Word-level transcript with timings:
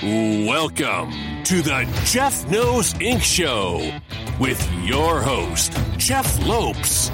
Welcome 0.00 1.42
to 1.42 1.60
the 1.60 1.84
Jeff 2.04 2.48
Knows 2.48 2.94
Inc. 2.94 3.20
Show 3.20 3.98
with 4.38 4.72
your 4.84 5.20
host, 5.20 5.76
Jeff 5.96 6.38
Lopes, 6.46 7.08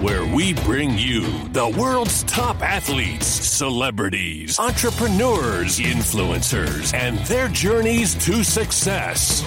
where 0.00 0.24
we 0.24 0.54
bring 0.54 0.96
you 0.96 1.26
the 1.48 1.68
world's 1.78 2.22
top 2.22 2.62
athletes, 2.62 3.26
celebrities, 3.26 4.58
entrepreneurs, 4.58 5.78
influencers, 5.78 6.94
and 6.94 7.18
their 7.26 7.48
journeys 7.48 8.14
to 8.24 8.42
success. 8.42 9.42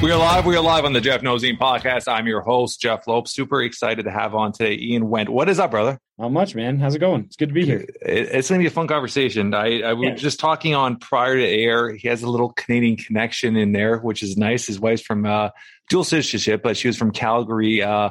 We 0.00 0.12
are 0.12 0.18
live. 0.18 0.46
We 0.46 0.56
are 0.56 0.62
live 0.62 0.86
on 0.86 0.94
the 0.94 1.00
Jeff 1.00 1.22
Knows 1.22 1.42
Inc. 1.42 1.58
podcast. 1.58 2.04
I'm 2.06 2.26
your 2.26 2.40
host, 2.40 2.80
Jeff 2.80 3.06
Lopes. 3.06 3.32
Super 3.32 3.62
excited 3.62 4.04
to 4.04 4.10
have 4.10 4.34
on 4.34 4.52
today 4.52 4.78
Ian 4.80 5.08
Wendt. 5.08 5.28
What 5.28 5.50
is 5.50 5.58
up, 5.58 5.72
brother? 5.72 5.98
Not 6.18 6.32
much, 6.32 6.56
man. 6.56 6.80
How's 6.80 6.96
it 6.96 6.98
going? 6.98 7.24
It's 7.24 7.36
good 7.36 7.50
to 7.50 7.54
be 7.54 7.64
here. 7.64 7.86
It, 8.02 8.28
it's 8.32 8.48
going 8.48 8.58
to 8.58 8.62
be 8.62 8.66
a 8.66 8.72
fun 8.72 8.88
conversation. 8.88 9.54
I, 9.54 9.66
I 9.66 9.92
yeah. 9.92 9.92
was 9.92 10.20
just 10.20 10.40
talking 10.40 10.74
on 10.74 10.96
prior 10.96 11.36
to 11.36 11.46
air. 11.46 11.92
He 11.94 12.08
has 12.08 12.24
a 12.24 12.28
little 12.28 12.50
Canadian 12.50 12.96
connection 12.96 13.56
in 13.56 13.70
there, 13.70 13.98
which 13.98 14.24
is 14.24 14.36
nice. 14.36 14.66
His 14.66 14.80
wife's 14.80 15.02
from 15.02 15.24
uh, 15.24 15.50
dual 15.88 16.02
citizenship, 16.02 16.60
but 16.64 16.76
she 16.76 16.88
was 16.88 16.96
from 16.96 17.12
Calgary, 17.12 17.82
uh, 17.82 18.10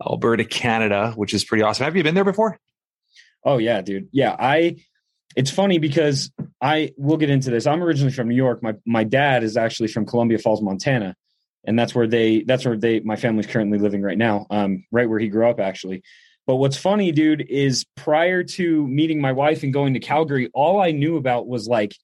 Alberta, 0.00 0.44
Canada, 0.44 1.12
which 1.16 1.34
is 1.34 1.44
pretty 1.44 1.64
awesome. 1.64 1.84
Have 1.84 1.96
you 1.96 2.04
been 2.04 2.14
there 2.14 2.24
before? 2.24 2.60
Oh 3.44 3.58
yeah, 3.58 3.80
dude. 3.80 4.08
Yeah, 4.12 4.36
I. 4.38 4.76
It's 5.36 5.50
funny 5.50 5.78
because 5.78 6.32
I 6.60 6.92
we'll 6.96 7.16
get 7.16 7.30
into 7.30 7.50
this. 7.50 7.66
I'm 7.66 7.82
originally 7.82 8.12
from 8.12 8.28
New 8.28 8.36
York. 8.36 8.62
My 8.62 8.74
my 8.86 9.04
dad 9.04 9.42
is 9.42 9.56
actually 9.56 9.88
from 9.88 10.06
Columbia 10.06 10.38
Falls, 10.38 10.62
Montana, 10.62 11.16
and 11.64 11.78
that's 11.78 11.94
where 11.94 12.06
they 12.06 12.42
that's 12.42 12.64
where 12.64 12.76
they 12.76 13.00
my 13.00 13.16
family's 13.16 13.46
currently 13.46 13.78
living 13.78 14.02
right 14.02 14.18
now. 14.18 14.46
Um, 14.50 14.84
right 14.92 15.08
where 15.08 15.18
he 15.18 15.28
grew 15.28 15.48
up 15.48 15.58
actually. 15.58 16.02
But 16.50 16.56
what's 16.56 16.76
funny, 16.76 17.12
dude, 17.12 17.46
is 17.48 17.86
prior 17.94 18.42
to 18.42 18.88
meeting 18.88 19.20
my 19.20 19.30
wife 19.30 19.62
and 19.62 19.72
going 19.72 19.94
to 19.94 20.00
Calgary, 20.00 20.50
all 20.52 20.82
I 20.82 20.90
knew 20.90 21.16
about 21.16 21.46
was 21.46 21.68
like 21.68 21.94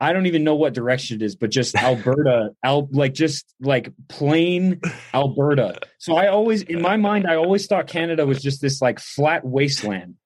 I 0.00 0.12
don't 0.12 0.26
even 0.26 0.42
know 0.42 0.56
what 0.56 0.74
direction 0.74 1.22
it 1.22 1.24
is, 1.24 1.36
but 1.36 1.50
just 1.50 1.76
Alberta, 1.80 2.50
Al, 2.64 2.88
like 2.90 3.14
just 3.14 3.54
like 3.60 3.92
plain 4.08 4.80
Alberta. 5.14 5.78
So 5.98 6.16
I 6.16 6.26
always, 6.26 6.62
in 6.62 6.82
my 6.82 6.96
mind, 6.96 7.28
I 7.28 7.36
always 7.36 7.68
thought 7.68 7.86
Canada 7.86 8.26
was 8.26 8.42
just 8.42 8.60
this 8.60 8.82
like 8.82 8.98
flat 8.98 9.44
wasteland 9.44 10.16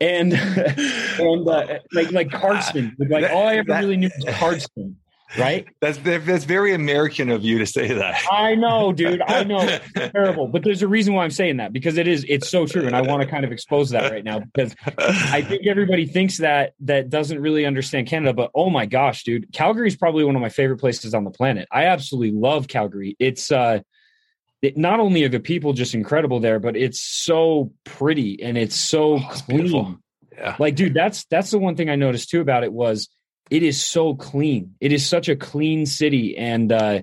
and 0.00 0.32
and 1.18 1.46
uh, 1.46 1.80
like 1.92 2.10
like 2.10 2.28
Cardston. 2.28 2.94
Like 2.98 3.30
all 3.30 3.48
I 3.48 3.56
ever 3.56 3.74
really 3.74 3.98
knew 3.98 4.08
was 4.16 4.34
Cardston. 4.34 4.94
Right? 5.38 5.66
That's 5.80 5.98
that's 5.98 6.44
very 6.44 6.74
American 6.74 7.30
of 7.30 7.44
you 7.44 7.58
to 7.58 7.66
say 7.66 7.92
that. 7.92 8.22
I 8.30 8.54
know, 8.54 8.92
dude. 8.92 9.20
I 9.20 9.44
know. 9.44 9.78
terrible. 9.96 10.48
But 10.48 10.64
there's 10.64 10.82
a 10.82 10.88
reason 10.88 11.14
why 11.14 11.24
I'm 11.24 11.30
saying 11.30 11.58
that 11.58 11.72
because 11.72 11.98
it 11.98 12.06
is 12.06 12.24
it's 12.28 12.48
so 12.48 12.66
true. 12.66 12.86
And 12.86 12.96
I 12.96 13.02
want 13.02 13.22
to 13.22 13.28
kind 13.28 13.44
of 13.44 13.52
expose 13.52 13.90
that 13.90 14.10
right 14.10 14.24
now 14.24 14.40
because 14.40 14.74
I 14.96 15.42
think 15.42 15.66
everybody 15.66 16.06
thinks 16.06 16.38
that 16.38 16.72
that 16.80 17.10
doesn't 17.10 17.40
really 17.40 17.66
understand 17.66 18.06
Canada. 18.06 18.32
But 18.32 18.50
oh 18.54 18.70
my 18.70 18.86
gosh, 18.86 19.24
dude, 19.24 19.52
Calgary 19.52 19.88
is 19.88 19.96
probably 19.96 20.24
one 20.24 20.36
of 20.36 20.42
my 20.42 20.48
favorite 20.48 20.78
places 20.78 21.14
on 21.14 21.24
the 21.24 21.30
planet. 21.30 21.68
I 21.70 21.86
absolutely 21.86 22.32
love 22.32 22.68
Calgary. 22.68 23.16
It's 23.18 23.50
uh 23.50 23.80
it, 24.64 24.78
not 24.78 24.98
only 24.98 25.24
are 25.24 25.28
the 25.28 25.40
people 25.40 25.74
just 25.74 25.94
incredible 25.94 26.40
there, 26.40 26.58
but 26.58 26.76
it's 26.76 27.00
so 27.00 27.72
pretty 27.84 28.42
and 28.42 28.56
it's 28.56 28.76
so 28.76 29.18
oh, 29.18 29.28
clean. 29.30 29.98
Yeah. 30.32 30.56
Like, 30.58 30.74
dude, 30.74 30.94
that's 30.94 31.24
that's 31.26 31.50
the 31.50 31.58
one 31.58 31.76
thing 31.76 31.90
I 31.90 31.96
noticed 31.96 32.30
too 32.30 32.40
about 32.40 32.64
it 32.64 32.72
was 32.72 33.08
it 33.50 33.62
is 33.62 33.82
so 33.82 34.14
clean. 34.14 34.74
It 34.80 34.92
is 34.92 35.06
such 35.06 35.28
a 35.28 35.36
clean 35.36 35.86
city. 35.86 36.36
And 36.36 36.72
uh 36.72 37.02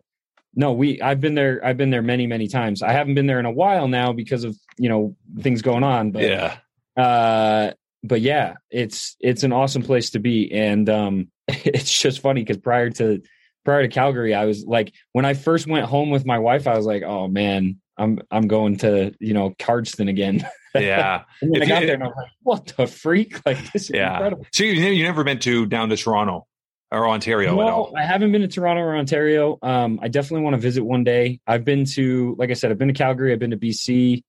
no, 0.54 0.74
we 0.74 1.02
I've 1.02 1.22
been 1.22 1.36
there, 1.36 1.62
I've 1.64 1.78
been 1.78 1.92
there 1.92 2.02
many, 2.02 2.28
many 2.28 2.48
times. 2.48 2.82
I 2.82 2.92
haven't 2.92 3.16
been 3.16 3.28
there 3.28 3.40
in 3.40 3.46
a 3.46 3.52
while 3.52 3.88
now 3.88 4.12
because 4.12 4.44
of, 4.44 4.58
you 4.78 4.90
know, 4.90 5.16
things 5.40 5.62
going 5.62 5.84
on. 5.84 6.12
But 6.12 6.24
yeah. 6.24 6.58
Uh 6.98 7.72
but 8.04 8.22
yeah, 8.22 8.56
it's 8.70 9.16
it's 9.20 9.44
an 9.44 9.54
awesome 9.54 9.84
place 9.84 10.12
to 10.12 10.20
be. 10.20 10.52
And 10.52 10.90
um 10.90 11.28
it's 11.48 11.98
just 11.98 12.20
funny 12.20 12.42
because 12.42 12.58
prior 12.58 12.90
to 12.92 13.22
prior 13.64 13.84
to 13.84 13.88
Calgary, 13.88 14.34
I 14.34 14.46
was 14.46 14.66
like, 14.66 14.94
when 15.12 15.26
I 15.26 15.36
first 15.36 15.68
went 15.68 15.86
home 15.86 16.10
with 16.10 16.26
my 16.26 16.40
wife, 16.40 16.68
I 16.68 16.76
was 16.76 16.86
like, 16.86 17.04
oh 17.04 17.28
man, 17.28 17.80
I'm 18.02 18.20
I'm 18.32 18.48
going 18.48 18.78
to 18.78 19.14
you 19.20 19.34
know 19.34 19.52
Cardston 19.52 20.10
again. 20.10 20.46
Yeah. 20.74 21.24
I 21.44 21.66
got 21.66 21.82
there 21.82 21.96
and 21.96 22.04
I 22.04 22.08
was 22.08 22.16
like, 22.16 22.32
what 22.44 22.74
the 22.78 22.88
freak? 22.88 23.36
Like 23.46 23.74
this 23.74 23.90
is 23.90 23.92
yeah. 23.94 24.14
incredible. 24.14 24.48
So 24.54 24.64
you 24.64 24.72
you 24.72 25.04
never 25.04 25.26
been 25.26 25.40
to 25.40 25.66
down 25.66 25.90
to 25.90 25.98
Toronto 25.98 26.48
or 26.92 27.10
Ontario 27.10 27.58
no, 27.58 27.62
at 27.62 27.74
all? 27.74 27.94
I 27.98 28.06
haven't 28.06 28.32
been 28.32 28.40
to 28.40 28.48
Toronto 28.48 28.82
or 28.82 28.96
Ontario. 28.96 29.60
Um, 29.62 30.00
I 30.02 30.08
definitely 30.08 30.44
want 30.46 30.54
to 30.54 30.62
visit 30.62 30.84
one 30.84 31.04
day. 31.04 31.42
I've 31.46 31.66
been 31.66 31.84
to, 31.88 32.38
like 32.40 32.52
I 32.52 32.54
said, 32.54 32.72
I've 32.72 32.78
been 32.78 32.88
to 32.88 32.94
Calgary. 32.94 33.34
I've 33.34 33.40
been 33.40 33.52
to 33.52 33.58
BC. 33.58 34.24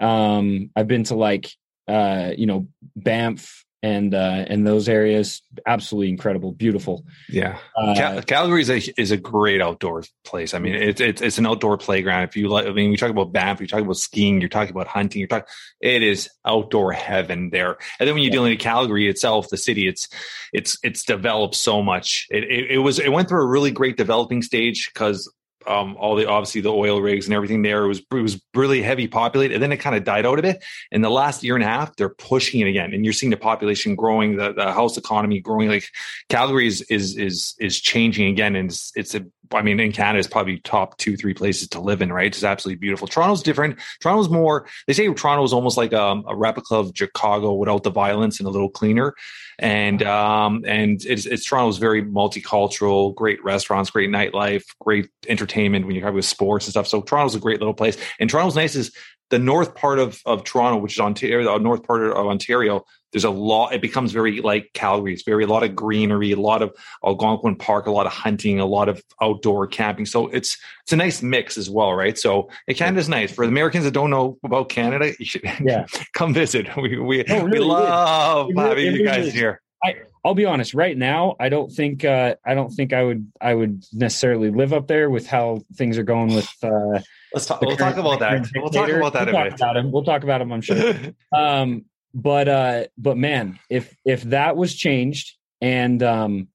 Um, 0.00 0.70
I've 0.74 0.88
been 0.88 1.04
to 1.04 1.14
like 1.14 1.48
uh, 1.86 2.32
you 2.36 2.46
know 2.46 2.66
Banff, 2.96 3.64
and 3.84 4.14
uh, 4.14 4.46
and 4.48 4.66
those 4.66 4.88
areas 4.88 5.42
absolutely 5.66 6.08
incredible, 6.08 6.52
beautiful. 6.52 7.04
Yeah, 7.28 7.58
uh, 7.76 7.94
Cal- 7.94 8.22
Calgary 8.22 8.62
is 8.62 8.70
a 8.70 9.00
is 9.00 9.10
a 9.10 9.18
great 9.18 9.60
outdoor 9.60 10.04
place. 10.24 10.54
I 10.54 10.58
mean, 10.58 10.74
it's 10.74 11.02
it's 11.02 11.20
it's 11.20 11.36
an 11.36 11.44
outdoor 11.44 11.76
playground. 11.76 12.22
If 12.22 12.34
you 12.34 12.48
like, 12.48 12.66
I 12.66 12.72
mean, 12.72 12.90
we 12.90 12.96
talk 12.96 13.10
about 13.10 13.34
Banff, 13.34 13.60
you 13.60 13.66
talk 13.66 13.82
about 13.82 13.98
skiing, 13.98 14.40
you're 14.40 14.48
talking 14.48 14.70
about 14.70 14.86
hunting, 14.86 15.20
you're 15.20 15.28
talking. 15.28 15.46
It 15.82 16.02
is 16.02 16.30
outdoor 16.46 16.92
heaven 16.92 17.50
there. 17.50 17.76
And 18.00 18.08
then 18.08 18.14
when 18.14 18.22
you're 18.22 18.30
yeah. 18.30 18.36
dealing 18.36 18.52
with 18.52 18.60
Calgary 18.60 19.06
itself, 19.06 19.50
the 19.50 19.58
city, 19.58 19.86
it's 19.86 20.08
it's 20.54 20.78
it's 20.82 21.04
developed 21.04 21.54
so 21.54 21.82
much. 21.82 22.26
It, 22.30 22.44
it 22.44 22.70
it 22.70 22.78
was 22.78 22.98
it 22.98 23.12
went 23.12 23.28
through 23.28 23.42
a 23.42 23.46
really 23.46 23.70
great 23.70 23.98
developing 23.98 24.40
stage 24.40 24.90
because 24.94 25.30
um, 25.66 25.96
all 25.98 26.14
the 26.16 26.28
obviously 26.28 26.60
the 26.60 26.72
oil 26.72 27.00
rigs 27.00 27.26
and 27.26 27.34
everything 27.34 27.62
there. 27.62 27.84
It 27.84 27.88
was 27.88 27.98
it 27.98 28.14
was 28.14 28.40
really 28.54 28.82
heavy 28.82 29.08
populated, 29.08 29.54
and 29.54 29.62
then 29.62 29.72
it 29.72 29.78
kind 29.78 29.96
of 29.96 30.04
died 30.04 30.26
out 30.26 30.38
a 30.38 30.42
bit. 30.42 30.62
In 30.92 31.00
the 31.00 31.10
last 31.10 31.42
year 31.42 31.54
and 31.54 31.64
a 31.64 31.66
half, 31.66 31.96
they're 31.96 32.08
pushing 32.08 32.60
it 32.60 32.68
again, 32.68 32.92
and 32.92 33.04
you're 33.04 33.12
seeing 33.12 33.30
the 33.30 33.36
population 33.36 33.94
growing, 33.94 34.36
the, 34.36 34.52
the 34.52 34.72
house 34.72 34.96
economy 34.96 35.40
growing. 35.40 35.68
Like 35.68 35.88
Calgary 36.28 36.66
is 36.66 36.82
is 36.82 37.16
is 37.16 37.54
is 37.60 37.80
changing 37.80 38.28
again, 38.28 38.56
and 38.56 38.70
it's, 38.70 38.92
it's 38.94 39.14
a 39.14 39.24
I 39.52 39.62
mean, 39.62 39.80
in 39.80 39.92
Canada, 39.92 40.18
it's 40.18 40.28
probably 40.28 40.58
top 40.60 40.96
two, 40.98 41.16
three 41.16 41.34
places 41.34 41.68
to 41.68 41.80
live 41.80 42.02
in, 42.02 42.12
right? 42.12 42.26
It's 42.26 42.44
absolutely 42.44 42.78
beautiful. 42.78 43.06
Toronto's 43.06 43.42
different. 43.42 43.78
Toronto's 44.00 44.28
more, 44.28 44.66
they 44.86 44.92
say 44.92 45.12
Toronto 45.12 45.44
is 45.44 45.52
almost 45.52 45.76
like 45.76 45.92
um, 45.92 46.24
a 46.28 46.34
replica 46.34 46.76
of 46.76 46.92
Chicago 46.94 47.52
without 47.52 47.82
the 47.82 47.90
violence 47.90 48.40
and 48.40 48.46
a 48.46 48.50
little 48.50 48.70
cleaner. 48.70 49.14
And, 49.58 50.02
um, 50.02 50.64
and 50.66 51.04
it's, 51.04 51.26
it's 51.26 51.44
Toronto's 51.44 51.78
very 51.78 52.02
multicultural, 52.02 53.14
great 53.14 53.42
restaurants, 53.44 53.90
great 53.90 54.10
nightlife, 54.10 54.64
great 54.80 55.08
entertainment 55.28 55.86
when 55.86 55.94
you're 55.94 56.02
talking 56.02 56.16
with 56.16 56.24
sports 56.24 56.66
and 56.66 56.72
stuff. 56.72 56.88
So 56.88 57.02
Toronto's 57.02 57.34
a 57.34 57.40
great 57.40 57.60
little 57.60 57.74
place. 57.74 57.96
And 58.18 58.28
Toronto's 58.28 58.56
nice 58.56 58.74
is 58.74 58.92
the 59.30 59.38
north 59.38 59.74
part 59.74 59.98
of, 59.98 60.20
of 60.26 60.44
Toronto, 60.44 60.78
which 60.78 60.94
is 60.94 61.00
Ontario, 61.00 61.44
the 61.44 61.62
north 61.62 61.82
part 61.82 62.02
of 62.04 62.26
Ontario, 62.26 62.84
there's 63.14 63.24
a 63.24 63.30
lot, 63.30 63.72
it 63.72 63.80
becomes 63.80 64.10
very 64.10 64.40
like 64.40 64.72
Calgary. 64.74 65.12
It's 65.12 65.22
very, 65.22 65.44
a 65.44 65.46
lot 65.46 65.62
of 65.62 65.76
greenery, 65.76 66.32
a 66.32 66.36
lot 66.36 66.62
of 66.62 66.74
Algonquin 67.04 67.54
Park, 67.54 67.86
a 67.86 67.92
lot 67.92 68.06
of 68.06 68.12
hunting, 68.12 68.58
a 68.58 68.66
lot 68.66 68.88
of 68.88 69.00
outdoor 69.22 69.68
camping. 69.68 70.04
So 70.04 70.26
it's, 70.26 70.58
it's 70.82 70.92
a 70.92 70.96
nice 70.96 71.22
mix 71.22 71.56
as 71.56 71.70
well, 71.70 71.92
right? 71.94 72.18
So 72.18 72.50
Canada's 72.68 73.08
nice. 73.08 73.30
For 73.30 73.46
the 73.46 73.52
Americans 73.52 73.84
that 73.84 73.92
don't 73.92 74.10
know 74.10 74.36
about 74.42 74.68
Canada, 74.68 75.12
you 75.16 75.24
should 75.24 75.44
yeah. 75.64 75.86
come 76.12 76.34
visit. 76.34 76.66
We, 76.76 76.98
we, 76.98 77.22
no, 77.28 77.44
really, 77.44 77.60
we 77.60 77.64
love 77.64 78.48
really, 78.48 78.68
having 78.68 78.84
really, 78.84 78.98
you 78.98 79.06
guys 79.06 79.32
here. 79.32 79.62
I, 79.84 79.94
I'll 80.24 80.34
be 80.34 80.44
honest. 80.44 80.74
Right 80.74 80.96
now, 80.98 81.36
I 81.38 81.50
don't 81.50 81.70
think 81.70 82.04
uh, 82.04 82.34
I 82.44 82.54
don't 82.54 82.70
think 82.70 82.92
I 82.92 83.04
would 83.04 83.30
I 83.40 83.54
would 83.54 83.84
necessarily 83.92 84.50
live 84.50 84.72
up 84.72 84.88
there 84.88 85.08
with 85.08 85.26
how 85.26 85.60
things 85.76 85.98
are 85.98 86.02
going 86.02 86.34
with 86.34 86.48
uh, 86.62 87.00
Let's 87.34 87.46
talk. 87.46 87.60
We'll 87.60 87.76
talk 87.76 87.96
about 87.96 88.20
that. 88.20 88.48
We'll 88.54 88.70
talk 88.70 88.88
about 88.88 89.12
that. 89.12 89.26
We'll 89.26 89.32
talk 89.32 89.32
about 89.32 89.32
that. 89.32 89.32
We'll 89.32 89.50
talk 89.50 89.60
about 89.60 89.76
him. 89.76 89.92
We'll 89.92 90.04
talk 90.04 90.22
about 90.22 90.40
him. 90.40 90.52
I'm 90.52 90.60
sure. 90.60 90.94
um, 91.36 91.84
but 92.14 92.48
uh, 92.48 92.84
but 92.96 93.16
man, 93.16 93.58
if 93.68 93.94
if 94.04 94.22
that 94.24 94.56
was 94.56 94.74
changed, 94.74 95.36
and 95.60 96.02
um, 96.02 96.48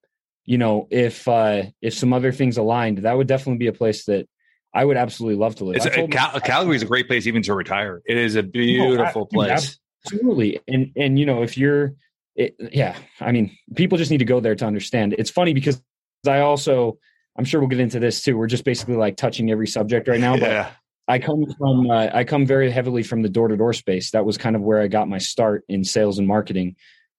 you 0.46 0.58
know, 0.58 0.88
if 0.90 1.28
uh, 1.28 1.64
if 1.82 1.94
some 1.94 2.14
other 2.14 2.32
things 2.32 2.58
aligned, 2.58 3.00
that 3.00 3.16
would 3.16 3.28
definitely 3.28 3.58
be 3.60 3.68
a 3.68 3.74
place 3.74 4.06
that 4.06 4.28
I 4.74 4.86
would 4.86 4.98
absolutely 4.98 5.38
love 5.38 5.56
to 5.56 5.66
live. 5.66 5.76
It's, 5.76 5.86
a, 5.86 6.08
Cal- 6.08 6.40
Calgary 6.40 6.78
is 6.78 6.82
a 6.82 6.86
great 6.86 7.08
place 7.08 7.28
even 7.28 7.42
to 7.44 7.54
retire. 7.54 8.02
It 8.06 8.18
is 8.18 8.36
a 8.36 8.44
beautiful 8.44 9.28
no, 9.32 9.42
I, 9.42 9.48
place. 9.48 9.80
Absolutely, 10.06 10.62
and 10.68 10.92
and 10.96 11.20
you 11.20 11.26
know, 11.26 11.44
if 11.44 11.58
you're, 11.58 11.94
it, 12.36 12.56
yeah, 12.72 12.96
I 13.20 13.34
mean, 13.34 13.56
people 13.76 13.98
just 13.98 14.12
need 14.12 14.20
to 14.20 14.26
go 14.26 14.40
there 14.40 14.56
to 14.56 14.66
understand. 14.66 15.14
It's 15.18 15.30
funny 15.30 15.54
because 15.54 15.82
I 16.26 16.40
also 16.40 17.00
I'm 17.38 17.46
sure 17.46 17.60
we'll 17.60 17.70
get 17.70 17.80
into 17.80 18.00
this 18.00 18.22
too. 18.22 18.38
We're 18.38 18.48
just 18.48 18.64
basically 18.64 18.96
like 18.96 19.18
touching 19.18 19.52
every 19.52 19.68
subject 19.68 20.08
right 20.08 20.20
now. 20.20 20.34
But 20.38 20.52
yeah. 20.52 20.72
I 21.10 21.18
come 21.18 21.52
from 21.58 21.90
uh, 21.90 22.10
I 22.14 22.24
come 22.24 22.46
very 22.46 22.70
heavily 22.70 23.02
from 23.02 23.24
the 23.24 23.30
door 23.30 23.48
to 23.48 23.58
door 23.58 23.74
space. 23.74 24.12
That 24.12 24.26
was 24.26 24.38
kind 24.38 24.56
of 24.56 24.62
where 24.62 24.80
I 24.80 24.88
got 24.88 25.10
my 25.10 25.18
start 25.18 25.66
in 25.68 25.84
sales 25.84 26.20
and 26.20 26.28
marketing. 26.28 26.76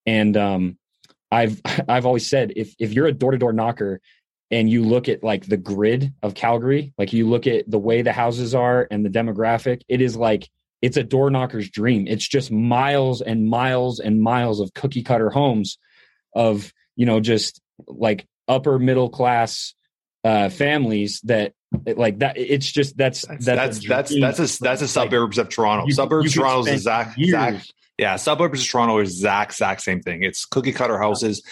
And 0.07 0.37
um, 0.37 0.79
I've 1.33 1.61
I've 1.89 2.07
always 2.07 2.31
said 2.31 2.53
if 2.55 2.75
if 2.79 2.93
you're 2.93 3.07
a 3.07 3.13
door 3.13 3.33
to 3.33 3.39
door 3.39 3.53
knocker 3.53 4.01
and 4.53 4.71
you 4.71 4.85
look 4.85 5.09
at 5.09 5.25
like 5.25 5.47
the 5.47 5.57
grid 5.57 6.15
of 6.23 6.35
Calgary, 6.35 6.95
like 6.99 7.13
you 7.13 7.29
look 7.29 7.49
at 7.49 7.69
the 7.69 7.79
way 7.79 8.03
the 8.03 8.13
houses 8.13 8.55
are 8.55 8.87
and 8.93 9.05
the 9.05 9.11
demographic, 9.11 9.83
it 9.89 10.01
is 10.01 10.17
like 10.17 10.49
it's 10.81 10.97
a 10.97 11.03
door 11.03 11.29
knocker's 11.29 11.69
dream. 11.69 12.07
It's 12.07 12.27
just 12.27 12.53
miles 12.53 13.21
and 13.21 13.49
miles 13.49 13.99
and 13.99 14.23
miles 14.23 14.61
of 14.61 14.73
cookie 14.73 15.03
cutter 15.03 15.31
homes 15.31 15.79
of 16.33 16.73
you 16.95 17.07
know 17.07 17.19
just 17.19 17.61
like 17.89 18.25
upper 18.47 18.79
middle 18.79 19.09
class 19.09 19.75
uh, 20.25 20.49
families 20.49 21.21
that 21.23 21.55
like 21.87 22.19
that. 22.19 22.37
It's 22.37 22.71
just 22.71 22.97
that's 22.97 23.23
that's 23.23 23.45
that's 23.45 23.87
that's 23.87 23.87
that's, 23.87 24.39
that's 24.39 24.61
a 24.61 24.63
that's 24.63 24.83
a 24.83 24.89
suburbs 24.89 25.39
like, 25.39 25.47
of 25.47 25.53
Toronto. 25.53 25.87
You, 25.87 25.93
suburbs 25.93 26.35
you 26.35 26.41
Toronto 26.41 26.61
is 26.63 26.69
exact, 26.69 27.19
exact 27.19 27.73
yeah. 27.99 28.17
Suburbs 28.17 28.63
of 28.63 28.69
Toronto 28.69 28.99
is 28.99 29.17
exact 29.17 29.53
exact 29.53 29.83
same 29.83 30.01
thing. 30.01 30.23
It's 30.23 30.45
cookie 30.45 30.73
cutter 30.73 30.99
houses, 30.99 31.43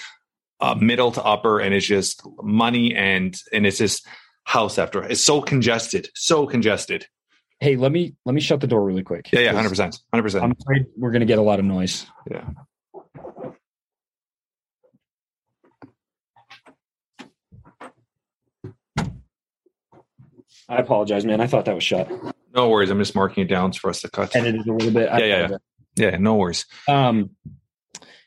uh, 0.61 0.75
middle 0.75 1.13
to 1.13 1.23
upper, 1.23 1.61
and 1.61 1.75
it's 1.75 1.87
just 1.87 2.23
money 2.43 2.95
and 2.95 3.41
and 3.53 3.67
it's 3.67 3.79
just 3.79 4.07
house 4.45 4.79
after. 4.79 5.03
It's 5.05 5.23
so 5.23 5.41
congested, 5.41 6.09
so 6.15 6.47
congested. 6.47 7.07
Hey, 7.61 7.77
let 7.77 7.91
me 7.91 8.15
let 8.25 8.35
me 8.35 8.41
shut 8.41 8.61
the 8.61 8.67
door 8.67 8.85
really 8.85 9.03
quick. 9.03 9.31
Yeah, 9.33 9.41
yeah, 9.41 9.53
hundred 9.53 9.71
percent, 9.71 10.01
hundred 10.13 10.23
percent. 10.23 10.45
I'm 10.45 10.55
afraid 10.61 10.87
we're 10.97 11.11
gonna 11.11 11.25
get 11.25 11.39
a 11.39 11.43
lot 11.43 11.59
of 11.59 11.65
noise. 11.65 12.07
Yeah. 12.31 12.49
I 20.69 20.77
apologize, 20.77 21.25
man. 21.25 21.41
I 21.41 21.47
thought 21.47 21.65
that 21.65 21.75
was 21.75 21.85
shut. 21.85 22.11
No 22.55 22.69
worries. 22.69 22.91
I'm 22.91 22.99
just 22.99 23.15
marking 23.15 23.45
it 23.45 23.49
down 23.49 23.73
for 23.73 23.91
us 23.91 24.03
to 24.03 24.11
cut. 24.11 24.35
Edit 24.35 24.57
it 24.57 24.67
a 24.67 24.73
little 24.73 24.93
bit. 24.93 25.09
Yeah, 25.11 25.19
yeah, 25.19 25.49
yeah. 25.51 25.57
yeah. 25.97 26.17
No 26.19 26.37
worries. 26.37 26.67
Um. 26.87 27.31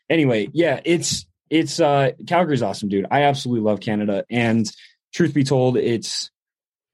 Anyway, 0.09 0.49
yeah, 0.53 0.79
it's 0.83 1.25
it's 1.49 1.79
uh 1.79 2.11
Calgary's 2.27 2.61
awesome, 2.61 2.89
dude. 2.89 3.07
I 3.11 3.23
absolutely 3.23 3.63
love 3.63 3.79
Canada, 3.79 4.25
and 4.29 4.69
truth 5.13 5.33
be 5.33 5.43
told, 5.43 5.77
it's 5.77 6.31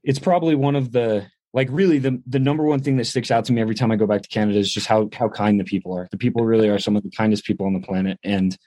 it's 0.03 0.19
probably 0.19 0.55
one 0.55 0.75
of 0.75 0.91
the 0.91 1.27
like 1.53 1.69
really 1.71 1.99
the 1.99 2.21
the 2.27 2.39
number 2.39 2.63
one 2.63 2.81
thing 2.81 2.97
that 2.97 3.05
sticks 3.05 3.31
out 3.31 3.45
to 3.45 3.53
me 3.53 3.61
every 3.61 3.75
time 3.75 3.91
I 3.91 3.95
go 3.95 4.07
back 4.07 4.21
to 4.21 4.29
Canada 4.29 4.59
is 4.59 4.71
just 4.71 4.87
how 4.87 5.09
how 5.13 5.29
kind 5.29 5.59
the 5.59 5.63
people 5.63 5.97
are. 5.97 6.07
The 6.11 6.17
people 6.17 6.45
really 6.45 6.69
are 6.69 6.79
some 6.79 6.95
of 6.95 7.03
the 7.03 7.11
kindest 7.11 7.45
people 7.45 7.65
on 7.65 7.73
the 7.73 7.79
planet, 7.79 8.19
and 8.23 8.57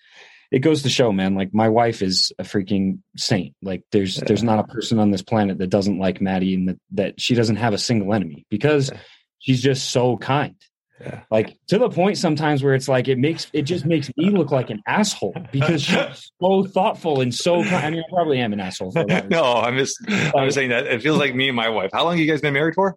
it 0.50 0.61
goes 0.61 0.82
to 0.82 0.91
show, 0.91 1.12
man. 1.12 1.35
Like 1.35 1.55
my 1.55 1.69
wife 1.69 2.02
is 2.02 2.32
a 2.38 2.43
freaking 2.43 2.99
saint. 3.17 3.55
Like 3.62 3.85
there's 3.93 4.19
yeah. 4.19 4.25
there's 4.26 4.43
not 4.43 4.58
a 4.58 4.64
person 4.64 4.99
on 4.99 5.11
this 5.11 5.23
planet 5.23 5.58
that 5.58 5.69
doesn't 5.69 5.99
like 5.99 6.20
Maddie 6.20 6.55
and 6.55 6.69
that, 6.69 6.79
that 6.93 7.20
she 7.20 7.35
doesn't 7.35 7.56
have 7.56 7.73
a 7.73 7.79
single 7.79 8.12
enemy 8.12 8.47
because 8.50 8.91
yeah. 8.91 8.99
she's 9.38 9.62
just 9.62 9.91
so 9.91 10.17
kind. 10.17 10.56
Yeah. 11.00 11.23
Like 11.31 11.56
to 11.69 11.79
the 11.79 11.88
point 11.88 12.19
sometimes 12.19 12.62
where 12.62 12.75
it's 12.75 12.88
like 12.88 13.08
it 13.08 13.17
makes 13.17 13.47
it 13.52 13.62
just 13.62 13.87
makes 13.87 14.11
me 14.17 14.31
look 14.31 14.50
like 14.50 14.69
an 14.70 14.82
asshole 14.87 15.35
because 15.50 15.82
she's 15.82 16.31
so 16.43 16.64
thoughtful 16.64 17.20
and 17.20 17.35
so. 17.35 17.62
Kind. 17.62 17.87
I 17.87 17.91
mean, 17.91 18.00
I 18.00 18.12
probably 18.12 18.41
am 18.41 18.52
an 18.52 18.61
asshole. 18.61 18.93
no, 19.31 19.44
I'm 19.44 19.79
just 19.79 19.97
I'm 20.08 20.47
just 20.47 20.56
saying 20.56 20.70
that 20.70 20.87
it 20.87 21.00
feels 21.00 21.19
like 21.19 21.35
me 21.35 21.49
and 21.49 21.56
my 21.56 21.69
wife. 21.69 21.91
How 21.93 22.05
long 22.05 22.14
have 22.14 22.20
you 22.20 22.31
guys 22.31 22.41
been 22.41 22.52
married 22.52 22.75
for? 22.75 22.97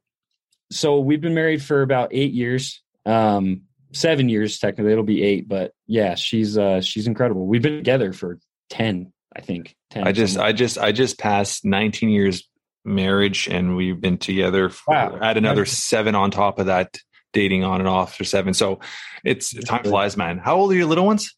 So 0.72 1.00
we've 1.00 1.22
been 1.22 1.36
married 1.36 1.62
for 1.62 1.82
about 1.82 2.10
eight 2.12 2.34
years. 2.34 2.82
Um, 3.06 3.64
seven 3.94 4.30
years 4.30 4.60
technically. 4.60 4.92
It'll 4.92 5.04
be 5.04 5.24
eight, 5.24 5.48
but 5.48 5.74
yeah, 5.88 6.16
she's 6.16 6.58
uh 6.58 6.82
she's 6.82 7.08
incredible. 7.08 7.46
We've 7.46 7.62
been 7.62 7.78
together 7.78 8.14
for 8.14 8.40
ten, 8.70 9.14
I 9.36 9.42
think. 9.42 9.76
10, 9.92 10.08
I 10.08 10.12
just 10.12 10.38
I 10.38 10.52
just 10.52 10.78
I 10.78 10.92
just 10.92 11.20
passed 11.20 11.66
19 11.66 12.10
years 12.10 12.48
marriage, 12.86 13.48
and 13.48 13.76
we've 13.76 14.00
been 14.00 14.18
together. 14.18 14.70
For, 14.70 14.94
wow. 14.94 15.18
Add 15.22 15.38
another 15.38 15.66
seven 15.66 16.16
on 16.16 16.32
top 16.32 16.60
of 16.60 16.68
that, 16.68 16.98
dating 17.32 17.64
on 17.64 17.80
and 17.80 17.88
off 17.88 18.16
for 18.16 18.24
seven. 18.24 18.54
So 18.54 18.80
it's 19.24 19.54
time 19.66 19.84
flies, 19.84 20.18
man. 20.18 20.38
How 20.38 20.58
old 20.58 20.72
are 20.72 20.76
your 20.76 20.86
little 20.86 21.06
ones? 21.06 21.36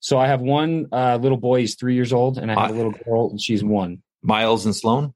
So 0.00 0.18
I 0.18 0.26
have 0.26 0.40
one 0.40 0.88
uh, 0.92 1.18
little 1.20 1.38
boy. 1.38 1.60
He's 1.60 1.76
three 1.76 1.94
years 1.94 2.12
old, 2.12 2.38
and 2.38 2.50
I 2.50 2.60
have 2.60 2.70
uh, 2.70 2.74
a 2.74 2.76
little 2.76 2.92
girl, 2.92 3.30
and 3.30 3.40
she's 3.40 3.62
one. 3.62 4.02
Miles 4.22 4.66
and 4.66 4.74
Sloan. 4.74 5.14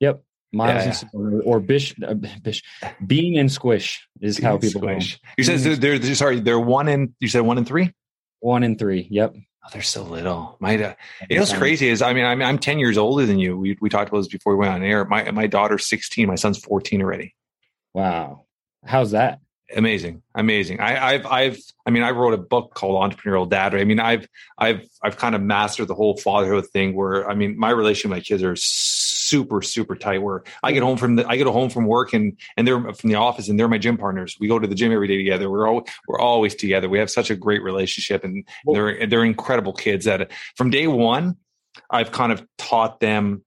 Yep. 0.00 0.22
Miles 0.52 1.02
yeah, 1.02 1.08
yeah. 1.12 1.40
or 1.44 1.60
Bish, 1.60 1.94
uh, 2.02 2.14
Bish, 2.14 2.62
Bean 3.06 3.38
and 3.38 3.52
Squish 3.52 4.08
is 4.20 4.38
Bean 4.38 4.46
how 4.46 4.58
people 4.58 4.80
squish. 4.80 5.16
Go. 5.16 5.28
You 5.36 5.44
said 5.44 5.80
they're, 5.80 5.98
they're, 5.98 6.14
sorry, 6.14 6.40
they're 6.40 6.58
one 6.58 6.88
in. 6.88 7.14
You 7.20 7.28
said 7.28 7.40
one 7.40 7.58
in 7.58 7.64
three. 7.64 7.92
One 8.40 8.62
in 8.62 8.78
three. 8.78 9.06
Yep. 9.10 9.34
Oh, 9.36 9.68
they're 9.72 9.82
so 9.82 10.02
little. 10.04 10.56
My, 10.60 10.82
uh, 10.82 10.94
you 11.28 11.36
know 11.36 11.42
what's 11.42 11.52
crazy 11.52 11.88
is 11.88 12.00
I 12.00 12.14
mean 12.14 12.24
I'm 12.24 12.40
I'm 12.40 12.58
ten 12.58 12.78
years 12.78 12.96
older 12.96 13.26
than 13.26 13.38
you. 13.38 13.58
We 13.58 13.76
we 13.80 13.90
talked 13.90 14.08
about 14.08 14.18
this 14.18 14.28
before 14.28 14.54
we 14.56 14.60
went 14.60 14.72
on 14.72 14.82
air. 14.82 15.04
My 15.04 15.30
my 15.32 15.46
daughter's 15.46 15.86
sixteen. 15.86 16.28
My 16.28 16.36
son's 16.36 16.58
fourteen 16.58 17.02
already. 17.02 17.34
Wow, 17.92 18.46
how's 18.86 19.10
that? 19.10 19.40
Amazing, 19.76 20.22
amazing. 20.34 20.80
I, 20.80 21.08
I've 21.08 21.26
I've 21.26 21.58
I 21.84 21.90
mean 21.90 22.02
I 22.02 22.12
wrote 22.12 22.32
a 22.32 22.38
book 22.38 22.72
called 22.74 23.12
Entrepreneurial 23.12 23.46
Dad. 23.46 23.74
I 23.74 23.84
mean 23.84 24.00
I've 24.00 24.26
I've 24.56 24.88
I've 25.02 25.18
kind 25.18 25.34
of 25.34 25.42
mastered 25.42 25.88
the 25.88 25.94
whole 25.94 26.16
fatherhood 26.16 26.66
thing. 26.68 26.94
Where 26.94 27.28
I 27.28 27.34
mean 27.34 27.58
my 27.58 27.70
relationship 27.70 28.10
with 28.10 28.18
my 28.18 28.22
kids 28.22 28.42
are 28.42 28.56
super 29.28 29.62
super 29.62 29.94
tight 29.96 30.18
where 30.18 30.42
i 30.62 30.72
get 30.72 30.82
home 30.82 30.96
from 30.96 31.16
the 31.16 31.26
i 31.28 31.36
get 31.36 31.46
home 31.46 31.70
from 31.70 31.86
work 31.86 32.12
and 32.12 32.36
and 32.56 32.66
they're 32.66 32.80
from 32.94 33.10
the 33.10 33.16
office 33.16 33.48
and 33.48 33.58
they're 33.58 33.68
my 33.68 33.78
gym 33.78 33.96
partners. 33.96 34.36
We 34.40 34.48
go 34.48 34.58
to 34.58 34.66
the 34.66 34.74
gym 34.74 34.92
every 34.92 35.08
day 35.08 35.16
together. 35.16 35.50
We're 35.50 35.68
all 35.68 35.86
we're 36.06 36.20
always 36.20 36.54
together. 36.54 36.88
We 36.88 36.98
have 36.98 37.10
such 37.10 37.30
a 37.30 37.36
great 37.36 37.62
relationship 37.62 38.24
and 38.24 38.46
they're 38.66 39.06
they're 39.06 39.24
incredible 39.24 39.72
kids 39.72 40.04
that 40.04 40.30
from 40.56 40.70
day 40.70 40.86
one 40.86 41.36
i've 41.90 42.10
kind 42.10 42.32
of 42.32 42.44
taught 42.56 43.00
them 43.00 43.44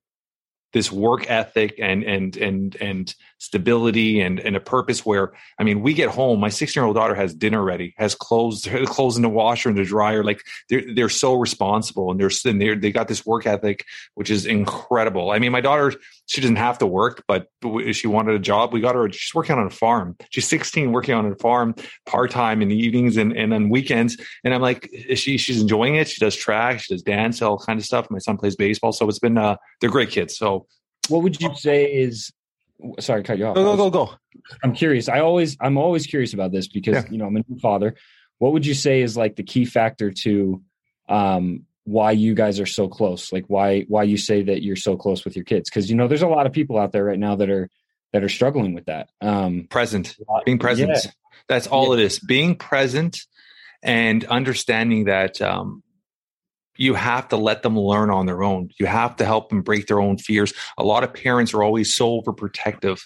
this 0.73 0.91
work 0.91 1.29
ethic 1.29 1.75
and 1.79 2.03
and 2.03 2.37
and 2.37 2.75
and 2.77 3.15
stability 3.41 4.21
and 4.21 4.39
and 4.39 4.55
a 4.55 4.59
purpose 4.59 5.03
where 5.03 5.33
I 5.57 5.63
mean 5.63 5.81
we 5.81 5.95
get 5.95 6.09
home 6.09 6.39
my 6.39 6.49
16 6.49 6.79
year 6.79 6.85
old 6.85 6.95
daughter 6.95 7.15
has 7.15 7.33
dinner 7.33 7.63
ready 7.63 7.95
has 7.97 8.13
clothes 8.13 8.67
clothes 8.85 9.15
in 9.15 9.23
the 9.23 9.29
washer 9.29 9.67
and 9.67 9.77
the 9.77 9.83
dryer 9.83 10.23
like 10.23 10.43
they're 10.69 10.83
they're 10.93 11.09
so 11.09 11.33
responsible 11.33 12.11
and 12.11 12.19
they're 12.19 12.29
and 12.45 12.61
they're 12.61 12.75
they 12.75 12.91
got 12.91 13.07
this 13.07 13.25
work 13.25 13.47
ethic 13.47 13.83
which 14.13 14.29
is 14.29 14.45
incredible. 14.45 15.31
I 15.31 15.39
mean 15.39 15.51
my 15.51 15.59
daughter 15.59 15.91
she 16.27 16.39
doesn't 16.39 16.57
have 16.57 16.77
to 16.77 16.85
work 16.85 17.23
but 17.27 17.47
she 17.93 18.05
wanted 18.05 18.35
a 18.35 18.39
job. 18.39 18.73
We 18.73 18.79
got 18.79 18.93
her 18.93 19.11
she's 19.11 19.33
working 19.33 19.57
on 19.57 19.65
a 19.65 19.71
farm. 19.71 20.15
She's 20.29 20.47
16 20.47 20.91
working 20.91 21.15
on 21.15 21.25
a 21.25 21.35
farm 21.37 21.73
part 22.05 22.29
time 22.29 22.61
in 22.61 22.67
the 22.67 22.77
evenings 22.77 23.17
and 23.17 23.35
and 23.35 23.55
on 23.55 23.69
weekends. 23.69 24.17
And 24.43 24.53
I'm 24.53 24.61
like 24.61 24.87
she 25.15 25.39
she's 25.39 25.59
enjoying 25.59 25.95
it. 25.95 26.07
She 26.07 26.23
does 26.23 26.35
track 26.35 26.81
she 26.81 26.93
does 26.93 27.01
dance 27.01 27.41
all 27.41 27.57
kind 27.57 27.79
of 27.79 27.85
stuff. 27.87 28.05
My 28.11 28.19
son 28.19 28.37
plays 28.37 28.55
baseball 28.55 28.91
so 28.91 29.09
it's 29.09 29.17
been 29.17 29.39
uh 29.39 29.55
they're 29.79 29.89
great 29.89 30.11
kids. 30.11 30.37
So 30.37 30.67
what 31.07 31.23
would 31.23 31.41
you 31.41 31.55
say 31.55 31.85
is 31.85 32.31
sorry 32.99 33.23
cut 33.23 33.37
you 33.37 33.45
off. 33.45 33.55
Go 33.55 33.63
go 33.63 33.77
go 33.77 33.89
go. 33.89 34.13
I'm 34.63 34.73
curious. 34.73 35.09
I 35.09 35.19
always 35.19 35.57
i'm 35.59 35.77
always 35.77 36.05
curious 36.07 36.33
about 36.33 36.51
this 36.51 36.67
because 36.67 36.95
yeah. 36.95 37.11
you 37.11 37.17
know 37.17 37.25
i'm 37.25 37.35
a 37.35 37.43
new 37.47 37.59
father. 37.59 37.95
What 38.37 38.53
would 38.53 38.65
you 38.65 38.73
say 38.73 39.01
is 39.01 39.15
like 39.15 39.35
the 39.35 39.43
key 39.43 39.65
factor 39.65 40.11
to 40.11 40.61
um 41.09 41.65
why 41.83 42.11
you 42.11 42.33
guys 42.35 42.59
are 42.59 42.65
so 42.65 42.87
close? 42.87 43.31
Like 43.31 43.45
why 43.47 43.81
why 43.87 44.03
you 44.03 44.17
say 44.17 44.43
that 44.43 44.61
you're 44.61 44.75
so 44.75 44.95
close 44.95 45.25
with 45.25 45.35
your 45.35 45.45
kids? 45.45 45.69
Because 45.69 45.89
you 45.89 45.95
know 45.95 46.07
there's 46.07 46.21
a 46.21 46.27
lot 46.27 46.45
of 46.45 46.53
people 46.53 46.77
out 46.77 46.91
there 46.91 47.03
right 47.03 47.19
now 47.19 47.35
that 47.35 47.49
are 47.49 47.69
that 48.13 48.23
are 48.23 48.29
struggling 48.29 48.73
with 48.73 48.85
that. 48.85 49.09
Um 49.21 49.67
present. 49.69 50.15
being 50.45 50.59
present. 50.59 50.91
Yeah. 50.91 51.11
that's 51.47 51.67
all 51.67 51.95
yeah. 51.95 52.01
it 52.01 52.05
is. 52.05 52.19
Being 52.19 52.55
present 52.55 53.21
and 53.83 54.23
understanding 54.25 55.05
that 55.05 55.41
um 55.41 55.83
you 56.81 56.95
have 56.95 57.27
to 57.27 57.37
let 57.37 57.61
them 57.61 57.77
learn 57.77 58.09
on 58.09 58.25
their 58.25 58.41
own. 58.41 58.71
You 58.79 58.87
have 58.87 59.15
to 59.17 59.25
help 59.25 59.49
them 59.49 59.61
break 59.61 59.85
their 59.85 60.01
own 60.01 60.17
fears. 60.17 60.51
A 60.79 60.83
lot 60.83 61.03
of 61.03 61.13
parents 61.13 61.53
are 61.53 61.61
always 61.61 61.93
so 61.93 62.19
overprotective. 62.19 62.99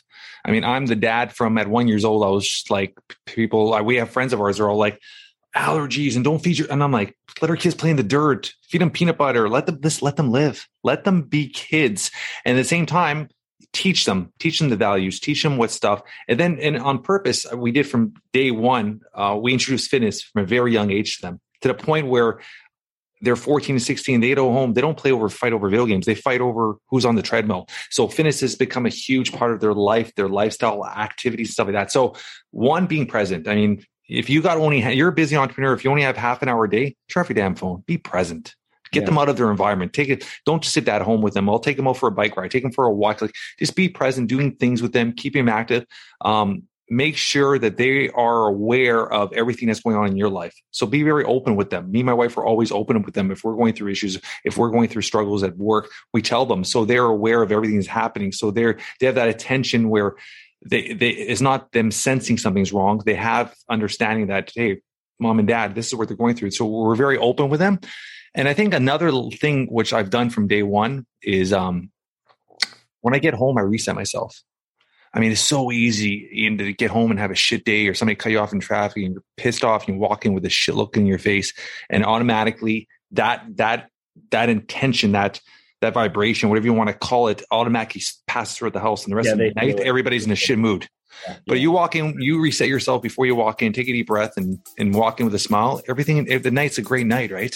I 0.46 0.52
mean, 0.52 0.64
I'm 0.64 0.86
the 0.86 0.96
dad 0.96 1.36
from 1.36 1.58
at 1.58 1.68
one 1.68 1.90
years 1.90 2.06
old. 2.06 2.24
I 2.24 2.30
was 2.30 2.48
just 2.48 2.72
like, 2.72 2.98
people, 3.26 3.78
we 3.84 3.98
have 3.98 4.12
friends 4.12 4.32
of 4.32 4.40
ours 4.40 4.62
are 4.62 4.70
all 4.70 4.78
like, 4.78 5.02
allergies 5.58 6.16
and 6.16 6.24
don't 6.24 6.40
feed 6.40 6.58
your, 6.58 6.70
and 6.70 6.84
I'm 6.84 6.92
like, 6.92 7.18
let 7.42 7.50
our 7.50 7.56
kids 7.56 7.76
play 7.76 7.90
in 7.90 7.96
the 7.96 8.04
dirt, 8.04 8.54
feed 8.68 8.82
them 8.82 8.92
peanut 8.92 9.18
butter, 9.18 9.48
let 9.48 9.66
them, 9.66 9.80
this, 9.80 10.02
let 10.02 10.18
them 10.18 10.30
live, 10.30 10.68
let 10.84 11.06
them 11.06 11.22
be 11.22 11.48
kids. 11.48 12.12
And 12.44 12.58
at 12.58 12.62
the 12.62 12.68
same 12.68 12.86
time, 12.86 13.30
teach 13.72 14.04
them, 14.04 14.34
teach 14.38 14.60
them 14.60 14.70
the 14.70 14.76
values, 14.76 15.20
teach 15.20 15.44
them 15.44 15.56
what 15.56 15.72
stuff. 15.72 16.02
And 16.28 16.38
then, 16.38 16.60
and 16.60 16.78
on 16.78 17.02
purpose, 17.02 17.46
we 17.54 17.72
did 17.72 17.88
from 17.88 18.16
day 18.34 18.52
one, 18.52 19.00
uh, 19.14 19.40
we 19.42 19.54
introduced 19.54 19.90
fitness 19.90 20.22
from 20.22 20.44
a 20.44 20.46
very 20.46 20.74
young 20.74 20.92
age 20.92 21.18
to 21.18 21.22
them 21.22 21.40
to 21.62 21.70
the 21.70 21.74
point 21.74 22.08
where 22.08 22.40
they're 23.26 23.36
14 23.36 23.76
and 23.76 23.82
16 23.82 24.22
they 24.22 24.34
go 24.34 24.52
home 24.52 24.74
they 24.74 24.82
don't 24.82 24.98
play 24.98 25.12
over 25.12 25.28
fight 25.30 25.54
over 25.54 25.70
video 25.70 25.86
games 25.86 26.06
they 26.06 26.16
fight 26.16 26.42
over 26.42 26.76
who's 26.90 27.06
on 27.06 27.16
the 27.16 27.22
treadmill. 27.22 27.68
So 27.90 28.08
fitness 28.08 28.42
has 28.42 28.56
become 28.56 28.86
a 28.86 28.90
huge 28.90 29.34
part 29.34 29.52
of 29.52 29.60
their 29.60 29.74
life 29.74 30.14
their 30.16 30.30
lifestyle 30.30 30.86
activities 30.86 31.54
stuff 31.54 31.68
like 31.68 31.74
that. 31.74 31.92
So 31.92 32.16
one 32.52 32.86
being 32.88 33.08
present. 33.08 33.48
I 33.48 33.56
mean 33.56 33.84
if 34.08 34.30
you 34.30 34.42
got 34.42 34.58
only 34.58 34.94
you're 34.94 35.10
a 35.10 35.14
busy 35.14 35.36
entrepreneur 35.36 35.74
if 35.74 35.84
you 35.84 35.90
only 35.90 36.04
have 36.04 36.18
half 36.18 36.42
an 36.42 36.50
hour 36.50 36.66
a 36.66 36.70
day 36.70 36.96
turn 37.10 37.22
off 37.22 37.30
your 37.30 37.36
damn 37.36 37.56
phone 37.56 37.84
be 37.86 37.98
present. 37.98 38.56
Get 38.92 39.02
yeah. 39.02 39.06
them 39.08 39.18
out 39.18 39.30
of 39.30 39.36
their 39.36 39.50
environment. 39.50 39.94
Take 39.94 40.10
it 40.10 40.24
don't 40.46 40.62
just 40.62 40.74
sit 40.74 40.88
at 40.88 41.02
home 41.02 41.22
with 41.22 41.34
them. 41.34 41.50
I'll 41.50 41.60
take 41.60 41.76
them 41.76 41.88
out 41.88 41.98
for 41.98 42.08
a 42.08 42.12
bike 42.12 42.38
ride 42.38 42.52
take 42.52 42.64
them 42.64 42.72
for 42.72 42.86
a 42.86 42.94
walk 42.94 43.22
like 43.22 43.34
just 43.60 43.76
be 43.76 43.90
present 43.90 44.30
doing 44.30 44.56
things 44.56 44.82
with 44.82 44.94
them 44.94 45.12
keep 45.12 45.34
them 45.34 45.50
active. 45.50 45.86
Um, 46.22 46.64
make 46.90 47.18
sure 47.18 47.58
that 47.58 47.78
they 47.78 48.10
are 48.10 48.48
aware 48.48 49.12
of 49.12 49.34
everything 49.34 49.68
that's 49.68 49.80
going 49.80 49.96
on 49.96 50.08
in 50.08 50.18
your 50.18 50.30
life. 50.30 50.56
So 50.72 50.86
be 50.86 51.04
very 51.04 51.24
open 51.24 51.56
with 51.56 51.70
them. 51.70 51.92
Me 51.92 52.02
and 52.02 52.06
my 52.06 52.14
wife 52.14 52.38
are 52.38 52.46
always 52.46 52.72
open 52.72 53.02
with 53.02 53.16
them. 53.16 53.32
If 53.32 53.44
we're 53.44 53.56
going 53.56 53.74
through 53.74 53.92
issues, 53.92 54.20
if 54.44 54.58
we're 54.58 54.70
going 54.70 54.90
through 54.90 55.02
struggles 55.02 55.44
at 55.44 55.58
work, 55.58 55.90
we 56.14 56.22
tell 56.22 56.46
them 56.46 56.64
so 56.64 56.86
they're 56.86 57.06
aware 57.06 57.42
of 57.42 57.52
everything 57.52 57.78
that's 57.78 57.88
happening. 57.88 58.32
So 58.32 58.52
they're 58.52 58.78
they 59.00 59.08
have 59.08 59.16
that 59.16 59.30
attention 59.30 59.90
where 59.90 60.16
they 60.66 60.94
they 60.94 61.10
it's 61.10 61.42
not 61.42 61.72
them 61.72 61.92
sensing 61.92 62.38
something's 62.38 62.72
wrong. 62.72 63.02
They 63.06 63.16
have 63.16 63.56
understanding 63.70 64.28
that 64.28 64.52
hey, 64.54 64.82
mom 65.20 65.40
and 65.40 65.48
dad, 65.48 65.74
this 65.74 65.88
is 65.88 65.96
what 65.96 66.08
they're 66.08 66.18
going 66.18 66.36
through. 66.36 66.52
So 66.52 66.66
we're 66.66 66.96
very 66.96 67.18
open 67.18 67.50
with 67.50 67.60
them. 67.60 67.80
And 68.36 68.48
I 68.48 68.54
think 68.54 68.74
another 68.74 69.12
thing 69.32 69.68
which 69.68 69.94
I've 69.94 70.10
done 70.10 70.30
from 70.30 70.48
day 70.48 70.62
one 70.62 71.06
is 71.24 71.52
um 71.52 71.90
when 73.02 73.14
I 73.14 73.20
get 73.20 73.34
home, 73.34 73.58
I 73.58 73.62
reset 73.62 73.96
myself. 73.96 74.42
I 75.16 75.20
mean, 75.22 75.32
it's 75.32 75.40
so 75.40 75.72
easy 75.72 76.58
to 76.58 76.74
get 76.74 76.92
home 76.92 77.10
and 77.10 77.20
have 77.20 77.32
a 77.32 77.36
shit 77.36 77.64
day 77.64 77.88
or 77.88 77.94
somebody 77.94 78.18
cut 78.18 78.34
you 78.34 78.40
off 78.40 78.52
in 78.52 78.60
traffic 78.60 79.04
and 79.04 79.14
you're 79.14 79.24
pissed 79.38 79.64
off 79.64 79.88
and 79.88 79.96
you 79.96 80.02
walk 80.02 80.26
in 80.26 80.34
with 80.34 80.46
a 80.46 80.50
shit 80.50 80.76
look 80.76 80.98
in 80.98 81.06
your 81.06 81.20
face 81.20 81.54
and 81.90 82.06
automatically 82.06 82.90
that, 83.12 83.46
that, 83.56 83.90
that 84.32 84.50
intention, 84.50 85.14
that, 85.14 85.40
that 85.80 85.94
vibration, 85.94 86.50
whatever 86.50 86.66
you 86.66 86.74
want 86.74 86.90
to 86.90 86.94
call 86.94 87.30
it, 87.30 87.42
automatically 87.50 88.02
passes 88.28 88.58
throughout 88.58 88.74
the 88.74 88.82
house. 88.82 89.06
And 89.06 89.12
the 89.14 89.16
rest 89.16 89.28
yeah, 89.28 89.34
of 89.34 89.38
the 89.38 89.52
night, 89.56 89.80
everybody's 89.80 90.26
in 90.26 90.32
a 90.34 90.36
shit 90.36 90.60
mood. 90.60 90.88
Yeah. 91.26 91.38
But 91.48 91.60
you 91.62 91.72
walk 91.72 91.96
in, 91.96 92.20
you 92.20 92.42
reset 92.42 92.68
yourself 92.68 93.02
before 93.02 93.26
you 93.26 93.36
walk 93.36 93.62
in, 93.62 93.72
take 93.72 93.88
a 93.88 93.94
deep 93.94 94.08
breath 94.08 94.34
and, 94.36 94.60
and 94.78 94.94
walk 94.94 95.22
in 95.22 95.26
with 95.26 95.36
a 95.36 95.40
smile. 95.40 95.82
Everything, 95.88 96.28
if 96.28 96.44
the 96.44 96.52
night's 96.52 96.78
a 96.78 96.82
great 96.82 97.08
night, 97.08 97.32
right? 97.32 97.56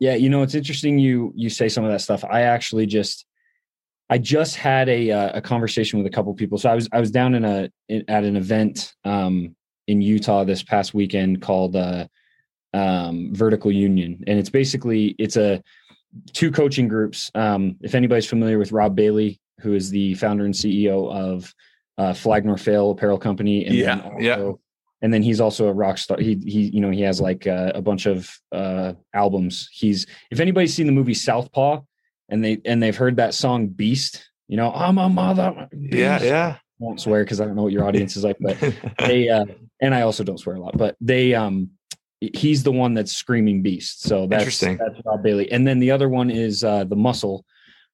Yeah, 0.00 0.14
you 0.14 0.28
know, 0.28 0.42
it's 0.42 0.54
interesting 0.54 0.98
you 0.98 1.32
you 1.34 1.50
say 1.50 1.68
some 1.68 1.84
of 1.84 1.90
that 1.90 2.00
stuff. 2.00 2.24
I 2.24 2.42
actually 2.42 2.86
just 2.86 3.26
I 4.10 4.18
just 4.18 4.56
had 4.56 4.88
a 4.88 5.10
uh, 5.10 5.38
a 5.38 5.40
conversation 5.40 5.98
with 5.98 6.06
a 6.06 6.14
couple 6.14 6.32
people. 6.34 6.58
So 6.58 6.70
I 6.70 6.74
was 6.74 6.88
I 6.92 7.00
was 7.00 7.10
down 7.10 7.34
in 7.34 7.44
a 7.44 7.70
in, 7.88 8.04
at 8.08 8.24
an 8.24 8.36
event 8.36 8.94
um, 9.04 9.54
in 9.86 10.00
Utah 10.00 10.44
this 10.44 10.62
past 10.62 10.94
weekend 10.94 11.42
called 11.42 11.76
uh, 11.76 12.06
um, 12.72 13.34
Vertical 13.34 13.72
Union, 13.72 14.22
and 14.26 14.38
it's 14.38 14.50
basically 14.50 15.16
it's 15.18 15.36
a 15.36 15.62
two 16.32 16.50
coaching 16.50 16.88
groups. 16.88 17.30
Um, 17.34 17.76
if 17.82 17.94
anybody's 17.94 18.26
familiar 18.26 18.58
with 18.58 18.72
Rob 18.72 18.94
Bailey, 18.94 19.40
who 19.60 19.74
is 19.74 19.90
the 19.90 20.14
founder 20.14 20.44
and 20.44 20.54
CEO 20.54 21.12
of 21.12 21.52
uh, 21.98 22.14
Flag 22.14 22.46
Nor 22.46 22.56
Fail 22.56 22.92
Apparel 22.92 23.18
Company, 23.18 23.66
and 23.66 23.74
yeah, 23.74 24.00
also, 24.00 24.18
yeah 24.20 24.52
and 25.02 25.12
then 25.12 25.22
he's 25.22 25.40
also 25.40 25.68
a 25.68 25.72
rock 25.72 25.98
star. 25.98 26.18
He 26.18 26.34
he 26.44 26.68
you 26.68 26.80
know 26.80 26.90
he 26.90 27.02
has 27.02 27.20
like 27.20 27.46
uh, 27.46 27.72
a 27.74 27.82
bunch 27.82 28.06
of 28.06 28.30
uh, 28.52 28.94
albums. 29.14 29.68
He's 29.72 30.06
if 30.30 30.40
anybody's 30.40 30.74
seen 30.74 30.86
the 30.86 30.92
movie 30.92 31.14
Southpaw 31.14 31.82
and 32.28 32.44
they 32.44 32.60
and 32.64 32.82
they've 32.82 32.96
heard 32.96 33.16
that 33.16 33.34
song 33.34 33.68
Beast, 33.68 34.28
you 34.48 34.56
know 34.56 34.72
I'm 34.72 34.98
a 34.98 35.08
mother. 35.08 35.68
Beast. 35.70 35.94
Yeah, 35.94 36.22
yeah. 36.22 36.56
I 36.56 36.84
won't 36.84 37.00
swear 37.00 37.24
because 37.24 37.40
I 37.40 37.44
don't 37.44 37.56
know 37.56 37.62
what 37.62 37.72
your 37.72 37.84
audience 37.84 38.16
is 38.16 38.24
like, 38.24 38.36
but 38.40 38.56
they 38.98 39.28
uh, 39.28 39.46
and 39.80 39.94
I 39.94 40.02
also 40.02 40.24
don't 40.24 40.38
swear 40.38 40.56
a 40.56 40.60
lot, 40.60 40.76
but 40.76 40.96
they 41.00 41.34
um 41.34 41.70
he's 42.20 42.64
the 42.64 42.72
one 42.72 42.94
that's 42.94 43.12
screaming 43.12 43.62
Beast. 43.62 44.02
So 44.02 44.26
that's 44.26 44.42
Interesting. 44.42 44.78
that's 44.78 45.00
Rob 45.04 45.22
Bailey, 45.22 45.50
and 45.52 45.66
then 45.66 45.78
the 45.78 45.92
other 45.92 46.08
one 46.08 46.30
is 46.30 46.64
uh, 46.64 46.84
the 46.84 46.96
Muscle 46.96 47.44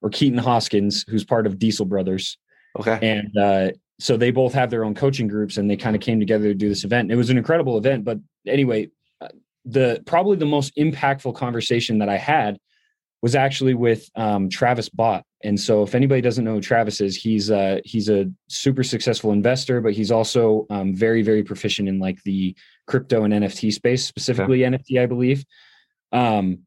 or 0.01 0.11
Keaton 0.11 0.39
Hoskins, 0.39 1.05
who's 1.09 1.25
part 1.25 1.47
of 1.47 1.59
Diesel 1.59 1.87
Brothers. 1.87 2.39
Okay. 2.79 2.99
And 3.01 3.37
uh, 3.39 3.71
so 3.99 4.17
they 4.17 4.31
both 4.31 4.53
have 4.55 4.71
their 4.71 4.85
own 4.85 4.95
coaching 4.95 5.29
groups 5.29 5.57
and 5.57 5.71
they 5.71 5.77
kind 5.77 5.95
of 5.95 6.03
came 6.03 6.19
together 6.19 6.45
to 6.45 6.55
do 6.55 6.69
this 6.69 6.85
event. 6.85 7.13
It 7.13 7.17
was 7.17 7.31
an 7.31 7.39
incredible 7.39 7.79
event, 7.79 8.05
but 8.05 8.19
anyway, 8.47 8.91
uh, 9.21 9.29
the 9.65 10.03
probably 10.05 10.37
the 10.37 10.47
most 10.47 10.77
impactful 10.77 11.37
conversation 11.37 11.99
that 11.99 12.09
I 12.09 12.17
had 12.17 12.59
was 13.23 13.35
actually 13.35 13.73
with 13.73 14.11
um, 14.17 14.51
Travis 14.51 14.89
Bott. 14.89 15.25
And 15.43 15.59
so, 15.59 15.83
if 15.83 15.95
anybody 15.95 16.21
doesn't 16.21 16.45
know 16.45 16.55
who 16.55 16.61
Travis 16.61 17.01
is, 17.01 17.17
he's 17.17 17.51
uh, 17.51 17.79
he's 17.85 18.09
a 18.09 18.31
super 18.49 18.83
successful 18.83 19.33
investor, 19.33 19.81
but 19.81 19.93
he's 19.93 20.11
also 20.11 20.67
um, 20.71 20.95
very 20.95 21.23
very 21.23 21.43
proficient 21.43 21.89
in 21.89 21.99
like 21.99 22.23
the 22.25 22.55
crypto 22.87 23.25
and 23.25 23.33
NFT 23.33 23.73
space, 23.73 24.05
specifically 24.05 24.67
okay. 24.67 24.77
NFT, 24.77 25.01
I 25.01 25.07
believe. 25.07 25.45
Um, 26.13 26.61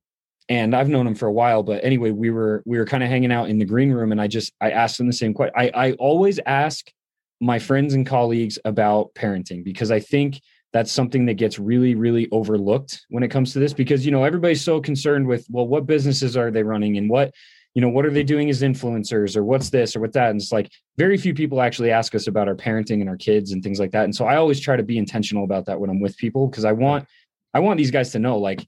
and 0.49 0.75
I've 0.75 0.89
known 0.89 1.05
him 1.05 1.15
for 1.15 1.27
a 1.27 1.31
while. 1.31 1.61
But 1.61 1.83
anyway, 1.83 2.11
we 2.11 2.29
were 2.29 2.63
we 2.65 2.77
were 2.77 2.85
kind 2.85 3.03
of 3.03 3.09
hanging 3.09 3.31
out 3.31 3.49
in 3.49 3.59
the 3.59 3.65
green 3.65 3.91
room, 3.91 4.11
and 4.11 4.21
I 4.21 4.27
just 4.27 4.53
I 4.61 4.71
asked 4.71 4.99
him 4.99 5.07
the 5.07 5.13
same 5.13 5.33
question. 5.33 5.53
I 5.55 5.71
I 5.73 5.91
always 5.93 6.39
ask 6.45 6.91
my 7.39 7.59
friends 7.59 7.93
and 7.93 8.05
colleagues 8.05 8.57
about 8.65 9.13
parenting 9.13 9.63
because 9.63 9.91
I 9.91 9.99
think 9.99 10.41
that's 10.73 10.91
something 10.91 11.25
that 11.25 11.35
gets 11.35 11.59
really 11.59 11.95
really 11.95 12.27
overlooked 12.31 13.05
when 13.09 13.23
it 13.23 13.29
comes 13.29 13.53
to 13.53 13.59
this 13.59 13.73
because 13.73 14.05
you 14.05 14.11
know 14.11 14.23
everybody's 14.23 14.63
so 14.63 14.81
concerned 14.81 15.25
with 15.25 15.45
well 15.49 15.67
what 15.67 15.85
businesses 15.85 16.35
are 16.35 16.51
they 16.51 16.63
running 16.63 16.97
and 16.97 17.09
what 17.09 17.33
you 17.73 17.81
know 17.81 17.89
what 17.89 18.05
are 18.05 18.11
they 18.11 18.23
doing 18.23 18.49
as 18.49 18.63
influencers 18.63 19.37
or 19.37 19.43
what's 19.43 19.69
this 19.69 19.95
or 19.95 19.99
what 19.99 20.13
that? 20.13 20.31
And 20.31 20.41
it's 20.41 20.51
like 20.51 20.71
very 20.97 21.17
few 21.17 21.33
people 21.33 21.61
actually 21.61 21.91
ask 21.91 22.15
us 22.15 22.27
about 22.27 22.47
our 22.47 22.55
parenting 22.55 23.01
and 23.01 23.09
our 23.09 23.17
kids 23.17 23.51
and 23.51 23.61
things 23.61 23.79
like 23.79 23.91
that. 23.91 24.05
And 24.05 24.15
so 24.15 24.25
i 24.25 24.35
always 24.35 24.59
try 24.59 24.75
to 24.75 24.83
be 24.83 24.97
intentional 24.97 25.43
about 25.43 25.65
that 25.65 25.79
when 25.79 25.89
i'm 25.89 25.99
with 25.99 26.17
people 26.17 26.47
because 26.47 26.65
i 26.65 26.71
want 26.71 27.05
i 27.53 27.59
want 27.59 27.77
these 27.77 27.91
guys 27.91 28.11
to 28.11 28.19
know 28.19 28.37
like 28.37 28.67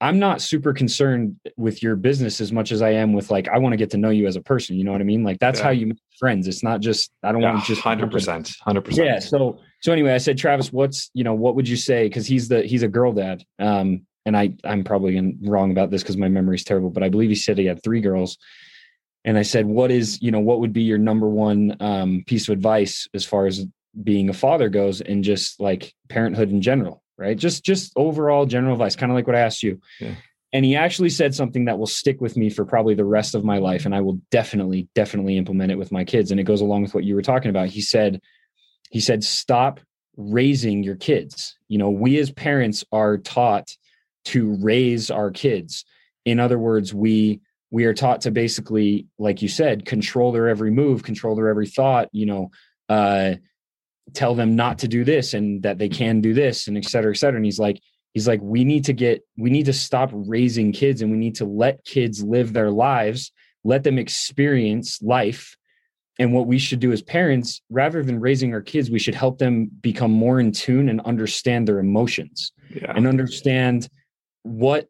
I'm 0.00 0.18
not 0.18 0.42
super 0.42 0.74
concerned 0.74 1.36
with 1.56 1.82
your 1.82 1.96
business 1.96 2.40
as 2.40 2.52
much 2.52 2.70
as 2.70 2.82
I 2.82 2.90
am 2.90 3.14
with 3.14 3.30
like 3.30 3.48
I 3.48 3.58
want 3.58 3.72
to 3.72 3.78
get 3.78 3.90
to 3.90 3.96
know 3.96 4.10
you 4.10 4.26
as 4.26 4.36
a 4.36 4.42
person. 4.42 4.76
You 4.76 4.84
know 4.84 4.92
what 4.92 5.00
I 5.00 5.04
mean? 5.04 5.24
Like 5.24 5.38
that's 5.38 5.58
yeah. 5.58 5.64
how 5.64 5.70
you 5.70 5.86
make 5.86 5.98
friends. 6.18 6.46
It's 6.48 6.62
not 6.62 6.80
just 6.80 7.10
I 7.22 7.32
don't 7.32 7.40
yeah, 7.40 7.52
want 7.52 7.64
to 7.64 7.66
just 7.66 7.80
hundred 7.80 8.10
percent, 8.10 8.52
hundred 8.60 8.82
percent. 8.82 9.06
Yeah. 9.06 9.18
So 9.20 9.58
so 9.80 9.92
anyway, 9.92 10.12
I 10.12 10.18
said 10.18 10.36
Travis, 10.36 10.70
what's 10.70 11.10
you 11.14 11.24
know 11.24 11.34
what 11.34 11.54
would 11.54 11.68
you 11.68 11.76
say? 11.76 12.08
Because 12.08 12.26
he's 12.26 12.48
the 12.48 12.62
he's 12.62 12.82
a 12.82 12.88
girl 12.88 13.12
dad. 13.12 13.42
Um, 13.58 14.02
and 14.26 14.36
I 14.36 14.54
I'm 14.64 14.84
probably 14.84 15.16
in, 15.16 15.38
wrong 15.42 15.70
about 15.70 15.90
this 15.90 16.02
because 16.02 16.18
my 16.18 16.28
memory 16.28 16.56
is 16.56 16.64
terrible, 16.64 16.90
but 16.90 17.02
I 17.02 17.08
believe 17.08 17.30
he 17.30 17.36
said 17.36 17.56
he 17.56 17.64
had 17.64 17.82
three 17.82 18.00
girls. 18.00 18.36
And 19.24 19.38
I 19.38 19.42
said, 19.42 19.66
what 19.66 19.90
is 19.90 20.20
you 20.20 20.30
know 20.30 20.40
what 20.40 20.60
would 20.60 20.74
be 20.74 20.82
your 20.82 20.98
number 20.98 21.28
one 21.28 21.76
um, 21.80 22.22
piece 22.26 22.48
of 22.48 22.52
advice 22.52 23.08
as 23.14 23.24
far 23.24 23.46
as 23.46 23.64
being 24.02 24.28
a 24.28 24.34
father 24.34 24.68
goes, 24.68 25.00
and 25.00 25.24
just 25.24 25.58
like 25.58 25.94
parenthood 26.10 26.50
in 26.50 26.60
general? 26.60 27.02
Right? 27.18 27.36
Just 27.36 27.64
just 27.64 27.92
overall 27.96 28.46
general 28.46 28.74
advice, 28.74 28.96
kind 28.96 29.10
of 29.10 29.16
like 29.16 29.26
what 29.26 29.36
I 29.36 29.40
asked 29.40 29.62
you. 29.62 29.80
Yeah. 30.00 30.14
And 30.52 30.64
he 30.64 30.76
actually 30.76 31.10
said 31.10 31.34
something 31.34 31.66
that 31.66 31.78
will 31.78 31.86
stick 31.86 32.20
with 32.20 32.36
me 32.36 32.50
for 32.50 32.64
probably 32.64 32.94
the 32.94 33.04
rest 33.04 33.34
of 33.34 33.44
my 33.44 33.58
life, 33.58 33.84
and 33.84 33.94
I 33.94 34.00
will 34.00 34.20
definitely, 34.30 34.88
definitely 34.94 35.36
implement 35.36 35.72
it 35.72 35.78
with 35.78 35.92
my 35.92 36.04
kids. 36.04 36.30
And 36.30 36.40
it 36.40 36.44
goes 36.44 36.60
along 36.60 36.82
with 36.82 36.94
what 36.94 37.04
you 37.04 37.14
were 37.14 37.22
talking 37.22 37.50
about. 37.50 37.68
He 37.68 37.80
said, 37.80 38.20
he 38.90 39.00
said, 39.00 39.24
stop 39.24 39.80
raising 40.16 40.82
your 40.82 40.96
kids. 40.96 41.58
You 41.68 41.78
know, 41.78 41.90
we 41.90 42.18
as 42.18 42.30
parents 42.30 42.84
are 42.92 43.18
taught 43.18 43.76
to 44.26 44.56
raise 44.60 45.10
our 45.10 45.30
kids. 45.30 45.84
In 46.24 46.40
other 46.40 46.58
words, 46.58 46.94
we 46.94 47.40
we 47.70 47.84
are 47.84 47.94
taught 47.94 48.22
to 48.22 48.30
basically, 48.30 49.06
like 49.18 49.42
you 49.42 49.48
said, 49.48 49.84
control 49.84 50.32
their 50.32 50.48
every 50.48 50.70
move, 50.70 51.02
control 51.02 51.34
their 51.34 51.48
every 51.48 51.66
thought. 51.66 52.08
You 52.12 52.26
know, 52.26 52.50
uh, 52.88 53.34
tell 54.14 54.34
them 54.34 54.56
not 54.56 54.78
to 54.78 54.88
do 54.88 55.04
this 55.04 55.34
and 55.34 55.62
that 55.62 55.78
they 55.78 55.88
can 55.88 56.20
do 56.20 56.32
this 56.32 56.68
and 56.68 56.76
et 56.76 56.84
cetera, 56.84 57.12
et 57.12 57.16
cetera. 57.16 57.36
And 57.36 57.44
he's 57.44 57.58
like, 57.58 57.80
he's 58.14 58.28
like, 58.28 58.40
we 58.42 58.64
need 58.64 58.84
to 58.84 58.92
get, 58.92 59.22
we 59.36 59.50
need 59.50 59.66
to 59.66 59.72
stop 59.72 60.10
raising 60.12 60.72
kids 60.72 61.02
and 61.02 61.10
we 61.10 61.18
need 61.18 61.34
to 61.36 61.44
let 61.44 61.84
kids 61.84 62.22
live 62.22 62.52
their 62.52 62.70
lives, 62.70 63.32
let 63.64 63.82
them 63.82 63.98
experience 63.98 65.02
life. 65.02 65.56
And 66.18 66.32
what 66.32 66.46
we 66.46 66.58
should 66.58 66.80
do 66.80 66.92
as 66.92 67.02
parents, 67.02 67.60
rather 67.68 68.02
than 68.02 68.20
raising 68.20 68.54
our 68.54 68.62
kids, 68.62 68.90
we 68.90 68.98
should 68.98 69.14
help 69.14 69.38
them 69.38 69.70
become 69.82 70.12
more 70.12 70.40
in 70.40 70.50
tune 70.50 70.88
and 70.88 71.00
understand 71.02 71.68
their 71.68 71.78
emotions 71.78 72.52
yeah. 72.74 72.92
and 72.96 73.06
understand 73.06 73.88
what 74.44 74.88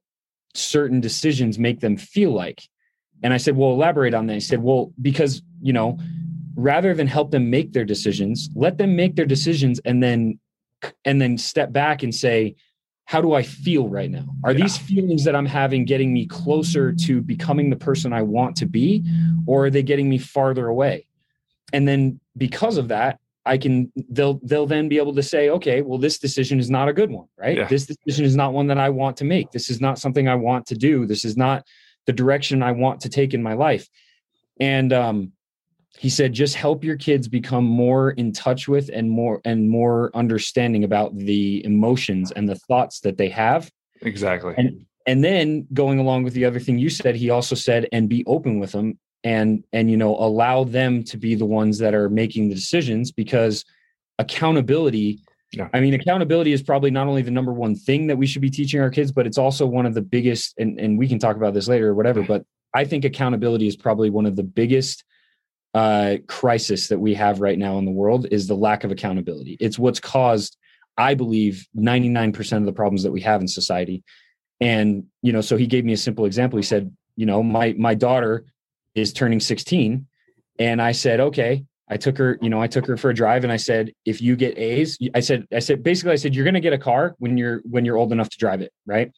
certain 0.55 1.01
decisions 1.01 1.59
make 1.59 1.81
them 1.81 1.97
feel 1.97 2.31
like. 2.31 2.63
And 3.25 3.35
I 3.35 3.39
said, 3.39 3.57
well, 3.57 3.71
elaborate 3.71 4.15
on 4.15 4.27
that. 4.27 4.35
He 4.35 4.41
said, 4.41 4.63
well, 4.63 4.93
because, 5.03 5.43
you 5.61 5.73
know, 5.73 5.99
rather 6.57 6.95
than 6.95 7.07
help 7.07 7.31
them 7.31 7.51
make 7.51 7.73
their 7.73 7.85
decisions, 7.85 8.51
let 8.55 8.79
them 8.79 8.97
make 8.97 9.15
their 9.15 9.27
decisions 9.27 9.79
and 9.85 10.03
then 10.03 10.39
and 11.05 11.21
then 11.21 11.39
step 11.39 11.73
back 11.73 12.03
and 12.03 12.15
say, 12.15 12.55
how 13.05 13.21
do 13.21 13.35
I 13.35 13.43
feel 13.43 13.89
right 13.89 14.11
now? 14.11 14.27
Are 14.45 14.53
yeah. 14.53 14.63
these 14.63 14.77
feelings 14.77 15.25
that 15.25 15.37
I'm 15.37 15.47
having 15.47 15.85
getting 15.85 16.13
me 16.13 16.27
closer 16.27 16.93
to 16.93 17.23
becoming 17.23 17.71
the 17.71 17.77
person 17.77 18.13
I 18.13 18.23
want 18.23 18.57
to 18.57 18.67
be, 18.67 19.05
or 19.47 19.67
are 19.67 19.71
they 19.71 19.83
getting 19.83 20.09
me 20.09 20.19
farther 20.19 20.67
away? 20.67 21.07
And 21.73 21.87
then 21.87 22.21
because 22.37 22.79
of 22.79 22.89
that, 22.89 23.21
I 23.45 23.59
can 23.59 23.93
they'll 24.11 24.41
they'll 24.43 24.67
then 24.67 24.89
be 24.89 24.99
able 24.99 25.15
to 25.15 25.23
say, 25.23 25.51
okay, 25.51 25.83
well, 25.83 25.99
this 25.99 26.19
decision 26.19 26.59
is 26.59 26.69
not 26.69 26.89
a 26.89 26.93
good 26.93 27.11
one, 27.11 27.29
right? 27.39 27.59
Yeah. 27.59 27.69
This 27.69 27.87
decision 27.87 28.25
is 28.25 28.35
not 28.35 28.53
one 28.53 28.67
that 28.67 28.79
I 28.79 28.89
want 28.89 29.17
to 29.19 29.25
make. 29.25 29.53
This 29.53 29.71
is 29.71 29.81
not 29.81 30.01
something 30.01 30.29
I 30.29 30.35
want 30.35 30.67
to 30.67 30.75
do. 30.75 31.07
This 31.07 31.25
is 31.25 31.37
not 31.37 31.65
the 32.07 32.13
direction 32.13 32.63
I 32.63 32.73
want 32.73 33.01
to 33.03 33.09
take 33.09 33.35
in 33.35 33.43
my 33.43 33.55
life. 33.55 33.89
And 34.59 34.93
um, 34.93 35.33
he 35.99 36.11
said, 36.11 36.33
just 36.33 36.55
help 36.55 36.85
your 36.85 36.97
kids 36.97 37.29
become 37.29 37.65
more 37.65 38.11
in 38.13 38.33
touch 38.33 38.69
with 38.69 38.91
and 38.93 39.11
more 39.11 39.41
and 39.45 39.69
more 39.71 40.11
understanding 40.15 40.85
about 40.85 41.17
the 41.17 41.65
emotions 41.65 42.33
and 42.33 42.49
the 42.49 42.55
thoughts 42.55 43.01
that 43.01 43.17
they 43.17 43.29
have. 43.29 43.71
Exactly. 44.03 44.55
And 44.57 44.85
and 45.07 45.25
then 45.25 45.67
going 45.73 45.99
along 45.99 46.25
with 46.25 46.35
the 46.35 46.45
other 46.45 46.59
thing 46.59 46.79
you 46.79 46.91
said, 46.91 47.15
he 47.15 47.31
also 47.31 47.55
said, 47.55 47.89
and 47.93 48.09
be 48.09 48.25
open 48.27 48.59
with 48.59 48.73
them 48.73 48.99
and 49.25 49.65
and 49.73 49.91
you 49.91 49.97
know 49.97 50.15
allow 50.17 50.65
them 50.65 51.03
to 51.05 51.17
be 51.17 51.35
the 51.35 51.47
ones 51.47 51.79
that 51.79 51.95
are 51.95 52.09
making 52.09 52.49
the 52.49 52.55
decisions 52.55 53.11
because 53.11 53.65
accountability 54.19 55.21
yeah. 55.53 55.69
I 55.73 55.81
mean, 55.81 55.95
accountability 55.95 56.53
is 56.53 56.63
probably 56.63 56.91
not 56.91 57.07
only 57.07 57.23
the 57.23 57.31
number 57.31 57.53
one 57.53 57.75
thing 57.75 58.09
that 58.09 58.17
we 58.17 58.27
should 58.27 58.43
be 58.43 58.51
teaching 58.51 58.81
our 58.81 58.91
kids, 58.91 59.13
but 59.13 59.27
it's 59.27 59.39
also 59.39 59.65
one 59.65 59.87
of 59.87 59.95
the 59.95 60.03
biggest, 60.03 60.55
and, 60.59 60.79
and 60.79 60.99
we 60.99 61.09
can 61.09 61.19
talk 61.19 61.37
about 61.37 61.55
this 61.55 61.69
later 61.69 61.89
or 61.89 61.95
whatever, 61.95 62.23
but 62.23 62.45
I 62.75 62.85
think 62.85 63.05
accountability 63.05 63.67
is 63.67 63.77
probably 63.77 64.11
one 64.11 64.27
of 64.27 64.37
the 64.37 64.43
biggest 64.43 65.05
uh, 65.75 66.17
crisis 66.27 66.89
that 66.89 66.99
we 66.99 67.15
have 67.15 67.41
right 67.41 67.59
now 67.59 67.79
in 67.79 67.85
the 67.85 67.91
world 67.91 68.27
is 68.31 68.47
the 68.47 68.57
lack 68.57 68.85
of 68.85 68.91
accountability. 68.91 69.57
It's 69.61 69.79
what's 69.79 70.01
caused, 70.01 70.57
I 70.97 71.15
believe, 71.15 71.67
99% 71.77 72.57
of 72.57 72.65
the 72.65 72.73
problems 72.73 73.03
that 73.03 73.13
we 73.13 73.21
have 73.23 73.41
in 73.41 73.49
society. 73.49 74.03
And, 74.61 75.05
you 75.23 75.33
know, 75.33 75.43
so 75.43 75.57
he 75.57 75.67
gave 75.67 75.85
me 75.85 75.93
a 75.93 75.99
simple 75.99 76.25
example. 76.25 76.57
He 76.57 76.63
said, 76.63 76.95
you 77.15 77.27
know, 77.27 77.43
my, 77.43 77.75
my 77.79 77.95
daughter 77.95 78.47
is 78.97 79.13
turning 79.13 79.39
16 79.39 80.07
and 80.59 80.83
i 80.83 80.91
said 80.91 81.21
okay 81.21 81.65
i 81.89 81.97
took 81.97 82.19
her 82.19 82.39
you 82.43 82.49
know 82.49 82.61
i 82.61 82.67
took 82.67 82.87
her 82.87 82.97
for 82.97 83.11
a 83.11 83.15
drive 83.15 83.45
and 83.45 83.53
i 83.53 83.57
said 83.57 83.93
if 84.05 84.21
you 84.21 84.35
get 84.35 84.59
a's 84.59 84.99
i 85.15 85.21
said 85.21 85.47
i 85.53 85.59
said 85.59 85.83
basically 85.83 86.13
i 86.13 86.17
said 86.17 86.35
you're 86.35 86.45
going 86.45 86.55
to 86.55 86.61
get 86.61 86.73
a 86.73 86.79
car 86.79 87.15
when 87.19 87.37
you're 87.37 87.61
when 87.65 87.85
you're 87.85 87.97
old 87.97 88.11
enough 88.11 88.29
to 88.29 88.39
drive 88.39 88.63
it 88.63 88.73
right 88.87 89.13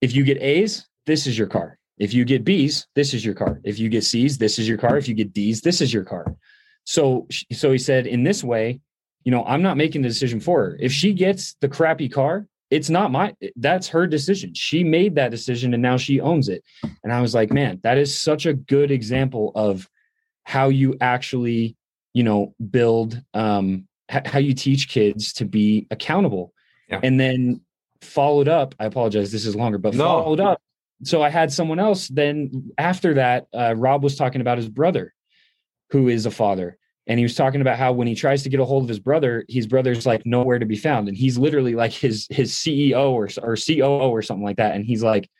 if 0.00 0.14
you 0.14 0.24
get 0.24 0.42
a's 0.42 0.86
this 1.06 1.26
is 1.26 1.38
your 1.38 1.46
car 1.46 1.78
if 1.98 2.12
you 2.12 2.24
get 2.24 2.44
b's 2.44 2.86
this 2.94 3.14
is 3.14 3.24
your 3.24 3.34
car 3.34 3.60
if 3.64 3.78
you 3.78 3.88
get 3.88 4.04
c's 4.04 4.38
this 4.38 4.58
is 4.58 4.68
your 4.68 4.78
car 4.78 4.96
if 4.96 5.08
you 5.08 5.14
get 5.14 5.32
d's 5.32 5.60
this 5.60 5.80
is 5.80 5.92
your 5.92 6.04
car 6.04 6.36
so 6.84 7.26
so 7.52 7.72
he 7.72 7.78
said 7.78 8.06
in 8.06 8.22
this 8.22 8.44
way 8.44 8.80
you 9.24 9.30
know 9.30 9.44
i'm 9.44 9.62
not 9.62 9.76
making 9.76 10.02
the 10.02 10.08
decision 10.08 10.40
for 10.40 10.60
her. 10.62 10.76
If 10.80 10.92
she 10.92 11.12
gets 11.12 11.54
the 11.60 11.68
crappy 11.68 12.08
car 12.08 12.46
it's 12.70 12.90
not 12.90 13.12
my 13.12 13.32
that's 13.56 13.86
her 13.88 14.06
decision. 14.06 14.52
She 14.54 14.82
made 14.82 15.14
that 15.14 15.30
decision 15.30 15.72
and 15.72 15.82
now 15.82 15.96
she 15.96 16.20
owns 16.20 16.48
it. 16.48 16.64
And 17.04 17.12
i 17.12 17.20
was 17.20 17.34
like 17.34 17.52
man 17.52 17.80
that 17.82 17.98
is 17.98 18.20
such 18.20 18.46
a 18.46 18.54
good 18.54 18.90
example 18.90 19.52
of 19.54 19.88
how 20.44 20.68
you 20.68 20.96
actually 21.00 21.76
you 22.12 22.22
know 22.22 22.54
build 22.70 23.22
um 23.34 23.86
how 24.08 24.38
you 24.38 24.54
teach 24.54 24.88
kids 24.88 25.32
to 25.34 25.44
be 25.44 25.86
accountable. 25.90 26.52
Yeah. 26.88 27.00
and 27.02 27.18
then 27.18 27.62
followed 28.00 28.46
up 28.46 28.74
i 28.78 28.84
apologize 28.84 29.32
this 29.32 29.44
is 29.44 29.56
longer 29.56 29.78
but 29.78 29.94
no. 29.94 30.04
followed 30.04 30.38
up 30.38 30.60
so 31.04 31.22
i 31.22 31.28
had 31.28 31.52
someone 31.52 31.78
else. 31.78 32.08
Then 32.08 32.70
after 32.78 33.14
that 33.14 33.46
uh, 33.54 33.74
rob 33.76 34.02
was 34.02 34.16
talking 34.16 34.40
about 34.40 34.58
his 34.58 34.68
brother 34.68 35.14
who 35.90 36.08
is 36.08 36.26
a 36.26 36.30
father. 36.30 36.78
And 37.08 37.20
he 37.20 37.24
was 37.24 37.36
talking 37.36 37.60
about 37.60 37.78
how 37.78 37.92
when 37.92 38.08
he 38.08 38.16
tries 38.16 38.42
to 38.42 38.48
get 38.48 38.58
a 38.58 38.64
hold 38.64 38.82
of 38.82 38.88
his 38.88 38.98
brother 38.98 39.44
his 39.48 39.66
brother's 39.66 40.06
like 40.06 40.26
nowhere 40.26 40.58
to 40.58 40.66
be 40.66 40.76
found. 40.76 41.08
And 41.08 41.16
he's 41.16 41.38
literally 41.38 41.74
like 41.74 41.92
his 41.92 42.26
his 42.30 42.52
ceo 42.52 43.10
or, 43.10 43.28
or 43.42 43.56
coo 43.56 43.82
or 43.82 44.22
something 44.22 44.44
like 44.44 44.56
that. 44.56 44.74
And 44.74 44.84
he's 44.84 45.02
like 45.02 45.30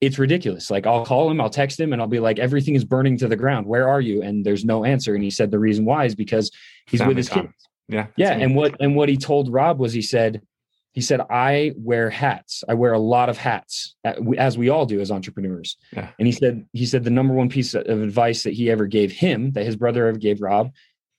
it's 0.00 0.18
ridiculous. 0.18 0.70
Like 0.70 0.86
i'll 0.86 1.06
call 1.06 1.30
him 1.30 1.40
i'll 1.40 1.50
text 1.50 1.80
him 1.80 1.92
and 1.92 2.00
i'll 2.00 2.08
be 2.08 2.20
like 2.20 2.38
everything 2.38 2.74
is 2.74 2.84
burning 2.84 3.16
to 3.18 3.28
the 3.28 3.36
ground. 3.36 3.66
Where 3.66 3.88
are 3.88 4.00
you? 4.00 4.22
And 4.22 4.44
there's 4.44 4.64
no 4.64 4.84
answer. 4.84 5.14
And 5.14 5.24
he 5.24 5.30
said 5.30 5.50
the 5.50 5.58
reason 5.58 5.84
why 5.84 6.04
is 6.04 6.14
because 6.14 6.50
he's 6.86 7.00
Family 7.00 7.12
with 7.12 7.18
his 7.18 7.28
time. 7.28 7.46
kids 7.46 7.68
yeah 7.88 8.06
yeah 8.16 8.32
and 8.32 8.54
what 8.56 8.74
and 8.80 8.96
what 8.96 9.08
he 9.08 9.16
told 9.16 9.52
rob 9.52 9.78
was 9.78 9.92
he 9.92 10.02
said 10.02 10.42
he 10.96 11.00
said 11.00 11.20
i 11.30 11.72
wear 11.76 12.10
hats 12.10 12.64
i 12.68 12.74
wear 12.74 12.92
a 12.92 12.98
lot 12.98 13.28
of 13.28 13.38
hats 13.38 13.94
as 14.36 14.58
we 14.58 14.68
all 14.68 14.84
do 14.84 15.00
as 15.00 15.12
entrepreneurs 15.12 15.76
yeah. 15.92 16.10
and 16.18 16.26
he 16.26 16.32
said 16.32 16.66
he 16.72 16.84
said 16.84 17.04
the 17.04 17.10
number 17.10 17.32
one 17.32 17.48
piece 17.48 17.74
of 17.74 17.86
advice 17.86 18.42
that 18.42 18.54
he 18.54 18.68
ever 18.68 18.86
gave 18.86 19.12
him 19.12 19.52
that 19.52 19.64
his 19.64 19.76
brother 19.76 20.08
ever 20.08 20.18
gave 20.18 20.42
rob 20.42 20.72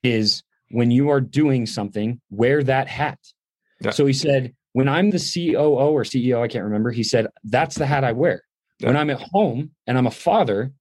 is 0.03 0.43
when 0.69 0.91
you 0.91 1.09
are 1.09 1.21
doing 1.21 1.65
something, 1.65 2.21
wear 2.29 2.63
that 2.63 2.87
hat. 2.87 3.19
Yeah. 3.81 3.91
So 3.91 4.05
he 4.05 4.13
said, 4.13 4.53
when 4.73 4.87
I'm 4.87 5.09
the 5.09 5.17
COO 5.19 5.91
or 5.91 6.03
CEO, 6.03 6.41
I 6.41 6.47
can't 6.47 6.65
remember, 6.65 6.91
he 6.91 7.03
said, 7.03 7.27
that's 7.43 7.75
the 7.75 7.85
hat 7.85 8.03
I 8.03 8.11
wear. 8.11 8.43
Yeah. 8.79 8.87
When 8.87 8.97
I'm 8.97 9.09
at 9.09 9.21
home 9.21 9.71
and 9.85 9.97
I'm 9.97 10.07
a 10.07 10.11
father, 10.11 10.71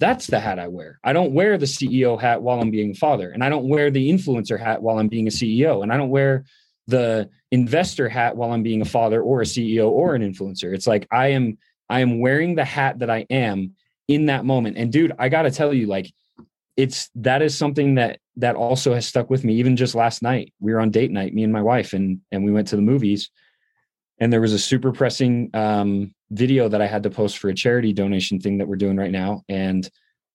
that's 0.00 0.26
the 0.26 0.40
hat 0.40 0.58
I 0.58 0.68
wear. 0.68 0.98
I 1.04 1.12
don't 1.12 1.32
wear 1.32 1.56
the 1.56 1.66
CEO 1.66 2.20
hat 2.20 2.42
while 2.42 2.60
I'm 2.60 2.70
being 2.70 2.92
a 2.92 2.94
father, 2.94 3.30
and 3.30 3.44
I 3.44 3.48
don't 3.48 3.68
wear 3.68 3.92
the 3.92 4.10
influencer 4.10 4.58
hat 4.58 4.82
while 4.82 4.98
I'm 4.98 5.06
being 5.06 5.28
a 5.28 5.30
CEO, 5.30 5.84
and 5.84 5.92
I 5.92 5.96
don't 5.96 6.10
wear 6.10 6.44
the 6.88 7.30
investor 7.54 8.08
hat 8.08 8.36
while 8.36 8.50
I'm 8.50 8.64
being 8.64 8.82
a 8.82 8.84
father 8.84 9.22
or 9.22 9.40
a 9.40 9.44
CEO 9.44 9.88
or 9.88 10.16
an 10.16 10.22
influencer. 10.22 10.74
It's 10.74 10.88
like 10.88 11.06
I 11.12 11.28
am 11.28 11.56
I 11.88 12.00
am 12.00 12.18
wearing 12.18 12.56
the 12.56 12.64
hat 12.64 12.98
that 12.98 13.10
I 13.10 13.26
am 13.30 13.74
in 14.08 14.26
that 14.26 14.44
moment. 14.44 14.76
And 14.76 14.92
dude, 14.92 15.12
I 15.18 15.28
got 15.28 15.42
to 15.42 15.52
tell 15.52 15.72
you 15.72 15.86
like 15.86 16.12
it's 16.76 17.08
that 17.14 17.42
is 17.42 17.56
something 17.56 17.94
that 17.94 18.18
that 18.36 18.56
also 18.56 18.92
has 18.94 19.06
stuck 19.06 19.30
with 19.30 19.44
me 19.44 19.54
even 19.54 19.76
just 19.76 19.94
last 19.94 20.22
night 20.22 20.52
we 20.58 20.72
were 20.72 20.80
on 20.80 20.90
date 20.90 21.12
night 21.12 21.32
me 21.32 21.44
and 21.44 21.52
my 21.52 21.62
wife 21.62 21.92
and 21.92 22.20
and 22.32 22.44
we 22.44 22.50
went 22.50 22.66
to 22.66 22.74
the 22.74 22.82
movies 22.82 23.30
and 24.18 24.32
there 24.32 24.40
was 24.40 24.52
a 24.52 24.58
super 24.58 24.90
pressing 24.90 25.50
um, 25.54 26.12
video 26.32 26.68
that 26.68 26.82
i 26.82 26.86
had 26.88 27.04
to 27.04 27.10
post 27.10 27.38
for 27.38 27.48
a 27.48 27.54
charity 27.54 27.92
donation 27.92 28.40
thing 28.40 28.58
that 28.58 28.66
we're 28.66 28.74
doing 28.74 28.96
right 28.96 29.12
now 29.12 29.42
and 29.48 29.88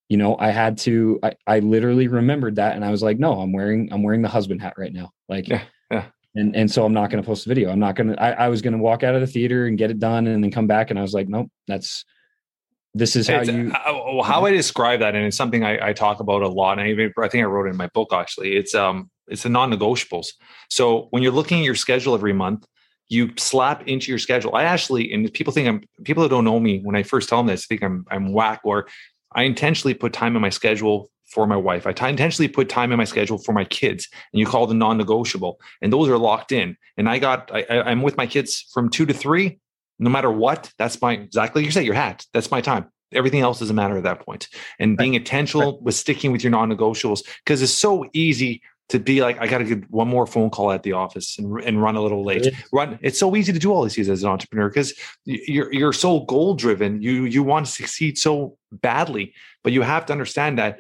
you 0.08 0.16
know 0.16 0.38
i 0.40 0.50
had 0.50 0.78
to 0.78 1.20
I, 1.22 1.34
I 1.46 1.60
literally 1.60 2.08
remembered 2.08 2.56
that 2.56 2.78
and 2.78 2.86
i 2.86 2.90
was 2.90 3.04
like 3.04 3.20
no 3.20 3.42
i'm 3.42 3.52
wearing 3.52 3.92
i'm 3.92 4.02
wearing 4.02 4.22
the 4.22 4.30
husband 4.30 4.62
hat 4.62 4.76
right 4.78 4.94
now 4.94 5.12
like 5.28 5.50
yeah. 5.50 5.64
And 6.40 6.56
and 6.56 6.72
so 6.72 6.86
i'm 6.86 6.94
not 6.94 7.10
going 7.10 7.22
to 7.22 7.28
post 7.28 7.46
a 7.46 7.50
video 7.50 7.70
i'm 7.70 7.80
not 7.80 7.96
going 7.96 8.08
to 8.08 8.22
I 8.22 8.48
was 8.48 8.62
going 8.62 8.74
to 8.74 8.80
walk 8.80 9.04
out 9.04 9.16
of 9.16 9.22
the 9.22 9.28
theater 9.28 9.66
and 9.66 9.78
get 9.78 9.92
it 9.92 10.00
done 10.00 10.28
and 10.28 10.44
then 10.44 10.52
come 10.52 10.68
back 10.68 10.90
and 10.90 10.98
i 10.98 11.02
was 11.02 11.14
like 11.14 11.28
nope 11.28 11.50
that's 11.68 12.06
this 12.94 13.16
is 13.16 13.28
how 13.28 13.40
it's, 13.40 13.50
you 13.50 13.72
uh, 13.72 14.24
how 14.24 14.46
I 14.46 14.52
describe 14.52 15.02
that, 15.02 15.16
and 15.16 15.26
it's 15.26 15.38
something 15.38 15.64
I, 15.64 15.90
I, 15.90 15.94
talk 15.94 16.20
about 16.20 16.42
a 16.42 16.48
lot. 16.48 16.80
And 16.80 16.82
I 16.82 16.90
even 16.90 17.14
I 17.20 17.28
think 17.28 17.44
I 17.44 17.46
wrote 17.46 17.68
it 17.68 17.72
in 17.72 17.78
my 17.78 17.88
book 17.88 18.12
actually. 18.14 18.56
It's 18.56 18.74
um 18.74 19.10
it's 19.28 19.44
the 19.44 19.50
non-negotiables. 19.50 20.30
So 20.70 21.08
when 21.12 21.22
you're 21.22 21.32
looking 21.32 21.60
at 21.60 21.66
your 21.66 21.76
schedule 21.76 22.16
every 22.16 22.34
month, 22.34 22.66
you 23.08 23.32
slap 23.38 23.88
into 23.88 24.12
your 24.12 24.18
schedule. 24.18 24.56
I 24.56 24.64
actually, 24.64 25.14
and 25.14 25.32
people 25.34 25.54
think 25.54 25.68
I'm 25.68 25.84
people 26.04 26.24
that 26.24 26.30
don't 26.30 26.46
know 26.46 26.60
me 26.60 26.80
when 26.80 26.96
I 26.96 27.04
first 27.04 27.30
tell 27.30 27.40
them 27.40 27.48
this 27.48 27.68
think 27.68 27.84
I'm 27.84 28.06
I'm 28.10 28.34
whack 28.34 28.62
or 28.64 28.88
I 29.34 29.44
intentionally 29.44 29.94
put 29.94 30.12
time 30.12 30.36
in 30.36 30.42
my 30.42 30.50
schedule 30.50 31.12
for 31.30 31.48
my 31.48 31.58
wife. 31.58 31.88
I 31.88 31.94
t- 31.94 32.08
intentionally 32.08 32.48
put 32.48 32.70
time 32.70 32.92
in 32.92 32.98
my 32.98 33.04
schedule 33.06 33.38
for 33.38 33.54
my 33.54 33.66
kids, 33.66 34.08
and 34.34 34.40
you 34.40 34.46
call 34.46 34.68
them 34.68 34.78
non-negotiable, 34.78 35.60
and 35.82 35.92
those 35.92 36.10
are 36.10 36.18
locked 36.18 36.52
in. 36.52 36.78
And 36.98 37.10
I 37.10 37.20
got 37.20 37.52
I, 37.54 37.66
I'm 37.70 38.02
with 38.02 38.18
my 38.18 38.28
kids 38.28 38.66
from 38.74 38.90
two 38.90 39.06
to 39.06 39.14
three 39.14 39.60
no 40.00 40.10
matter 40.10 40.32
what, 40.32 40.72
that's 40.78 41.02
my 41.02 41.14
exactly 41.14 41.64
you 41.64 41.72
said 41.72 41.86
your 41.86 41.94
hat. 41.94 42.26
That's 42.34 42.50
my 42.50 42.62
time. 42.62 42.90
Everything 43.12 43.42
else 43.42 43.60
doesn't 43.60 43.76
matter 43.76 43.98
at 43.98 44.04
that 44.04 44.26
point. 44.26 44.48
And 44.80 44.98
being 44.98 45.16
intentional 45.16 45.74
right. 45.74 45.82
with 45.82 45.96
sticking 45.96 46.32
with 46.32 46.44
your 46.44 46.52
non-negotiables 46.52 47.22
because 47.44 47.62
it's 47.62 47.74
so 47.74 48.06
easy 48.14 48.62
to 48.90 49.00
be 49.00 49.22
like, 49.22 49.40
I 49.40 49.48
got 49.48 49.60
to 49.60 49.66
get 49.66 49.90
one 49.92 50.08
more 50.08 50.26
phone 50.26 50.50
call 50.50 50.72
at 50.72 50.84
the 50.84 50.94
office 50.94 51.38
and, 51.38 51.62
and 51.64 51.82
run 51.82 51.96
a 51.96 52.02
little 52.02 52.24
late. 52.24 52.48
Run. 52.72 52.98
It's 53.02 53.20
so 53.20 53.36
easy 53.36 53.52
to 53.52 53.60
do 53.60 53.72
all 53.72 53.84
these 53.84 53.96
things 53.96 54.10
as 54.10 54.24
an 54.24 54.30
entrepreneur 54.30 54.70
because 54.70 54.94
you're 55.26 55.72
you're 55.74 55.94
so 55.94 56.22
goal 56.22 56.56
driven. 56.56 57.02
You 57.02 57.26
you 57.26 57.44
want 57.44 57.66
to 57.66 57.72
succeed 57.72 58.18
so 58.18 58.58
badly, 58.72 59.34
but 59.64 59.74
you 59.74 59.82
have 59.82 60.06
to 60.08 60.14
understand 60.14 60.58
that 60.58 60.78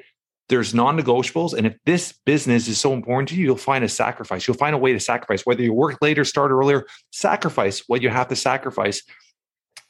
there's 0.49 0.73
non-negotiables. 0.73 1.53
And 1.53 1.65
if 1.65 1.77
this 1.85 2.13
business 2.25 2.67
is 2.67 2.79
so 2.79 2.93
important 2.93 3.29
to 3.29 3.35
you 3.35 3.45
you'll 3.45 3.55
find 3.55 3.83
a 3.83 3.89
sacrifice. 3.89 4.47
You'll 4.47 4.57
find 4.57 4.75
a 4.75 4.79
way 4.79 4.93
to 4.93 4.99
sacrifice. 4.99 5.45
Whether 5.45 5.63
you 5.63 5.73
work 5.73 5.97
later 6.01 6.25
start 6.25 6.51
earlier 6.51 6.85
sacrifice 7.11 7.83
what 7.87 8.01
you 8.01 8.09
have 8.09 8.27
to 8.27 8.35
sacrifice 8.35 9.01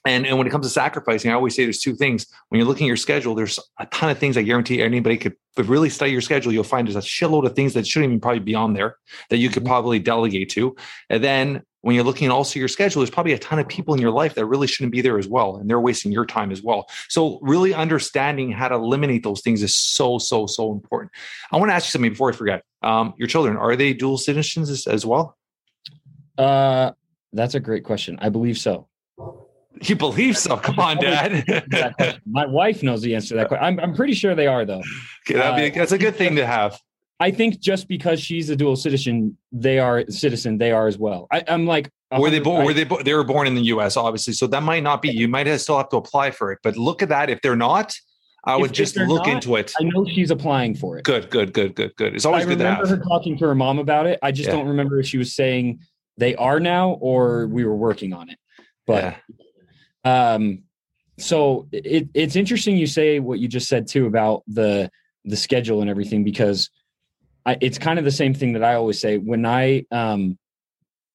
and, 0.06 0.26
and 0.26 0.38
when 0.38 0.48
it 0.48 0.50
comes 0.50 0.66
to 0.66 0.70
sacrificing, 0.70 1.30
I 1.30 1.34
always 1.34 1.56
say 1.56 1.64
there's 1.64 1.82
two 1.82 1.96
things. 1.96 2.26
When 2.48 2.60
you're 2.60 2.68
looking 2.68 2.86
at 2.86 2.88
your 2.88 2.98
schedule, 2.98 3.36
there's 3.36 3.60
a 3.80 3.86
ton 3.88 4.10
of 4.10 4.18
things 4.18 4.38
I 4.38 4.44
guarantee 4.44 4.82
anybody 4.82 5.18
could 5.18 5.36
but 5.56 5.68
really 5.68 5.90
study 5.90 6.12
your 6.12 6.22
schedule. 6.22 6.54
You'll 6.54 6.64
find 6.64 6.88
there's 6.88 6.96
a 6.96 7.00
shitload 7.00 7.46
of 7.46 7.54
things 7.54 7.74
that 7.74 7.86
shouldn't 7.86 8.12
even 8.12 8.22
probably 8.22 8.40
be 8.40 8.56
on 8.56 8.74
there 8.74 8.96
that 9.30 9.38
you 9.38 9.50
could 9.50 9.64
mm-hmm. 9.64 9.72
probably 9.72 10.00
delegate 10.00 10.50
to. 10.52 10.76
And 11.10 11.24
then 11.24 11.64
when 11.82 11.96
you're 11.96 12.04
looking 12.04 12.28
at 12.28 12.32
also 12.32 12.60
your 12.60 12.68
schedule, 12.68 13.02
there's 13.02 13.10
probably 13.10 13.34
a 13.34 13.40
ton 13.40 13.60
of 13.60 13.68
people 13.68 13.94
in 13.94 14.02
your 14.02 14.12
life 14.12 14.36
that 14.36 14.46
really 14.46 14.68
shouldn't 14.68 14.92
be 14.92 15.02
there 15.02 15.18
as 15.18 15.28
well. 15.28 15.58
And 15.58 15.70
they're 15.70 15.80
wasting 15.80 16.12
your 16.12 16.26
time 16.26 16.52
as 16.52 16.62
well. 16.62 16.88
So 17.08 17.40
really 17.42 17.74
understanding 17.74 18.52
how 18.52 18.68
to 18.70 18.76
eliminate 18.76 19.24
those 19.24 19.42
things 19.42 19.64
is 19.64 19.74
so, 19.74 20.18
so, 20.18 20.46
so 20.46 20.72
important. 20.72 21.12
I 21.52 21.58
want 21.58 21.70
to 21.72 21.74
ask 21.74 21.88
you 21.88 21.92
something 21.92 22.12
before 22.12 22.30
I 22.30 22.34
forget. 22.34 22.64
Um, 22.82 23.14
your 23.18 23.28
children, 23.28 23.58
are 23.58 23.76
they 23.76 23.94
dual 23.94 24.18
citizens 24.18 24.70
as, 24.70 24.88
as 24.88 25.06
well? 25.06 25.38
Uh, 26.38 26.92
that's 27.34 27.56
a 27.56 27.60
great 27.60 27.84
question. 27.84 28.18
I 28.22 28.30
believe 28.30 28.58
so. 28.58 28.89
You 29.82 29.96
believe 29.96 30.38
so? 30.38 30.58
Come 30.58 30.80
on, 30.80 30.98
Dad. 30.98 32.22
My 32.26 32.46
wife 32.46 32.84
knows 32.84 33.02
the 33.02 33.16
answer 33.16 33.30
to 33.30 33.36
that 33.36 33.48
question. 33.48 33.66
I'm, 33.66 33.80
I'm 33.80 33.96
pretty 33.96 34.14
sure 34.14 34.36
they 34.36 34.48
are, 34.48 34.66
though. 34.66 34.84
Okay, 35.30 35.40
uh, 35.40 35.56
be, 35.56 35.70
that's 35.70 35.92
a 35.92 35.98
good 35.98 36.16
thing 36.16 36.36
to 36.36 36.46
have. 36.46 36.80
I 37.20 37.32
think 37.32 37.60
just 37.60 37.88
because 37.88 38.22
she's 38.22 38.50
a 38.50 38.56
dual 38.56 38.76
citizen, 38.76 39.38
they 39.52 39.80
are 39.80 40.06
citizen. 40.10 40.58
They 40.58 40.72
are 40.72 40.88
as 40.88 40.98
well. 40.98 41.28
I, 41.32 41.40
am 41.48 41.66
like, 41.66 41.92
were 42.18 42.30
they 42.30 42.40
born? 42.40 42.66
Were 42.66 42.74
they? 42.74 42.86
Bo- 42.86 43.04
they 43.04 43.14
were 43.14 43.24
born 43.24 43.46
in 43.46 43.56
the 43.56 43.62
U.S. 43.64 43.98
Obviously, 43.98 44.34
so 44.34 44.48
that 44.48 44.64
might 44.64 44.84
not 44.84 45.02
be. 45.02 45.10
You 45.10 45.28
might 45.28 45.46
have 45.48 45.62
still 45.62 45.78
have 45.78 45.90
to 45.90 45.98
apply 45.98 46.32
for 46.32 46.52
it. 46.52 46.60
But 46.64 46.78
look 46.78 47.02
at 47.02 47.10
that. 47.10 47.30
If 47.30 47.42
they're 47.42 47.58
not, 47.58 47.94
I 48.46 48.56
would 48.56 48.72
if, 48.72 48.76
just 48.76 48.98
if 48.98 49.08
look 49.08 49.28
not, 49.28 49.36
into 49.36 49.58
it. 49.58 49.74
I 49.80 49.84
know 49.84 50.06
she's 50.06 50.32
applying 50.32 50.76
for 50.76 50.98
it. 50.98 51.04
Good, 51.04 51.30
good, 51.30 51.54
good, 51.54 51.76
good, 51.76 51.96
good. 51.98 52.16
It's 52.16 52.26
always 52.26 52.46
I 52.46 52.50
good 52.50 52.60
to 52.60 52.66
have. 52.66 52.78
I 52.78 52.82
remember 52.82 53.04
her 53.04 53.10
talking 53.10 53.38
to 53.38 53.46
her 53.48 53.56
mom 53.56 53.80
about 53.80 54.08
it. 54.08 54.18
I 54.24 54.32
just 54.32 54.48
yeah. 54.48 54.56
don't 54.56 54.68
remember 54.68 55.00
if 55.00 55.08
she 55.08 55.18
was 55.18 55.36
saying 55.36 55.82
they 56.18 56.36
are 56.36 56.60
now 56.60 56.92
or 57.02 57.48
we 57.48 57.66
were 57.66 57.76
working 57.76 58.14
on 58.14 58.30
it. 58.30 58.40
But 58.88 59.04
yeah. 59.04 59.16
Um, 60.04 60.64
so 61.18 61.68
it, 61.72 62.08
it's 62.14 62.36
interesting 62.36 62.78
you 62.78 62.88
say 62.88 63.20
what 63.20 63.40
you 63.40 63.48
just 63.48 63.68
said 63.68 63.88
too 63.88 64.06
about 64.06 64.44
the 64.48 64.90
the 65.26 65.36
schedule 65.36 65.82
and 65.82 65.90
everything 65.90 66.24
because 66.24 66.70
I, 67.46 67.58
it's 67.62 67.78
kind 67.78 68.00
of 68.00 68.06
the 68.06 68.12
same 68.12 68.34
thing 68.34 68.54
that 68.54 68.64
I 68.64 68.76
always 68.76 69.00
say 69.00 69.18
when 69.18 69.46
I 69.46 69.86
um 69.92 70.38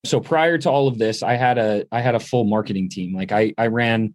so 0.05 0.20
prior 0.20 0.59
to 0.59 0.70
all 0.70 0.88
of 0.88 0.99
this 0.99 1.23
I 1.23 1.35
had 1.35 1.57
a 1.57 1.87
I 1.90 2.01
had 2.01 2.14
a 2.14 2.20
full 2.20 2.44
marketing 2.44 2.90
team 2.90 3.14
like 3.14 3.33
I 3.33 3.55
I 3.57 3.68
ran 3.68 4.14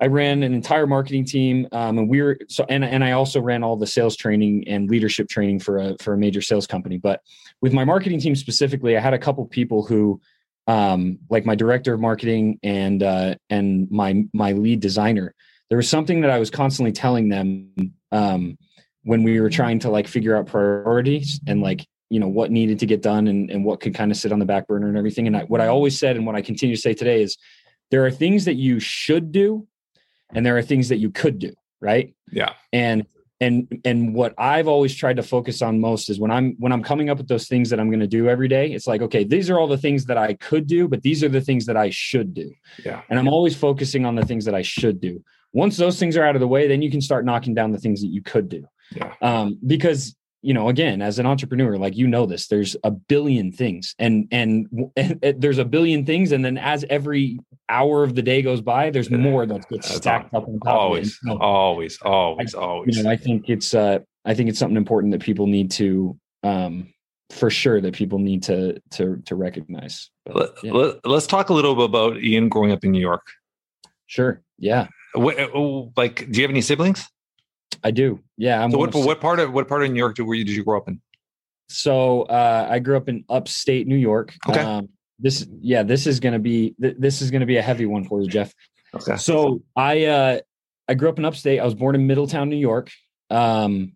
I 0.00 0.06
ran 0.06 0.42
an 0.42 0.54
entire 0.54 0.86
marketing 0.86 1.26
team, 1.26 1.68
um, 1.72 1.98
and 1.98 2.08
we 2.08 2.22
were 2.22 2.38
so 2.48 2.64
and 2.68 2.82
and 2.82 3.04
I 3.04 3.12
also 3.12 3.40
ran 3.40 3.62
all 3.62 3.76
the 3.76 3.86
sales 3.86 4.16
training 4.16 4.66
and 4.66 4.88
leadership 4.88 5.28
training 5.28 5.60
for 5.60 5.78
a 5.78 5.96
for 6.00 6.14
a 6.14 6.18
major 6.18 6.40
sales 6.40 6.66
company. 6.66 6.96
But 6.96 7.20
with 7.60 7.74
my 7.74 7.84
marketing 7.84 8.18
team 8.18 8.34
specifically, 8.34 8.96
I 8.96 9.00
had 9.00 9.12
a 9.12 9.18
couple 9.18 9.44
people 9.44 9.84
who, 9.84 10.18
um, 10.70 11.18
like 11.28 11.44
my 11.44 11.56
director 11.56 11.92
of 11.92 12.00
marketing 12.00 12.60
and 12.62 13.02
uh, 13.02 13.34
and 13.50 13.90
my 13.90 14.24
my 14.32 14.52
lead 14.52 14.78
designer. 14.78 15.34
There 15.68 15.76
was 15.76 15.88
something 15.88 16.20
that 16.20 16.30
I 16.30 16.38
was 16.38 16.48
constantly 16.48 16.92
telling 16.92 17.28
them 17.28 17.72
um, 18.12 18.56
when 19.02 19.24
we 19.24 19.40
were 19.40 19.50
trying 19.50 19.80
to 19.80 19.90
like 19.90 20.06
figure 20.06 20.36
out 20.36 20.46
priorities 20.46 21.40
and 21.48 21.60
like 21.60 21.84
you 22.08 22.20
know 22.20 22.28
what 22.28 22.52
needed 22.52 22.78
to 22.80 22.86
get 22.86 23.02
done 23.02 23.26
and, 23.26 23.50
and 23.50 23.64
what 23.64 23.80
could 23.80 23.96
kind 23.96 24.12
of 24.12 24.16
sit 24.16 24.30
on 24.30 24.38
the 24.38 24.44
back 24.44 24.68
burner 24.68 24.86
and 24.86 24.96
everything. 24.96 25.26
And 25.26 25.36
I, 25.36 25.42
what 25.42 25.60
I 25.60 25.66
always 25.66 25.98
said 25.98 26.16
and 26.16 26.24
what 26.24 26.36
I 26.36 26.42
continue 26.42 26.76
to 26.76 26.80
say 26.80 26.94
today 26.94 27.20
is 27.22 27.36
there 27.90 28.06
are 28.06 28.10
things 28.12 28.44
that 28.44 28.54
you 28.54 28.78
should 28.78 29.32
do 29.32 29.66
and 30.32 30.46
there 30.46 30.56
are 30.56 30.62
things 30.62 30.88
that 30.90 30.98
you 30.98 31.10
could 31.10 31.40
do 31.40 31.52
right 31.80 32.14
yeah 32.30 32.52
and 32.72 33.06
and 33.40 33.80
and 33.84 34.14
what 34.14 34.34
i've 34.38 34.68
always 34.68 34.94
tried 34.94 35.16
to 35.16 35.22
focus 35.22 35.62
on 35.62 35.80
most 35.80 36.10
is 36.10 36.20
when 36.20 36.30
i'm 36.30 36.54
when 36.58 36.72
i'm 36.72 36.82
coming 36.82 37.08
up 37.10 37.18
with 37.18 37.28
those 37.28 37.48
things 37.48 37.70
that 37.70 37.80
i'm 37.80 37.88
going 37.88 38.00
to 38.00 38.06
do 38.06 38.28
every 38.28 38.48
day 38.48 38.72
it's 38.72 38.86
like 38.86 39.00
okay 39.00 39.24
these 39.24 39.48
are 39.50 39.58
all 39.58 39.66
the 39.66 39.78
things 39.78 40.04
that 40.04 40.18
i 40.18 40.34
could 40.34 40.66
do 40.66 40.86
but 40.86 41.02
these 41.02 41.24
are 41.24 41.28
the 41.28 41.40
things 41.40 41.66
that 41.66 41.76
i 41.76 41.90
should 41.90 42.34
do. 42.34 42.52
Yeah. 42.84 43.02
And 43.08 43.18
i'm 43.18 43.28
always 43.28 43.56
focusing 43.56 44.04
on 44.04 44.14
the 44.14 44.24
things 44.24 44.44
that 44.44 44.54
i 44.54 44.62
should 44.62 45.00
do. 45.00 45.22
Once 45.52 45.76
those 45.76 45.98
things 45.98 46.16
are 46.16 46.24
out 46.24 46.36
of 46.36 46.40
the 46.40 46.48
way 46.48 46.68
then 46.68 46.82
you 46.82 46.90
can 46.90 47.00
start 47.00 47.24
knocking 47.24 47.54
down 47.54 47.72
the 47.72 47.78
things 47.78 48.00
that 48.02 48.08
you 48.08 48.22
could 48.22 48.48
do. 48.48 48.66
Yeah. 48.94 49.14
Um, 49.22 49.58
because 49.66 50.16
you 50.42 50.54
know 50.54 50.68
again 50.68 51.02
as 51.02 51.18
an 51.18 51.26
entrepreneur 51.26 51.76
like 51.76 51.96
you 51.96 52.06
know 52.06 52.26
this 52.26 52.48
there's 52.48 52.76
a 52.84 52.90
billion 52.90 53.52
things 53.52 53.94
and 53.98 54.26
and, 54.32 54.68
and 54.96 55.20
there's 55.38 55.58
a 55.58 55.64
billion 55.64 56.04
things 56.04 56.32
and 56.32 56.44
then 56.44 56.58
as 56.58 56.84
every 56.90 57.38
hour 57.68 58.02
of 58.02 58.14
the 58.14 58.22
day 58.22 58.42
goes 58.42 58.60
by 58.60 58.90
there's 58.90 59.10
more 59.10 59.46
that 59.46 59.68
gets 59.68 59.94
stacked 59.94 60.32
up 60.34 60.46
on 60.48 60.58
top 60.60 60.74
always 60.74 61.18
so 61.22 61.38
always 61.38 61.98
always 62.02 62.54
I, 62.54 62.58
always 62.58 62.96
you 62.96 63.02
know 63.02 63.10
i 63.10 63.16
think 63.16 63.48
it's 63.48 63.74
uh 63.74 63.98
i 64.24 64.34
think 64.34 64.48
it's 64.48 64.58
something 64.58 64.76
important 64.76 65.12
that 65.12 65.22
people 65.22 65.46
need 65.46 65.70
to 65.72 66.18
um 66.42 66.92
for 67.30 67.48
sure 67.48 67.80
that 67.80 67.94
people 67.94 68.18
need 68.18 68.42
to 68.44 68.80
to 68.92 69.22
to 69.26 69.36
recognize 69.36 70.10
but, 70.24 70.56
yeah. 70.62 70.72
let, 70.72 71.06
us 71.06 71.26
talk 71.26 71.50
a 71.50 71.54
little 71.54 71.74
bit 71.74 71.84
about 71.84 72.16
ian 72.18 72.48
growing 72.48 72.72
up 72.72 72.84
in 72.84 72.90
new 72.90 73.00
york. 73.00 73.26
Sure 74.06 74.42
yeah. 74.60 74.86
What, 75.14 75.36
oh, 75.54 75.92
like 75.96 76.30
do 76.30 76.38
you 76.38 76.44
have 76.44 76.50
any 76.50 76.60
siblings 76.60 77.08
I 77.82 77.90
do. 77.90 78.20
Yeah. 78.36 78.62
I'm 78.62 78.70
so 78.70 78.78
what, 78.78 78.94
what 78.94 79.20
part 79.20 79.40
of 79.40 79.52
what 79.52 79.68
part 79.68 79.82
of 79.82 79.90
New 79.90 79.98
York 79.98 80.16
did, 80.16 80.22
where 80.22 80.36
you, 80.36 80.44
did 80.44 80.54
you 80.54 80.64
grow 80.64 80.78
up 80.78 80.88
in? 80.88 81.00
So 81.68 82.22
uh, 82.22 82.68
I 82.70 82.78
grew 82.80 82.96
up 82.96 83.08
in 83.08 83.24
upstate 83.28 83.86
New 83.86 83.96
York. 83.96 84.34
Okay. 84.48 84.60
Um, 84.60 84.88
this 85.18 85.46
yeah, 85.60 85.82
this 85.82 86.06
is 86.06 86.18
gonna 86.18 86.38
be 86.38 86.74
th- 86.80 86.96
this 86.98 87.22
is 87.22 87.30
gonna 87.30 87.46
be 87.46 87.58
a 87.58 87.62
heavy 87.62 87.86
one 87.86 88.04
for 88.04 88.20
you, 88.20 88.26
Jeff. 88.26 88.52
Okay. 88.94 89.16
So 89.16 89.62
I 89.76 90.06
uh, 90.06 90.40
I 90.88 90.94
grew 90.94 91.08
up 91.08 91.18
in 91.18 91.24
upstate. 91.24 91.60
I 91.60 91.64
was 91.64 91.74
born 91.74 91.94
in 91.94 92.06
Middletown, 92.06 92.48
New 92.48 92.56
York. 92.56 92.90
Um, 93.30 93.92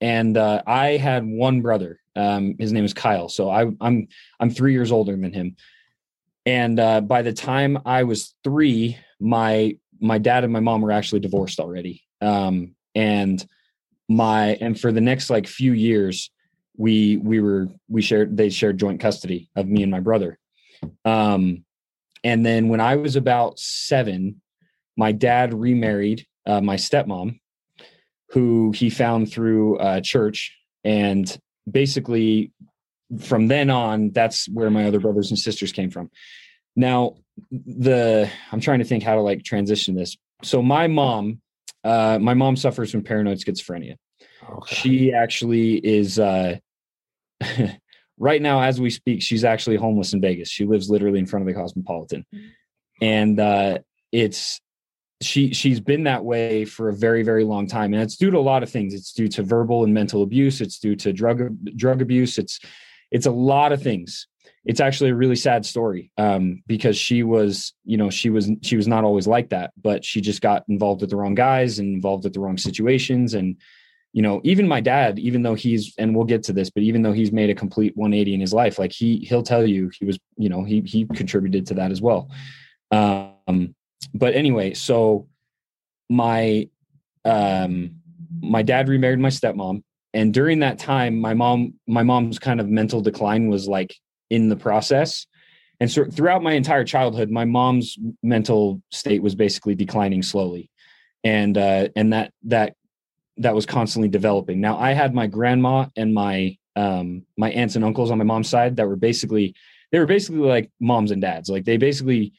and 0.00 0.36
uh, 0.36 0.62
I 0.66 0.96
had 0.96 1.24
one 1.24 1.62
brother. 1.62 2.00
Um, 2.16 2.56
his 2.58 2.72
name 2.72 2.84
is 2.84 2.94
Kyle. 2.94 3.28
So 3.28 3.50
I, 3.50 3.66
I'm 3.80 4.08
I'm 4.40 4.50
three 4.50 4.72
years 4.72 4.92
older 4.92 5.16
than 5.16 5.32
him. 5.32 5.56
And 6.46 6.78
uh, 6.78 7.00
by 7.00 7.22
the 7.22 7.32
time 7.32 7.78
I 7.86 8.04
was 8.04 8.34
three, 8.44 8.98
my 9.20 9.76
my 10.00 10.18
dad 10.18 10.44
and 10.44 10.52
my 10.52 10.60
mom 10.60 10.82
were 10.82 10.92
actually 10.92 11.20
divorced 11.20 11.60
already. 11.60 12.02
Um, 12.20 12.74
and 12.94 13.44
my 14.08 14.56
and 14.60 14.78
for 14.78 14.92
the 14.92 15.00
next 15.00 15.30
like 15.30 15.46
few 15.46 15.72
years 15.72 16.30
we 16.76 17.16
we 17.18 17.40
were 17.40 17.68
we 17.88 18.02
shared 18.02 18.36
they 18.36 18.50
shared 18.50 18.78
joint 18.78 19.00
custody 19.00 19.48
of 19.56 19.66
me 19.66 19.82
and 19.82 19.90
my 19.90 20.00
brother. 20.00 20.38
Um 21.04 21.64
and 22.22 22.44
then 22.44 22.68
when 22.68 22.80
i 22.80 22.96
was 22.96 23.16
about 23.16 23.58
seven 23.58 24.40
my 24.96 25.12
dad 25.12 25.52
remarried 25.54 26.26
uh, 26.46 26.60
my 26.60 26.76
stepmom 26.76 27.38
who 28.34 28.72
he 28.72 28.90
found 28.90 29.32
through 29.32 29.78
uh, 29.78 30.00
church. 30.02 30.56
And 30.82 31.36
basically 31.70 32.52
from 33.20 33.46
then 33.46 33.70
on 33.70 34.10
that's 34.10 34.48
where 34.48 34.70
my 34.70 34.86
other 34.86 34.98
brothers 34.98 35.30
and 35.30 35.38
sisters 35.38 35.72
came 35.72 35.90
from. 35.90 36.10
Now 36.74 37.14
the 37.50 38.28
i'm 38.52 38.60
trying 38.60 38.78
to 38.78 38.84
think 38.84 39.02
how 39.02 39.14
to 39.14 39.20
like 39.20 39.44
transition 39.44 39.94
this. 39.94 40.16
So 40.42 40.62
my 40.62 40.88
mom 40.88 41.40
uh, 41.84 42.18
my 42.20 42.34
mom 42.34 42.56
suffers 42.56 42.90
from 42.90 43.02
paranoid 43.02 43.38
schizophrenia. 43.38 43.96
Okay. 44.50 44.74
She 44.74 45.12
actually 45.12 45.74
is 45.74 46.18
uh, 46.18 46.56
right 48.18 48.42
now, 48.42 48.60
as 48.60 48.80
we 48.80 48.90
speak, 48.90 49.22
she's 49.22 49.44
actually 49.44 49.76
homeless 49.76 50.12
in 50.12 50.20
Vegas. 50.20 50.48
She 50.48 50.64
lives 50.64 50.90
literally 50.90 51.18
in 51.18 51.26
front 51.26 51.42
of 51.42 51.54
the 51.54 51.60
Cosmopolitan, 51.60 52.24
mm-hmm. 52.34 52.46
and 53.00 53.40
uh, 53.40 53.78
it's 54.12 54.60
she 55.20 55.54
she's 55.54 55.80
been 55.80 56.04
that 56.04 56.24
way 56.24 56.64
for 56.64 56.88
a 56.88 56.94
very 56.94 57.22
very 57.22 57.44
long 57.44 57.66
time, 57.66 57.94
and 57.94 58.02
it's 58.02 58.16
due 58.16 58.30
to 58.30 58.38
a 58.38 58.40
lot 58.40 58.62
of 58.62 58.70
things. 58.70 58.94
It's 58.94 59.12
due 59.12 59.28
to 59.28 59.42
verbal 59.42 59.84
and 59.84 59.94
mental 59.94 60.22
abuse. 60.22 60.60
It's 60.60 60.78
due 60.78 60.96
to 60.96 61.12
drug 61.12 61.42
drug 61.76 62.02
abuse. 62.02 62.38
It's 62.38 62.60
it's 63.10 63.26
a 63.26 63.30
lot 63.30 63.72
of 63.72 63.82
things 63.82 64.26
it's 64.64 64.80
actually 64.80 65.10
a 65.10 65.14
really 65.14 65.36
sad 65.36 65.66
story 65.66 66.10
um, 66.16 66.62
because 66.66 66.96
she 66.96 67.22
was 67.22 67.74
you 67.84 67.96
know 67.96 68.10
she 68.10 68.30
was 68.30 68.50
she 68.62 68.76
was 68.76 68.88
not 68.88 69.04
always 69.04 69.26
like 69.26 69.50
that 69.50 69.72
but 69.80 70.04
she 70.04 70.20
just 70.20 70.40
got 70.40 70.64
involved 70.68 71.00
with 71.00 71.10
the 71.10 71.16
wrong 71.16 71.34
guys 71.34 71.78
and 71.78 71.94
involved 71.94 72.24
with 72.24 72.32
the 72.32 72.40
wrong 72.40 72.56
situations. 72.56 73.34
And 73.34 73.56
you 74.12 74.22
know 74.22 74.40
even 74.44 74.68
my 74.68 74.80
dad 74.80 75.18
even 75.18 75.42
though 75.42 75.54
he's 75.54 75.92
and 75.98 76.14
we'll 76.14 76.24
get 76.24 76.44
to 76.44 76.52
this 76.52 76.70
but 76.70 76.84
even 76.84 77.02
though 77.02 77.12
he's 77.12 77.32
made 77.32 77.50
a 77.50 77.54
complete 77.54 77.96
180 77.96 78.34
in 78.34 78.40
his 78.40 78.54
life 78.54 78.78
like 78.78 78.92
he 78.92 79.18
he'll 79.18 79.42
tell 79.42 79.66
you 79.66 79.90
he 79.98 80.04
was 80.04 80.20
you 80.36 80.48
know 80.48 80.62
he 80.62 80.80
he 80.82 81.04
contributed 81.04 81.66
to 81.66 81.74
that 81.74 81.90
as 81.90 82.00
well. 82.00 82.30
Um 82.90 83.74
but 84.14 84.34
anyway 84.34 84.72
so 84.74 85.26
my 86.08 86.68
um 87.24 87.96
my 88.40 88.62
dad 88.62 88.88
remarried 88.88 89.18
my 89.18 89.28
stepmom. 89.28 89.82
And 90.12 90.32
during 90.32 90.60
that 90.60 90.78
time 90.78 91.18
my 91.20 91.34
mom 91.34 91.74
my 91.86 92.04
mom's 92.04 92.38
kind 92.38 92.60
of 92.60 92.68
mental 92.68 93.00
decline 93.00 93.48
was 93.48 93.66
like 93.66 93.96
in 94.34 94.48
the 94.48 94.56
process. 94.56 95.26
And 95.80 95.90
so 95.90 96.04
throughout 96.04 96.42
my 96.42 96.52
entire 96.52 96.84
childhood, 96.84 97.30
my 97.30 97.44
mom's 97.44 97.96
mental 98.22 98.82
state 98.90 99.22
was 99.22 99.34
basically 99.34 99.74
declining 99.74 100.22
slowly. 100.22 100.70
And 101.22 101.56
uh, 101.56 101.88
and 101.96 102.12
that 102.12 102.32
that 102.44 102.74
that 103.38 103.54
was 103.54 103.66
constantly 103.66 104.08
developing. 104.08 104.60
Now 104.60 104.78
I 104.78 104.92
had 104.92 105.14
my 105.14 105.26
grandma 105.26 105.86
and 105.96 106.12
my 106.12 106.56
um, 106.76 107.24
my 107.36 107.50
aunts 107.50 107.76
and 107.76 107.84
uncles 107.84 108.10
on 108.10 108.18
my 108.18 108.24
mom's 108.24 108.48
side 108.48 108.76
that 108.76 108.88
were 108.88 108.96
basically 108.96 109.54
they 109.90 109.98
were 109.98 110.06
basically 110.06 110.40
like 110.40 110.70
moms 110.80 111.10
and 111.12 111.22
dads. 111.22 111.48
Like 111.48 111.64
they 111.64 111.76
basically 111.76 112.32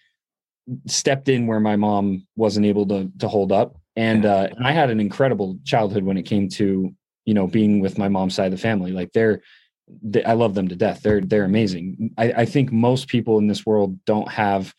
stepped 0.87 1.29
in 1.29 1.47
where 1.47 1.59
my 1.59 1.75
mom 1.75 2.27
wasn't 2.35 2.65
able 2.65 2.85
to 2.87 3.11
to 3.19 3.27
hold 3.27 3.51
up. 3.51 3.77
And 3.95 4.25
uh, 4.25 4.49
and 4.55 4.67
I 4.67 4.71
had 4.71 4.89
an 4.89 4.99
incredible 4.99 5.57
childhood 5.63 6.03
when 6.03 6.17
it 6.17 6.23
came 6.23 6.49
to 6.49 6.93
you 7.25 7.33
know 7.33 7.47
being 7.47 7.79
with 7.79 7.97
my 7.97 8.07
mom's 8.07 8.35
side 8.35 8.47
of 8.47 8.51
the 8.51 8.57
family. 8.57 8.91
Like 8.91 9.11
they're 9.13 9.41
they, 9.87 10.23
I 10.23 10.33
love 10.33 10.55
them 10.55 10.67
to 10.67 10.75
death. 10.75 11.01
They're 11.01 11.21
they're 11.21 11.45
amazing. 11.45 12.11
I, 12.17 12.31
I 12.31 12.45
think 12.45 12.71
most 12.71 13.07
people 13.07 13.37
in 13.37 13.47
this 13.47 13.65
world 13.65 14.03
don't 14.05 14.29
have 14.31 14.73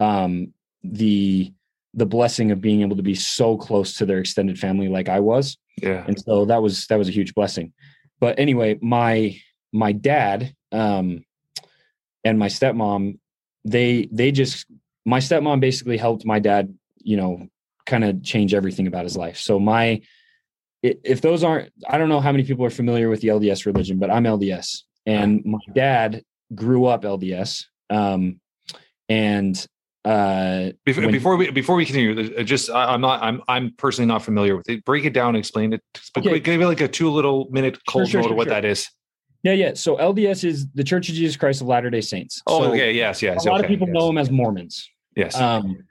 um, 0.00 0.52
the 0.82 1.52
the 1.94 2.06
blessing 2.06 2.50
of 2.50 2.60
being 2.60 2.82
able 2.82 2.96
to 2.96 3.02
be 3.02 3.14
so 3.14 3.56
close 3.56 3.96
to 3.96 4.06
their 4.06 4.18
extended 4.18 4.58
family 4.58 4.88
like 4.88 5.08
I 5.08 5.20
was. 5.20 5.56
Yeah. 5.80 6.04
And 6.06 6.18
so 6.20 6.44
that 6.46 6.62
was 6.62 6.86
that 6.86 6.98
was 6.98 7.08
a 7.08 7.12
huge 7.12 7.34
blessing. 7.34 7.72
But 8.20 8.38
anyway, 8.38 8.78
my 8.80 9.36
my 9.72 9.92
dad 9.92 10.54
um 10.72 11.24
and 12.24 12.38
my 12.38 12.48
stepmom, 12.48 13.18
they 13.64 14.08
they 14.12 14.32
just 14.32 14.66
my 15.04 15.18
stepmom 15.18 15.60
basically 15.60 15.96
helped 15.96 16.26
my 16.26 16.38
dad, 16.38 16.74
you 16.98 17.16
know, 17.16 17.48
kind 17.86 18.04
of 18.04 18.22
change 18.22 18.54
everything 18.54 18.86
about 18.86 19.04
his 19.04 19.16
life. 19.16 19.38
So 19.38 19.58
my 19.58 20.02
if 20.82 21.20
those 21.20 21.42
aren't, 21.42 21.72
I 21.88 21.98
don't 21.98 22.08
know 22.08 22.20
how 22.20 22.32
many 22.32 22.44
people 22.44 22.64
are 22.64 22.70
familiar 22.70 23.08
with 23.08 23.20
the 23.20 23.28
LDS 23.28 23.66
religion, 23.66 23.98
but 23.98 24.10
I'm 24.10 24.24
LDS, 24.24 24.82
and 25.06 25.44
my 25.44 25.58
dad 25.74 26.22
grew 26.54 26.86
up 26.86 27.02
LDS, 27.02 27.64
um, 27.90 28.40
and 29.08 29.66
uh, 30.04 30.70
before, 30.84 31.02
when- 31.04 31.12
before 31.12 31.36
we 31.36 31.50
before 31.50 31.76
we 31.76 31.84
continue, 31.84 32.32
uh, 32.38 32.42
just 32.42 32.70
I, 32.70 32.92
I'm 32.94 33.00
not 33.00 33.22
I'm 33.22 33.42
I'm 33.48 33.72
personally 33.76 34.06
not 34.06 34.22
familiar 34.22 34.56
with 34.56 34.68
it. 34.68 34.84
Break 34.84 35.04
it 35.04 35.12
down, 35.12 35.34
explain 35.36 35.72
it. 35.72 35.82
But 36.14 36.26
Okay. 36.26 36.38
give 36.40 36.58
me 36.60 36.66
like 36.66 36.80
a 36.80 36.88
two 36.88 37.10
little 37.10 37.48
minute 37.50 37.78
cold 37.88 38.08
sure, 38.08 38.20
note 38.20 38.26
sure, 38.26 38.32
of 38.32 38.36
what 38.38 38.48
that 38.48 38.64
is. 38.64 38.88
yeah, 39.42 39.52
yeah. 39.52 39.74
So 39.74 39.96
LDS 39.96 40.44
is 40.44 40.66
the 40.74 40.84
Church 40.84 41.08
of 41.08 41.14
Jesus 41.16 41.36
Christ 41.36 41.60
of 41.60 41.66
Latter 41.66 41.90
Day 41.90 42.00
Saints. 42.00 42.40
Oh, 42.46 42.62
So 42.62 42.70
okay, 42.72 42.92
yes, 42.92 43.20
yes. 43.20 43.44
a 43.44 43.48
lot 43.50 43.56
okay, 43.58 43.66
of 43.66 43.68
people 43.68 43.88
yes. 43.88 43.94
know 43.94 44.06
them 44.06 44.18
as 44.18 44.30
Mormons. 44.30 44.88
Yes. 45.16 45.34
Um, 45.38 45.84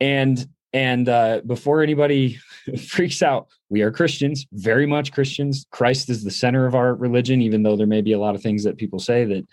and 0.00 0.44
and 0.72 1.08
uh, 1.08 1.42
before 1.46 1.82
anybody 1.82 2.38
freaks 2.88 3.22
out, 3.22 3.48
we 3.68 3.82
are 3.82 3.90
Christians, 3.90 4.46
very 4.52 4.86
much 4.86 5.12
Christians. 5.12 5.66
Christ 5.70 6.10
is 6.10 6.24
the 6.24 6.30
center 6.30 6.66
of 6.66 6.74
our 6.74 6.94
religion, 6.94 7.40
even 7.40 7.62
though 7.62 7.76
there 7.76 7.86
may 7.86 8.00
be 8.00 8.12
a 8.12 8.18
lot 8.18 8.34
of 8.34 8.42
things 8.42 8.64
that 8.64 8.76
people 8.76 8.98
say 8.98 9.24
that. 9.24 9.46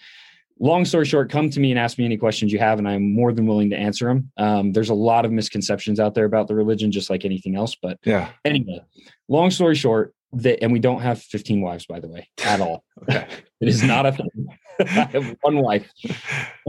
Long 0.60 0.86
story 0.86 1.06
short, 1.06 1.30
come 1.30 1.52
to 1.52 1.60
me 1.60 1.70
and 1.70 1.80
ask 1.80 2.00
me 2.00 2.06
any 2.06 2.18
questions 2.18 2.52
you 2.52 2.58
have, 2.58 2.80
and 2.80 2.88
I'm 2.88 3.14
more 3.14 3.32
than 3.32 3.46
willing 3.46 3.70
to 3.70 3.78
answer 3.78 4.08
them. 4.08 4.32
Um, 4.38 4.72
there's 4.72 4.90
a 4.90 4.96
lot 4.96 5.24
of 5.24 5.32
misconceptions 5.32 6.00
out 6.00 6.16
there 6.16 6.26
about 6.26 6.48
the 6.48 6.56
religion, 6.56 6.92
just 6.92 7.12
like 7.12 7.26
anything 7.26 7.56
else. 7.56 7.76
But 7.80 8.00
yeah. 8.04 8.30
anyway, 8.44 8.82
long 9.28 9.52
story 9.52 9.76
short, 9.76 10.16
that 10.34 10.64
and 10.64 10.74
we 10.74 10.80
don't 10.80 11.02
have 11.02 11.22
15 11.22 11.62
wives, 11.62 11.86
by 11.86 12.00
the 12.00 12.08
way, 12.08 12.30
at 12.44 12.60
all. 12.60 12.84
Okay. 13.04 13.28
It 13.60 13.70
is 13.70 13.82
not 13.82 14.06
a 14.06 14.12
thing. 14.12 14.30
I 14.86 15.10
have 15.12 15.36
one 15.42 15.58
wife. 15.58 15.92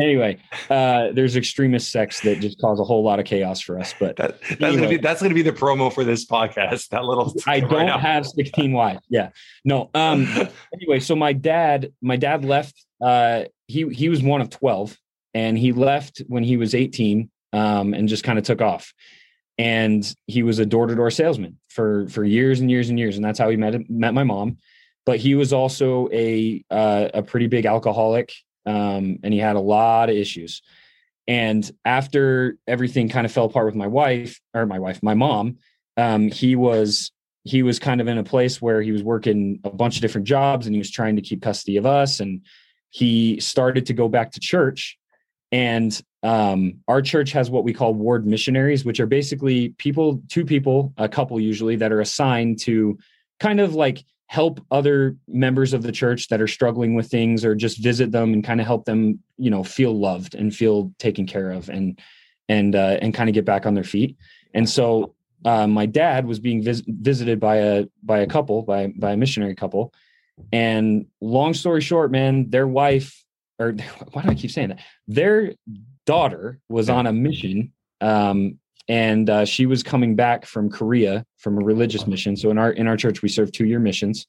Anyway, 0.01 0.39
uh, 0.71 1.09
there's 1.13 1.37
extremist 1.37 1.91
sects 1.91 2.21
that 2.21 2.41
just 2.41 2.61
cause 2.61 2.81
a 2.81 2.85
whole 2.85 3.03
lot 3.03 3.19
of 3.19 3.27
chaos 3.27 3.61
for 3.61 3.79
us. 3.79 3.95
But 3.99 4.17
That, 4.17 4.41
that's 4.59 4.77
gonna 4.77 4.89
be 4.89 4.97
that's 4.97 5.23
gonna 5.23 5.35
be 5.35 5.43
the 5.43 5.53
promo 5.53 5.93
for 5.93 6.05
this 6.05 6.27
podcast. 6.27 6.89
That 6.89 7.05
little 7.05 7.35
I 7.47 7.61
don't 7.61 7.87
now. 7.87 7.99
have 7.99 8.27
16 8.27 8.73
wives. 8.73 9.01
Yeah. 9.09 9.31
No. 9.65 9.91
Um 9.95 10.27
anyway, 10.73 11.01
so 11.01 11.15
my 11.17 11.33
dad, 11.33 11.93
my 12.01 12.17
dad 12.17 12.45
left 12.45 12.85
uh 13.03 13.45
he 13.67 13.89
he 13.89 14.09
was 14.09 14.23
one 14.23 14.41
of 14.41 14.51
12 14.51 14.97
and 15.35 15.59
he 15.59 15.73
left 15.73 16.23
when 16.27 16.43
he 16.43 16.57
was 16.57 16.75
18 16.75 17.31
um 17.53 17.95
and 17.95 18.09
just 18.09 18.25
kind 18.25 18.39
of 18.39 18.45
took 18.45 18.61
off. 18.61 18.93
And 19.59 20.15
he 20.29 20.45
was 20.45 20.61
a 20.61 20.67
door-to-door 20.67 21.11
salesman 21.11 21.59
for 21.69 22.09
for 22.09 22.25
years 22.25 22.61
and 22.61 22.71
years 22.71 22.89
and 22.89 22.99
years 22.99 23.17
and 23.17 23.25
that's 23.25 23.39
how 23.39 23.51
he 23.51 23.57
met 23.57 23.89
met 23.91 24.15
my 24.15 24.25
mom. 24.25 24.59
But 25.09 25.21
he 25.21 25.35
was 25.35 25.55
also 25.55 26.11
a 26.13 26.63
uh, 26.71 27.09
a 27.15 27.23
pretty 27.23 27.47
big 27.47 27.65
alcoholic 27.65 28.31
um 28.67 29.19
and 29.23 29.33
he 29.33 29.41
had 29.41 29.57
a 29.57 29.61
lot 29.61 30.11
of 30.11 30.17
issues. 30.17 30.61
And 31.27 31.65
after 31.83 32.59
everything 32.67 33.09
kind 33.09 33.25
of 33.25 33.33
fell 33.33 33.47
apart 33.47 33.65
with 33.65 33.75
my 33.75 33.87
wife 33.87 34.39
or 34.53 34.67
my 34.67 34.79
wife, 34.79 35.03
my 35.03 35.15
mom, 35.15 35.57
um, 35.97 36.31
he 36.31 36.57
was 36.57 37.11
he 37.45 37.63
was 37.63 37.79
kind 37.79 38.03
of 38.03 38.07
in 38.07 38.19
a 38.19 38.23
place 38.23 38.61
where 38.61 38.83
he 38.83 38.93
was 38.93 39.03
working 39.03 39.61
a 39.65 39.71
bunch 39.71 39.97
of 39.97 40.03
different 40.03 40.27
jobs 40.27 40.67
and 40.67 40.75
he 40.75 40.79
was 40.79 40.91
trying 40.91 41.17
to 41.17 41.23
keep 41.23 41.41
custody 41.41 41.79
of 41.79 41.87
us 41.87 42.21
and 42.21 42.43
he 42.91 43.41
started 43.41 43.87
to 43.87 43.95
go 43.95 44.11
back 44.11 44.33
to 44.33 44.41
church 44.41 44.99
and 45.53 46.03
um, 46.23 46.81
our 46.87 47.01
church 47.01 47.33
has 47.33 47.49
what 47.49 47.65
we 47.65 47.73
call 47.73 47.95
ward 47.95 48.27
missionaries 48.27 48.85
which 48.85 49.01
are 49.01 49.07
basically 49.07 49.71
people 49.79 50.21
two 50.29 50.45
people 50.45 50.93
a 50.99 51.09
couple 51.09 51.41
usually 51.41 51.77
that 51.77 51.93
are 51.93 52.03
assigned 52.03 52.59
to 52.59 52.99
kind 53.41 53.59
of 53.59 53.75
like 53.75 54.05
help 54.29 54.61
other 54.71 55.17
members 55.27 55.73
of 55.73 55.83
the 55.83 55.91
church 55.91 56.29
that 56.29 56.41
are 56.41 56.47
struggling 56.47 56.95
with 56.95 57.09
things 57.11 57.45
or 57.45 57.55
just 57.55 57.79
visit 57.79 58.13
them 58.13 58.35
and 58.35 58.45
kind 58.45 58.61
of 58.61 58.67
help 58.67 58.85
them 58.85 59.19
you 59.39 59.51
know 59.51 59.65
feel 59.65 59.99
loved 59.99 60.35
and 60.35 60.55
feel 60.55 60.93
taken 60.99 61.27
care 61.27 61.51
of 61.51 61.69
and 61.69 62.01
and 62.49 62.77
uh, 62.77 62.99
and 63.03 63.15
kind 63.15 63.29
of 63.29 63.35
get 63.35 63.45
back 63.45 63.67
on 63.67 63.75
their 63.75 63.85
feet. 63.85 64.17
And 64.55 64.69
so 64.69 65.15
uh, 65.45 65.67
my 65.67 65.87
dad 65.87 66.27
was 66.27 66.39
being 66.39 66.63
vis- 66.63 66.83
visited 66.87 67.41
by 67.41 67.57
a 67.57 67.87
by 68.03 68.19
a 68.19 68.27
couple 68.27 68.63
by 68.63 68.89
by 68.89 69.13
a 69.13 69.17
missionary 69.17 69.55
couple. 69.55 69.93
And 70.53 71.07
long 71.21 71.55
story 71.55 71.81
short 71.81 72.11
man 72.11 72.51
their 72.51 72.67
wife 72.67 73.25
or 73.59 73.73
why 74.13 74.23
do 74.23 74.31
i 74.31 74.35
keep 74.35 74.51
saying 74.51 74.71
that? 74.71 74.81
Their 75.07 75.55
daughter 76.07 76.61
was 76.69 76.89
on 76.89 77.07
a 77.07 77.13
mission 77.13 77.73
um, 78.01 78.59
and 78.89 79.29
uh, 79.29 79.45
she 79.45 79.67
was 79.67 79.83
coming 79.83 80.17
back 80.17 80.47
from 80.47 80.71
korea 80.71 81.25
from 81.37 81.59
a 81.59 81.65
religious 81.65 82.07
mission. 82.07 82.37
So 82.37 82.51
in 82.51 82.59
our 82.59 82.71
in 82.73 82.87
our 82.87 82.97
church 82.97 83.23
we 83.23 83.29
serve 83.29 83.53
two 83.53 83.67
year 83.67 83.79
missions 83.79 84.27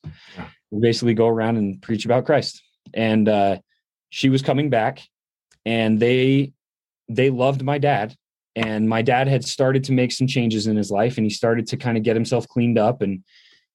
we 0.71 0.81
basically 0.81 1.13
go 1.13 1.27
around 1.27 1.57
and 1.57 1.81
preach 1.81 2.05
about 2.05 2.25
christ. 2.25 2.61
And 2.93 3.27
uh, 3.27 3.59
she 4.09 4.29
was 4.29 4.41
coming 4.41 4.69
back 4.69 5.01
and 5.65 5.99
they 5.99 6.53
they 7.07 7.29
loved 7.29 7.63
my 7.63 7.77
dad. 7.77 8.15
And 8.55 8.89
my 8.89 9.01
dad 9.01 9.27
had 9.27 9.45
started 9.45 9.85
to 9.85 9.93
make 9.93 10.11
some 10.11 10.27
changes 10.27 10.67
in 10.67 10.75
his 10.75 10.91
life 10.91 11.17
and 11.17 11.25
he 11.25 11.29
started 11.29 11.67
to 11.67 11.77
kind 11.77 11.97
of 11.97 12.03
get 12.03 12.15
himself 12.15 12.47
cleaned 12.47 12.77
up 12.77 13.01
and 13.01 13.23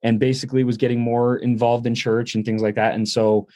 and 0.03 0.21
basically 0.21 0.65
was 0.65 0.77
getting 0.77 1.01
more 1.01 1.37
involved 1.39 1.87
in 1.87 1.95
church 1.95 2.35
and 2.35 2.45
things 2.45 2.61
like 2.61 2.75
that. 2.75 2.95
And 2.95 3.09
so 3.09 3.49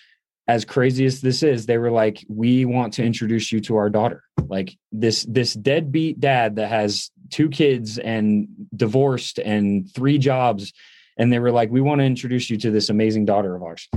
as 0.48 0.64
crazy 0.64 1.04
as 1.04 1.20
this 1.20 1.42
is 1.42 1.66
they 1.66 1.76
were 1.76 1.90
like 1.90 2.24
we 2.28 2.64
want 2.64 2.94
to 2.94 3.04
introduce 3.04 3.52
you 3.52 3.60
to 3.60 3.76
our 3.76 3.90
daughter. 3.90 4.24
Like 4.48 4.76
this 4.90 5.24
this 5.24 5.52
deadbeat 5.52 6.18
dad 6.18 6.56
that 6.56 6.68
has 6.68 7.10
two 7.30 7.50
kids 7.50 7.98
and 7.98 8.48
divorced 8.74 9.38
and 9.38 9.88
three 9.94 10.16
jobs 10.16 10.72
and 11.18 11.30
they 11.30 11.38
were 11.38 11.52
like 11.52 11.70
we 11.70 11.82
want 11.82 12.00
to 12.00 12.06
introduce 12.06 12.48
you 12.48 12.56
to 12.56 12.70
this 12.70 12.88
amazing 12.88 13.26
daughter 13.26 13.54
of 13.54 13.62
ours. 13.62 13.88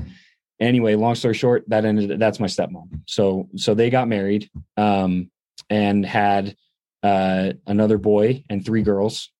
Anyway 0.59 0.95
long 0.95 1.15
story 1.15 1.33
short 1.33 1.63
that 1.69 1.85
ended 1.85 2.19
that's 2.19 2.39
my 2.41 2.47
stepmom. 2.47 3.01
So 3.07 3.47
so 3.55 3.73
they 3.73 3.89
got 3.89 4.09
married 4.09 4.49
um 4.75 5.31
and 5.69 6.05
had 6.05 6.55
uh 7.01 7.53
another 7.65 7.97
boy 7.97 8.43
and 8.49 8.63
three 8.63 8.83
girls. 8.83 9.31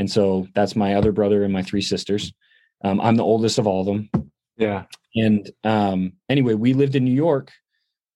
And 0.00 0.10
so 0.10 0.48
that's 0.52 0.74
my 0.74 0.96
other 0.96 1.12
brother 1.12 1.44
and 1.44 1.52
my 1.52 1.62
three 1.62 1.80
sisters. 1.80 2.32
Um 2.82 3.00
i'm 3.00 3.14
the 3.14 3.24
oldest 3.24 3.58
of 3.58 3.68
all 3.68 3.82
of 3.82 3.86
them. 3.86 4.32
Yeah. 4.56 4.84
And 5.16 5.50
um 5.64 6.12
anyway 6.28 6.54
we 6.54 6.72
lived 6.72 6.94
in 6.94 7.04
new 7.04 7.14
york 7.14 7.50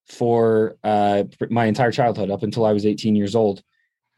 for 0.06 0.76
uh 0.84 1.24
my 1.50 1.66
entire 1.66 1.92
childhood 1.92 2.30
up 2.30 2.42
until 2.42 2.64
i 2.64 2.72
was 2.72 2.86
18 2.86 3.16
years 3.16 3.34
old. 3.34 3.62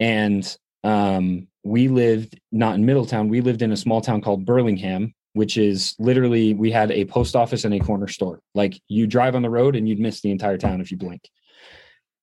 And 0.01 0.45
um 0.85 1.47
we 1.63 1.89
lived 1.89 2.41
not 2.51 2.75
in 2.75 2.85
middletown 2.85 3.29
we 3.29 3.41
lived 3.41 3.63
in 3.63 3.73
a 3.73 3.77
small 3.77 4.01
town 4.01 4.21
called 4.21 4.45
burlingham 4.45 5.15
which 5.35 5.57
is 5.57 5.95
literally 5.99 6.55
we 6.55 6.71
had 6.71 6.91
a 6.91 7.05
post 7.05 7.35
office 7.35 7.65
and 7.65 7.75
a 7.75 7.81
corner 7.81 8.09
store. 8.09 8.41
Like 8.55 8.81
you 8.89 9.07
drive 9.07 9.35
on 9.35 9.43
the 9.43 9.51
road 9.51 9.77
and 9.77 9.89
you'd 9.89 10.01
miss 10.01 10.21
the 10.21 10.31
entire 10.31 10.59
town 10.59 10.81
if 10.81 10.91
you 10.91 10.97
blink. 10.97 11.29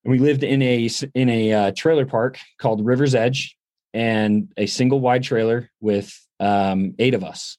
We 0.04 0.18
lived 0.18 0.42
in 0.42 0.62
a 0.62 0.88
in 1.14 1.28
a 1.28 1.52
uh, 1.52 1.72
trailer 1.76 2.06
park 2.06 2.38
called 2.58 2.84
river's 2.84 3.14
edge 3.14 3.56
and 3.92 4.52
a 4.56 4.66
single 4.66 5.00
wide 5.00 5.22
trailer 5.22 5.70
with 5.80 6.16
um 6.38 6.94
eight 6.98 7.14
of 7.14 7.24
us 7.24 7.58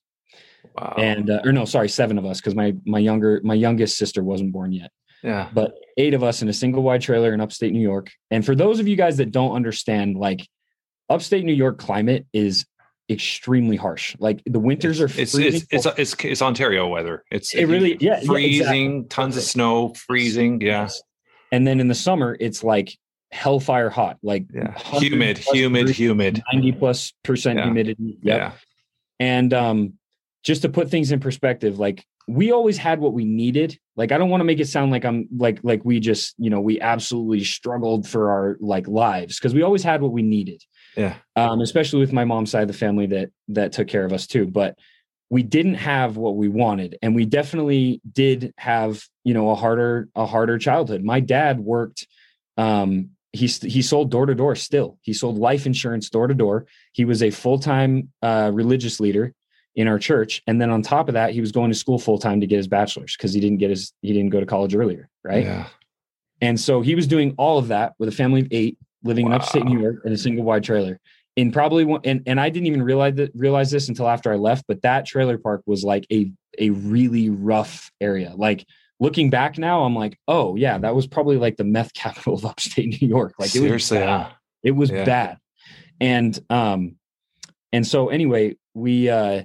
Wow. 0.76 0.96
and 0.98 1.30
uh, 1.30 1.42
or 1.44 1.52
no 1.52 1.66
sorry 1.66 1.90
seven 1.90 2.18
of 2.18 2.26
us 2.26 2.40
because 2.40 2.56
my 2.56 2.74
my 2.86 3.00
younger 3.00 3.42
my 3.44 3.54
youngest 3.54 3.98
sister 3.98 4.24
wasn't 4.24 4.52
born 4.52 4.72
yet 4.72 4.92
yeah. 5.24 5.50
but 5.54 5.74
eight 5.98 6.14
of 6.14 6.24
us 6.24 6.42
in 6.42 6.50
a 6.50 6.54
single 6.54 6.82
wide 6.84 7.02
trailer 7.02 7.34
in 7.34 7.42
upstate 7.42 7.74
new 7.74 7.82
york 7.82 8.10
and 8.32 8.46
for 8.46 8.56
those 8.56 8.80
of 8.80 8.88
you 8.88 8.96
guys 8.96 9.18
that 9.18 9.32
don't 9.32 9.54
understand 9.56 10.16
like 10.16 10.48
upstate 11.10 11.44
new 11.46 11.54
york 11.54 11.78
climate 11.78 12.26
is 12.34 12.66
extremely 13.10 13.76
harsh 13.76 14.16
like 14.20 14.42
the 14.46 14.60
winters 14.60 15.02
are 15.02 15.06
It's 15.06 15.34
freezing 15.34 15.62
it's, 15.72 15.86
it's 15.86 16.00
it's 16.00 16.24
it's 16.24 16.42
Ontario 16.42 16.88
weather. 16.88 17.26
It's 17.30 17.54
It 17.54 17.66
really- 17.66 17.98
yeah, 18.00 18.20
yeah, 18.22 18.26
freezing, 18.26 18.86
exactly. 19.00 19.08
tons 19.10 19.36
of 19.38 19.44
snow, 19.44 19.94
freezing. 19.96 20.62
Yeah, 20.62 20.88
and 21.52 21.68
then 21.68 21.82
in 21.82 21.90
the 21.90 21.96
summer 21.96 22.38
it's 22.40 22.64
like 22.64 22.98
hellfire 23.32 23.90
hot 23.90 24.18
like 24.24 24.46
yeah. 24.54 24.78
Humid, 25.00 25.40
humid, 25.40 25.90
humid. 25.90 26.42
90 26.54 26.72
plus 26.74 27.14
percent 27.24 27.58
Yeah. 27.60 27.66
humidity 27.66 28.18
yep. 28.22 28.40
Yeah, 28.40 28.52
And 29.20 29.54
um, 29.54 29.94
just 30.44 30.64
to 30.64 30.70
put 30.70 30.90
things 30.90 31.12
in 31.12 31.20
perspective, 31.20 31.80
like 31.80 32.06
we 32.28 32.52
always 32.52 32.78
had 32.78 33.00
what 33.00 33.14
we 33.14 33.26
needed. 33.26 33.78
Like 33.96 34.12
I 34.12 34.18
don't 34.18 34.30
want 34.30 34.42
to 34.42 34.46
make 34.46 34.60
it 34.60 34.68
sound 34.68 34.92
like 34.92 35.06
I'm 35.06 35.28
like 35.36 35.60
like 35.64 35.84
we 35.84 36.00
just 36.00 36.36
you 36.38 36.50
know 36.50 36.62
we 36.62 36.80
absolutely 36.80 37.44
struggled 37.44 38.08
for 38.08 38.32
our 38.32 38.58
like 38.60 38.88
lives 38.88 39.38
because 39.38 39.54
we 39.54 39.62
always 39.62 39.84
had 39.84 40.02
what 40.02 40.12
we 40.12 40.22
needed. 40.22 40.64
yeah, 40.96 41.16
Um, 41.36 41.62
especially 41.62 42.00
with 42.00 42.14
my 42.14 42.26
mom's 42.26 42.52
side 42.52 42.64
of 42.64 42.68
the 42.68 42.74
family 42.74 43.08
that 43.08 43.30
that 43.50 43.72
took 43.72 43.88
care 43.88 44.06
of 44.06 44.14
us 44.14 44.28
too. 44.28 44.48
But 44.48 44.78
we 45.30 45.44
didn't 45.44 45.76
have 45.76 46.18
what 46.18 46.36
we 46.36 46.50
wanted, 46.50 46.98
and 47.02 47.16
we 47.16 47.26
definitely 47.26 48.02
did 48.12 48.54
have 48.58 49.04
you 49.24 49.34
know 49.34 49.50
a 49.50 49.56
harder 49.56 50.10
a 50.16 50.26
harder 50.26 50.58
childhood. 50.58 51.04
My 51.04 51.20
dad 51.20 51.60
worked. 51.60 52.08
Um, 52.58 53.12
he 53.34 53.48
he 53.48 53.82
sold 53.82 54.12
door 54.12 54.26
to 54.26 54.36
door. 54.36 54.56
Still, 54.56 54.98
he 55.02 55.14
sold 55.14 55.38
life 55.38 55.66
insurance 55.66 56.10
door 56.10 56.28
to 56.28 56.34
door. 56.34 56.66
He 56.92 57.06
was 57.06 57.24
a 57.24 57.30
full 57.30 57.60
time 57.60 58.10
uh, 58.22 58.52
religious 58.54 59.00
leader 59.00 59.34
in 59.76 59.88
our 59.88 59.98
church, 60.00 60.42
and 60.48 60.60
then 60.62 60.70
on 60.70 60.82
top 60.82 61.08
of 61.08 61.14
that, 61.14 61.32
he 61.34 61.40
was 61.42 61.52
going 61.52 61.72
to 61.72 61.78
school 61.78 61.98
full 61.98 62.18
time 62.18 62.42
to 62.42 62.48
get 62.48 62.58
his 62.58 62.68
bachelor's 62.68 63.16
because 63.16 63.34
he 63.34 63.40
didn't 63.40 63.58
get 63.60 63.70
his 63.70 63.94
he 64.02 64.14
didn't 64.14 64.30
go 64.30 64.40
to 64.40 64.46
college 64.46 64.76
earlier, 64.76 65.08
right? 65.24 65.46
Yeah. 65.46 65.68
And 66.42 66.60
so 66.60 66.82
he 66.82 66.96
was 66.96 67.08
doing 67.08 67.34
all 67.38 67.58
of 67.60 67.68
that 67.70 67.94
with 68.00 68.10
a 68.10 68.12
family 68.12 68.42
of 68.42 68.48
eight, 68.52 68.78
living 69.04 69.28
in 69.28 69.32
upstate 69.34 69.64
New 69.66 69.80
York 69.80 69.98
in 70.06 70.12
a 70.12 70.18
single 70.18 70.44
wide 70.44 70.64
trailer. 70.64 71.00
In 71.38 71.52
probably 71.52 71.86
one, 71.86 72.02
and, 72.04 72.22
and 72.26 72.40
I 72.42 72.50
didn't 72.50 72.68
even 72.68 72.82
realize 72.84 73.16
that 73.16 73.32
realize 73.36 73.72
this 73.72 73.88
until 73.88 74.08
after 74.10 74.34
I 74.34 74.36
left. 74.36 74.66
But 74.68 74.82
that 74.82 75.06
trailer 75.06 75.38
park 75.38 75.62
was 75.66 75.84
like 75.84 76.06
a 76.12 76.32
a 76.60 76.72
really 76.72 77.30
rough 77.30 77.90
area. 78.02 78.34
Like 78.36 78.66
looking 79.00 79.30
back 79.30 79.58
now, 79.58 79.84
I'm 79.84 79.96
like, 79.96 80.18
oh 80.28 80.56
yeah, 80.58 80.78
that 80.80 80.94
was 80.94 81.08
probably 81.08 81.38
like 81.38 81.56
the 81.56 81.64
meth 81.64 81.94
capital 82.04 82.34
of 82.34 82.46
upstate 82.46 83.02
New 83.02 83.08
York. 83.08 83.36
Like 83.40 83.56
it 83.56 83.72
was 83.72 83.90
bad. 83.90 84.00
yeah. 84.00 84.30
It 84.64 84.72
was 84.72 84.90
Yeah. 84.90 85.06
bad. 85.06 85.38
And 86.02 86.38
um 86.50 86.96
and 87.72 87.88
so 87.88 88.10
anyway, 88.10 88.58
we 88.74 89.10
uh 89.10 89.44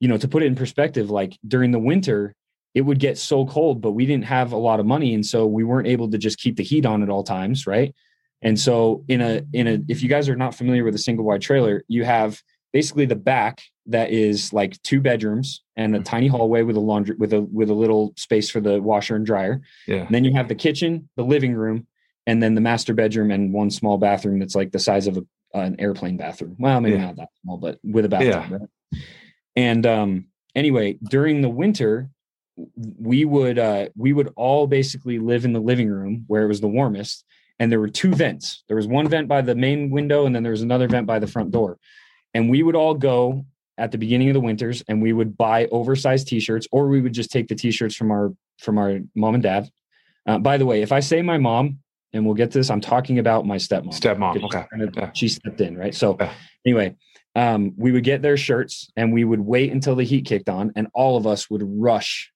you 0.00 0.08
know, 0.08 0.16
to 0.16 0.28
put 0.28 0.42
it 0.42 0.46
in 0.46 0.54
perspective, 0.54 1.10
like 1.10 1.38
during 1.46 1.70
the 1.70 1.78
winter, 1.78 2.34
it 2.74 2.82
would 2.82 2.98
get 2.98 3.16
so 3.16 3.46
cold, 3.46 3.80
but 3.80 3.92
we 3.92 4.04
didn't 4.04 4.24
have 4.24 4.52
a 4.52 4.56
lot 4.56 4.80
of 4.80 4.86
money 4.86 5.14
and 5.14 5.24
so 5.24 5.46
we 5.46 5.64
weren't 5.64 5.88
able 5.88 6.10
to 6.10 6.18
just 6.18 6.38
keep 6.38 6.56
the 6.56 6.62
heat 6.62 6.84
on 6.84 7.02
at 7.02 7.08
all 7.08 7.24
times, 7.24 7.66
right? 7.66 7.94
And 8.42 8.60
so 8.60 9.04
in 9.08 9.20
a 9.22 9.42
in 9.52 9.66
a 9.66 9.78
if 9.88 10.02
you 10.02 10.08
guys 10.08 10.28
are 10.28 10.36
not 10.36 10.54
familiar 10.54 10.84
with 10.84 10.94
a 10.94 10.98
single 10.98 11.24
wide 11.24 11.40
trailer, 11.40 11.82
you 11.88 12.04
have 12.04 12.40
basically 12.72 13.06
the 13.06 13.16
back 13.16 13.62
that 13.86 14.10
is 14.10 14.52
like 14.52 14.80
two 14.82 15.00
bedrooms 15.00 15.62
and 15.76 15.96
a 15.96 16.00
mm. 16.00 16.04
tiny 16.04 16.26
hallway 16.26 16.62
with 16.62 16.76
a 16.76 16.80
laundry 16.80 17.16
with 17.16 17.32
a 17.32 17.40
with 17.40 17.70
a 17.70 17.74
little 17.74 18.12
space 18.16 18.50
for 18.50 18.60
the 18.60 18.80
washer 18.80 19.16
and 19.16 19.24
dryer. 19.24 19.62
Yeah. 19.86 20.04
And 20.04 20.14
then 20.14 20.24
you 20.24 20.34
have 20.34 20.48
the 20.48 20.54
kitchen, 20.54 21.08
the 21.16 21.24
living 21.24 21.54
room, 21.54 21.86
and 22.26 22.42
then 22.42 22.54
the 22.54 22.60
master 22.60 22.92
bedroom 22.92 23.30
and 23.30 23.52
one 23.52 23.70
small 23.70 23.96
bathroom 23.96 24.38
that's 24.38 24.54
like 24.54 24.72
the 24.72 24.78
size 24.78 25.06
of 25.06 25.16
a, 25.16 25.24
an 25.54 25.76
airplane 25.78 26.16
bathroom. 26.18 26.56
Well, 26.58 26.80
maybe 26.80 26.96
Yeah. 26.96 27.06
not 27.06 27.16
that 27.16 27.28
small, 27.42 27.56
but 27.56 27.78
with 27.82 28.04
a 28.04 28.08
bathroom. 28.08 28.30
Yeah. 28.50 28.58
right? 28.58 29.02
And 29.56 29.86
um, 29.86 30.26
anyway, 30.54 30.98
during 31.08 31.40
the 31.40 31.48
winter, 31.48 32.10
we 32.98 33.24
would 33.24 33.58
uh, 33.58 33.88
we 33.96 34.12
would 34.12 34.32
all 34.36 34.66
basically 34.66 35.18
live 35.18 35.44
in 35.44 35.52
the 35.52 35.60
living 35.60 35.88
room 35.90 36.24
where 36.26 36.42
it 36.42 36.48
was 36.48 36.60
the 36.60 36.68
warmest, 36.68 37.24
and 37.58 37.70
there 37.72 37.80
were 37.80 37.88
two 37.88 38.14
vents. 38.14 38.62
There 38.68 38.76
was 38.76 38.86
one 38.86 39.08
vent 39.08 39.28
by 39.28 39.42
the 39.42 39.54
main 39.54 39.90
window, 39.90 40.26
and 40.26 40.34
then 40.34 40.42
there 40.42 40.52
was 40.52 40.62
another 40.62 40.88
vent 40.88 41.06
by 41.06 41.18
the 41.18 41.26
front 41.26 41.50
door. 41.50 41.78
And 42.34 42.50
we 42.50 42.62
would 42.62 42.76
all 42.76 42.94
go 42.94 43.44
at 43.78 43.92
the 43.92 43.98
beginning 43.98 44.28
of 44.28 44.34
the 44.34 44.40
winters, 44.40 44.82
and 44.88 45.02
we 45.02 45.12
would 45.12 45.36
buy 45.36 45.66
oversized 45.66 46.28
T-shirts, 46.28 46.66
or 46.72 46.88
we 46.88 47.00
would 47.00 47.12
just 47.12 47.30
take 47.30 47.48
the 47.48 47.54
T-shirts 47.54 47.94
from 47.94 48.10
our 48.10 48.32
from 48.58 48.78
our 48.78 49.00
mom 49.14 49.34
and 49.34 49.42
dad. 49.42 49.68
Uh, 50.26 50.38
by 50.38 50.56
the 50.56 50.66
way, 50.66 50.82
if 50.82 50.92
I 50.92 51.00
say 51.00 51.20
my 51.22 51.36
mom, 51.38 51.78
and 52.12 52.24
we'll 52.24 52.34
get 52.34 52.50
to 52.52 52.58
this, 52.58 52.70
I'm 52.70 52.80
talking 52.80 53.18
about 53.18 53.46
my 53.46 53.56
stepmom. 53.56 53.92
Stepmom. 53.92 54.42
Okay. 54.44 54.62
She, 54.62 54.68
kind 54.78 54.82
of- 54.88 54.96
Yeah. 54.96 55.10
she 55.12 55.28
stepped 55.28 55.60
in, 55.60 55.76
right? 55.76 55.94
So 55.94 56.16
Yeah. 56.18 56.32
anyway, 56.64 56.96
um, 57.36 57.74
we 57.76 57.92
would 57.92 58.02
get 58.02 58.22
their 58.22 58.38
shirts 58.38 58.90
and 58.96 59.12
we 59.12 59.22
would 59.22 59.40
wait 59.40 59.70
until 59.70 59.94
the 59.94 60.04
heat 60.04 60.24
kicked 60.24 60.48
on, 60.48 60.72
and 60.74 60.88
all 60.94 61.16
of 61.16 61.26
us 61.26 61.48
would 61.50 61.62
rush 61.62 62.32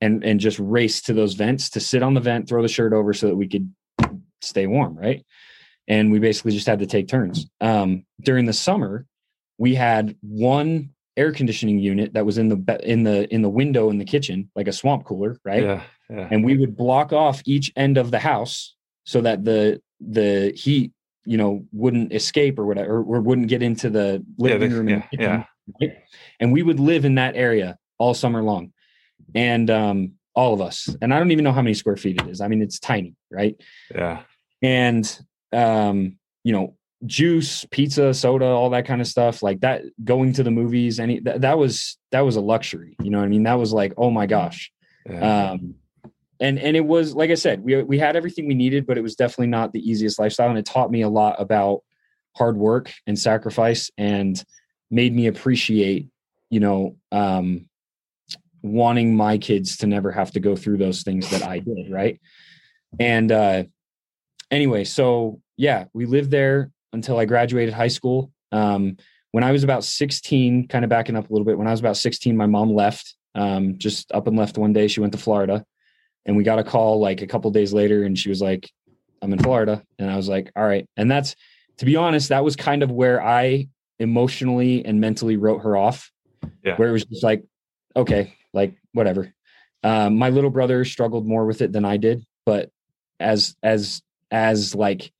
and 0.00 0.24
and 0.24 0.40
just 0.40 0.58
race 0.58 1.00
to 1.02 1.14
those 1.14 1.34
vents 1.34 1.70
to 1.70 1.80
sit 1.80 2.02
on 2.02 2.14
the 2.14 2.20
vent, 2.20 2.48
throw 2.48 2.60
the 2.60 2.68
shirt 2.68 2.92
over 2.92 3.14
so 3.14 3.28
that 3.28 3.36
we 3.36 3.48
could 3.48 3.72
stay 4.42 4.66
warm, 4.66 4.98
right? 4.98 5.24
And 5.86 6.10
we 6.10 6.18
basically 6.18 6.52
just 6.52 6.66
had 6.66 6.80
to 6.80 6.86
take 6.86 7.06
turns. 7.06 7.46
Um, 7.60 8.04
during 8.20 8.46
the 8.46 8.52
summer, 8.52 9.06
we 9.58 9.76
had 9.76 10.16
one 10.20 10.90
air 11.16 11.30
conditioning 11.30 11.78
unit 11.78 12.14
that 12.14 12.26
was 12.26 12.36
in 12.36 12.48
the 12.48 12.80
in 12.82 13.04
the 13.04 13.32
in 13.32 13.42
the 13.42 13.48
window 13.48 13.90
in 13.90 13.98
the 13.98 14.04
kitchen, 14.04 14.50
like 14.56 14.66
a 14.66 14.72
swamp 14.72 15.04
cooler, 15.04 15.38
right? 15.44 15.62
Yeah. 15.62 15.82
Yeah. 16.10 16.28
and 16.30 16.44
we 16.44 16.58
would 16.58 16.76
block 16.76 17.12
off 17.14 17.40
each 17.46 17.72
end 17.74 17.96
of 17.96 18.10
the 18.10 18.18
house 18.18 18.74
so 19.04 19.22
that 19.22 19.44
the 19.44 19.80
the 20.00 20.52
heat 20.54 20.92
you 21.24 21.36
know 21.36 21.64
wouldn't 21.72 22.12
escape 22.12 22.58
or 22.58 22.66
whatever 22.66 22.96
or, 22.96 23.02
or 23.02 23.20
wouldn't 23.20 23.48
get 23.48 23.62
into 23.62 23.88
the 23.90 24.24
Yeah, 24.38 24.52
living 24.52 24.70
the- 24.70 24.76
room 24.76 24.88
and 24.88 24.96
yeah, 25.02 25.06
kitchen, 25.08 25.44
yeah. 25.78 25.86
right? 25.88 25.96
and 26.40 26.52
we 26.52 26.62
would 26.62 26.80
live 26.80 27.04
in 27.04 27.14
that 27.16 27.36
area 27.36 27.78
all 27.98 28.14
summer 28.14 28.42
long 28.42 28.72
and 29.34 29.70
um 29.70 30.12
all 30.34 30.52
of 30.54 30.60
us 30.60 30.88
and 31.00 31.12
i 31.14 31.18
don't 31.18 31.30
even 31.30 31.44
know 31.44 31.52
how 31.52 31.62
many 31.62 31.74
square 31.74 31.96
feet 31.96 32.20
it 32.20 32.28
is 32.28 32.40
i 32.40 32.48
mean 32.48 32.60
it's 32.62 32.78
tiny 32.80 33.14
right 33.30 33.54
Yeah. 33.94 34.22
and 34.62 35.04
um 35.52 36.16
you 36.42 36.52
know 36.52 36.76
juice 37.06 37.64
pizza 37.70 38.12
soda 38.14 38.46
all 38.46 38.70
that 38.70 38.86
kind 38.86 39.00
of 39.00 39.06
stuff 39.06 39.42
like 39.42 39.60
that 39.60 39.82
going 40.04 40.32
to 40.34 40.42
the 40.42 40.50
movies 40.50 40.98
any 41.00 41.20
that, 41.20 41.40
that 41.42 41.58
was 41.58 41.98
that 42.10 42.20
was 42.20 42.36
a 42.36 42.40
luxury 42.40 42.96
you 43.02 43.10
know 43.10 43.18
what 43.18 43.24
i 43.24 43.28
mean 43.28 43.42
that 43.44 43.58
was 43.58 43.72
like 43.72 43.92
oh 43.96 44.10
my 44.10 44.26
gosh 44.26 44.70
Yeah. 45.08 45.50
um 45.52 45.74
and 46.42 46.58
and 46.58 46.76
it 46.76 46.84
was 46.84 47.14
like 47.14 47.30
i 47.30 47.34
said 47.34 47.62
we 47.62 47.82
we 47.84 47.98
had 47.98 48.16
everything 48.16 48.46
we 48.46 48.54
needed 48.54 48.84
but 48.84 48.98
it 48.98 49.02
was 49.02 49.14
definitely 49.14 49.46
not 49.46 49.72
the 49.72 49.88
easiest 49.88 50.18
lifestyle. 50.18 50.50
And 50.50 50.58
it 50.58 50.66
taught 50.66 50.90
me 50.90 51.02
a 51.02 51.08
lot 51.08 51.40
about 51.40 51.82
hard 52.36 52.56
work 52.56 52.92
and 53.06 53.18
sacrifice 53.18 53.90
and 53.96 54.42
made 54.90 55.14
me 55.14 55.28
appreciate 55.28 56.08
you 56.50 56.60
know 56.60 56.96
um 57.12 57.66
wanting 58.62 59.16
my 59.16 59.38
kids 59.38 59.78
to 59.78 59.86
never 59.86 60.10
have 60.12 60.32
to 60.32 60.40
go 60.40 60.54
through 60.54 60.78
those 60.78 61.02
things 61.02 61.30
that 61.30 61.42
i 61.42 61.58
did 61.58 61.90
right? 61.90 62.20
And 63.00 63.32
uh 63.32 63.64
anyway 64.50 64.84
so 64.84 65.40
yeah 65.56 65.84
we 65.94 66.04
lived 66.06 66.30
there 66.30 66.70
until 66.92 67.18
i 67.18 67.24
graduated 67.24 67.72
high 67.72 67.88
school. 67.88 68.32
Um 68.50 68.96
when 69.30 69.44
i 69.44 69.52
was 69.52 69.62
about 69.62 69.84
16 69.84 70.66
kind 70.66 70.84
of 70.84 70.88
backing 70.90 71.16
up 71.16 71.30
a 71.30 71.32
little 71.32 71.46
bit 71.46 71.56
when 71.56 71.68
i 71.68 71.70
was 71.70 71.80
about 71.80 71.96
16 71.96 72.36
my 72.36 72.46
mom 72.46 72.74
left 72.74 73.14
um 73.34 73.78
just 73.78 74.10
up 74.12 74.26
and 74.26 74.36
left 74.36 74.58
one 74.58 74.72
day. 74.72 74.88
She 74.88 75.00
went 75.00 75.12
to 75.12 75.18
florida 75.18 75.64
and 76.26 76.36
we 76.36 76.44
got 76.44 76.58
a 76.58 76.64
call 76.64 77.00
like 77.00 77.22
a 77.22 77.26
couple 77.26 77.50
days 77.50 77.72
later 77.72 78.04
and 78.04 78.18
she 78.18 78.28
was 78.28 78.40
like 78.40 78.70
i'm 79.20 79.32
in 79.32 79.38
florida. 79.38 79.82
And 79.98 80.10
i 80.10 80.16
was 80.16 80.28
like 80.28 80.50
all 80.56 80.64
right. 80.64 80.86
And 80.96 81.10
that's 81.10 81.34
to 81.78 81.84
be 81.84 81.96
honest 81.96 82.28
that 82.30 82.44
was 82.44 82.56
kind 82.56 82.82
of 82.82 82.90
where 82.90 83.22
i 83.22 83.68
emotionally 83.98 84.84
and 84.84 85.00
mentally 85.00 85.36
wrote 85.36 85.62
her 85.62 85.76
off. 85.76 86.10
Yeah. 86.64 86.76
where 86.76 86.88
it 86.88 86.92
was 86.92 87.04
just 87.04 87.22
like 87.22 87.44
okay 87.94 88.34
like 88.52 88.74
whatever. 88.92 89.32
Um, 89.84 90.16
my 90.16 90.28
little 90.28 90.50
brother 90.50 90.84
struggled 90.84 91.26
more 91.26 91.44
with 91.46 91.60
it 91.62 91.72
than 91.72 91.84
i 91.84 91.96
did 91.96 92.24
but 92.44 92.70
as 93.20 93.56
as 93.62 94.02
as 94.30 94.74
like 94.74 95.12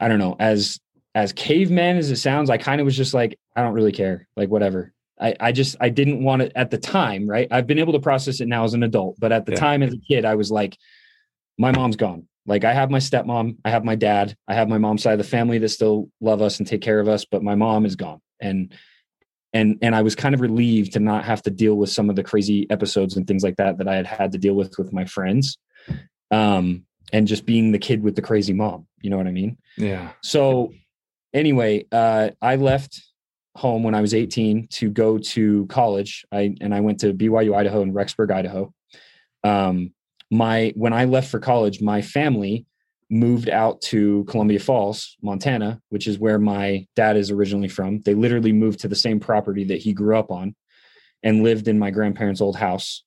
i 0.00 0.08
don't 0.08 0.18
know 0.18 0.36
as 0.38 0.80
as 1.14 1.32
caveman 1.32 1.96
as 1.96 2.10
it 2.10 2.16
sounds 2.16 2.50
i 2.50 2.58
kind 2.58 2.80
of 2.80 2.84
was 2.84 2.96
just 2.96 3.14
like 3.14 3.38
i 3.54 3.62
don't 3.62 3.74
really 3.74 3.92
care 3.92 4.26
like 4.36 4.48
whatever 4.48 4.92
I, 5.20 5.34
I 5.40 5.52
just 5.52 5.76
I 5.80 5.88
didn't 5.90 6.22
want 6.24 6.42
it 6.42 6.52
at 6.56 6.70
the 6.70 6.78
time, 6.78 7.28
right? 7.28 7.46
I've 7.50 7.66
been 7.66 7.78
able 7.78 7.92
to 7.92 8.00
process 8.00 8.40
it 8.40 8.48
now 8.48 8.64
as 8.64 8.74
an 8.74 8.82
adult, 8.82 9.16
but 9.18 9.32
at 9.32 9.46
the 9.46 9.52
Yeah. 9.52 9.58
time 9.60 9.82
as 9.82 9.92
a 9.94 9.98
kid, 10.08 10.24
I 10.24 10.34
was 10.34 10.50
like, 10.50 10.76
my 11.58 11.70
mom's 11.72 11.96
gone. 11.96 12.26
Like 12.46 12.64
I 12.64 12.72
have 12.74 12.90
my 12.90 12.98
stepmom, 12.98 13.56
I 13.64 13.70
have 13.70 13.84
my 13.84 13.94
dad, 13.94 14.36
I 14.48 14.54
have 14.54 14.68
my 14.68 14.78
mom's 14.78 15.02
side 15.02 15.12
of 15.12 15.18
the 15.18 15.24
family 15.24 15.58
that 15.58 15.68
still 15.70 16.10
love 16.20 16.42
us 16.42 16.58
and 16.58 16.66
take 16.66 16.82
care 16.82 17.00
of 17.00 17.08
us, 17.08 17.24
but 17.24 17.42
my 17.42 17.54
mom 17.54 17.86
is 17.86 17.96
gone. 17.96 18.20
And 18.40 18.74
and 19.52 19.78
and 19.82 19.94
I 19.94 20.02
was 20.02 20.16
kind 20.16 20.34
of 20.34 20.40
relieved 20.40 20.94
to 20.94 21.00
not 21.00 21.24
have 21.24 21.42
to 21.42 21.50
deal 21.50 21.76
with 21.76 21.90
some 21.90 22.10
of 22.10 22.16
the 22.16 22.24
crazy 22.24 22.66
episodes 22.70 23.16
and 23.16 23.26
things 23.26 23.44
like 23.44 23.56
that 23.56 23.78
that 23.78 23.86
I 23.88 23.94
had 23.94 24.06
had 24.06 24.32
to 24.32 24.38
deal 24.38 24.54
with 24.54 24.76
with 24.78 24.92
my 24.92 25.04
friends. 25.04 25.56
Um 26.30 26.84
and 27.12 27.28
just 27.28 27.46
being 27.46 27.70
the 27.70 27.78
kid 27.78 28.02
with 28.02 28.16
the 28.16 28.22
crazy 28.22 28.52
mom, 28.52 28.88
you 29.00 29.10
know 29.10 29.16
what 29.16 29.28
I 29.28 29.30
mean? 29.32 29.58
yeah. 29.76 30.12
So 30.22 30.72
anyway, 31.32 31.86
uh, 31.92 32.30
I 32.42 32.56
left 32.56 33.00
home 33.56 33.82
when 33.82 33.94
I 33.94 34.00
was 34.00 34.14
18 34.14 34.68
to 34.68 34.90
go 34.90 35.18
to 35.18 35.66
college. 35.66 36.24
I 36.32 36.54
and 36.60 36.74
I 36.74 36.80
went 36.80 37.00
to 37.00 37.14
BYU 37.14 37.56
Idaho 37.56 37.82
and 37.82 37.94
Rexburg, 37.94 38.30
Idaho. 38.30 38.72
Um, 39.42 39.92
my 40.30 40.72
when 40.76 40.92
I 40.92 41.04
left 41.04 41.30
for 41.30 41.38
college, 41.38 41.80
my 41.80 42.02
family 42.02 42.66
moved 43.10 43.48
out 43.48 43.80
to 43.82 44.24
Columbia 44.24 44.58
Falls, 44.58 45.16
Montana, 45.22 45.80
which 45.90 46.06
is 46.06 46.18
where 46.18 46.38
my 46.38 46.86
dad 46.96 47.16
is 47.16 47.30
originally 47.30 47.68
from. 47.68 48.00
They 48.00 48.14
literally 48.14 48.52
moved 48.52 48.80
to 48.80 48.88
the 48.88 48.96
same 48.96 49.20
property 49.20 49.64
that 49.64 49.78
he 49.78 49.92
grew 49.92 50.18
up 50.18 50.30
on 50.30 50.56
and 51.22 51.42
lived 51.42 51.68
in 51.68 51.78
my 51.78 51.90
grandparents' 51.90 52.40
old 52.40 52.56
house. 52.56 53.04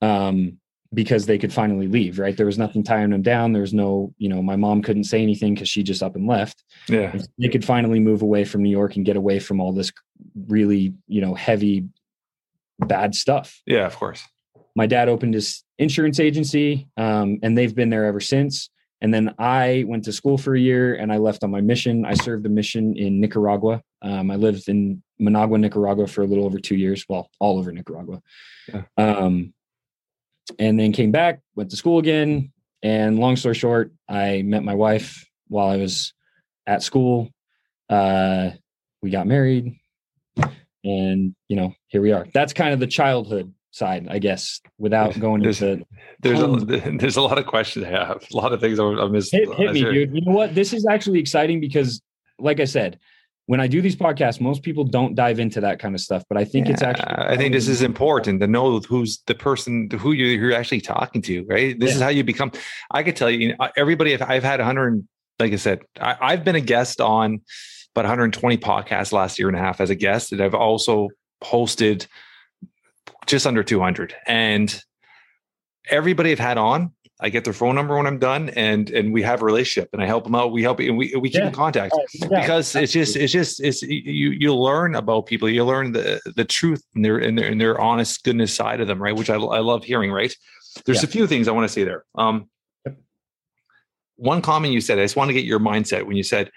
Um, 0.00 0.58
because 0.94 1.26
they 1.26 1.38
could 1.38 1.52
finally 1.52 1.86
leave, 1.86 2.18
right? 2.18 2.36
There 2.36 2.46
was 2.46 2.58
nothing 2.58 2.82
tying 2.82 3.10
them 3.10 3.22
down. 3.22 3.52
There 3.52 3.62
was 3.62 3.74
no, 3.74 4.14
you 4.16 4.28
know, 4.28 4.42
my 4.42 4.56
mom 4.56 4.82
couldn't 4.82 5.04
say 5.04 5.22
anything 5.22 5.54
because 5.54 5.68
she 5.68 5.82
just 5.82 6.02
up 6.02 6.16
and 6.16 6.26
left. 6.26 6.64
Yeah. 6.88 7.14
They 7.38 7.48
could 7.48 7.64
finally 7.64 8.00
move 8.00 8.22
away 8.22 8.44
from 8.44 8.62
New 8.62 8.70
York 8.70 8.96
and 8.96 9.04
get 9.04 9.16
away 9.16 9.38
from 9.38 9.60
all 9.60 9.72
this 9.72 9.92
really, 10.46 10.94
you 11.06 11.20
know, 11.20 11.34
heavy, 11.34 11.84
bad 12.78 13.14
stuff. 13.14 13.60
Yeah. 13.66 13.86
Of 13.86 13.96
course. 13.96 14.22
My 14.74 14.86
dad 14.86 15.08
opened 15.08 15.34
his 15.34 15.64
insurance 15.78 16.20
agency, 16.20 16.88
um, 16.96 17.38
and 17.42 17.58
they've 17.58 17.74
been 17.74 17.90
there 17.90 18.06
ever 18.06 18.20
since. 18.20 18.70
And 19.00 19.12
then 19.12 19.34
I 19.38 19.84
went 19.86 20.04
to 20.04 20.12
school 20.12 20.38
for 20.38 20.56
a 20.56 20.60
year 20.60 20.94
and 20.94 21.12
I 21.12 21.18
left 21.18 21.44
on 21.44 21.50
my 21.50 21.60
mission. 21.60 22.04
I 22.04 22.14
served 22.14 22.46
a 22.46 22.48
mission 22.48 22.96
in 22.96 23.20
Nicaragua. 23.20 23.82
Um, 24.02 24.30
I 24.30 24.36
lived 24.36 24.68
in 24.68 25.02
Managua, 25.18 25.58
Nicaragua 25.58 26.06
for 26.08 26.22
a 26.22 26.26
little 26.26 26.44
over 26.44 26.58
two 26.58 26.76
years. 26.76 27.04
Well, 27.08 27.30
all 27.38 27.58
over 27.58 27.70
Nicaragua. 27.70 28.20
Yeah. 28.72 28.82
Um, 28.96 29.52
and 30.58 30.78
then 30.78 30.92
came 30.92 31.10
back, 31.12 31.40
went 31.54 31.70
to 31.70 31.76
school 31.76 31.98
again. 31.98 32.52
And 32.82 33.18
long 33.18 33.36
story 33.36 33.54
short, 33.54 33.92
I 34.08 34.42
met 34.42 34.62
my 34.62 34.74
wife 34.74 35.26
while 35.48 35.68
I 35.68 35.76
was 35.76 36.12
at 36.66 36.82
school. 36.82 37.28
Uh, 37.88 38.50
we 39.02 39.10
got 39.10 39.26
married, 39.26 39.76
and 40.84 41.34
you 41.48 41.56
know, 41.56 41.74
here 41.88 42.02
we 42.02 42.12
are. 42.12 42.26
That's 42.34 42.52
kind 42.52 42.72
of 42.72 42.80
the 42.80 42.86
childhood 42.86 43.52
side, 43.70 44.08
I 44.08 44.18
guess, 44.18 44.60
without 44.78 45.18
going 45.20 45.42
There's- 45.42 45.62
into 45.62 45.84
There's 46.20 46.40
a, 46.40 46.46
there's 46.98 47.16
a 47.16 47.22
lot 47.22 47.38
of 47.38 47.46
questions 47.46 47.84
I 47.84 47.90
have. 47.90 48.24
A 48.32 48.36
lot 48.36 48.52
of 48.52 48.60
things 48.60 48.78
I 48.78 48.84
I 48.84 49.08
missed. 49.08 49.32
hit, 49.32 49.52
hit 49.54 49.72
me, 49.72 49.82
dude. 49.82 50.14
You 50.14 50.20
know 50.24 50.32
what? 50.32 50.54
This 50.54 50.72
is 50.72 50.86
actually 50.86 51.18
exciting 51.20 51.60
because, 51.60 52.00
like 52.38 52.60
I 52.60 52.64
said, 52.64 52.98
when 53.48 53.60
I 53.60 53.66
do 53.66 53.80
these 53.80 53.96
podcasts, 53.96 54.42
most 54.42 54.62
people 54.62 54.84
don't 54.84 55.14
dive 55.14 55.40
into 55.40 55.62
that 55.62 55.78
kind 55.78 55.94
of 55.94 56.02
stuff. 56.02 56.22
But 56.28 56.36
I 56.36 56.44
think 56.44 56.68
it's 56.68 56.82
actually. 56.82 57.08
I 57.08 57.34
think 57.38 57.54
this 57.54 57.66
is 57.66 57.80
important 57.80 58.40
to 58.42 58.46
know 58.46 58.78
who's 58.80 59.22
the 59.26 59.34
person 59.34 59.88
who 59.90 60.12
you're, 60.12 60.28
you're 60.28 60.52
actually 60.52 60.82
talking 60.82 61.22
to, 61.22 61.46
right? 61.48 61.80
This 61.80 61.94
is 61.94 62.00
how 62.02 62.10
you 62.10 62.22
become. 62.22 62.52
I 62.90 63.02
could 63.02 63.16
tell 63.16 63.30
you, 63.30 63.38
you 63.38 63.56
know, 63.56 63.68
everybody. 63.74 64.12
I've, 64.12 64.20
I've 64.20 64.42
had 64.42 64.60
100. 64.60 65.02
Like 65.38 65.54
I 65.54 65.56
said, 65.56 65.80
I, 65.98 66.16
I've 66.20 66.44
been 66.44 66.56
a 66.56 66.60
guest 66.60 67.00
on 67.00 67.40
about 67.94 68.04
120 68.04 68.58
podcasts 68.58 69.12
last 69.12 69.38
year 69.38 69.48
and 69.48 69.56
a 69.56 69.60
half 69.60 69.80
as 69.80 69.88
a 69.88 69.94
guest, 69.94 70.30
and 70.30 70.42
I've 70.42 70.54
also 70.54 71.08
hosted 71.42 72.06
just 73.24 73.46
under 73.46 73.62
200. 73.62 74.14
And 74.26 74.78
everybody 75.88 76.32
I've 76.32 76.38
had 76.38 76.58
on, 76.58 76.92
I 77.20 77.30
get 77.30 77.42
their 77.44 77.52
phone 77.52 77.74
number 77.74 77.96
when 77.96 78.06
I'm 78.06 78.18
done, 78.18 78.50
and 78.50 78.90
and 78.90 79.12
we 79.12 79.22
have 79.22 79.42
a 79.42 79.44
relationship, 79.44 79.88
and 79.92 80.00
I 80.02 80.06
help 80.06 80.24
them 80.24 80.34
out. 80.36 80.52
We 80.52 80.62
help, 80.62 80.78
and 80.80 80.96
we 80.96 81.14
we 81.16 81.28
keep 81.30 81.40
Yeah. 81.40 81.48
in 81.48 81.52
contact 81.52 81.94
yeah. 82.14 82.28
because 82.40 82.76
it's 82.76 82.92
just 82.92 83.16
it's 83.16 83.32
just 83.32 83.60
it's 83.60 83.82
you 83.82 84.30
you 84.30 84.54
learn 84.54 84.94
about 84.94 85.26
people 85.26 85.48
you 85.48 85.64
learn 85.64 85.92
the 85.92 86.20
the 86.36 86.44
truth 86.44 86.82
and 86.94 87.04
their 87.04 87.18
and 87.18 87.36
their, 87.36 87.46
and 87.50 87.60
their 87.60 87.80
honest 87.80 88.22
goodness 88.22 88.54
side 88.54 88.80
of 88.80 88.86
them 88.86 89.02
right 89.02 89.16
which 89.16 89.30
i, 89.30 89.34
I 89.34 89.58
love 89.58 89.82
hearing 89.84 90.12
right 90.12 90.34
there's 90.84 91.02
Yeah. 91.02 91.08
a 91.08 91.12
few 91.12 91.26
things 91.26 91.48
i 91.48 91.50
want 91.52 91.64
to 91.66 91.72
say 91.72 91.82
there 91.84 92.04
um 92.14 92.48
one 94.16 94.42
comment 94.42 94.72
you 94.74 94.80
said, 94.80 94.98
I 94.98 95.04
just 95.04 95.14
want 95.16 95.28
to 95.28 95.32
get 95.32 95.44
your 95.44 95.60
mindset 95.60 96.04
when 96.04 96.16
you 96.16 96.24
said 96.24 96.50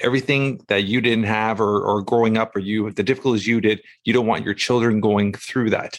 everything 0.00 0.60
that 0.68 0.84
you 0.84 1.00
didn't 1.00 1.24
have 1.24 1.60
or, 1.60 1.80
or 1.82 2.02
growing 2.02 2.38
up 2.38 2.54
or 2.54 2.60
you 2.60 2.90
the 2.92 3.02
difficulties 3.02 3.46
you 3.48 3.60
did, 3.60 3.82
you 4.04 4.12
don't 4.12 4.26
want 4.26 4.44
your 4.44 4.54
children 4.54 5.00
going 5.00 5.32
through 5.32 5.70
that. 5.70 5.98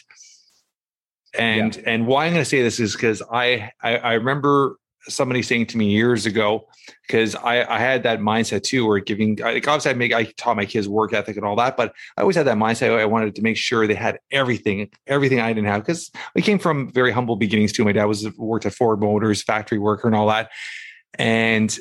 And 1.38 1.76
yeah. 1.76 1.82
and 1.86 2.06
why 2.06 2.26
I'm 2.26 2.32
going 2.32 2.42
to 2.42 2.48
say 2.48 2.62
this 2.62 2.80
is 2.80 2.92
because 2.92 3.22
I, 3.30 3.70
I 3.82 3.96
I 3.96 4.12
remember 4.14 4.76
somebody 5.08 5.42
saying 5.42 5.66
to 5.66 5.78
me 5.78 5.90
years 5.90 6.26
ago 6.26 6.66
because 7.06 7.34
I, 7.34 7.64
I 7.64 7.78
had 7.78 8.02
that 8.02 8.20
mindset 8.20 8.62
too 8.62 8.86
where 8.86 8.98
giving 8.98 9.36
like 9.36 9.66
obviously 9.66 9.90
I 9.92 9.94
make 9.94 10.12
I 10.12 10.24
taught 10.36 10.56
my 10.56 10.66
kids 10.66 10.88
work 10.88 11.12
ethic 11.12 11.36
and 11.36 11.44
all 11.44 11.56
that 11.56 11.76
but 11.76 11.94
I 12.16 12.20
always 12.20 12.36
had 12.36 12.46
that 12.46 12.56
mindset 12.56 12.98
I 12.98 13.06
wanted 13.06 13.34
to 13.36 13.42
make 13.42 13.56
sure 13.56 13.86
they 13.86 13.94
had 13.94 14.18
everything 14.30 14.90
everything 15.06 15.40
I 15.40 15.52
didn't 15.52 15.68
have 15.68 15.82
because 15.82 16.10
we 16.34 16.42
came 16.42 16.58
from 16.58 16.92
very 16.92 17.12
humble 17.12 17.36
beginnings 17.36 17.72
too 17.72 17.84
my 17.84 17.92
dad 17.92 18.04
was 18.04 18.28
worked 18.36 18.66
at 18.66 18.74
Ford 18.74 19.00
Motors 19.00 19.42
factory 19.42 19.78
worker 19.78 20.06
and 20.06 20.16
all 20.16 20.28
that 20.28 20.50
and 21.18 21.76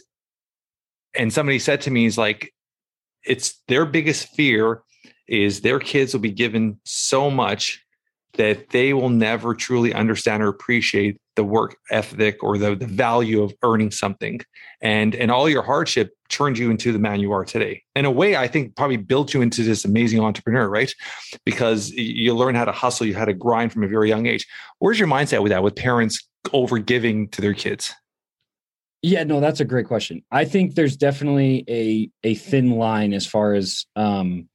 and 1.16 1.34
somebody 1.34 1.60
said 1.60 1.82
to 1.82 1.92
me 1.92 2.06
is 2.06 2.18
like 2.18 2.54
it's 3.24 3.62
their 3.68 3.86
biggest 3.86 4.30
fear 4.30 4.82
is 5.28 5.62
their 5.62 5.80
kids 5.80 6.14
will 6.14 6.22
be 6.22 6.32
given 6.32 6.80
so 6.86 7.30
much 7.30 7.84
that 8.40 8.70
they 8.70 8.94
will 8.94 9.10
never 9.10 9.54
truly 9.54 9.94
understand 9.94 10.42
or 10.42 10.48
appreciate 10.48 11.18
the 11.36 11.44
work 11.44 11.76
ethic 11.92 12.42
or 12.42 12.58
the, 12.58 12.74
the 12.74 12.88
value 12.88 13.44
of 13.44 13.54
earning 13.64 13.92
something. 13.92 14.40
And 14.82 15.14
and 15.14 15.30
all 15.30 15.50
your 15.50 15.62
hardship 15.62 16.14
turned 16.30 16.58
you 16.58 16.72
into 16.72 16.94
the 16.94 17.00
man 17.00 17.20
you 17.20 17.34
are 17.34 17.44
today. 17.44 17.84
In 17.96 18.06
a 18.06 18.12
way 18.12 18.38
i 18.38 18.48
think 18.48 18.78
probably 18.78 18.96
built 18.96 19.34
you 19.34 19.42
into 19.42 19.62
this 19.64 19.84
amazing 19.84 20.22
entrepreneur 20.22 20.70
right? 20.70 20.92
Because 21.46 21.92
you 21.92 22.34
learn 22.34 22.56
how 22.56 22.64
to 22.64 22.72
hustle 22.72 23.06
you 23.06 23.14
had 23.14 23.26
to 23.26 23.34
grind 23.34 23.74
from 23.74 23.84
a 23.84 23.90
very 23.90 24.08
young 24.08 24.26
age. 24.26 24.48
Where's 24.80 24.98
your 24.98 25.10
mindset 25.10 25.44
with 25.44 25.52
that 25.52 25.62
with 25.62 25.76
parents 25.76 26.26
over 26.54 26.80
giving 26.80 27.28
to 27.30 27.42
their 27.42 27.54
kids? 27.54 27.94
Yeah 29.02 29.26
no 29.26 29.42
that's 29.42 29.60
a 29.60 29.66
great 29.66 29.88
question. 29.88 30.24
I 30.32 30.46
think 30.46 30.76
there's 30.76 30.96
definitely 30.96 31.66
a 31.68 32.10
a 32.24 32.36
thin 32.36 32.72
line 32.72 33.12
as 33.12 33.28
far 33.28 33.54
as 33.54 33.86
um 33.98 34.48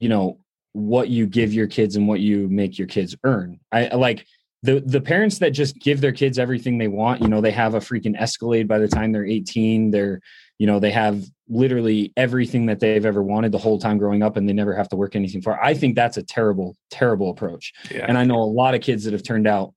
you 0.00 0.08
know 0.08 0.40
what 0.76 1.08
you 1.08 1.26
give 1.26 1.54
your 1.54 1.66
kids 1.66 1.96
and 1.96 2.06
what 2.06 2.20
you 2.20 2.48
make 2.48 2.78
your 2.78 2.86
kids 2.86 3.16
earn. 3.24 3.58
I 3.72 3.94
like 3.94 4.26
the 4.62 4.80
the 4.80 5.00
parents 5.00 5.38
that 5.38 5.50
just 5.50 5.78
give 5.78 6.02
their 6.02 6.12
kids 6.12 6.38
everything 6.38 6.76
they 6.76 6.88
want. 6.88 7.22
You 7.22 7.28
know, 7.28 7.40
they 7.40 7.50
have 7.52 7.72
a 7.74 7.78
freaking 7.78 8.14
Escalade 8.20 8.68
by 8.68 8.78
the 8.78 8.86
time 8.86 9.10
they're 9.10 9.24
18. 9.24 9.90
They're, 9.90 10.20
you 10.58 10.66
know, 10.66 10.78
they 10.78 10.90
have 10.90 11.24
literally 11.48 12.12
everything 12.16 12.66
that 12.66 12.80
they've 12.80 13.06
ever 13.06 13.22
wanted 13.22 13.52
the 13.52 13.58
whole 13.58 13.78
time 13.78 13.96
growing 13.96 14.22
up 14.22 14.36
and 14.36 14.46
they 14.46 14.52
never 14.52 14.74
have 14.74 14.88
to 14.90 14.96
work 14.96 15.16
anything 15.16 15.40
for. 15.40 15.58
I 15.62 15.72
think 15.72 15.94
that's 15.94 16.18
a 16.18 16.22
terrible, 16.22 16.76
terrible 16.90 17.30
approach. 17.30 17.72
Yeah. 17.90 18.04
And 18.06 18.18
I 18.18 18.24
know 18.24 18.42
a 18.42 18.44
lot 18.44 18.74
of 18.74 18.82
kids 18.82 19.04
that 19.04 19.14
have 19.14 19.22
turned 19.22 19.46
out 19.46 19.72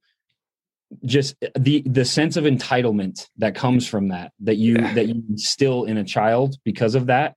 just 1.06 1.36
eh, 1.41 1.47
the 1.58 1.82
the 1.86 2.04
sense 2.04 2.36
of 2.36 2.43
entitlement 2.43 3.26
that 3.38 3.56
comes 3.56 3.88
from 3.88 4.10
that 4.10 4.34
that 4.41 4.58
you 4.58 4.76
yeah. 4.76 4.93
that 4.95 5.08
you 5.08 5.24
instill 5.30 5.86
in 5.86 5.95
a 5.95 6.04
child 6.04 6.58
because 6.66 6.95
of 6.95 7.06
that 7.06 7.36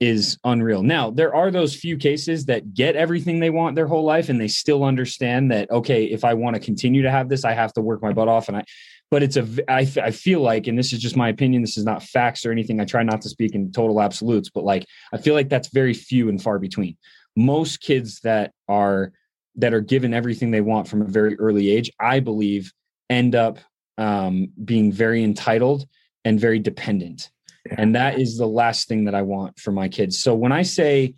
is 0.00 0.38
unreal. 0.44 0.82
Now, 0.82 1.10
there 1.10 1.34
are 1.34 1.50
those 1.50 1.74
few 1.74 1.96
cases 1.96 2.46
that 2.46 2.72
get 2.72 2.94
everything 2.94 3.40
they 3.40 3.50
want 3.50 3.74
their 3.74 3.86
whole 3.86 4.04
life 4.04 4.28
and 4.28 4.40
they 4.40 4.48
still 4.48 4.84
understand 4.84 5.50
that 5.50 5.70
okay, 5.70 6.04
if 6.04 6.24
I 6.24 6.34
want 6.34 6.54
to 6.54 6.60
continue 6.60 7.02
to 7.02 7.10
have 7.10 7.28
this, 7.28 7.44
I 7.44 7.52
have 7.52 7.72
to 7.74 7.80
work 7.80 8.02
my 8.02 8.12
butt 8.12 8.28
off 8.28 8.48
and 8.48 8.56
I 8.56 8.64
but 9.10 9.22
it's 9.22 9.36
a 9.36 9.46
I, 9.68 9.80
I 10.02 10.10
feel 10.10 10.40
like 10.40 10.66
and 10.66 10.78
this 10.78 10.92
is 10.92 11.00
just 11.00 11.16
my 11.16 11.28
opinion, 11.28 11.62
this 11.62 11.78
is 11.78 11.84
not 11.84 12.02
facts 12.02 12.44
or 12.44 12.52
anything. 12.52 12.80
I 12.80 12.84
try 12.84 13.02
not 13.02 13.22
to 13.22 13.28
speak 13.28 13.54
in 13.54 13.72
total 13.72 14.00
absolutes, 14.00 14.50
but 14.50 14.64
like 14.64 14.86
I 15.12 15.18
feel 15.18 15.34
like 15.34 15.48
that's 15.48 15.68
very 15.68 15.94
few 15.94 16.28
and 16.28 16.40
far 16.40 16.58
between. 16.58 16.96
Most 17.36 17.80
kids 17.80 18.20
that 18.20 18.52
are 18.68 19.12
that 19.56 19.74
are 19.74 19.80
given 19.80 20.14
everything 20.14 20.50
they 20.50 20.60
want 20.60 20.86
from 20.86 21.02
a 21.02 21.06
very 21.06 21.36
early 21.38 21.70
age, 21.70 21.90
I 21.98 22.20
believe 22.20 22.72
end 23.10 23.34
up 23.34 23.58
um, 23.96 24.48
being 24.64 24.92
very 24.92 25.24
entitled 25.24 25.86
and 26.24 26.38
very 26.38 26.58
dependent 26.60 27.30
and 27.76 27.94
that 27.94 28.18
is 28.18 28.38
the 28.38 28.46
last 28.46 28.88
thing 28.88 29.04
that 29.04 29.14
i 29.14 29.22
want 29.22 29.58
for 29.58 29.72
my 29.72 29.88
kids. 29.88 30.18
So 30.20 30.34
when 30.34 30.52
i 30.52 30.62
say 30.62 31.14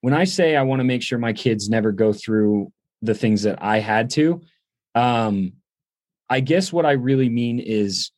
when 0.00 0.14
i 0.14 0.24
say 0.24 0.56
i 0.56 0.62
want 0.62 0.80
to 0.80 0.84
make 0.84 1.02
sure 1.02 1.18
my 1.18 1.32
kids 1.32 1.68
never 1.68 1.92
go 1.92 2.12
through 2.12 2.72
the 3.02 3.14
things 3.14 3.42
that 3.42 3.62
i 3.62 3.78
had 3.78 4.10
to 4.10 4.40
um 4.94 5.52
i 6.28 6.40
guess 6.40 6.72
what 6.72 6.86
i 6.86 6.92
really 6.92 7.28
mean 7.28 7.58
is 7.58 8.10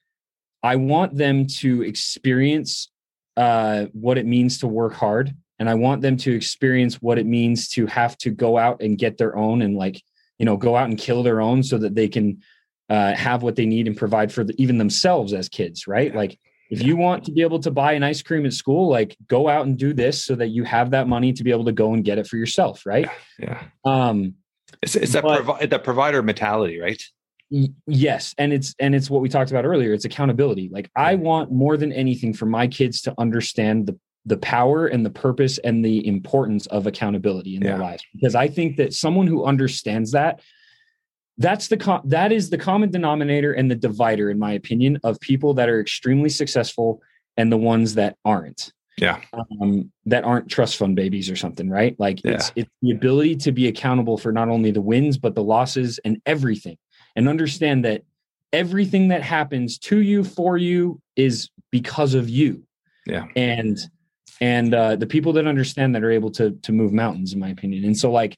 i 0.62 0.76
want 0.76 1.16
them 1.16 1.46
to 1.46 1.82
experience 1.82 2.90
uh 3.36 3.86
what 3.92 4.18
it 4.18 4.26
means 4.26 4.58
to 4.58 4.68
work 4.68 4.92
hard 4.92 5.34
and 5.58 5.68
i 5.68 5.74
want 5.74 6.00
them 6.00 6.16
to 6.16 6.34
experience 6.34 6.96
what 7.02 7.18
it 7.18 7.26
means 7.26 7.68
to 7.68 7.86
have 7.86 8.16
to 8.18 8.30
go 8.30 8.56
out 8.56 8.80
and 8.82 8.98
get 8.98 9.18
their 9.18 9.36
own 9.36 9.62
and 9.62 9.76
like 9.76 10.02
you 10.38 10.46
know 10.46 10.56
go 10.56 10.76
out 10.76 10.88
and 10.88 10.98
kill 10.98 11.22
their 11.22 11.40
own 11.40 11.62
so 11.62 11.78
that 11.78 11.94
they 11.94 12.08
can 12.08 12.40
uh, 12.90 13.14
have 13.14 13.42
what 13.42 13.54
they 13.54 13.66
need 13.66 13.86
and 13.86 13.98
provide 13.98 14.32
for 14.32 14.44
the, 14.44 14.54
even 14.56 14.78
themselves 14.78 15.34
as 15.34 15.48
kids 15.48 15.86
right? 15.86 16.14
Like 16.14 16.38
if 16.70 16.82
you 16.82 16.96
want 16.96 17.24
to 17.24 17.32
be 17.32 17.42
able 17.42 17.58
to 17.60 17.70
buy 17.70 17.92
an 17.92 18.02
ice 18.02 18.22
cream 18.22 18.44
at 18.46 18.52
school 18.52 18.88
like 18.88 19.16
go 19.26 19.48
out 19.48 19.66
and 19.66 19.78
do 19.78 19.92
this 19.92 20.24
so 20.24 20.34
that 20.34 20.48
you 20.48 20.64
have 20.64 20.90
that 20.90 21.08
money 21.08 21.32
to 21.32 21.44
be 21.44 21.50
able 21.50 21.64
to 21.64 21.72
go 21.72 21.94
and 21.94 22.04
get 22.04 22.18
it 22.18 22.26
for 22.26 22.36
yourself 22.36 22.84
right? 22.86 23.08
Yeah 23.38 23.62
um 23.84 24.34
it's, 24.82 24.96
it's 24.96 25.12
that, 25.12 25.22
provi- 25.22 25.66
that 25.66 25.84
provider 25.84 26.22
mentality 26.22 26.78
right? 26.78 27.02
Y- 27.50 27.68
yes 27.86 28.34
and 28.38 28.52
it's 28.52 28.74
and 28.78 28.94
it's 28.94 29.08
what 29.08 29.22
we 29.22 29.28
talked 29.28 29.50
about 29.50 29.64
earlier 29.64 29.92
it's 29.92 30.04
accountability. 30.04 30.68
Like 30.72 30.90
i 30.96 31.14
want 31.14 31.50
more 31.50 31.76
than 31.76 31.92
anything 31.92 32.32
for 32.32 32.46
my 32.46 32.66
kids 32.66 33.00
to 33.02 33.14
understand 33.18 33.86
the 33.86 33.98
the 34.26 34.36
power 34.36 34.86
and 34.86 35.06
the 35.06 35.10
purpose 35.10 35.56
and 35.58 35.82
the 35.82 36.06
importance 36.06 36.66
of 36.66 36.86
accountability 36.86 37.56
in 37.56 37.62
yeah. 37.62 37.70
their 37.70 37.78
lives 37.78 38.04
because 38.12 38.34
i 38.34 38.46
think 38.46 38.76
that 38.76 38.92
someone 38.92 39.26
who 39.26 39.44
understands 39.44 40.10
that 40.10 40.40
that's 41.38 41.68
the 41.68 41.76
com- 41.76 42.02
that 42.04 42.32
is 42.32 42.50
the 42.50 42.58
common 42.58 42.90
denominator 42.90 43.52
and 43.52 43.70
the 43.70 43.76
divider 43.76 44.30
in 44.30 44.38
my 44.38 44.52
opinion 44.52 44.98
of 45.04 45.18
people 45.20 45.54
that 45.54 45.68
are 45.68 45.80
extremely 45.80 46.28
successful 46.28 47.00
and 47.36 47.50
the 47.50 47.56
ones 47.56 47.94
that 47.94 48.16
aren't. 48.24 48.72
Yeah. 48.98 49.20
Um, 49.32 49.92
that 50.06 50.24
aren't 50.24 50.50
trust 50.50 50.76
fund 50.76 50.96
babies 50.96 51.30
or 51.30 51.36
something 51.36 51.70
right? 51.70 51.94
Like 52.00 52.22
yeah. 52.24 52.32
it's 52.32 52.52
it's 52.56 52.70
the 52.82 52.90
ability 52.90 53.36
to 53.36 53.52
be 53.52 53.68
accountable 53.68 54.18
for 54.18 54.32
not 54.32 54.48
only 54.48 54.72
the 54.72 54.80
wins 54.80 55.16
but 55.16 55.34
the 55.36 55.42
losses 55.42 56.00
and 56.04 56.20
everything. 56.26 56.76
And 57.14 57.28
understand 57.28 57.84
that 57.84 58.02
everything 58.52 59.08
that 59.08 59.22
happens 59.22 59.78
to 59.78 59.98
you 59.98 60.24
for 60.24 60.56
you 60.56 61.00
is 61.16 61.50
because 61.70 62.14
of 62.14 62.28
you. 62.28 62.64
Yeah. 63.06 63.26
And 63.36 63.78
and 64.40 64.74
uh, 64.74 64.96
the 64.96 65.06
people 65.06 65.32
that 65.34 65.46
understand 65.46 65.94
that 65.94 66.02
are 66.02 66.10
able 66.10 66.30
to 66.32 66.52
to 66.62 66.72
move 66.72 66.92
mountains 66.92 67.32
in 67.32 67.38
my 67.38 67.48
opinion. 67.48 67.84
And 67.84 67.96
so 67.96 68.10
like 68.10 68.36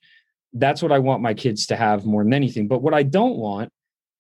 that's 0.53 0.83
what 0.83 0.93
I 0.93 0.99
want 0.99 1.23
my 1.23 1.35
kids 1.35 1.67
to 1.67 1.77
have 1.77 2.05
more 2.05 2.25
than 2.25 2.35
anything. 2.35 2.69
But 2.69 2.83
what 2.83 2.95
I 2.95 3.03
don't 3.03 3.37
want 3.37 3.71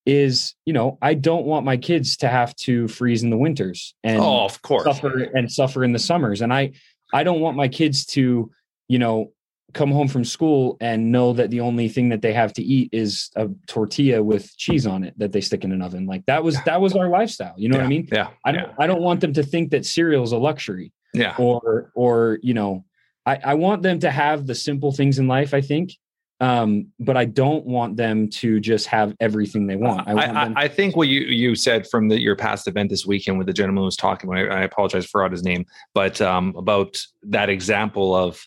is, 0.06 0.54
you 0.64 0.72
know, 0.72 0.98
I 1.02 1.14
don't 1.14 1.44
want 1.44 1.64
my 1.64 1.76
kids 1.76 2.16
to 2.18 2.28
have 2.28 2.54
to 2.56 2.88
freeze 2.88 3.22
in 3.22 3.30
the 3.30 3.36
winters 3.36 3.94
and 4.02 4.20
oh, 4.20 4.44
of 4.44 4.62
course, 4.62 4.84
suffer 4.84 5.24
and 5.34 5.50
suffer 5.50 5.84
in 5.84 5.92
the 5.92 5.98
summers. 5.98 6.40
And 6.40 6.52
I, 6.52 6.72
I 7.12 7.22
don't 7.22 7.40
want 7.40 7.56
my 7.56 7.68
kids 7.68 8.06
to, 8.06 8.50
you 8.88 8.98
know, 8.98 9.32
come 9.72 9.90
home 9.90 10.08
from 10.08 10.24
school 10.24 10.76
and 10.80 11.12
know 11.12 11.32
that 11.32 11.50
the 11.50 11.60
only 11.60 11.88
thing 11.88 12.08
that 12.08 12.22
they 12.22 12.32
have 12.32 12.52
to 12.54 12.62
eat 12.62 12.88
is 12.92 13.30
a 13.36 13.48
tortilla 13.66 14.22
with 14.22 14.56
cheese 14.56 14.86
on 14.86 15.04
it 15.04 15.16
that 15.18 15.32
they 15.32 15.40
stick 15.40 15.64
in 15.64 15.72
an 15.72 15.82
oven. 15.82 16.06
Like 16.06 16.26
that 16.26 16.42
was 16.42 16.56
that 16.64 16.80
was 16.80 16.94
our 16.94 17.08
lifestyle. 17.08 17.54
You 17.56 17.68
know 17.68 17.76
yeah. 17.76 17.82
what 17.82 17.86
I 17.86 17.88
mean? 17.88 18.08
Yeah. 18.10 18.28
I 18.44 18.52
don't 18.52 18.68
yeah. 18.68 18.74
I 18.78 18.86
don't 18.86 19.02
want 19.02 19.20
them 19.20 19.32
to 19.34 19.42
think 19.42 19.70
that 19.70 19.86
cereal 19.86 20.24
is 20.24 20.32
a 20.32 20.38
luxury. 20.38 20.92
Yeah. 21.14 21.34
Or 21.38 21.90
or 21.94 22.38
you 22.42 22.54
know, 22.54 22.84
I, 23.26 23.38
I 23.44 23.54
want 23.54 23.82
them 23.82 24.00
to 24.00 24.10
have 24.10 24.46
the 24.46 24.54
simple 24.54 24.92
things 24.92 25.18
in 25.18 25.28
life, 25.28 25.54
I 25.54 25.60
think, 25.60 25.92
um, 26.40 26.86
but 26.98 27.16
I 27.18 27.26
don't 27.26 27.66
want 27.66 27.96
them 27.96 28.28
to 28.30 28.60
just 28.60 28.86
have 28.86 29.14
everything 29.20 29.66
they 29.66 29.76
want. 29.76 30.08
I, 30.08 30.14
want 30.14 30.56
I, 30.56 30.62
I 30.62 30.68
think 30.68 30.96
what 30.96 31.08
you 31.08 31.20
you 31.20 31.54
said 31.54 31.86
from 31.86 32.08
the, 32.08 32.18
your 32.18 32.34
past 32.34 32.66
event 32.66 32.88
this 32.88 33.04
weekend 33.04 33.36
with 33.36 33.46
the 33.46 33.52
gentleman 33.52 33.82
who 33.82 33.86
was 33.86 33.96
talking. 33.96 34.32
I, 34.32 34.46
I 34.46 34.62
apologize 34.62 35.04
for 35.04 35.22
out 35.22 35.32
his 35.32 35.42
name, 35.42 35.66
but 35.94 36.20
um, 36.20 36.54
about 36.56 36.96
that 37.24 37.50
example 37.50 38.14
of 38.14 38.42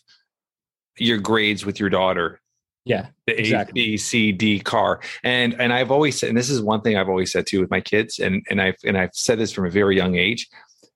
your 0.98 1.18
grades 1.18 1.64
with 1.64 1.78
your 1.78 1.88
daughter. 1.88 2.40
Yeah, 2.84 3.06
the 3.26 3.38
exactly. 3.38 3.80
A, 3.80 3.84
B, 3.92 3.96
C, 3.96 4.32
D 4.32 4.60
car, 4.60 5.00
and 5.22 5.58
and 5.60 5.72
I've 5.72 5.90
always 5.90 6.18
said, 6.18 6.28
and 6.28 6.36
this 6.36 6.50
is 6.50 6.60
one 6.60 6.82
thing 6.82 6.96
I've 6.96 7.08
always 7.08 7.32
said 7.32 7.46
too 7.46 7.60
with 7.60 7.70
my 7.70 7.80
kids, 7.80 8.18
and 8.18 8.44
and 8.50 8.60
I've 8.60 8.76
and 8.84 8.98
I've 8.98 9.14
said 9.14 9.38
this 9.38 9.52
from 9.52 9.66
a 9.66 9.70
very 9.70 9.96
young 9.96 10.16
age, 10.16 10.48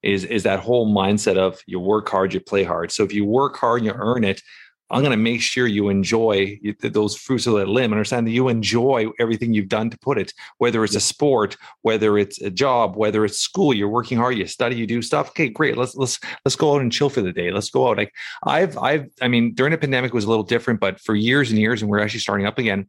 is 0.03 0.25
is 0.25 0.43
that 0.43 0.61
whole 0.61 0.93
mindset 0.93 1.39
of 1.39 1.61
you 1.67 1.81
work 1.81 2.09
hard, 2.09 2.35
you 2.35 2.41
play 2.41 2.65
hard. 2.65 2.93
So 2.93 3.05
if 3.05 3.13
you 3.15 3.25
work 3.25 3.57
hard 3.57 3.83
and 3.83 3.87
you 3.87 3.95
earn 3.97 4.25
it, 4.25 4.43
I'm 4.91 5.03
going 5.03 5.11
to 5.11 5.17
make 5.17 5.43
sure 5.43 5.67
you 5.67 5.89
enjoy 5.89 6.59
those 6.81 7.17
fruits 7.17 7.47
of 7.47 7.55
that 7.55 7.69
limb. 7.69 7.93
Understand 7.93 8.27
that 8.27 8.33
you 8.33 8.49
enjoy 8.49 9.09
everything 9.19 9.53
you've 9.53 9.69
done 9.69 9.91
to 9.91 9.99
put 9.99 10.19
it, 10.19 10.33
whether 10.59 10.83
it's 10.85 10.95
a 10.95 11.01
sport, 11.01 11.57
whether 11.83 12.17
it's 12.17 12.41
a 12.41 12.51
job, 12.51 12.97
whether 12.97 13.25
it's 13.25 13.39
school. 13.39 13.75
You're 13.75 13.89
working 13.89 14.19
hard, 14.19 14.39
you 14.39 14.47
study, 14.47 14.77
you 14.77 14.87
do 14.87 15.03
stuff. 15.03 15.29
Okay, 15.31 15.49
great. 15.49 15.77
Let's 15.77 15.95
let's 15.95 16.19
let's 16.45 16.57
go 16.57 16.75
out 16.75 16.81
and 16.81 16.93
chill 16.93 17.11
for 17.11 17.21
the 17.21 17.33
day. 17.33 17.51
Let's 17.51 17.71
go 17.71 17.89
out. 17.89 17.99
Like 17.99 18.15
I've 18.43 18.79
I've 18.79 19.07
I 19.21 19.29
mean 19.29 19.55
during 19.55 19.73
the 19.73 19.79
pandemic 19.79 20.15
was 20.15 20.25
a 20.25 20.29
little 20.29 20.45
different, 20.45 20.81
but 20.81 21.01
for 21.01 21.15
years 21.15 21.51
and 21.51 21.59
years, 21.59 21.83
and 21.83 21.91
we're 21.91 22.01
actually 22.01 22.21
starting 22.21 22.47
up 22.47 22.59
again. 22.59 22.89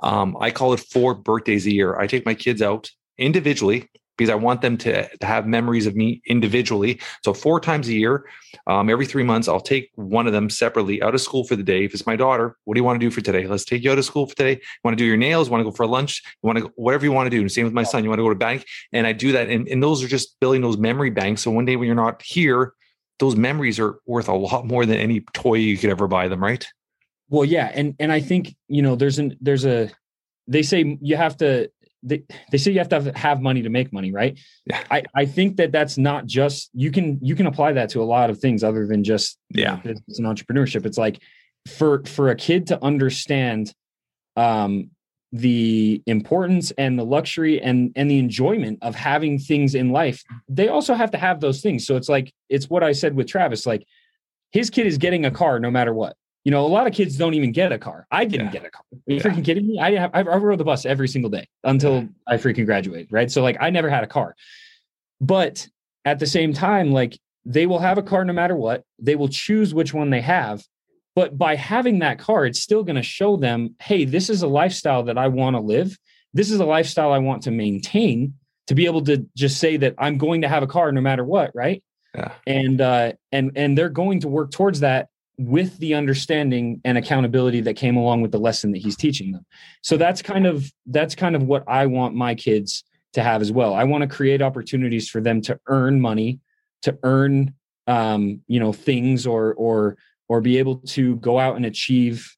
Um, 0.00 0.36
I 0.38 0.50
call 0.50 0.74
it 0.74 0.80
four 0.80 1.14
birthdays 1.14 1.66
a 1.66 1.72
year. 1.72 1.98
I 1.98 2.06
take 2.06 2.26
my 2.26 2.34
kids 2.34 2.60
out 2.60 2.90
individually 3.16 3.88
because 4.16 4.30
I 4.30 4.34
want 4.34 4.60
them 4.60 4.76
to, 4.78 5.08
to 5.16 5.26
have 5.26 5.46
memories 5.46 5.86
of 5.86 5.96
me 5.96 6.22
individually. 6.26 7.00
So 7.24 7.34
four 7.34 7.60
times 7.60 7.88
a 7.88 7.94
year, 7.94 8.26
um, 8.66 8.88
every 8.88 9.06
three 9.06 9.22
months, 9.22 9.48
I'll 9.48 9.60
take 9.60 9.90
one 9.96 10.26
of 10.26 10.32
them 10.32 10.48
separately 10.48 11.02
out 11.02 11.14
of 11.14 11.20
school 11.20 11.44
for 11.44 11.56
the 11.56 11.62
day. 11.62 11.84
If 11.84 11.94
it's 11.94 12.06
my 12.06 12.16
daughter, 12.16 12.56
what 12.64 12.74
do 12.74 12.78
you 12.78 12.84
want 12.84 13.00
to 13.00 13.06
do 13.06 13.10
for 13.10 13.20
today? 13.20 13.46
Let's 13.46 13.64
take 13.64 13.82
you 13.82 13.90
out 13.90 13.98
of 13.98 14.04
school 14.04 14.26
for 14.26 14.34
today. 14.34 14.52
You 14.52 14.80
want 14.84 14.96
to 14.96 15.02
do 15.02 15.06
your 15.06 15.16
nails? 15.16 15.50
Want 15.50 15.60
to 15.60 15.64
go 15.64 15.74
for 15.74 15.86
lunch? 15.86 16.22
You 16.42 16.46
want 16.46 16.58
to 16.58 16.64
go, 16.64 16.70
whatever 16.76 17.04
you 17.04 17.12
want 17.12 17.26
to 17.26 17.30
do. 17.30 17.40
And 17.40 17.50
same 17.50 17.64
with 17.64 17.74
my 17.74 17.82
son. 17.82 18.04
You 18.04 18.10
want 18.10 18.18
to 18.18 18.24
go 18.24 18.28
to 18.30 18.34
bank? 18.34 18.64
And 18.92 19.06
I 19.06 19.12
do 19.12 19.32
that. 19.32 19.48
And, 19.48 19.66
and 19.68 19.82
those 19.82 20.02
are 20.02 20.08
just 20.08 20.38
building 20.40 20.62
those 20.62 20.78
memory 20.78 21.10
banks. 21.10 21.42
So 21.42 21.50
one 21.50 21.64
day 21.64 21.76
when 21.76 21.86
you're 21.86 21.96
not 21.96 22.22
here, 22.22 22.74
those 23.18 23.36
memories 23.36 23.78
are 23.78 24.00
worth 24.06 24.28
a 24.28 24.34
lot 24.34 24.66
more 24.66 24.86
than 24.86 24.96
any 24.96 25.20
toy 25.32 25.54
you 25.54 25.78
could 25.78 25.90
ever 25.90 26.08
buy 26.08 26.28
them, 26.28 26.42
right? 26.42 26.66
Well, 27.28 27.44
yeah, 27.44 27.70
and 27.74 27.94
and 27.98 28.12
I 28.12 28.20
think 28.20 28.54
you 28.68 28.82
know 28.82 28.96
there's 28.96 29.18
an 29.18 29.36
there's 29.40 29.64
a 29.64 29.90
they 30.46 30.62
say 30.62 30.98
you 31.00 31.16
have 31.16 31.36
to 31.38 31.70
they, 32.04 32.22
they 32.50 32.58
say 32.58 32.70
you 32.70 32.78
have 32.78 32.88
to 32.90 32.96
have, 32.96 33.16
have 33.16 33.40
money 33.40 33.62
to 33.62 33.70
make 33.70 33.92
money, 33.92 34.12
right? 34.12 34.38
Yeah. 34.66 34.82
I, 34.90 35.02
I 35.14 35.26
think 35.26 35.56
that 35.56 35.72
that's 35.72 35.98
not 35.98 36.26
just 36.26 36.70
you 36.74 36.90
can 36.90 37.18
you 37.22 37.34
can 37.34 37.46
apply 37.46 37.72
that 37.72 37.88
to 37.90 38.02
a 38.02 38.04
lot 38.04 38.30
of 38.30 38.38
things 38.38 38.62
other 38.62 38.86
than 38.86 39.02
just 39.02 39.38
yeah 39.50 39.80
it's 39.84 40.18
an 40.18 40.26
entrepreneurship. 40.26 40.86
It's 40.86 40.98
like 40.98 41.20
for 41.66 42.04
for 42.04 42.30
a 42.30 42.36
kid 42.36 42.66
to 42.68 42.82
understand 42.84 43.72
um 44.36 44.90
the 45.32 46.00
importance 46.06 46.70
and 46.78 46.96
the 46.96 47.04
luxury 47.04 47.60
and 47.60 47.92
and 47.96 48.08
the 48.08 48.18
enjoyment 48.18 48.78
of 48.82 48.94
having 48.94 49.36
things 49.36 49.74
in 49.74 49.90
life 49.90 50.22
they 50.48 50.68
also 50.68 50.94
have 50.94 51.10
to 51.10 51.18
have 51.18 51.40
those 51.40 51.60
things 51.60 51.84
so 51.84 51.96
it's 51.96 52.08
like 52.08 52.32
it's 52.48 52.70
what 52.70 52.84
i 52.84 52.92
said 52.92 53.16
with 53.16 53.26
travis 53.26 53.66
like 53.66 53.84
his 54.52 54.70
kid 54.70 54.86
is 54.86 54.96
getting 54.96 55.24
a 55.24 55.32
car 55.32 55.58
no 55.58 55.72
matter 55.72 55.92
what 55.92 56.16
you 56.44 56.50
know, 56.50 56.66
a 56.66 56.68
lot 56.68 56.86
of 56.86 56.92
kids 56.92 57.16
don't 57.16 57.34
even 57.34 57.52
get 57.52 57.72
a 57.72 57.78
car. 57.78 58.06
I 58.10 58.26
didn't 58.26 58.46
yeah. 58.46 58.52
get 58.52 58.64
a 58.66 58.70
car. 58.70 58.84
Are 58.92 58.98
you 59.06 59.16
yeah. 59.16 59.22
freaking 59.22 59.44
kidding 59.44 59.66
me? 59.66 59.78
I 59.80 59.92
have 59.96 60.10
I 60.14 60.22
rode 60.22 60.60
the 60.60 60.64
bus 60.64 60.84
every 60.84 61.08
single 61.08 61.30
day 61.30 61.48
until 61.64 62.02
yeah. 62.02 62.06
I 62.26 62.36
freaking 62.36 62.66
graduated, 62.66 63.10
right? 63.10 63.30
So 63.30 63.42
like 63.42 63.56
I 63.60 63.70
never 63.70 63.88
had 63.88 64.04
a 64.04 64.06
car. 64.06 64.36
But 65.20 65.66
at 66.04 66.18
the 66.18 66.26
same 66.26 66.52
time, 66.52 66.92
like 66.92 67.18
they 67.46 67.66
will 67.66 67.78
have 67.78 67.96
a 67.96 68.02
car 68.02 68.24
no 68.24 68.34
matter 68.34 68.56
what. 68.56 68.84
They 68.98 69.16
will 69.16 69.28
choose 69.28 69.72
which 69.72 69.94
one 69.94 70.10
they 70.10 70.20
have. 70.20 70.62
But 71.14 71.38
by 71.38 71.56
having 71.56 72.00
that 72.00 72.18
car, 72.18 72.44
it's 72.44 72.60
still 72.60 72.82
going 72.82 72.96
to 72.96 73.02
show 73.02 73.36
them, 73.36 73.76
hey, 73.80 74.04
this 74.04 74.28
is 74.28 74.42
a 74.42 74.48
lifestyle 74.48 75.04
that 75.04 75.16
I 75.16 75.28
want 75.28 75.54
to 75.54 75.60
live. 75.60 75.96
This 76.32 76.50
is 76.50 76.58
a 76.58 76.64
lifestyle 76.64 77.12
I 77.12 77.18
want 77.18 77.44
to 77.44 77.52
maintain 77.52 78.34
to 78.66 78.74
be 78.74 78.86
able 78.86 79.02
to 79.04 79.26
just 79.36 79.58
say 79.58 79.76
that 79.76 79.94
I'm 79.98 80.18
going 80.18 80.42
to 80.42 80.48
have 80.48 80.62
a 80.62 80.66
car 80.66 80.90
no 80.90 81.00
matter 81.00 81.24
what, 81.24 81.52
right? 81.54 81.82
Yeah. 82.14 82.32
And 82.46 82.80
uh 82.80 83.12
and 83.32 83.52
and 83.56 83.76
they're 83.78 83.88
going 83.88 84.20
to 84.20 84.28
work 84.28 84.50
towards 84.50 84.80
that 84.80 85.08
with 85.38 85.76
the 85.78 85.94
understanding 85.94 86.80
and 86.84 86.96
accountability 86.96 87.60
that 87.62 87.74
came 87.74 87.96
along 87.96 88.22
with 88.22 88.30
the 88.30 88.38
lesson 88.38 88.70
that 88.72 88.78
he's 88.78 88.96
teaching 88.96 89.32
them. 89.32 89.44
So 89.82 89.96
that's 89.96 90.22
kind 90.22 90.46
of 90.46 90.70
that's 90.86 91.14
kind 91.14 91.34
of 91.34 91.42
what 91.42 91.64
I 91.66 91.86
want 91.86 92.14
my 92.14 92.34
kids 92.34 92.84
to 93.14 93.22
have 93.22 93.42
as 93.42 93.50
well. 93.50 93.74
I 93.74 93.84
want 93.84 94.02
to 94.02 94.08
create 94.08 94.42
opportunities 94.42 95.08
for 95.08 95.20
them 95.20 95.40
to 95.42 95.58
earn 95.66 96.00
money, 96.00 96.40
to 96.82 96.98
earn 97.02 97.54
um, 97.86 98.40
you 98.46 98.60
know, 98.60 98.72
things 98.72 99.26
or 99.26 99.54
or 99.54 99.96
or 100.28 100.40
be 100.40 100.58
able 100.58 100.76
to 100.76 101.16
go 101.16 101.38
out 101.38 101.56
and 101.56 101.66
achieve 101.66 102.34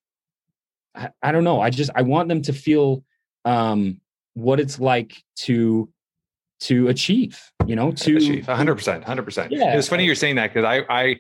I, 0.95 1.11
I 1.23 1.33
don't 1.33 1.45
know. 1.45 1.61
I 1.61 1.71
just 1.71 1.91
I 1.95 2.03
want 2.03 2.29
them 2.29 2.43
to 2.43 2.53
feel 2.53 3.05
um 3.45 4.01
what 4.35 4.59
it's 4.59 4.81
like 4.81 5.23
to 5.37 5.89
to 6.59 6.89
achieve, 6.89 7.39
you 7.67 7.77
know, 7.77 7.93
to 7.93 8.17
achieve 8.17 8.47
100%, 8.47 9.05
100%. 9.05 9.49
Yeah. 9.51 9.77
It's 9.77 9.89
funny 9.89 10.05
you're 10.05 10.15
saying 10.15 10.37
that 10.37 10.55
because 10.55 10.65
I 10.65 10.85
I 10.89 11.17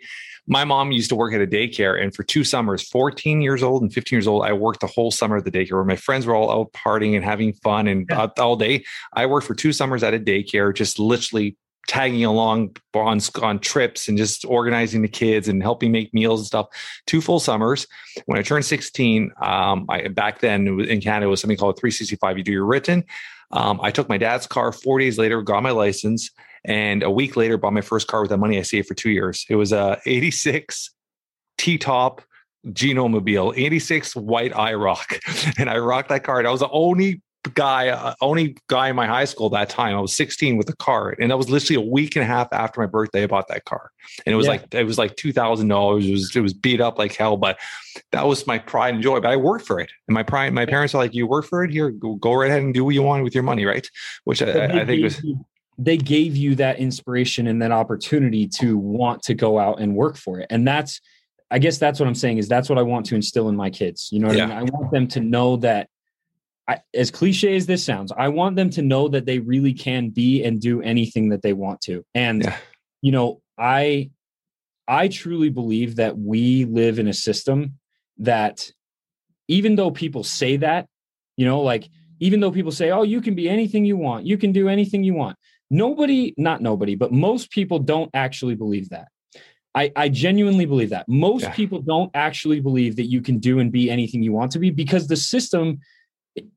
my 0.46 0.64
mom 0.64 0.92
used 0.92 1.08
to 1.08 1.16
work 1.16 1.34
at 1.34 1.40
a 1.40 1.46
daycare 1.46 2.00
and 2.00 2.14
for 2.14 2.22
two 2.22 2.44
summers 2.44 2.82
14 2.88 3.40
years 3.40 3.62
old 3.62 3.82
and 3.82 3.92
15 3.92 4.16
years 4.16 4.26
old 4.26 4.44
i 4.44 4.52
worked 4.52 4.80
the 4.80 4.86
whole 4.86 5.10
summer 5.10 5.36
at 5.36 5.44
the 5.44 5.50
daycare 5.50 5.72
where 5.72 5.84
my 5.84 5.96
friends 5.96 6.26
were 6.26 6.34
all 6.34 6.50
out 6.50 6.72
partying 6.72 7.14
and 7.14 7.24
having 7.24 7.52
fun 7.52 7.86
and 7.86 8.06
yeah. 8.10 8.28
all 8.38 8.56
day 8.56 8.84
i 9.12 9.26
worked 9.26 9.46
for 9.46 9.54
two 9.54 9.72
summers 9.72 10.02
at 10.02 10.14
a 10.14 10.18
daycare 10.18 10.74
just 10.74 10.98
literally 10.98 11.56
tagging 11.86 12.24
along 12.24 12.76
on 12.94 13.20
on 13.42 13.58
trips 13.58 14.08
and 14.08 14.18
just 14.18 14.44
organizing 14.44 15.02
the 15.02 15.08
kids 15.08 15.48
and 15.48 15.62
helping 15.62 15.92
make 15.92 16.12
meals 16.12 16.40
and 16.40 16.46
stuff. 16.46 16.66
Two 17.06 17.20
full 17.20 17.38
summers. 17.38 17.86
When 18.26 18.38
I 18.38 18.42
turned 18.42 18.64
16, 18.64 19.30
um, 19.40 19.86
I 19.88 20.08
back 20.08 20.40
then 20.40 20.66
in 20.66 21.00
Canada 21.00 21.26
it 21.26 21.30
was 21.30 21.40
something 21.40 21.56
called 21.56 21.78
365. 21.78 22.38
You 22.38 22.44
do 22.44 22.52
your 22.52 22.66
written. 22.66 23.04
Um, 23.52 23.80
I 23.80 23.90
took 23.90 24.08
my 24.08 24.18
dad's 24.18 24.46
car 24.46 24.72
four 24.72 24.98
days 24.98 25.18
later, 25.18 25.40
got 25.42 25.62
my 25.62 25.70
license, 25.70 26.30
and 26.66 27.04
a 27.04 27.10
week 27.10 27.36
later, 27.36 27.56
bought 27.56 27.72
my 27.72 27.80
first 27.80 28.08
car 28.08 28.20
with 28.20 28.30
that 28.30 28.38
money 28.38 28.58
I 28.58 28.62
saved 28.62 28.88
for 28.88 28.94
two 28.94 29.10
years. 29.10 29.46
It 29.48 29.54
was 29.54 29.72
a 29.72 30.00
86 30.04 30.90
T 31.58 31.78
top 31.78 32.22
Genomobile, 32.66 33.56
86 33.56 34.16
white 34.16 34.52
IROC. 34.52 35.54
And 35.58 35.70
I 35.70 35.78
rocked 35.78 36.08
that 36.08 36.24
car. 36.24 36.40
And 36.40 36.48
I 36.48 36.50
was 36.50 36.60
the 36.60 36.68
only 36.70 37.22
guy, 37.54 37.88
uh, 37.88 38.14
only 38.20 38.56
guy 38.68 38.88
in 38.88 38.96
my 38.96 39.06
high 39.06 39.24
school 39.24 39.48
that 39.50 39.68
time. 39.68 39.96
I 39.96 40.00
was 40.00 40.14
16 40.16 40.56
with 40.56 40.68
a 40.68 40.76
car, 40.76 41.14
and 41.20 41.30
that 41.30 41.36
was 41.36 41.48
literally 41.48 41.80
a 41.80 41.88
week 41.88 42.16
and 42.16 42.24
a 42.24 42.26
half 42.26 42.52
after 42.52 42.80
my 42.80 42.86
birthday. 42.86 43.22
I 43.22 43.26
bought 43.28 43.46
that 43.48 43.64
car, 43.64 43.92
and 44.26 44.32
it 44.32 44.36
was 44.36 44.46
yeah. 44.46 44.52
like 44.52 44.74
it 44.74 44.84
was 44.84 44.98
like 44.98 45.14
two 45.14 45.32
thousand 45.32 45.68
dollars. 45.68 46.06
It 46.06 46.10
was 46.10 46.34
it 46.34 46.40
was 46.40 46.52
beat 46.52 46.80
up 46.80 46.98
like 46.98 47.14
hell, 47.14 47.36
but 47.36 47.58
that 48.10 48.26
was 48.26 48.46
my 48.46 48.58
pride 48.58 48.94
and 48.94 49.02
joy. 49.02 49.20
But 49.20 49.30
I 49.30 49.36
worked 49.36 49.66
for 49.66 49.78
it, 49.78 49.90
and 50.08 50.14
my 50.14 50.24
pride. 50.24 50.52
My 50.52 50.66
parents 50.66 50.94
are 50.94 50.98
like, 50.98 51.14
"You 51.14 51.28
work 51.28 51.44
for 51.44 51.62
it. 51.62 51.70
Here, 51.70 51.90
go, 51.90 52.16
go 52.16 52.34
right 52.34 52.50
ahead 52.50 52.62
and 52.62 52.74
do 52.74 52.84
what 52.84 52.94
you 52.94 53.02
want 53.02 53.22
with 53.22 53.34
your 53.34 53.44
money, 53.44 53.64
right?" 53.64 53.88
Which 54.24 54.42
I, 54.42 54.80
I, 54.80 54.84
think 54.84 55.04
was 55.04 55.22
they 55.78 55.96
gave 55.96 56.36
you 56.36 56.54
that 56.54 56.78
inspiration 56.78 57.46
and 57.46 57.60
that 57.60 57.72
opportunity 57.72 58.48
to 58.48 58.78
want 58.78 59.22
to 59.22 59.34
go 59.34 59.58
out 59.58 59.80
and 59.80 59.94
work 59.94 60.16
for 60.16 60.40
it. 60.40 60.46
And 60.50 60.66
that's, 60.66 61.00
I 61.50 61.58
guess 61.58 61.78
that's 61.78 62.00
what 62.00 62.08
I'm 62.08 62.14
saying 62.14 62.38
is 62.38 62.48
that's 62.48 62.68
what 62.68 62.78
I 62.78 62.82
want 62.82 63.06
to 63.06 63.14
instill 63.14 63.48
in 63.48 63.56
my 63.56 63.70
kids. 63.70 64.08
You 64.10 64.20
know 64.20 64.32
yeah. 64.32 64.44
I, 64.44 64.46
mean? 64.46 64.58
I 64.58 64.62
want 64.62 64.90
them 64.90 65.08
to 65.08 65.20
know 65.20 65.56
that 65.58 65.88
I, 66.66 66.80
as 66.94 67.10
cliche 67.10 67.54
as 67.56 67.66
this 67.66 67.84
sounds, 67.84 68.10
I 68.16 68.28
want 68.28 68.56
them 68.56 68.70
to 68.70 68.82
know 68.82 69.08
that 69.08 69.26
they 69.26 69.38
really 69.38 69.74
can 69.74 70.10
be 70.10 70.42
and 70.42 70.60
do 70.60 70.82
anything 70.82 71.28
that 71.28 71.42
they 71.42 71.52
want 71.52 71.82
to. 71.82 72.04
And, 72.14 72.42
yeah. 72.42 72.56
you 73.02 73.12
know, 73.12 73.42
I, 73.58 74.10
I 74.88 75.08
truly 75.08 75.50
believe 75.50 75.96
that 75.96 76.16
we 76.16 76.64
live 76.64 76.98
in 76.98 77.06
a 77.06 77.12
system 77.12 77.78
that 78.18 78.70
even 79.46 79.76
though 79.76 79.90
people 79.90 80.24
say 80.24 80.56
that, 80.56 80.88
you 81.36 81.44
know, 81.44 81.60
like, 81.60 81.88
even 82.18 82.40
though 82.40 82.50
people 82.50 82.72
say, 82.72 82.90
oh, 82.90 83.02
you 83.02 83.20
can 83.20 83.34
be 83.34 83.48
anything 83.48 83.84
you 83.84 83.96
want, 83.96 84.26
you 84.26 84.38
can 84.38 84.52
do 84.52 84.68
anything 84.68 85.04
you 85.04 85.12
want 85.12 85.36
Nobody, 85.70 86.34
not 86.36 86.62
nobody, 86.62 86.94
but 86.94 87.12
most 87.12 87.50
people 87.50 87.78
don't 87.78 88.10
actually 88.14 88.54
believe 88.54 88.90
that. 88.90 89.08
I, 89.74 89.92
I 89.94 90.08
genuinely 90.08 90.64
believe 90.64 90.90
that. 90.90 91.06
Most 91.06 91.42
yeah. 91.42 91.50
people 91.50 91.82
don't 91.82 92.10
actually 92.14 92.60
believe 92.60 92.96
that 92.96 93.06
you 93.06 93.20
can 93.20 93.38
do 93.38 93.58
and 93.58 93.70
be 93.70 93.90
anything 93.90 94.22
you 94.22 94.32
want 94.32 94.52
to 94.52 94.58
be 94.58 94.70
because 94.70 95.06
the 95.06 95.16
system, 95.16 95.80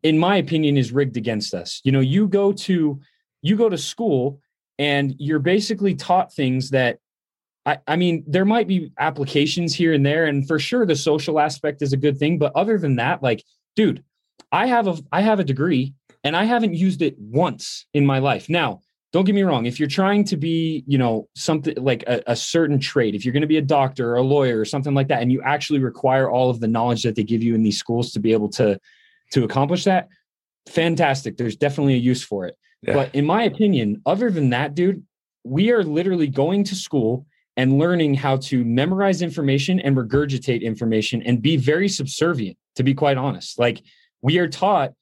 in 0.04 0.18
my 0.18 0.38
opinion, 0.38 0.78
is 0.78 0.94
rigged 0.94 1.18
against 1.18 1.54
us. 1.54 1.82
You 1.84 1.92
know, 1.92 2.00
you 2.00 2.28
go 2.28 2.54
to 2.54 3.00
you 3.42 3.56
go 3.56 3.68
to 3.68 3.78
school 3.78 4.40
and 4.78 5.16
you're 5.18 5.40
basically 5.40 5.96
taught 5.96 6.34
things 6.34 6.70
that 6.70 7.00
I, 7.66 7.80
I 7.88 7.96
mean, 7.98 8.24
there 8.26 8.46
might 8.46 8.68
be 8.68 8.94
applications 8.98 9.76
here 9.76 9.94
and 9.94 10.06
there, 10.06 10.26
and 10.26 10.48
for 10.48 10.58
sure 10.58 10.86
the 10.86 10.96
social 10.96 11.40
aspect 11.40 11.82
is 11.82 11.92
a 11.92 11.98
good 11.98 12.18
thing. 12.18 12.38
But 12.38 12.54
other 12.56 12.78
than 12.78 12.96
that, 12.96 13.22
like, 13.22 13.44
dude, 13.76 14.04
I 14.52 14.68
have 14.68 14.88
a 14.88 14.98
I 15.12 15.22
have 15.22 15.40
a 15.40 15.44
degree 15.44 15.94
and 16.24 16.36
I 16.36 16.46
haven't 16.46 16.74
used 16.74 17.02
it 17.02 17.16
once 17.20 17.86
in 17.94 18.06
my 18.06 18.20
life. 18.20 18.50
Now, 18.50 18.82
don't 19.12 19.26
get 19.26 19.34
me 19.34 19.42
wrong 19.44 19.66
if 19.66 19.80
you're 19.80 19.90
trying 19.90 20.24
to 20.24 20.38
be 20.38 20.84
you 20.88 20.98
know 20.98 21.28
something 21.36 21.76
like 21.78 22.04
a, 22.08 22.22
a 22.28 22.36
certain 22.36 22.80
trade 22.80 23.16
if 23.16 23.26
you're 23.26 23.34
going 23.34 23.42
to 23.42 23.48
be 23.48 23.58
a 23.58 23.62
doctor 23.62 24.12
or 24.12 24.16
a 24.16 24.24
lawyer 24.24 24.60
or 24.60 24.66
something 24.66 24.94
like 24.94 25.08
that 25.08 25.22
and 25.22 25.32
you 25.32 25.42
actually 25.42 25.80
require 25.80 26.30
all 26.30 26.50
of 26.50 26.60
the 26.60 26.68
knowledge 26.68 27.04
that 27.04 27.16
they 27.16 27.24
give 27.24 27.44
you 27.44 27.56
in 27.56 27.64
these 27.64 27.78
schools 27.78 28.12
to 28.12 28.20
be 28.20 28.34
able 28.34 28.50
to 28.50 28.80
to 29.32 29.44
accomplish 29.44 29.84
that 29.84 30.08
fantastic. 30.68 31.38
There's 31.38 31.56
definitely 31.56 31.96
a 31.96 31.98
use 31.98 32.24
for 32.24 32.46
it. 32.46 32.56
Yeah. 32.82 32.94
but 32.94 33.14
in 33.14 33.26
my 33.26 33.44
opinion 33.44 34.02
other 34.06 34.32
than 34.32 34.52
that 34.52 34.74
dude 34.74 35.04
we 35.44 35.72
are 35.72 35.84
literally 35.84 36.28
going 36.28 36.64
to 36.66 36.76
school 36.76 37.26
and 37.58 37.78
learning 37.78 38.14
how 38.14 38.38
to 38.38 38.64
memorize 38.64 39.22
information 39.22 39.82
and 39.82 39.98
regurgitate 39.98 40.62
information 40.62 41.22
and 41.24 41.42
be 41.42 41.58
very 41.58 41.90
subservient 41.90 42.58
to 42.76 42.84
be 42.84 42.94
quite 42.94 43.18
honest. 43.18 43.60
Like 43.60 43.82
we 44.22 44.38
are 44.38 44.48
taught 44.48 44.94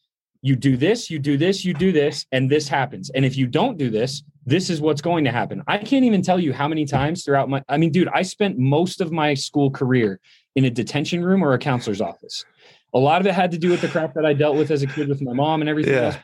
you 0.41 0.55
do 0.55 0.77
this, 0.77 1.09
you 1.09 1.19
do 1.19 1.38
this, 1.38 1.65
you 1.65 1.73
do 1.73 1.91
this, 1.91 2.25
and 2.31 2.49
this 2.49 2.67
happens. 2.67 3.09
And 3.11 3.25
if 3.25 3.35
you 3.35 3.47
don't 3.47 3.77
do 3.77 3.89
this, 3.89 4.23
this 4.45 4.69
is 4.69 4.79
what's 4.79 5.01
going 5.01 5.25
to 5.25 5.31
happen. 5.31 5.63
I 5.67 5.77
can't 5.77 6.05
even 6.05 6.21
tell 6.21 6.39
you 6.39 6.53
how 6.53 6.67
many 6.67 6.85
times 6.85 7.23
throughout 7.23 7.49
my, 7.49 7.63
I 7.67 7.77
mean, 7.77 7.91
dude, 7.91 8.07
I 8.13 8.21
spent 8.21 8.57
most 8.57 9.01
of 9.01 9.11
my 9.11 9.33
school 9.33 9.69
career 9.69 10.19
in 10.55 10.65
a 10.65 10.69
detention 10.69 11.23
room 11.23 11.43
or 11.43 11.53
a 11.53 11.59
counselor's 11.59 12.01
office. 12.01 12.45
A 12.93 12.99
lot 12.99 13.19
of 13.19 13.27
it 13.27 13.33
had 13.33 13.51
to 13.51 13.57
do 13.57 13.69
with 13.69 13.81
the 13.81 13.89
crap 13.89 14.13
that 14.13 14.25
I 14.25 14.33
dealt 14.33 14.55
with 14.55 14.71
as 14.71 14.83
a 14.83 14.88
kid 14.88 15.09
with 15.09 15.21
my 15.21 15.33
mom 15.33 15.61
and 15.61 15.69
everything 15.69 15.93
yeah. 15.93 16.05
else. 16.05 16.15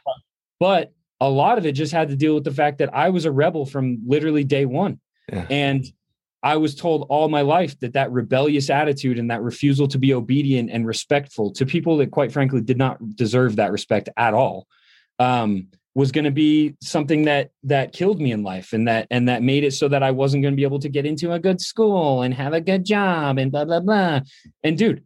But 0.60 0.94
a 1.20 1.30
lot 1.30 1.58
of 1.58 1.66
it 1.66 1.74
just 1.74 1.92
had 1.92 2.10
to 2.10 2.16
deal 2.16 2.34
with 2.34 2.46
the 2.46 2.52
fact 2.52 2.78
that 2.78 2.94
I 2.94 3.10
was 3.10 3.26
a 3.26 3.32
rebel 3.32 3.66
from 3.66 4.00
literally 4.08 4.44
day 4.44 4.66
one. 4.66 5.00
Yeah. 5.32 5.46
And 5.50 5.86
I 6.44 6.58
was 6.58 6.76
told 6.76 7.08
all 7.10 7.30
my 7.30 7.42
life 7.42 7.80
that 7.80 7.94
that 7.94 8.12
rebellious 8.12 8.70
attitude 8.70 9.18
and 9.18 9.32
that 9.32 9.42
refusal 9.42 9.88
to 9.88 9.98
be 9.98 10.14
obedient 10.14 10.70
and 10.72 10.86
respectful 10.86 11.52
to 11.54 11.66
people 11.66 11.98
that, 11.98 12.12
quite 12.12 12.32
frankly, 12.34 12.60
did 12.62 12.78
not 12.78 13.16
deserve 13.16 13.56
that 13.56 13.72
respect 13.72 14.10
at 14.18 14.34
all, 14.34 14.68
um, 15.20 15.68
was 15.96 16.12
going 16.12 16.26
to 16.26 16.32
be 16.32 16.76
something 16.82 17.24
that 17.26 17.52
that 17.64 17.94
killed 17.94 18.20
me 18.20 18.32
in 18.32 18.44
life, 18.44 18.74
and 18.74 18.88
that 18.88 19.08
and 19.10 19.30
that 19.30 19.42
made 19.42 19.64
it 19.64 19.72
so 19.72 19.88
that 19.88 20.04
I 20.04 20.12
wasn't 20.12 20.44
going 20.44 20.54
to 20.54 20.58
be 20.58 20.64
able 20.64 20.80
to 20.80 20.90
get 20.90 21.06
into 21.06 21.32
a 21.32 21.40
good 21.40 21.62
school 21.62 22.24
and 22.24 22.34
have 22.34 22.54
a 22.54 22.62
good 22.62 22.84
job 22.86 23.38
and 23.38 23.52
blah 23.52 23.64
blah 23.66 23.80
blah. 23.80 24.20
And 24.64 24.78
dude, 24.78 25.04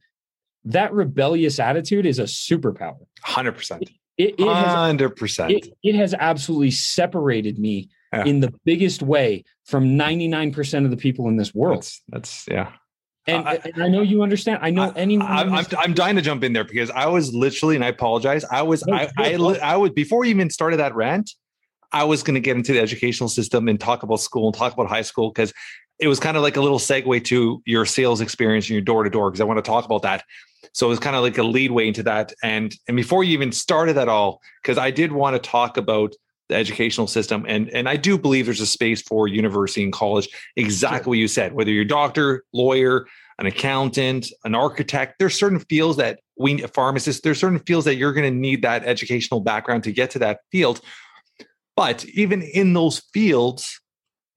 that 0.65 0.91
rebellious 0.93 1.59
attitude 1.59 2.05
is 2.05 2.19
a 2.19 2.23
superpower. 2.23 3.05
Hundred 3.21 3.51
percent. 3.53 3.83
It, 4.17 4.39
it 4.39 4.47
has 4.47 4.73
Hundred 4.73 5.15
percent. 5.15 5.51
it, 5.51 5.67
it 5.83 5.93
has 5.93 6.15
absolutely 6.17 6.71
separated 6.71 7.59
me 7.59 7.89
Yeah. 8.11 8.23
in 8.25 8.39
the 8.39 8.51
biggest 8.65 9.03
way 9.03 9.43
from 9.67 9.97
99% 9.97 10.85
of 10.85 10.91
the 10.91 10.97
people 10.97 11.27
in 11.27 11.37
this 11.37 11.53
world. 11.53 11.77
That's 11.79 12.01
that's 12.09 12.45
yeah. 12.49 12.71
And 13.27 13.47
I- 13.47 13.59
and 13.65 13.83
I 13.83 13.87
know 13.89 14.01
you 14.01 14.23
understand. 14.23 14.59
I 14.61 14.69
know 14.69 14.91
anyone. 14.95 15.27
I'm, 15.27 15.53
I'm, 15.53 15.65
I'm 15.77 15.93
dying 15.93 16.15
to 16.15 16.21
jump 16.21 16.43
in 16.43 16.53
there 16.53 16.63
because 16.63 16.89
I 16.89 17.07
was 17.07 17.33
literally, 17.33 17.75
and 17.75 17.83
I 17.83 17.89
apologize. 17.89 18.45
I 18.45 18.61
was, 18.61 18.85
No, 18.87 18.95
I, 18.95 19.09
I. 19.17 19.33
I 19.61 19.75
was 19.75 19.91
before 19.91 20.23
you 20.23 20.31
even 20.31 20.49
started 20.49 20.77
that 20.77 20.95
rant. 20.95 21.31
I 21.91 22.05
was 22.05 22.23
going 22.23 22.35
to 22.35 22.39
get 22.41 22.55
into 22.57 22.73
the 22.73 22.79
educational 22.79 23.29
system 23.29 23.67
and 23.67 23.79
talk 23.79 24.03
about 24.03 24.21
school 24.21 24.47
and 24.47 24.55
talk 24.55 24.73
about 24.73 24.87
high 24.87 25.01
school 25.01 25.29
because 25.29 25.53
it 25.99 26.07
was 26.07 26.19
kind 26.19 26.37
of 26.37 26.43
like 26.43 26.57
a 26.57 26.61
little 26.61 26.79
segue 26.79 27.23
to 27.25 27.61
your 27.65 27.85
sales 27.85 28.21
experience 28.21 28.65
and 28.65 28.71
your 28.71 28.81
door 28.81 29.03
to 29.03 29.09
door 29.09 29.29
because 29.31 29.41
I 29.41 29.45
want 29.45 29.57
to 29.57 29.69
talk 29.69 29.85
about 29.85 30.03
that. 30.03 30.23
So 30.73 30.87
it 30.87 30.89
was 30.89 30.99
kind 30.99 31.15
of 31.15 31.23
like 31.23 31.37
a 31.37 31.43
lead 31.43 31.71
way 31.71 31.87
into 31.87 32.03
that. 32.03 32.33
And 32.43 32.73
and 32.87 32.95
before 32.95 33.23
you 33.23 33.33
even 33.33 33.51
started 33.51 33.93
that 33.97 34.07
all, 34.07 34.41
because 34.61 34.77
I 34.77 34.91
did 34.91 35.11
want 35.11 35.41
to 35.41 35.49
talk 35.49 35.77
about 35.77 36.13
the 36.49 36.55
educational 36.55 37.07
system 37.07 37.45
and 37.47 37.69
and 37.69 37.89
I 37.89 37.97
do 37.97 38.17
believe 38.17 38.45
there's 38.45 38.61
a 38.61 38.65
space 38.65 39.01
for 39.01 39.27
university 39.27 39.83
and 39.83 39.91
college. 39.91 40.29
Exactly 40.55 41.09
what 41.09 41.17
you 41.17 41.27
said. 41.27 41.53
Whether 41.53 41.71
you're 41.71 41.83
a 41.83 41.87
doctor, 41.87 42.43
lawyer, 42.53 43.05
an 43.39 43.45
accountant, 43.45 44.31
an 44.43 44.55
architect. 44.55 45.19
There's 45.19 45.35
certain 45.35 45.59
fields 45.59 45.97
that 45.97 46.19
we 46.37 46.57
pharmacist. 46.59 47.23
There's 47.23 47.39
certain 47.39 47.59
fields 47.59 47.85
that 47.85 47.95
you're 47.95 48.13
going 48.13 48.31
to 48.31 48.39
need 48.39 48.63
that 48.63 48.83
educational 48.85 49.41
background 49.41 49.83
to 49.83 49.91
get 49.91 50.11
to 50.11 50.19
that 50.19 50.39
field. 50.51 50.81
But 51.75 52.05
even 52.05 52.41
in 52.41 52.73
those 52.73 52.99
fields, 53.13 53.79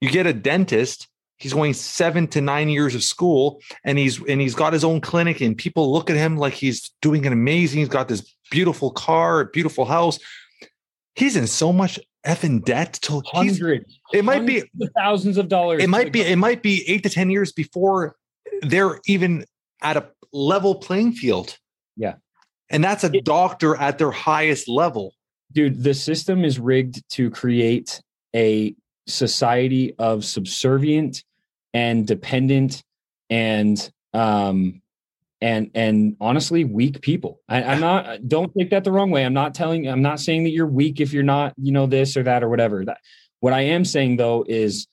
you 0.01 0.11
get 0.11 0.27
a 0.27 0.33
dentist. 0.33 1.09
He's 1.39 1.55
going 1.55 1.73
seven 1.73 2.27
to 2.29 2.43
nine 2.43 2.69
years 2.69 2.95
of 2.95 3.03
school, 3.03 3.63
and 3.83 3.97
he's 3.97 4.23
and 4.29 4.43
he's 4.43 4.55
got 4.55 4.75
his 4.75 4.85
own 4.85 5.01
clinic, 5.01 5.41
and 5.41 5.57
people 5.57 5.91
look 5.91 6.11
at 6.11 6.17
him 6.17 6.37
like 6.37 6.53
he's 6.53 6.91
doing 7.01 7.25
an 7.25 7.33
amazing. 7.33 7.79
He's 7.79 7.89
got 7.89 8.09
this 8.09 8.35
beautiful 8.51 8.91
car, 8.91 9.47
beautiful 9.47 9.87
house. 9.87 10.19
He's 11.15 11.37
in 11.37 11.47
so 11.47 11.73
much 11.73 11.99
effing 12.27 12.65
debt 12.65 12.99
till 13.03 13.23
he's 13.33 13.59
hundreds. 13.59 13.99
it 14.13 14.25
might 14.25 14.45
be- 14.47 14.59
of 14.61 14.91
thousands 14.97 15.39
of 15.39 15.49
dollars. 15.49 15.83
it 15.83 15.89
might 15.89 16.13
be 16.13 16.21
it 16.21 16.37
might 16.37 16.63
be 16.63 16.85
eight 16.89 17.03
to 17.05 17.09
ten 17.11 17.31
years 17.31 17.51
before 17.53 18.15
they're 18.63 19.01
even 19.07 19.45
at 19.83 19.97
a 19.97 20.07
level 20.33 20.75
playing 20.75 21.13
field 21.13 21.57
Yeah. 21.97 22.17
and 22.69 22.85
that's 22.85 23.05
a 23.05 23.11
It- 23.13 23.25
doctor 23.25 23.75
at 23.77 23.97
their 23.99 24.11
highest 24.11 24.69
level 24.69 25.15
dude. 25.53 25.83
The 25.83 25.95
system 25.95 26.45
is 26.45 26.59
rigged 26.61 27.03
to 27.13 27.31
create 27.31 28.01
a 28.37 28.75
society 29.07 29.95
of 29.99 30.25
subservient 30.25 31.25
and 31.75 32.07
dependent 32.07 32.83
and 33.31 33.91
um 34.13 34.80
and 35.41 35.71
and 35.75 36.17
honestly 36.21 36.65
weak 36.65 37.01
people. 37.01 37.41
I, 37.49 37.63
i'm 37.63 37.81
not 37.89 38.29
don't 38.29 38.53
take 38.57 38.71
that 38.71 38.85
the 38.85 38.93
wrong 38.93 39.11
way. 39.11 39.25
I'm 39.25 39.35
not 39.35 39.55
telling 39.55 39.89
i'm 39.89 40.03
not 40.03 40.21
saying 40.21 40.45
that 40.45 40.51
you're 40.51 40.67
weak 40.67 41.01
if 41.01 41.13
you're 41.13 41.23
not 41.23 41.55
you 41.57 41.73
know 41.73 41.87
this 41.87 42.17
or 42.17 42.23
that 42.25 42.43
or 42.43 42.49
whatever. 42.49 42.85
That 42.85 42.99
what 43.41 43.53
i 43.53 43.61
am 43.63 43.85
saying 43.85 44.17
though 44.17 44.45
is 44.49 44.87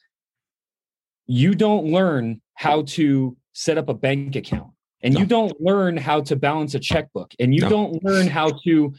you 1.27 1.53
don't 1.55 1.85
learn 1.87 2.41
how 2.55 2.83
to 2.83 3.35
set 3.53 3.77
up 3.77 3.89
a 3.89 3.93
bank 3.93 4.35
account 4.35 4.71
and 5.01 5.17
you 5.17 5.25
don't 5.25 5.59
learn 5.59 5.97
how 5.97 6.21
to 6.21 6.35
balance 6.35 6.73
a 6.73 6.79
checkbook 6.79 7.33
and 7.39 7.53
you 7.53 7.61
No. 7.61 7.69
don't 7.69 8.03
learn 8.03 8.27
how 8.27 8.51
to 8.65 8.93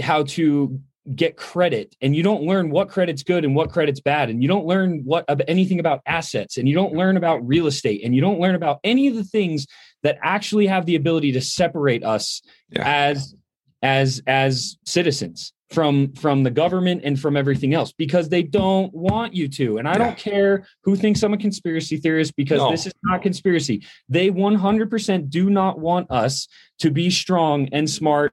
how 0.00 0.24
to 0.24 0.80
get 1.14 1.36
credit 1.36 1.94
and 2.00 2.16
you 2.16 2.22
don't 2.22 2.42
learn 2.44 2.70
what 2.70 2.88
credit's 2.88 3.22
good 3.22 3.44
and 3.44 3.54
what 3.54 3.70
credit's 3.70 4.00
bad 4.00 4.30
and 4.30 4.42
you 4.42 4.48
don't 4.48 4.64
learn 4.66 5.02
what 5.04 5.24
anything 5.46 5.78
about 5.78 6.00
assets 6.06 6.56
and 6.56 6.66
you 6.66 6.74
don't 6.74 6.94
learn 6.94 7.18
about 7.18 7.46
real 7.46 7.66
estate 7.66 8.00
and 8.02 8.14
you 8.14 8.22
don't 8.22 8.40
learn 8.40 8.54
about 8.54 8.80
any 8.84 9.06
of 9.06 9.14
the 9.14 9.22
things 9.24 9.66
that 10.04 10.18
actually 10.22 10.66
have 10.68 10.86
the 10.86 10.94
ability 10.94 11.32
to 11.32 11.40
separate 11.40 12.04
us 12.04 12.42
Yeah. 12.70 12.82
as 12.86 13.34
as 13.82 14.22
as 14.26 14.78
citizens 14.86 15.52
from 15.70 16.12
from 16.12 16.44
the 16.44 16.50
government 16.50 17.00
and 17.04 17.18
from 17.18 17.36
everything 17.36 17.74
else 17.74 17.92
because 17.92 18.28
they 18.28 18.42
don't 18.42 18.94
want 18.94 19.34
you 19.34 19.48
to 19.48 19.78
and 19.78 19.88
i 19.88 19.92
Yeah. 19.92 19.98
don't 19.98 20.16
care 20.16 20.66
who 20.84 20.94
thinks 20.94 21.22
i'm 21.22 21.34
a 21.34 21.38
conspiracy 21.38 21.96
theorist 21.96 22.36
because 22.36 22.58
No. 22.58 22.70
this 22.70 22.86
is 22.86 22.92
not 23.02 23.22
conspiracy 23.22 23.84
they 24.08 24.30
100% 24.30 25.28
do 25.30 25.50
not 25.50 25.80
want 25.80 26.10
us 26.10 26.46
to 26.78 26.90
be 26.90 27.10
strong 27.10 27.68
and 27.72 27.90
smart 27.90 28.32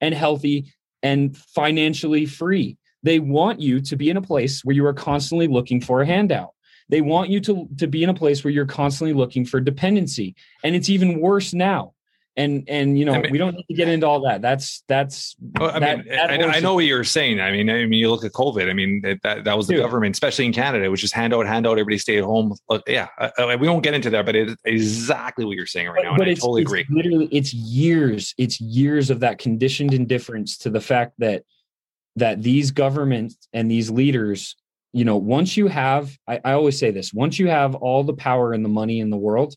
and 0.00 0.14
healthy 0.14 0.72
and 1.02 1.34
financially 1.36 2.26
free. 2.26 2.76
They 3.02 3.18
want 3.20 3.60
you 3.60 3.80
to 3.80 3.96
be 3.96 4.10
in 4.10 4.18
a 4.18 4.22
place 4.22 4.62
where 4.64 4.76
you 4.76 4.84
are 4.84 4.92
constantly 4.92 5.48
looking 5.48 5.80
for 5.80 6.02
a 6.02 6.06
handout. 6.06 6.50
They 6.90 7.00
want 7.00 7.30
you 7.30 7.40
to, 7.40 7.68
to 7.78 7.86
be 7.86 8.02
in 8.02 8.10
a 8.10 8.14
place 8.14 8.42
where 8.44 8.50
you're 8.50 8.66
constantly 8.66 9.14
looking 9.14 9.44
for 9.46 9.60
dependency. 9.60 10.34
And 10.64 10.74
it's 10.74 10.90
even 10.90 11.20
worse 11.20 11.54
now. 11.54 11.94
And 12.36 12.64
and 12.68 12.96
you 12.98 13.04
know, 13.04 13.12
I 13.12 13.22
mean- 13.22 13.32
we 13.32 13.38
don't 13.38 13.54
need 13.54 13.66
to 13.68 13.74
get 13.74 13.88
into 13.88 14.06
all 14.06 14.20
that. 14.22 14.40
That's 14.40 14.84
that's 14.86 15.34
Well, 15.58 15.70
I 15.72 15.78
that- 15.80 15.98
mean, 15.98 16.08
that 16.08 16.30
I, 16.30 16.56
I 16.56 16.60
know 16.60 16.74
what 16.74 16.84
you're 16.84 17.02
saying. 17.02 17.40
I 17.40 17.50
mean, 17.50 17.68
I 17.68 17.84
mean, 17.86 17.94
you 17.94 18.08
look 18.08 18.24
at 18.24 18.32
COVID. 18.32 18.70
I 18.70 18.72
mean, 18.72 19.00
that 19.02 19.20
that, 19.24 19.44
that 19.44 19.56
was 19.56 19.66
the 19.66 19.74
Dude. 19.74 19.82
government, 19.82 20.14
especially 20.14 20.46
in 20.46 20.52
Canada, 20.52 20.84
it 20.84 20.88
was 20.88 21.00
just 21.00 21.12
hand 21.12 21.34
out, 21.34 21.44
hand 21.46 21.66
out. 21.66 21.72
Everybody 21.72 21.98
stay 21.98 22.18
at 22.18 22.24
home. 22.24 22.54
Look, 22.68 22.84
yeah, 22.86 23.08
uh, 23.18 23.30
uh, 23.36 23.56
we 23.60 23.68
won't 23.68 23.82
get 23.82 23.94
into 23.94 24.10
that, 24.10 24.26
but 24.26 24.36
it's 24.36 24.54
exactly 24.64 25.44
what 25.44 25.56
you're 25.56 25.66
saying 25.66 25.88
right 25.88 26.04
now, 26.04 26.14
and 26.14 26.22
I 26.22 26.34
totally 26.34 26.62
it's 26.62 26.70
agree. 26.70 26.86
Literally, 26.88 27.28
it's 27.32 27.52
years, 27.52 28.32
it's 28.38 28.60
years 28.60 29.10
of 29.10 29.20
that 29.20 29.38
conditioned 29.38 29.92
indifference 29.92 30.56
to 30.58 30.70
the 30.70 30.80
fact 30.80 31.14
that 31.18 31.42
that 32.16 32.42
these 32.42 32.70
governments 32.70 33.48
and 33.52 33.68
these 33.70 33.90
leaders, 33.90 34.54
you 34.92 35.04
know, 35.04 35.16
once 35.16 35.56
you 35.56 35.68
have, 35.68 36.16
I, 36.26 36.40
I 36.44 36.52
always 36.52 36.78
say 36.78 36.90
this, 36.90 37.12
once 37.12 37.38
you 37.38 37.48
have 37.48 37.74
all 37.74 38.02
the 38.04 38.14
power 38.14 38.52
and 38.52 38.64
the 38.64 38.68
money 38.68 39.00
in 39.00 39.10
the 39.10 39.16
world, 39.16 39.54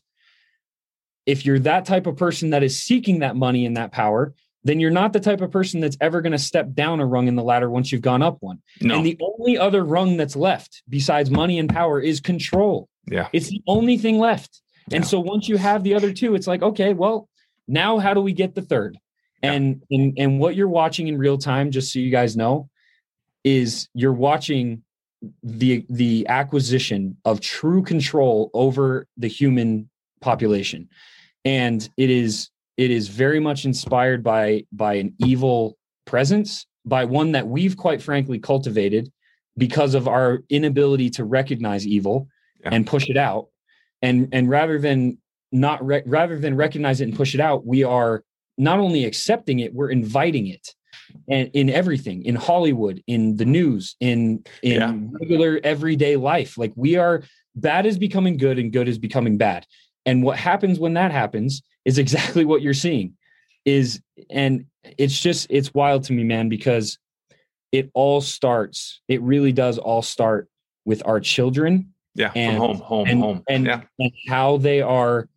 if 1.26 1.44
you're 1.46 1.58
that 1.60 1.86
type 1.86 2.06
of 2.06 2.16
person 2.16 2.50
that 2.50 2.62
is 2.62 2.82
seeking 2.82 3.20
that 3.20 3.34
money 3.34 3.66
and 3.66 3.76
that 3.76 3.92
power, 3.92 4.34
then 4.62 4.80
you're 4.80 4.90
not 4.90 5.12
the 5.12 5.20
type 5.20 5.40
of 5.40 5.50
person 5.50 5.80
that's 5.80 5.96
ever 6.00 6.20
going 6.22 6.32
to 6.32 6.38
step 6.38 6.72
down 6.72 7.00
a 7.00 7.06
rung 7.06 7.28
in 7.28 7.34
the 7.36 7.42
ladder 7.42 7.68
once 7.68 7.90
you've 7.92 8.02
gone 8.02 8.22
up 8.22 8.38
one. 8.40 8.62
No, 8.80 8.96
And 8.96 9.06
the 9.06 9.18
only 9.20 9.58
other 9.58 9.84
rung 9.84 10.16
that's 10.16 10.36
left 10.36 10.82
besides 10.88 11.30
money 11.30 11.58
and 11.58 11.68
power 11.68 12.00
is 12.00 12.20
control. 12.20 12.88
yeah, 13.10 13.28
It's 13.32 13.48
the 13.48 13.62
only 13.66 13.98
thing 13.98 14.18
left. 14.18 14.60
And 14.92 15.06
so 15.06 15.18
once 15.18 15.48
you 15.48 15.56
have 15.56 15.82
the 15.82 15.94
other 15.94 16.12
two, 16.12 16.34
it's 16.34 16.46
like, 16.46 16.62
okay, 16.62 16.92
well, 16.94 17.28
now 17.66 17.98
how 17.98 18.14
do 18.14 18.20
we 18.20 18.32
get 18.32 18.54
the 18.54 18.62
third? 18.62 18.98
Yeah. 19.42 19.52
And 19.52 19.82
and 19.90 20.14
and 20.18 20.38
what 20.38 20.54
you're 20.56 20.68
watching 20.68 21.08
in 21.08 21.18
real 21.18 21.36
time, 21.38 21.70
just 21.70 21.92
so 21.92 21.98
you 21.98 22.10
guys 22.10 22.36
know, 22.36 22.68
is 23.44 23.88
you're 23.94 24.12
watching 24.12 24.83
the 25.42 25.84
the 25.88 26.26
acquisition 26.28 27.16
of 27.24 27.40
true 27.40 27.82
control 27.82 28.50
over 28.54 29.06
the 29.16 29.28
human 29.28 29.88
population. 30.20 30.88
And 31.44 31.88
it 31.96 32.10
is 32.10 32.50
it 32.76 32.90
is 32.90 33.08
very 33.08 33.40
much 33.40 33.64
inspired 33.64 34.22
by 34.22 34.64
by 34.72 34.94
an 34.94 35.14
evil 35.18 35.76
presence, 36.06 36.66
by 36.84 37.04
one 37.04 37.32
that 37.32 37.46
we've 37.46 37.76
quite 37.76 38.02
frankly 38.02 38.38
cultivated 38.38 39.10
because 39.56 39.94
of 39.94 40.08
our 40.08 40.40
inability 40.50 41.10
to 41.10 41.24
recognize 41.24 41.86
evil 41.86 42.28
Yeah. 42.60 42.70
and 42.72 42.86
push 42.86 43.08
it 43.08 43.16
out 43.16 43.48
and 44.02 44.28
and 44.32 44.48
rather 44.48 44.78
than 44.78 45.18
not 45.52 45.84
re- 45.86 46.02
rather 46.06 46.38
than 46.38 46.56
recognize 46.56 47.00
it 47.00 47.04
and 47.08 47.16
push 47.16 47.34
it 47.34 47.40
out 47.40 47.64
we 47.64 47.84
are 47.84 48.24
not 48.58 48.78
only 48.80 49.04
accepting 49.04 49.60
it 49.60 49.72
we're 49.72 49.90
inviting 49.90 50.46
it 50.48 50.74
and 51.28 51.50
in 51.54 51.70
everything 51.70 52.24
in 52.24 52.34
hollywood 52.34 53.02
in 53.06 53.36
the 53.36 53.44
news 53.44 53.96
in 54.00 54.42
in 54.62 54.72
Yeah. 54.80 54.94
regular 55.20 55.60
everyday 55.64 56.16
life 56.16 56.58
like 56.58 56.72
we 56.76 56.96
are 56.96 57.22
bad 57.54 57.86
is 57.86 57.98
becoming 57.98 58.36
good 58.36 58.58
and 58.58 58.72
good 58.72 58.88
is 58.88 58.98
becoming 58.98 59.36
bad 59.38 59.66
and 60.06 60.22
what 60.22 60.36
happens 60.38 60.78
when 60.78 60.94
that 60.94 61.12
happens 61.12 61.62
is 61.84 61.98
exactly 62.04 62.44
what 62.44 62.62
you're 62.62 62.74
seeing 62.74 63.14
is 63.64 64.00
and 64.30 64.66
it's 64.98 65.18
just 65.18 65.46
it's 65.50 65.72
wild 65.72 66.04
to 66.04 66.12
me 66.12 66.24
man 66.24 66.48
because 66.48 66.98
it 67.72 67.90
all 67.94 68.20
starts 68.20 69.00
it 69.08 69.20
really 69.22 69.52
does 69.52 69.78
all 69.78 70.02
start 70.02 70.48
with 70.84 71.02
our 71.06 71.20
children 71.20 71.90
yeah, 72.16 72.30
and- 72.36 72.58
home, 72.58 72.76
home, 72.76 73.08
and 73.08 73.20
home. 73.20 73.42
and, 73.48 73.66
yeah, 73.66 73.80
and 73.98 74.12
how 74.28 74.56
they 74.58 74.80
are 74.80 75.28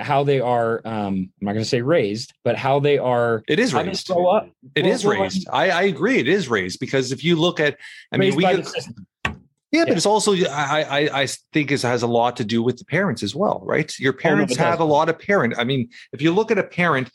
how 0.00 0.24
they 0.24 0.40
are 0.40 0.80
um 0.84 1.14
i'm 1.14 1.30
not 1.40 1.52
going 1.52 1.62
to 1.62 1.68
say 1.68 1.82
raised 1.82 2.32
but 2.44 2.56
how 2.56 2.80
they 2.80 2.98
are 2.98 3.42
it 3.48 3.58
is 3.58 3.72
raised. 3.74 4.08
grow 4.08 4.28
up 4.28 4.48
It 4.74 4.86
is 4.86 5.04
raised. 5.04 5.48
I, 5.52 5.70
I 5.70 5.82
agree. 5.82 6.18
It 6.18 6.28
is 6.28 6.48
raised 6.48 6.80
because 6.80 7.12
if 7.12 7.24
you 7.24 7.36
look 7.36 7.60
at, 7.60 7.76
I 8.12 8.16
mean, 8.16 8.36
we 8.36 8.44
by 8.44 8.56
get, 8.56 8.64
the. 8.64 8.94
Yeah, 9.72 9.84
but 9.84 9.96
it's 9.96 10.06
also 10.06 10.32
I 10.34 10.82
I 10.82 11.22
I 11.22 11.26
think 11.52 11.70
it 11.70 11.82
has 11.82 12.02
a 12.02 12.06
lot 12.06 12.36
to 12.38 12.44
do 12.44 12.62
with 12.62 12.78
the 12.78 12.84
parents 12.84 13.22
as 13.22 13.34
well, 13.34 13.60
right? 13.64 13.92
Your 13.98 14.12
Oh, 14.12 14.16
no, 14.16 14.22
parents 14.22 14.56
have 14.56 14.80
a 14.80 14.84
lot 14.84 15.08
of 15.08 15.18
parent. 15.18 15.54
I 15.58 15.64
mean, 15.64 15.88
if 16.12 16.20
you 16.22 16.32
look 16.32 16.50
at 16.50 16.58
a 16.58 16.64
parent 16.64 17.10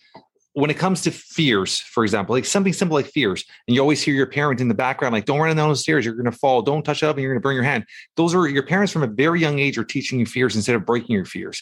when 0.53 0.69
it 0.69 0.77
comes 0.77 1.01
to 1.01 1.11
fears, 1.11 1.79
for 1.79 2.05
example, 2.05 2.33
like 2.33 2.45
something 2.45 2.71
simple 2.71 2.95
like 2.95 3.07
fears, 3.07 3.43
and 3.67 3.75
you 3.75 3.81
always 3.81 4.01
hear 4.01 4.15
your 4.15 4.25
parent 4.25 4.61
in 4.61 4.69
the 4.69 4.73
background, 4.73 5.13
like 5.13 5.25
"Don't 5.25 5.39
run 5.39 5.53
down 5.55 5.69
the 5.69 5.75
stairs, 5.75 6.05
you're 6.05 6.15
going 6.15 6.31
to 6.31 6.37
fall. 6.37 6.61
Don't 6.61 6.83
touch 6.83 7.03
up, 7.03 7.17
and 7.17 7.23
you're 7.23 7.33
going 7.33 7.41
to 7.41 7.45
burn 7.45 7.55
your 7.55 7.65
hand." 7.65 7.85
Those 8.15 8.33
are 8.33 8.47
your 8.47 8.63
parents 8.63 8.93
from 8.93 9.03
a 9.03 9.07
very 9.07 9.41
young 9.41 9.59
age 9.59 9.77
are 9.77 9.83
teaching 9.83 10.19
you 10.19 10.25
fears 10.25 10.55
instead 10.55 10.75
of 10.75 10.85
breaking 10.85 11.13
your 11.13 11.25
fears. 11.25 11.61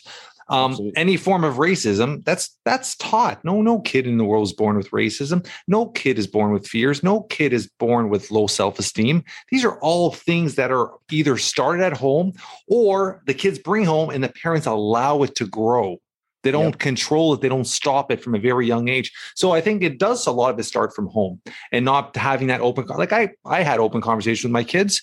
Um, 0.49 0.91
any 0.95 1.17
form 1.17 1.43
of 1.43 1.55
racism 1.55 2.23
that's 2.25 2.57
that's 2.65 2.95
taught. 2.97 3.43
No, 3.43 3.61
no 3.61 3.79
kid 3.79 4.07
in 4.07 4.17
the 4.17 4.25
world 4.25 4.45
is 4.45 4.53
born 4.53 4.77
with 4.77 4.91
racism. 4.91 5.47
No 5.67 5.87
kid 5.87 6.19
is 6.19 6.27
born 6.27 6.51
with 6.51 6.67
fears. 6.67 7.03
No 7.03 7.21
kid 7.23 7.53
is 7.53 7.69
born 7.79 8.09
with 8.09 8.31
low 8.31 8.47
self 8.47 8.79
esteem. 8.79 9.23
These 9.49 9.65
are 9.65 9.79
all 9.79 10.11
things 10.11 10.55
that 10.55 10.71
are 10.71 10.91
either 11.11 11.37
started 11.37 11.83
at 11.83 11.97
home 11.97 12.33
or 12.67 13.21
the 13.25 13.33
kids 13.33 13.59
bring 13.59 13.85
home 13.85 14.09
and 14.09 14.23
the 14.23 14.29
parents 14.29 14.65
allow 14.65 15.23
it 15.23 15.35
to 15.35 15.47
grow 15.47 15.99
They 16.43 16.51
don't 16.51 16.65
yep. 16.65 16.79
control 16.79 17.33
it. 17.33 17.41
They 17.41 17.49
don't 17.49 17.65
stop 17.65 18.11
it 18.11 18.21
from 18.21 18.35
a 18.35 18.39
very 18.39 18.67
young 18.67 18.89
age. 18.89 19.11
So 19.35 19.51
I 19.51 19.61
think 19.61 19.81
it 19.81 19.97
does 19.97 20.27
a 20.27 20.31
lot 20.31 20.53
of 20.53 20.59
it 20.59 20.63
start 20.63 20.93
from 20.93 21.07
home 21.07 21.41
and 21.71 21.85
not 21.85 22.15
having 22.15 22.47
that 22.47 22.61
open. 22.61 22.85
Like 22.85 23.13
I, 23.13 23.29
I 23.45 23.63
had 23.63 23.79
open 23.79 24.01
conversation 24.01 24.49
with 24.49 24.53
my 24.53 24.63
kids 24.63 25.01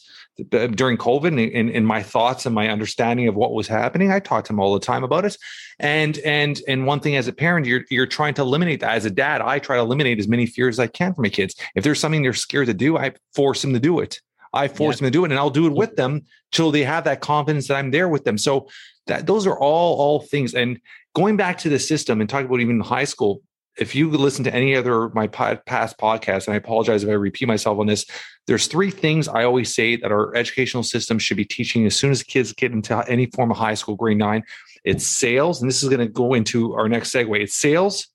during 0.48 0.96
COVID 0.96 1.28
and 1.28 1.70
in 1.70 1.84
my 1.84 2.02
thoughts 2.02 2.46
and 2.46 2.54
my 2.54 2.68
understanding 2.68 3.28
of 3.28 3.34
what 3.34 3.52
was 3.52 3.66
happening. 3.66 4.12
I 4.12 4.20
talked 4.20 4.46
to 4.46 4.52
them 4.52 4.60
all 4.60 4.74
the 4.74 4.80
time 4.80 5.04
about 5.04 5.24
it. 5.24 5.36
And 5.78 6.18
and 6.18 6.60
and 6.68 6.86
one 6.86 7.00
thing 7.00 7.16
as 7.16 7.28
a 7.28 7.32
parent, 7.32 7.66
you're 7.66 7.84
you're 7.90 8.06
trying 8.06 8.34
to 8.34 8.42
eliminate 8.42 8.80
that. 8.80 8.96
As 8.96 9.04
a 9.04 9.10
dad, 9.10 9.40
I 9.40 9.58
try 9.58 9.76
to 9.76 9.82
eliminate 9.82 10.18
as 10.18 10.28
many 10.28 10.46
fears 10.46 10.76
as 10.76 10.80
I 10.80 10.86
can 10.86 11.14
for 11.14 11.22
my 11.22 11.28
kids. 11.28 11.54
If 11.74 11.84
there's 11.84 12.00
something 12.00 12.22
they're 12.22 12.32
scared 12.32 12.66
to 12.66 12.74
do, 12.74 12.96
I 12.96 13.12
force 13.34 13.62
them 13.62 13.72
to 13.72 13.80
do 13.80 14.00
it. 14.00 14.20
I 14.52 14.68
force 14.68 14.96
yeah. 14.96 15.06
them 15.06 15.12
to 15.12 15.18
do 15.18 15.24
it, 15.24 15.30
and 15.30 15.38
I'll 15.38 15.50
do 15.50 15.66
it 15.66 15.72
with 15.72 15.96
them 15.96 16.22
till 16.52 16.70
they 16.70 16.84
have 16.84 17.04
that 17.04 17.20
confidence 17.20 17.68
that 17.68 17.76
I'm 17.76 17.90
there 17.90 18.08
with 18.08 18.24
them. 18.24 18.36
So 18.36 18.68
that 19.06 19.26
those 19.26 19.46
are 19.46 19.58
all 19.58 19.98
all 19.98 20.20
things. 20.20 20.54
And 20.54 20.80
going 21.14 21.36
back 21.36 21.58
to 21.58 21.68
the 21.68 21.78
system 21.78 22.20
and 22.20 22.28
talking 22.28 22.46
about 22.46 22.60
even 22.60 22.80
high 22.80 23.04
school, 23.04 23.42
if 23.78 23.94
you 23.94 24.10
listen 24.10 24.44
to 24.44 24.54
any 24.54 24.76
other 24.76 25.08
my 25.10 25.26
past 25.26 25.96
podcasts, 25.98 26.46
and 26.46 26.54
I 26.54 26.56
apologize 26.56 27.02
if 27.02 27.10
I 27.10 27.14
repeat 27.14 27.48
myself 27.48 27.78
on 27.78 27.86
this, 27.86 28.04
there's 28.46 28.66
three 28.66 28.90
things 28.90 29.28
I 29.28 29.44
always 29.44 29.74
say 29.74 29.96
that 29.96 30.12
our 30.12 30.34
educational 30.34 30.82
system 30.82 31.18
should 31.18 31.36
be 31.36 31.44
teaching 31.44 31.86
as 31.86 31.96
soon 31.96 32.10
as 32.10 32.22
kids 32.22 32.52
get 32.52 32.72
into 32.72 33.04
any 33.08 33.26
form 33.26 33.50
of 33.50 33.56
high 33.56 33.74
school, 33.74 33.96
grade 33.96 34.18
nine. 34.18 34.42
It's 34.84 35.06
sales, 35.06 35.60
and 35.60 35.70
this 35.70 35.82
is 35.82 35.88
going 35.88 36.00
to 36.00 36.08
go 36.08 36.34
into 36.34 36.74
our 36.74 36.88
next 36.88 37.12
segue. 37.12 37.40
It's 37.40 37.54
sales, 37.54 38.08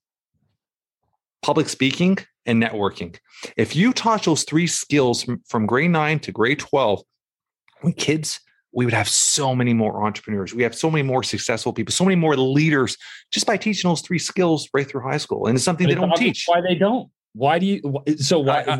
public 1.42 1.68
speaking, 1.68 2.18
and 2.44 2.62
networking. 2.62 3.16
If 3.56 3.74
you 3.74 3.92
taught 3.92 4.24
those 4.24 4.44
three 4.44 4.66
skills 4.66 5.22
from, 5.22 5.42
from 5.46 5.66
grade 5.66 5.90
nine 5.90 6.18
to 6.20 6.32
grade 6.32 6.58
12, 6.58 7.02
when 7.80 7.92
kids 7.92 8.40
we 8.76 8.84
would 8.84 8.94
have 8.94 9.08
so 9.08 9.54
many 9.54 9.72
more 9.72 10.04
entrepreneurs. 10.04 10.54
We 10.54 10.62
have 10.62 10.74
so 10.74 10.90
many 10.90 11.02
more 11.02 11.22
successful 11.22 11.72
people, 11.72 11.92
so 11.92 12.04
many 12.04 12.14
more 12.14 12.36
leaders 12.36 12.98
just 13.32 13.46
by 13.46 13.56
teaching 13.56 13.88
those 13.88 14.02
three 14.02 14.18
skills 14.18 14.68
right 14.74 14.86
through 14.86 15.00
high 15.00 15.16
school. 15.16 15.46
And 15.46 15.56
it's 15.56 15.64
something 15.64 15.86
but 15.86 15.94
they 15.94 16.00
don't 16.00 16.14
teach. 16.14 16.44
Why 16.46 16.60
they 16.60 16.74
don't? 16.74 17.10
Why 17.32 17.58
do 17.58 17.64
you? 17.64 17.80
So 18.18 18.38
why? 18.38 18.62
I, 18.62 18.74
I, 18.74 18.76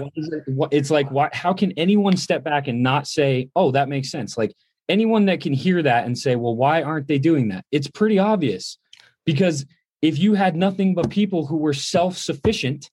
why 0.48 0.66
it, 0.70 0.76
it's 0.76 0.90
like 0.90 1.10
why? 1.10 1.30
How 1.32 1.54
can 1.54 1.72
anyone 1.72 2.16
step 2.18 2.44
back 2.44 2.68
and 2.68 2.82
not 2.82 3.06
say, 3.06 3.48
"Oh, 3.56 3.70
that 3.70 3.88
makes 3.88 4.10
sense"? 4.10 4.36
Like 4.36 4.54
anyone 4.86 5.24
that 5.26 5.40
can 5.40 5.54
hear 5.54 5.82
that 5.82 6.04
and 6.04 6.16
say, 6.16 6.36
"Well, 6.36 6.54
why 6.54 6.82
aren't 6.82 7.08
they 7.08 7.18
doing 7.18 7.48
that?" 7.48 7.64
It's 7.72 7.88
pretty 7.88 8.18
obvious 8.18 8.76
because 9.24 9.64
if 10.02 10.18
you 10.18 10.34
had 10.34 10.56
nothing 10.56 10.94
but 10.94 11.08
people 11.08 11.46
who 11.46 11.56
were 11.56 11.72
self-sufficient, 11.72 12.90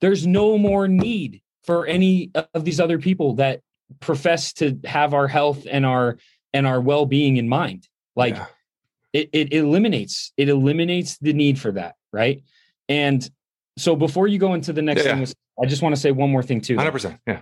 there's 0.00 0.24
no 0.24 0.56
more 0.56 0.86
need 0.86 1.42
for 1.64 1.84
any 1.86 2.30
of 2.54 2.64
these 2.64 2.78
other 2.78 2.98
people 2.98 3.34
that 3.34 3.60
profess 4.00 4.52
to 4.54 4.78
have 4.84 5.14
our 5.14 5.28
health 5.28 5.66
and 5.70 5.84
our 5.84 6.18
and 6.54 6.66
our 6.66 6.80
well-being 6.80 7.36
in 7.36 7.48
mind. 7.48 7.86
Like 8.16 8.36
yeah. 8.36 8.46
it, 9.12 9.28
it 9.32 9.52
eliminates 9.52 10.32
it 10.38 10.48
eliminates 10.48 11.18
the 11.18 11.34
need 11.34 11.58
for 11.58 11.72
that 11.72 11.96
right? 12.14 12.42
And 12.88 13.28
so 13.76 13.96
before 13.96 14.28
you 14.28 14.38
go 14.38 14.54
into 14.54 14.72
the 14.72 14.82
next 14.82 15.04
yeah, 15.04 15.16
thing 15.16 15.26
i 15.62 15.66
just 15.66 15.82
want 15.82 15.94
to 15.94 16.00
say 16.00 16.12
one 16.12 16.30
more 16.30 16.42
thing 16.42 16.60
too 16.60 16.76
100% 16.76 17.18
yeah. 17.26 17.40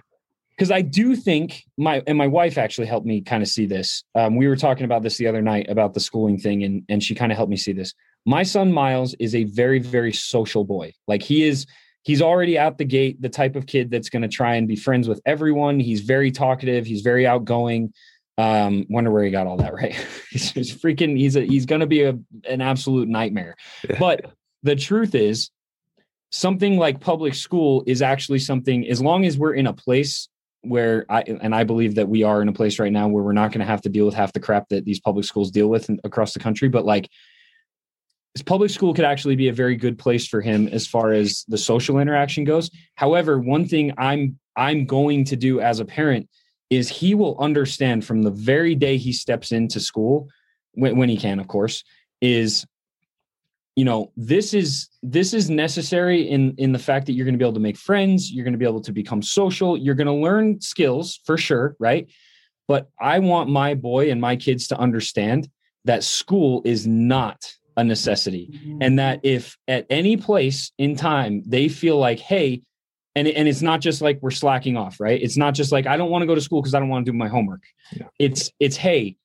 Because 0.51 0.71
i 0.71 0.81
do 0.81 1.15
think 1.17 1.65
my 1.77 2.03
and 2.07 2.17
my 2.17 2.27
wife 2.27 2.59
actually 2.59 2.87
helped 2.87 3.07
me 3.07 3.21
kind 3.21 3.43
of 3.43 3.49
see 3.49 3.67
this. 3.67 4.05
Um, 4.15 4.37
we 4.37 4.47
were 4.47 4.57
talking 4.57 4.85
about 4.85 5.03
this 5.03 5.17
the 5.17 5.27
other 5.27 5.43
night 5.43 5.69
about 5.69 5.95
the 5.95 6.01
schooling 6.01 6.39
thing 6.39 6.63
and 6.63 6.83
and 6.89 7.03
she 7.03 7.15
kind 7.15 7.33
of 7.33 7.37
helped 7.37 7.51
me 7.51 7.57
see 7.57 7.73
this. 7.73 7.95
My 8.27 8.43
son 8.43 8.73
miles 8.73 9.15
is 9.19 9.35
a 9.35 9.45
very 9.45 9.79
very 9.79 10.13
social 10.13 10.65
boy. 10.65 10.93
Like 11.09 11.23
he 11.23 11.45
is 11.45 11.67
he's 12.03 12.23
already 12.23 12.59
out 12.59 12.79
the 12.79 12.85
gate 12.85 13.21
the 13.21 13.31
type 13.31 13.57
of 13.57 13.67
kid 13.67 13.91
that's 13.91 14.11
going 14.11 14.23
to 14.23 14.29
try 14.29 14.55
and 14.55 14.69
be 14.69 14.77
friends 14.77 15.09
with 15.09 15.21
everyone. 15.27 15.81
He's 15.81 16.01
very 16.01 16.31
talkative 16.31 16.87
he's 16.87 17.03
very 17.03 17.27
outgoing 17.27 17.93
um, 18.39 18.87
wonder 18.89 19.11
where 19.11 19.25
he 19.25 19.31
got 19.31 19.47
all 19.47 19.59
that 19.59 19.75
right. 19.75 19.95
he's, 20.31 20.53
freaking. 20.53 21.17
He's 21.17 21.37
a, 21.37 21.43
he's 21.43 21.67
going 21.67 21.81
to 21.81 21.87
be 21.87 22.03
a 22.03 22.19
an 22.49 22.61
absolute 22.61 23.09
nightmare. 23.09 23.57
Yeah. 23.89 23.99
But 23.99 24.33
the 24.63 24.77
truth 24.77 25.15
is, 25.15 25.51
something 26.31 26.79
like 26.79 27.01
public 27.01 27.35
school 27.35 27.85
is 27.87 28.03
actually 28.03 28.39
something. 28.39 28.87
As 28.89 29.01
long 29.01 29.25
as 29.25 29.37
we're 29.37 29.55
in 29.55 29.67
a 29.67 29.73
place 29.73 30.29
where 30.63 31.05
I 31.09 31.23
and 31.23 31.55
I 31.55 31.65
believe 31.65 31.97
that 31.97 32.09
we 32.09 32.23
are 32.23 32.41
in 32.41 32.49
a 32.49 32.53
place 32.53 32.79
right 32.79 32.93
now 32.93 33.09
where 33.09 33.23
we're 33.23 33.33
not 33.33 33.53
going 33.53 33.61
to 33.61 33.67
have 33.67 33.83
to 33.83 33.89
deal 33.89 34.07
with 34.07 34.15
half 34.15 34.33
the 34.33 34.41
crap 34.41 34.69
that 34.69 34.85
these 34.85 35.01
public 35.01 35.25
schools 35.25 35.51
deal 35.51 35.69
with 35.69 35.91
across 36.05 36.33
the 36.33 36.41
country. 36.41 36.69
But 36.69 36.85
like, 36.85 37.09
public 38.47 38.71
school 38.71 38.95
could 38.95 39.05
actually 39.05 39.37
be 39.37 39.49
a 39.49 39.53
very 39.53 39.77
good 39.77 39.99
place 39.99 40.27
for 40.27 40.41
him 40.41 40.69
as 40.69 40.87
far 40.87 41.13
as 41.13 41.45
the 41.49 41.59
social 41.59 41.99
interaction 41.99 42.45
goes. 42.45 42.71
However, 42.95 43.39
one 43.39 43.67
thing 43.67 43.93
I'm 43.99 44.39
I'm 44.57 44.87
going 44.87 45.25
to 45.27 45.37
do 45.37 45.61
as 45.61 45.81
a 45.81 45.85
parent 45.85 46.29
is 46.73 46.89
he 46.89 47.15
will 47.15 47.37
understand 47.39 48.03
from 48.03 48.23
the 48.23 48.31
very 48.31 48.75
day 48.75 48.97
he 48.97 49.13
steps 49.13 49.53
into 49.53 49.79
school 49.79 50.29
when, 50.73 50.97
when 50.97 51.09
he 51.09 51.19
can 51.19 51.39
of 51.39 51.47
course 51.47 51.85
is 52.23 52.67
you 53.77 53.85
know 53.85 54.11
this 54.17 54.55
is 54.55 54.89
this 55.03 55.35
is 55.35 55.51
necessary 55.51 56.23
in 56.23 56.55
in 56.57 56.73
the 56.73 56.79
fact 56.79 57.07
that 57.07 57.13
you're 57.13 57.27
going 57.27 57.35
to 57.35 57.39
be 57.39 57.45
able 57.45 57.53
to 57.53 57.61
make 57.61 57.77
friends 57.77 58.31
you're 58.33 58.45
going 58.45 58.53
to 58.55 58.59
be 58.59 58.65
able 58.65 58.81
to 58.81 58.93
become 58.93 59.21
social 59.21 59.77
you're 59.77 59.95
going 59.95 60.07
to 60.07 60.13
learn 60.13 60.61
skills 60.61 61.21
for 61.25 61.37
sure 61.37 61.77
right? 61.79 62.11
But 62.69 62.89
i 62.99 63.19
want 63.19 63.51
my 63.51 63.75
boy 63.75 64.11
and 64.11 64.21
my 64.21 64.37
kids 64.37 64.69
to 64.69 64.79
understand 64.79 65.49
that 65.85 66.05
school 66.05 66.63
is 66.65 66.87
not 66.87 67.53
a 67.77 67.85
necessity 67.85 68.79
and 68.81 68.99
that 68.99 69.21
if 69.23 69.59
at 69.69 69.87
any 69.91 70.17
place 70.17 70.73
in 70.79 70.95
time 70.97 71.43
they 71.47 71.69
feel 71.69 71.99
like 71.99 72.19
hey 72.19 72.63
and 73.15 73.29
and 73.29 73.49
it's 73.49 73.63
not 73.63 73.81
just 73.81 74.01
like 74.01 74.19
we're 74.23 74.31
slacking 74.31 74.77
off 74.77 75.01
right 75.01 75.21
it's 75.23 75.37
not 75.37 75.55
just 75.55 75.73
like 75.73 75.87
i 75.87 75.97
don't 75.97 76.11
want 76.11 76.23
to 76.23 76.27
go 76.27 76.35
to 76.35 76.41
school 76.41 76.61
because 76.61 76.75
i 76.75 76.79
don't 76.79 76.89
want 76.89 77.05
to 77.05 77.13
do 77.13 77.17
my 77.17 77.29
homework 77.29 77.63
yeah. 77.93 78.07
it's 78.19 78.51
it's 78.61 78.77
hey 78.77 79.17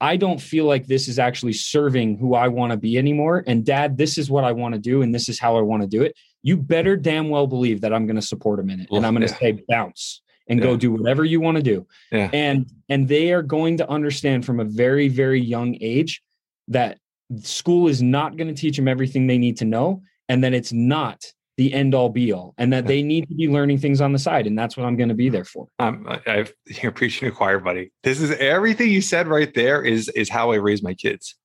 i 0.00 0.16
don't 0.16 0.40
feel 0.40 0.64
like 0.64 0.86
this 0.86 1.08
is 1.08 1.18
actually 1.18 1.52
serving 1.52 2.16
who 2.16 2.34
i 2.34 2.48
want 2.48 2.70
to 2.70 2.76
be 2.76 2.96
anymore 2.98 3.42
and 3.46 3.64
dad 3.64 3.96
this 3.96 4.18
is 4.18 4.30
what 4.30 4.44
i 4.44 4.52
want 4.52 4.74
to 4.74 4.80
do 4.80 5.02
and 5.02 5.14
this 5.14 5.28
is 5.28 5.38
how 5.38 5.56
i 5.56 5.60
want 5.60 5.82
to 5.82 5.88
do 5.88 6.02
it 6.02 6.14
you 6.42 6.56
better 6.56 6.96
damn 6.96 7.28
well 7.28 7.46
believe 7.46 7.80
that 7.80 7.92
i'm 7.92 8.06
going 8.06 8.16
to 8.16 8.22
support 8.22 8.58
him 8.58 8.70
in 8.70 8.80
it 8.80 8.88
well, 8.90 8.98
and 8.98 9.06
i'm 9.06 9.14
going 9.14 9.26
to 9.26 9.32
yeah. 9.32 9.38
say 9.38 9.62
bounce 9.68 10.22
and 10.48 10.58
yeah. 10.58 10.66
go 10.66 10.76
do 10.76 10.92
whatever 10.92 11.24
you 11.24 11.40
want 11.40 11.56
to 11.56 11.62
do 11.62 11.86
and 12.32 12.70
and 12.88 13.08
they 13.08 13.32
are 13.32 13.42
going 13.42 13.76
to 13.76 13.88
understand 13.88 14.44
from 14.44 14.60
a 14.60 14.64
very 14.64 15.08
very 15.08 15.40
young 15.40 15.76
age 15.80 16.22
that 16.68 16.98
school 17.40 17.88
is 17.88 18.02
not 18.02 18.36
going 18.36 18.48
to 18.48 18.60
teach 18.60 18.76
them 18.76 18.88
everything 18.88 19.26
they 19.26 19.38
need 19.38 19.56
to 19.56 19.64
know 19.64 20.02
and 20.28 20.44
that 20.44 20.52
it's 20.52 20.72
not 20.72 21.32
the 21.56 21.72
end 21.72 21.94
all 21.94 22.08
be 22.08 22.32
all 22.32 22.54
and 22.58 22.72
that 22.72 22.86
they 22.86 23.02
need 23.02 23.28
to 23.28 23.34
be 23.34 23.48
learning 23.48 23.78
things 23.78 24.00
on 24.00 24.12
the 24.12 24.18
side 24.18 24.46
and 24.46 24.58
that's 24.58 24.76
what 24.76 24.86
i'm 24.86 24.96
going 24.96 25.08
to 25.08 25.14
be 25.14 25.28
there 25.28 25.44
for. 25.44 25.68
Um, 25.78 26.06
i 26.08 26.46
you're 26.66 26.92
preaching 26.92 27.28
to 27.28 27.34
choir 27.34 27.58
buddy. 27.58 27.92
This 28.02 28.20
is 28.20 28.30
everything 28.32 28.90
you 28.90 29.02
said 29.02 29.28
right 29.28 29.52
there 29.54 29.82
is 29.82 30.08
is 30.10 30.28
how 30.28 30.52
i 30.52 30.56
raise 30.56 30.82
my 30.82 30.94
kids. 30.94 31.36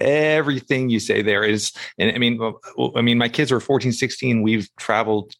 Everything 0.00 0.88
you 0.88 1.00
say 1.00 1.22
there 1.22 1.42
is 1.42 1.72
and 1.98 2.12
i 2.14 2.18
mean 2.18 2.40
i 2.94 3.00
mean 3.00 3.18
my 3.18 3.28
kids 3.28 3.50
are 3.50 3.60
14 3.60 3.92
16 3.92 4.42
we've 4.42 4.68
traveled 4.78 5.34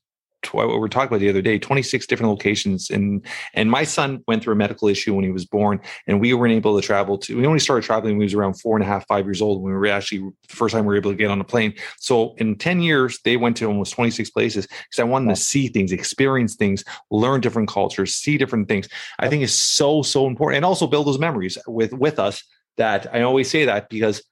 what 0.52 0.68
we 0.68 0.78
were 0.78 0.88
talking 0.88 1.08
about 1.08 1.20
the 1.20 1.28
other 1.28 1.42
day 1.42 1.58
26 1.58 2.06
different 2.06 2.30
locations. 2.30 2.90
And 2.90 3.24
and 3.54 3.70
my 3.70 3.84
son 3.84 4.22
went 4.26 4.42
through 4.42 4.54
a 4.54 4.56
medical 4.56 4.88
issue 4.88 5.14
when 5.14 5.24
he 5.24 5.30
was 5.30 5.44
born 5.44 5.80
and 6.06 6.20
we 6.20 6.34
weren't 6.34 6.54
able 6.54 6.80
to 6.80 6.86
travel 6.86 7.18
to 7.18 7.36
we 7.36 7.46
only 7.46 7.58
started 7.58 7.84
traveling 7.84 8.14
when 8.14 8.22
he 8.22 8.26
was 8.26 8.34
around 8.34 8.54
four 8.54 8.76
and 8.76 8.84
a 8.84 8.86
half 8.86 9.06
five 9.06 9.26
years 9.26 9.42
old 9.42 9.62
when 9.62 9.72
we 9.72 9.78
were 9.78 9.86
actually 9.86 10.18
the 10.18 10.56
first 10.56 10.74
time 10.74 10.84
we 10.84 10.88
were 10.88 10.96
able 10.96 11.10
to 11.10 11.16
get 11.16 11.30
on 11.30 11.40
a 11.40 11.44
plane. 11.44 11.74
So 11.98 12.34
in 12.38 12.56
10 12.56 12.82
years 12.82 13.18
they 13.24 13.36
went 13.36 13.56
to 13.58 13.66
almost 13.66 13.92
26 13.94 14.30
places 14.30 14.66
because 14.66 14.98
i 14.98 15.04
wanted 15.04 15.34
to 15.34 15.40
see 15.40 15.68
things 15.68 15.92
experience 15.92 16.56
things 16.56 16.84
learn 17.10 17.40
different 17.40 17.68
cultures 17.68 18.14
see 18.14 18.38
different 18.38 18.68
things. 18.68 18.88
I 19.18 19.28
think 19.28 19.42
is 19.42 19.54
so 19.54 20.02
so 20.02 20.26
important 20.26 20.56
and 20.56 20.64
also 20.64 20.86
build 20.86 21.06
those 21.06 21.18
memories 21.18 21.58
with 21.66 21.92
with 21.92 22.18
us 22.18 22.42
that 22.76 23.12
i 23.14 23.22
always 23.22 23.50
say 23.50 23.64
that 23.64 23.88
because 23.88 24.22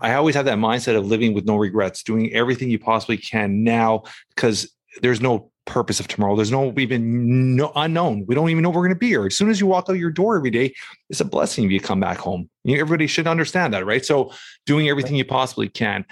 I 0.00 0.14
always 0.14 0.34
have 0.34 0.46
that 0.46 0.58
mindset 0.58 0.96
of 0.96 1.06
living 1.06 1.34
with 1.34 1.44
no 1.44 1.56
regrets, 1.56 2.02
doing 2.02 2.32
everything 2.32 2.68
you 2.68 2.78
possibly 2.78 3.16
can 3.16 3.62
now 3.62 4.02
because 4.34 4.74
there's 5.02 5.20
no 5.20 5.52
purpose 5.66 6.00
of 6.00 6.08
tomorrow. 6.08 6.36
There's 6.36 6.50
no 6.50 6.72
even 6.78 7.56
no 7.56 7.72
unknown. 7.74 8.24
We 8.26 8.34
don't 8.34 8.50
even 8.50 8.62
know 8.62 8.70
we're 8.70 8.82
going 8.82 8.90
to 8.90 8.96
be 8.96 9.08
here. 9.08 9.26
As 9.26 9.36
soon 9.36 9.50
as 9.50 9.60
you 9.60 9.66
walk 9.66 9.86
out 9.88 9.94
your 9.94 10.10
door 10.10 10.36
every 10.36 10.50
day, 10.50 10.74
it's 11.10 11.20
a 11.20 11.24
blessing 11.24 11.64
if 11.64 11.70
you 11.70 11.80
come 11.80 12.00
back 12.00 12.18
home. 12.18 12.48
Everybody 12.66 13.06
should 13.06 13.26
understand 13.26 13.72
that, 13.74 13.86
right? 13.86 14.04
So 14.04 14.32
doing 14.66 14.88
everything 14.88 15.16
you 15.16 15.24
possibly 15.24 15.68
can. 15.68 16.04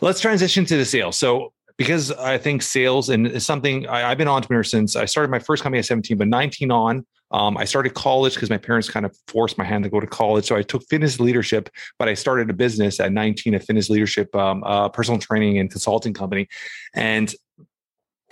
Let's 0.00 0.20
transition 0.20 0.64
to 0.66 0.76
the 0.76 0.84
sales. 0.84 1.18
So 1.18 1.52
because 1.76 2.12
I 2.12 2.36
think 2.36 2.60
sales 2.60 3.08
and 3.08 3.26
is 3.26 3.46
something 3.46 3.88
I, 3.88 4.00
have 4.00 4.18
been 4.18 4.28
an 4.28 4.34
entrepreneur 4.34 4.62
since 4.62 4.96
I 4.96 5.06
started 5.06 5.30
my 5.30 5.38
first 5.38 5.62
company 5.62 5.78
at 5.78 5.86
17, 5.86 6.18
but 6.18 6.28
19 6.28 6.70
on. 6.70 7.06
Um, 7.32 7.56
I 7.56 7.64
started 7.64 7.94
college 7.94 8.34
because 8.34 8.50
my 8.50 8.58
parents 8.58 8.90
kind 8.90 9.06
of 9.06 9.16
forced 9.28 9.56
my 9.56 9.64
hand 9.64 9.84
to 9.84 9.90
go 9.90 9.98
to 9.98 10.06
college. 10.06 10.46
So 10.46 10.56
I 10.56 10.62
took 10.62 10.82
fitness 10.90 11.20
leadership, 11.20 11.70
but 11.98 12.06
I 12.06 12.12
started 12.12 12.50
a 12.50 12.52
business 12.52 13.00
at 13.00 13.12
19, 13.12 13.54
a 13.54 13.60
fitness 13.60 13.88
leadership, 13.88 14.34
um, 14.34 14.62
uh, 14.64 14.88
personal 14.90 15.20
training 15.20 15.58
and 15.58 15.70
consulting 15.70 16.12
company. 16.12 16.48
And 16.92 17.32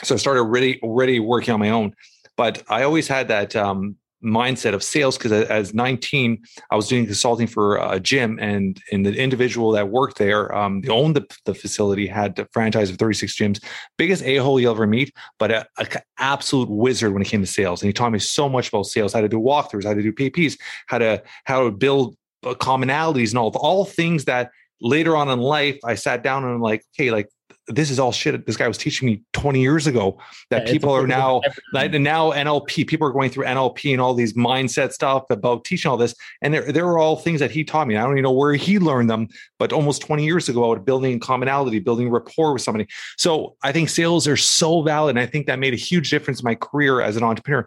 so 0.03 0.15
I 0.15 0.19
started 0.19 0.41
already 0.83 1.21
working 1.21 1.55
on 1.55 1.61
my 1.61 1.71
own. 1.71 1.95
But 2.37 2.63
I 2.69 2.85
always 2.85 3.09
had 3.09 3.29
that 3.29 3.57
um, 3.57 3.97
mindset 4.23 4.75
of 4.75 4.83
sales 4.83 5.17
because 5.17 5.31
as 5.31 5.73
19 5.75 6.43
i 6.73 6.75
was 6.75 6.89
doing 6.89 7.07
consulting 7.07 7.47
for 7.47 7.77
a 7.77 8.01
gym 8.01 8.37
and 8.41 8.83
and 8.91 9.07
the 9.07 9.15
individual 9.15 9.71
that 9.71 9.91
worked 9.91 10.19
there 10.19 10.53
um 10.57 10.83
owned 10.91 11.15
the, 11.15 11.25
the 11.45 11.55
facility 11.55 12.05
had 12.05 12.37
a 12.37 12.45
franchise 12.53 12.91
of 12.91 12.99
36 12.99 13.39
gyms 13.39 13.65
biggest 13.97 14.25
a-hole 14.25 14.59
you'll 14.59 14.73
ever 14.73 14.89
meet 14.89 15.15
but 15.39 15.53
a, 15.53 15.65
a, 15.77 15.87
absolute 16.19 16.69
wizard 16.69 17.13
when 17.13 17.23
it 17.23 17.29
came 17.29 17.41
to 17.41 17.47
sales 17.47 17.81
and 17.81 17.89
he 17.89 17.93
taught 17.93 18.11
me 18.11 18.19
so 18.19 18.49
much 18.49 18.71
about 18.71 18.87
sales 18.87 19.13
how 19.13 19.21
to 19.21 19.29
do 19.29 19.39
walkthroughs 19.39 19.85
how 19.85 19.95
to 19.95 20.03
do 20.03 20.13
pp's 20.13 20.59
how 20.89 20.99
to 20.99 21.23
how 21.45 21.63
to 21.63 21.71
build 21.71 22.17
uh, 22.43 22.55
commonalities 22.55 23.29
and 23.29 23.39
all 23.39 23.51
all 23.57 23.85
things 23.85 24.25
that 24.25 24.51
later 24.81 25.17
on 25.17 25.29
in 25.29 25.39
life, 25.39 25.79
I 25.85 25.95
sat 25.95 26.23
down 26.23 26.45
and 26.45 26.55
I'm 26.55 26.61
like, 26.61 26.85
okay, 26.95 27.11
like 27.11 27.29
this 27.69 27.91
is 27.91 27.99
all 27.99 28.13
shit 28.13 28.47
this 28.47 28.57
guy 28.57 28.67
was 28.67 28.79
teaching 28.79 29.07
me 29.07 29.23
20 29.35 29.61
years 29.61 29.87
ago 29.87 30.19
that 30.51 30.67
Yeah, 30.67 30.73
people 30.73 30.91
are 30.91 31.07
now 31.07 31.43
like 31.73 31.93
now 31.93 32.33
NLP 32.33 32.87
people 32.87 33.07
are 33.07 33.13
going 33.13 33.31
through 33.31 33.45
NLP 33.45 33.93
and 33.93 34.01
all 34.01 34.15
these 34.15 34.33
mindset 34.35 34.93
stuff 34.93 35.25
about 35.31 35.65
teaching 35.65 35.91
all 35.91 35.97
this 35.97 36.15
and 36.43 36.55
there 36.55 36.73
there 36.73 36.87
are 36.87 36.99
all 36.99 37.17
things 37.17 37.41
that 37.41 37.51
he 37.51 37.65
taught 37.65 37.87
me 37.87 37.97
I 37.97 38.03
don't 38.03 38.13
even 38.13 38.23
know 38.23 38.33
where 38.33 38.55
he 38.55 38.79
learned 38.79 39.11
them 39.11 39.29
but 39.59 39.73
almost 39.73 40.03
20 40.03 40.25
years 40.25 40.49
ago 40.49 40.73
about 40.73 40.85
building 40.85 41.21
commonality 41.21 41.79
building 41.79 42.11
rapport 42.11 42.53
with 42.53 42.63
somebody. 42.63 42.87
So 43.17 43.57
I 43.63 43.73
think 43.73 43.89
sales 43.89 44.27
are 44.27 44.37
so 44.37 44.83
valid 44.83 45.17
and 45.17 45.23
I 45.23 45.27
think 45.27 45.47
that 45.47 45.59
made 45.59 45.75
a 45.75 45.77
huge 45.77 46.11
difference 46.11 46.41
in 46.41 46.45
my 46.45 46.55
career 46.55 47.01
as 47.01 47.17
an 47.17 47.23
entrepreneur. 47.23 47.67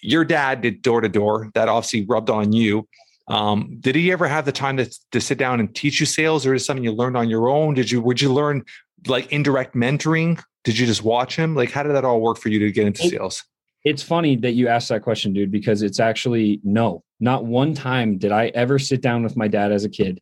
Your 0.00 0.24
dad 0.24 0.60
did 0.60 0.82
door 0.82 1.00
to 1.00 1.08
door 1.08 1.50
that 1.54 1.68
obviously 1.68 2.06
rubbed 2.06 2.30
on 2.30 2.52
you. 2.52 2.88
Um, 3.28 3.76
did 3.80 3.94
he 3.94 4.10
ever 4.10 4.26
have 4.26 4.46
the 4.46 4.52
time 4.52 4.78
to, 4.78 4.90
to 5.12 5.20
sit 5.20 5.36
down 5.36 5.60
and 5.60 5.74
teach 5.74 6.00
you 6.00 6.06
sales 6.06 6.46
or 6.46 6.54
is 6.54 6.64
something 6.64 6.84
you 6.84 6.92
learned 6.92 7.16
on 7.16 7.28
your 7.28 7.48
own? 7.48 7.74
Did 7.74 7.90
you 7.90 8.00
would 8.00 8.20
you 8.20 8.32
learn 8.32 8.64
like 9.06 9.30
indirect 9.32 9.74
mentoring 9.74 10.42
did 10.64 10.78
you 10.78 10.86
just 10.86 11.02
watch 11.02 11.36
him 11.36 11.54
like 11.54 11.70
how 11.70 11.82
did 11.82 11.94
that 11.94 12.04
all 12.04 12.20
work 12.20 12.36
for 12.38 12.48
you 12.48 12.58
to 12.58 12.72
get 12.72 12.86
into 12.86 13.02
sales 13.08 13.44
It's 13.84 14.02
funny 14.02 14.36
that 14.36 14.52
you 14.52 14.68
asked 14.68 14.88
that 14.88 15.02
question, 15.02 15.32
dude, 15.32 15.50
because 15.52 15.82
it's 15.82 16.00
actually 16.00 16.60
no, 16.64 17.04
not 17.20 17.44
one 17.46 17.74
time 17.74 18.18
did 18.18 18.32
I 18.32 18.48
ever 18.48 18.78
sit 18.78 19.00
down 19.00 19.22
with 19.22 19.36
my 19.36 19.48
dad 19.48 19.70
as 19.72 19.84
a 19.84 19.88
kid 19.88 20.20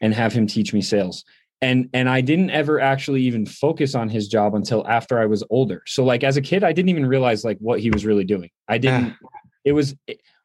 and 0.00 0.14
have 0.14 0.32
him 0.32 0.46
teach 0.46 0.72
me 0.72 0.80
sales. 0.80 1.22
And 1.60 1.88
and 1.92 2.08
I 2.08 2.20
didn't 2.22 2.50
ever 2.50 2.80
actually 2.80 3.22
even 3.22 3.44
focus 3.46 3.94
on 3.94 4.08
his 4.08 4.28
job 4.28 4.54
until 4.54 4.86
after 4.88 5.18
I 5.20 5.26
was 5.26 5.44
older. 5.50 5.82
So 5.86 6.04
like 6.04 6.24
as 6.24 6.36
a 6.36 6.42
kid, 6.42 6.64
I 6.64 6.72
didn't 6.72 6.88
even 6.88 7.06
realize 7.06 7.44
like 7.44 7.58
what 7.60 7.80
he 7.80 7.90
was 7.90 8.04
really 8.04 8.24
doing. 8.24 8.50
I 8.66 8.78
didn't 8.78 9.14
it 9.64 9.72
was 9.72 9.94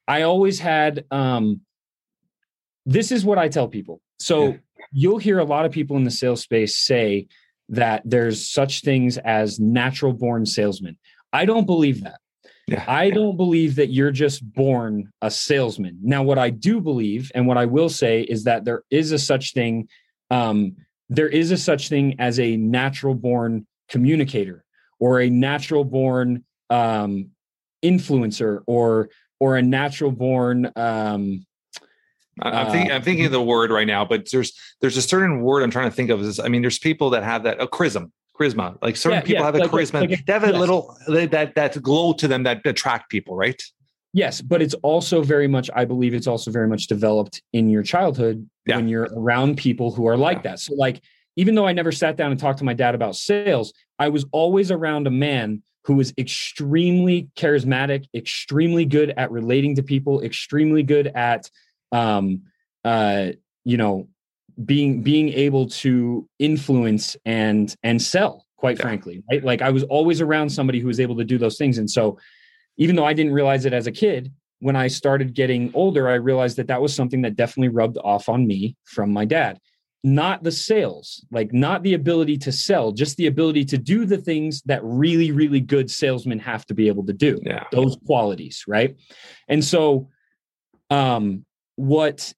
I 0.07 0.23
always 0.23 0.59
had 0.59 1.05
um 1.09 1.61
this 2.85 3.11
is 3.11 3.23
what 3.23 3.37
I 3.37 3.47
tell 3.47 3.67
people. 3.67 4.01
So 4.19 4.37
Yeah. 4.43 4.57
you'll 4.91 5.17
hear 5.19 5.39
a 5.39 5.45
lot 5.45 5.65
of 5.65 5.71
people 5.71 5.95
in 5.97 6.03
the 6.03 6.11
sales 6.11 6.41
space 6.41 6.77
say 6.77 7.27
that 7.71 8.01
there's 8.05 8.49
such 8.49 8.81
things 8.81 9.17
as 9.17 9.59
natural 9.59 10.13
born 10.13 10.45
salesmen. 10.45 10.97
I 11.33 11.45
don't 11.45 11.65
believe 11.65 12.03
that. 12.03 12.19
yeah 12.67 12.83
I 12.87 13.09
don't 13.09 13.37
believe 13.37 13.75
that 13.77 13.91
you're 13.91 14.11
just 14.11 14.43
born 14.53 15.11
a 15.21 15.31
salesman. 15.31 15.97
Now, 16.03 16.21
what 16.21 16.37
I 16.37 16.49
do 16.49 16.81
believe 16.81 17.31
and 17.33 17.47
what 17.47 17.57
I 17.57 17.65
will 17.65 17.89
say 17.89 18.21
is 18.21 18.43
that 18.43 18.65
there 18.65 18.83
is 18.91 19.11
a 19.13 19.17
such 19.17 19.53
thing, 19.53 19.87
um, 20.29 20.75
there 21.09 21.29
is 21.29 21.51
a 21.51 21.57
such 21.57 21.89
thing 21.89 22.15
as 22.19 22.39
a 22.39 22.57
natural 22.57 23.15
born 23.15 23.65
communicator 23.89 24.63
or 24.99 25.21
a 25.21 25.29
natural 25.29 25.83
born 25.83 26.43
um, 26.69 27.31
influencer 27.83 28.61
or 28.67 29.09
or 29.39 29.57
a 29.57 29.61
natural 29.61 30.11
born 30.11 30.71
um, 30.75 31.45
I'm 32.41 32.67
uh, 32.67 32.71
thinking, 32.71 32.91
I'm 32.91 33.01
thinking 33.01 33.25
of 33.25 33.31
the 33.31 33.41
word 33.41 33.71
right 33.71 33.87
now, 33.87 34.05
but 34.05 34.29
there's 34.31 34.53
there's 34.81 34.97
a 34.97 35.01
certain 35.01 35.41
word 35.41 35.63
I'm 35.63 35.71
trying 35.71 35.89
to 35.89 35.95
think 35.95 36.09
of. 36.09 36.21
Is 36.21 36.39
I 36.39 36.47
mean, 36.47 36.61
there's 36.61 36.79
people 36.79 37.09
that 37.11 37.23
have 37.23 37.43
that 37.43 37.61
a 37.61 37.67
charisma, 37.67 38.09
charisma. 38.39 38.77
Like 38.81 38.95
certain 38.95 39.17
Yeah, 39.19 39.21
people 39.21 39.41
yeah, 39.41 39.45
have 39.45 39.55
a 39.55 39.59
like 39.59 39.71
charisma. 39.71 40.01
like 40.01 40.11
a- 40.19 40.23
they 40.25 40.33
have 40.33 40.43
a 40.43 40.47
yes. 40.47 40.59
little 40.59 40.97
that 41.07 41.55
that 41.55 41.81
glow 41.81 42.13
to 42.13 42.27
them 42.27 42.43
that 42.43 42.65
attract 42.65 43.09
people, 43.09 43.35
right? 43.35 43.61
Yes, 44.13 44.41
but 44.41 44.61
it's 44.61 44.73
also 44.83 45.21
very 45.23 45.47
much, 45.47 45.69
I 45.73 45.85
believe 45.85 46.13
it's 46.13 46.27
also 46.27 46.51
very 46.51 46.67
much 46.67 46.87
developed 46.87 47.41
in 47.53 47.69
your 47.69 47.81
childhood 47.81 48.49
Yeah. 48.65 48.75
when 48.75 48.89
you're 48.89 49.07
around 49.15 49.55
people 49.57 49.91
who 49.91 50.05
are 50.05 50.17
like 50.17 50.43
that. 50.43 50.59
So, 50.59 50.73
like, 50.75 51.01
even 51.37 51.55
though 51.55 51.65
I 51.65 51.71
never 51.71 51.93
sat 51.93 52.17
down 52.17 52.29
and 52.29 52.37
talked 52.39 52.59
to 52.59 52.65
my 52.65 52.73
dad 52.73 52.93
about 52.93 53.15
sales, 53.15 53.71
I 53.99 54.09
was 54.09 54.25
always 54.33 54.69
around 54.69 55.07
a 55.07 55.11
man 55.11 55.63
who 55.85 55.93
was 55.93 56.13
extremely 56.17 57.29
charismatic, 57.37 58.05
extremely 58.13 58.83
good 58.83 59.13
at 59.15 59.31
relating 59.31 59.75
to 59.75 59.83
people, 59.83 60.21
extremely 60.21 60.83
good 60.83 61.07
at, 61.07 61.49
um, 61.91 62.43
uh, 62.83 63.29
you 63.63 63.77
know, 63.77 64.07
being 64.65 65.01
being 65.01 65.29
able 65.29 65.67
to 65.69 66.27
influence 66.39 67.15
and 67.25 67.75
and 67.83 68.01
sell. 68.01 68.45
Quite 68.57 68.77
Yeah. 68.77 68.83
frankly, 68.83 69.23
right? 69.31 69.43
Like, 69.43 69.61
I 69.63 69.71
was 69.71 69.83
always 69.83 70.21
around 70.21 70.49
somebody 70.51 70.79
who 70.79 70.87
was 70.87 70.99
able 70.99 71.17
to 71.17 71.23
do 71.23 71.37
those 71.39 71.57
things, 71.57 71.77
and 71.79 71.89
so 71.89 72.19
even 72.77 72.95
though 72.95 73.05
I 73.05 73.13
didn't 73.13 73.33
realize 73.33 73.65
it 73.65 73.73
as 73.73 73.87
a 73.87 73.91
kid, 73.91 74.31
when 74.59 74.75
I 74.75 74.87
started 74.87 75.33
getting 75.33 75.71
older, 75.73 76.07
I 76.07 76.13
realized 76.15 76.57
that 76.57 76.67
that 76.67 76.81
was 76.81 76.93
something 76.95 77.23
that 77.23 77.35
definitely 77.35 77.69
rubbed 77.69 77.97
off 78.03 78.29
on 78.29 78.45
me 78.45 78.75
from 78.85 79.11
my 79.11 79.25
dad. 79.25 79.59
Not 80.03 80.43
the 80.43 80.51
sales, 80.51 81.25
like 81.31 81.53
not 81.53 81.81
the 81.83 81.95
ability 81.95 82.37
to 82.39 82.51
sell, 82.51 82.91
just 82.91 83.17
the 83.17 83.27
ability 83.27 83.65
to 83.65 83.77
do 83.77 84.05
the 84.05 84.17
things 84.17 84.61
that 84.65 84.81
really, 84.83 85.31
really 85.31 85.59
good 85.59 85.89
salesmen 85.91 86.39
have 86.39 86.65
to 86.67 86.73
be 86.75 86.87
able 86.87 87.05
to 87.05 87.13
do 87.13 87.39
Yeah, 87.43 87.65
those 87.71 87.97
qualities 88.05 88.63
right 88.67 88.95
and 89.47 89.63
so 89.63 90.09
um 90.89 91.45
what 91.81 92.33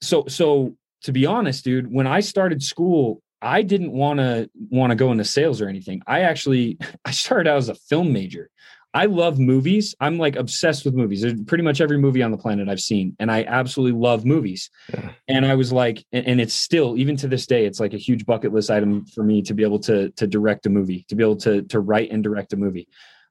so 0.00 0.24
so 0.28 0.74
to 1.02 1.12
be 1.12 1.26
honest 1.26 1.64
dude 1.64 1.92
when 1.92 2.06
i 2.06 2.20
started 2.20 2.62
school 2.62 3.20
i 3.42 3.60
didn't 3.60 3.92
want 3.92 4.20
to 4.20 4.48
want 4.70 4.90
to 4.90 4.94
go 4.94 5.10
into 5.10 5.24
sales 5.24 5.60
or 5.60 5.68
anything. 5.68 6.00
I 6.06 6.20
actually 6.20 6.78
i 7.04 7.10
started 7.10 7.50
out 7.50 7.58
as 7.58 7.68
a 7.68 7.74
film 7.74 8.12
major. 8.12 8.48
I 8.94 9.06
love 9.06 9.38
movies. 9.38 9.94
I'm 10.00 10.18
like 10.18 10.36
obsessed 10.36 10.84
with 10.84 10.92
movies. 10.92 11.22
There's 11.22 11.40
pretty 11.46 11.64
much 11.64 11.80
every 11.80 11.96
movie 11.96 12.22
on 12.22 12.30
the 12.30 12.36
planet 12.36 12.68
i've 12.68 12.80
seen 12.80 13.16
and 13.18 13.30
i 13.30 13.42
absolutely 13.44 13.98
love 13.98 14.24
movies. 14.24 14.70
Yeah. 14.92 15.10
and 15.28 15.44
i 15.44 15.54
was 15.54 15.72
like 15.72 16.04
and, 16.12 16.26
and 16.26 16.40
it's 16.40 16.54
still 16.54 16.96
even 16.96 17.16
to 17.16 17.28
this 17.28 17.46
day 17.46 17.66
it's 17.66 17.80
like 17.80 17.94
a 17.94 17.98
huge 17.98 18.24
bucket 18.26 18.52
list 18.52 18.70
item 18.70 19.04
for 19.06 19.24
me 19.24 19.42
to 19.42 19.54
be 19.54 19.64
able 19.64 19.80
to 19.80 20.10
to 20.10 20.26
direct 20.26 20.66
a 20.66 20.70
movie 20.70 21.04
to 21.08 21.16
be 21.16 21.24
able 21.24 21.36
to 21.38 21.62
to 21.62 21.80
write 21.80 22.10
and 22.12 22.22
direct 22.22 22.52
a 22.52 22.56
movie. 22.56 22.86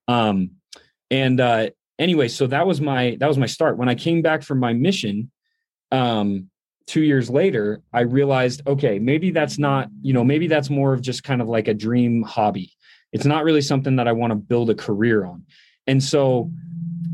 Um 0.07 0.51
and 1.09 1.39
uh 1.39 1.69
anyway 2.01 2.27
so 2.27 2.47
that 2.47 2.67
was 2.67 2.81
my 2.81 3.15
that 3.19 3.27
was 3.27 3.37
my 3.37 3.45
start. 3.45 3.77
When 3.77 3.87
i 3.87 3.95
came 3.95 4.21
back 4.21 4.43
from 4.43 4.59
my 4.59 4.73
mission 4.73 5.31
um 5.91 6.49
two 6.87 7.03
years 7.03 7.29
later 7.29 7.81
i 7.93 8.01
realized 8.01 8.61
okay 8.65 8.97
maybe 8.97 9.29
that's 9.31 9.57
not 9.59 9.87
you 10.01 10.13
know 10.13 10.23
maybe 10.23 10.47
that's 10.47 10.69
more 10.69 10.93
of 10.93 11.01
just 11.01 11.23
kind 11.23 11.41
of 11.41 11.47
like 11.47 11.67
a 11.69 11.73
dream 11.73 12.23
hobby. 12.23 12.73
It's 13.13 13.25
not 13.25 13.43
really 13.43 13.61
something 13.61 13.97
that 13.97 14.07
i 14.07 14.11
want 14.11 14.31
to 14.31 14.35
build 14.35 14.69
a 14.69 14.75
career 14.75 15.23
on. 15.25 15.45
And 15.87 16.03
so 16.03 16.51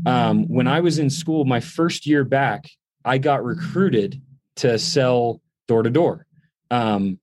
um 0.06 0.48
when 0.48 0.66
i 0.66 0.80
was 0.80 0.98
in 0.98 1.10
school 1.10 1.44
my 1.44 1.60
first 1.60 2.06
year 2.06 2.24
back 2.24 2.70
i 3.04 3.18
got 3.18 3.44
recruited 3.44 4.20
to 4.56 4.78
sell 4.78 5.40
door 5.68 5.82
to 5.82 5.90
door. 5.90 6.26
Um 6.70 7.18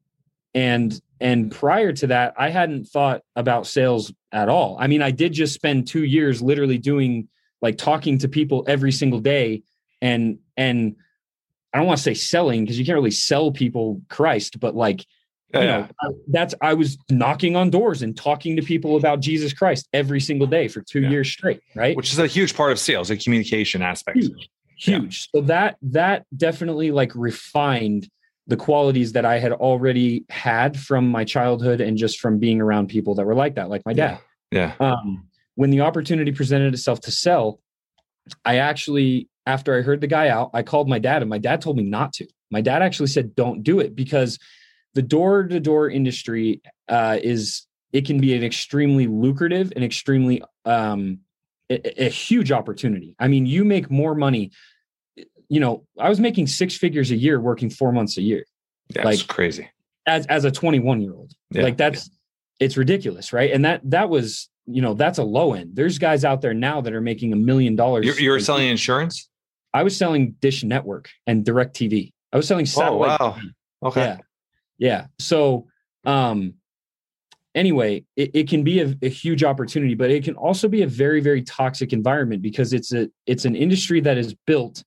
and 0.54 1.02
and 1.20 1.52
prior 1.52 1.94
to 1.94 2.08
that 2.08 2.36
i 2.38 2.50
hadn't 2.50 2.86
thought 2.86 3.22
about 3.36 3.66
sales 3.66 4.14
at 4.32 4.50
all. 4.50 4.78
I 4.80 4.88
mean 4.88 5.02
i 5.02 5.12
did 5.12 5.34
just 5.34 5.54
spend 5.54 5.88
2 5.88 6.04
years 6.04 6.42
literally 6.42 6.78
doing 6.78 7.28
like 7.66 7.78
talking 7.78 8.16
to 8.20 8.28
people 8.30 8.64
every 8.68 8.92
single 8.92 9.20
day 9.20 9.64
and 10.02 10.38
and 10.56 10.96
i 11.74 11.78
don't 11.78 11.88
want 11.88 11.98
to 11.98 12.04
say 12.04 12.14
selling 12.14 12.60
because 12.64 12.78
you 12.80 12.86
can't 12.86 12.96
really 13.02 13.18
sell 13.30 13.52
people 13.52 13.86
christ 14.08 14.60
but 14.60 14.74
like 14.76 15.00
you 15.54 15.62
yeah. 15.62 15.88
know 16.02 16.12
that's 16.28 16.54
i 16.62 16.74
was 16.82 16.98
knocking 17.10 17.56
on 17.56 17.70
doors 17.70 18.02
and 18.04 18.16
talking 18.16 18.56
to 18.56 18.62
people 18.62 18.98
about 18.98 19.20
jesus 19.20 19.52
christ 19.52 19.84
every 19.94 20.20
single 20.22 20.48
day 20.48 20.68
for 20.68 20.82
2 20.82 21.02
Yeah. 21.02 21.10
years 21.10 21.28
straight 21.38 21.60
right 21.76 21.96
which 21.98 22.12
is 22.14 22.20
a 22.20 22.28
huge 22.28 22.56
part 22.56 22.72
of 22.72 22.78
sales, 22.80 23.08
the 23.10 23.18
communication 23.18 23.82
aspect. 23.82 24.18
huge 24.20 24.50
huge 24.78 25.16
so 25.34 25.42
that 25.42 25.78
that 25.82 26.26
definitely 26.38 26.92
like 26.92 27.12
refined 27.16 28.08
the 28.48 28.58
qualities 28.58 29.10
that 29.14 29.26
i 29.26 29.40
had 29.40 29.54
already 29.54 30.24
had 30.30 30.78
from 30.88 31.04
my 31.18 31.24
childhood 31.24 31.80
and 31.82 31.98
just 31.98 32.20
from 32.20 32.38
being 32.46 32.60
around 32.62 32.88
people 32.96 33.16
that 33.16 33.26
were 33.26 33.34
like 33.44 33.56
that 33.56 33.70
like 33.70 33.82
my 33.86 33.94
dad 33.94 34.20
Yeah, 34.52 34.74
um, 34.80 35.28
when 35.56 35.70
the 35.70 35.82
opportunity 35.82 36.32
presented 36.32 36.74
itself 36.74 37.02
to 37.02 37.12
sell, 37.12 37.60
I 38.44 38.58
actually, 38.58 39.30
after 39.46 39.78
I 39.78 39.82
heard 39.82 40.02
the 40.02 40.08
guy 40.08 40.30
out, 40.30 40.52
I 40.54 40.64
called 40.64 40.88
my 40.90 41.00
dad, 41.00 41.22
and 41.22 41.30
my 41.30 41.38
dad 41.38 41.62
told 41.62 41.78
me 41.78 41.84
not 41.84 42.14
to. 42.14 42.28
My 42.52 42.62
dad 42.62 42.82
actually 42.82 43.08
said, 43.08 43.36
"Don't 43.36 43.64
do 43.64 43.80
it," 43.80 43.96
because 43.96 44.40
the 44.94 45.02
door-to-door 45.02 45.90
industry 45.90 46.62
uh, 46.88 47.18
is 47.22 47.66
it 47.92 48.06
can 48.06 48.20
be 48.20 48.34
an 48.34 48.44
extremely 48.44 49.08
lucrative 49.08 49.72
and 49.76 49.84
extremely 49.84 50.42
um, 50.66 51.20
a, 51.70 52.06
a 52.06 52.10
huge 52.10 52.52
opportunity. 52.52 53.16
I 53.20 53.28
mean, 53.28 53.46
you 53.46 53.64
make 53.66 53.90
more 53.92 54.16
money. 54.16 54.52
You 55.48 55.60
know, 55.60 55.86
I 56.00 56.10
was 56.10 56.20
making 56.20 56.48
six 56.48 56.76
figures 56.76 57.12
a 57.12 57.16
year 57.16 57.40
working 57.40 57.70
four 57.70 57.92
months 57.92 58.18
a 58.18 58.22
year 58.22 58.46
That's 58.90 59.06
Like- 59.06 59.28
crazy. 59.28 59.70
as 60.08 60.26
as 60.28 60.44
a 60.46 60.52
21 60.52 61.02
year 61.02 61.14
old 61.14 61.32
Yeah. 61.52 61.64
like 61.64 61.78
that's 61.78 62.10
it's 62.60 62.78
ridiculous 62.78 63.32
right 63.34 63.52
and 63.52 63.64
that 63.66 63.82
that 63.92 64.10
was 64.10 64.50
you 64.68 64.82
know 64.82 64.94
that's 64.94 65.18
a 65.20 65.24
low 65.24 65.54
end 65.54 65.76
there's 65.76 65.98
guys 66.00 66.26
out 66.26 66.42
there 66.42 66.54
now 66.54 66.82
that 66.82 66.94
are 66.94 67.02
making 67.02 67.32
a 67.34 67.36
million 67.36 67.76
dollars 67.76 68.06
You're, 68.06 68.20
you're 68.20 68.40
selling 68.40 68.68
insurance. 68.68 69.30
i 69.74 69.84
was 69.84 69.96
selling 69.96 70.32
dish 70.40 70.64
network 70.64 71.10
and 71.28 71.46
direct 71.46 71.76
tv 71.76 72.12
i 72.34 72.38
was 72.38 72.48
selling 72.48 72.66
satellite 72.66 73.18
Oh 73.20 73.26
wow. 73.28 73.32
TV. 73.38 73.50
Okay. 73.84 74.02
yeah 74.02 74.18
yeah 74.78 75.06
so 75.20 75.68
um 76.06 76.56
anyway 77.54 78.04
it, 78.16 78.32
it 78.34 78.50
can 78.50 78.64
be 78.64 78.82
a, 78.82 78.96
a 79.04 79.10
huge 79.10 79.44
opportunity 79.44 79.94
but 79.94 80.10
it 80.12 80.24
can 80.24 80.36
also 80.36 80.68
be 80.68 80.82
a 80.82 80.88
very 80.88 81.22
very 81.22 81.42
toxic 81.44 81.94
environment 81.94 82.42
because 82.42 82.74
it's 82.74 82.92
a 82.94 83.08
it's 83.26 83.46
an 83.46 83.56
industry 83.56 84.00
that 84.02 84.18
is 84.18 84.34
built 84.48 84.84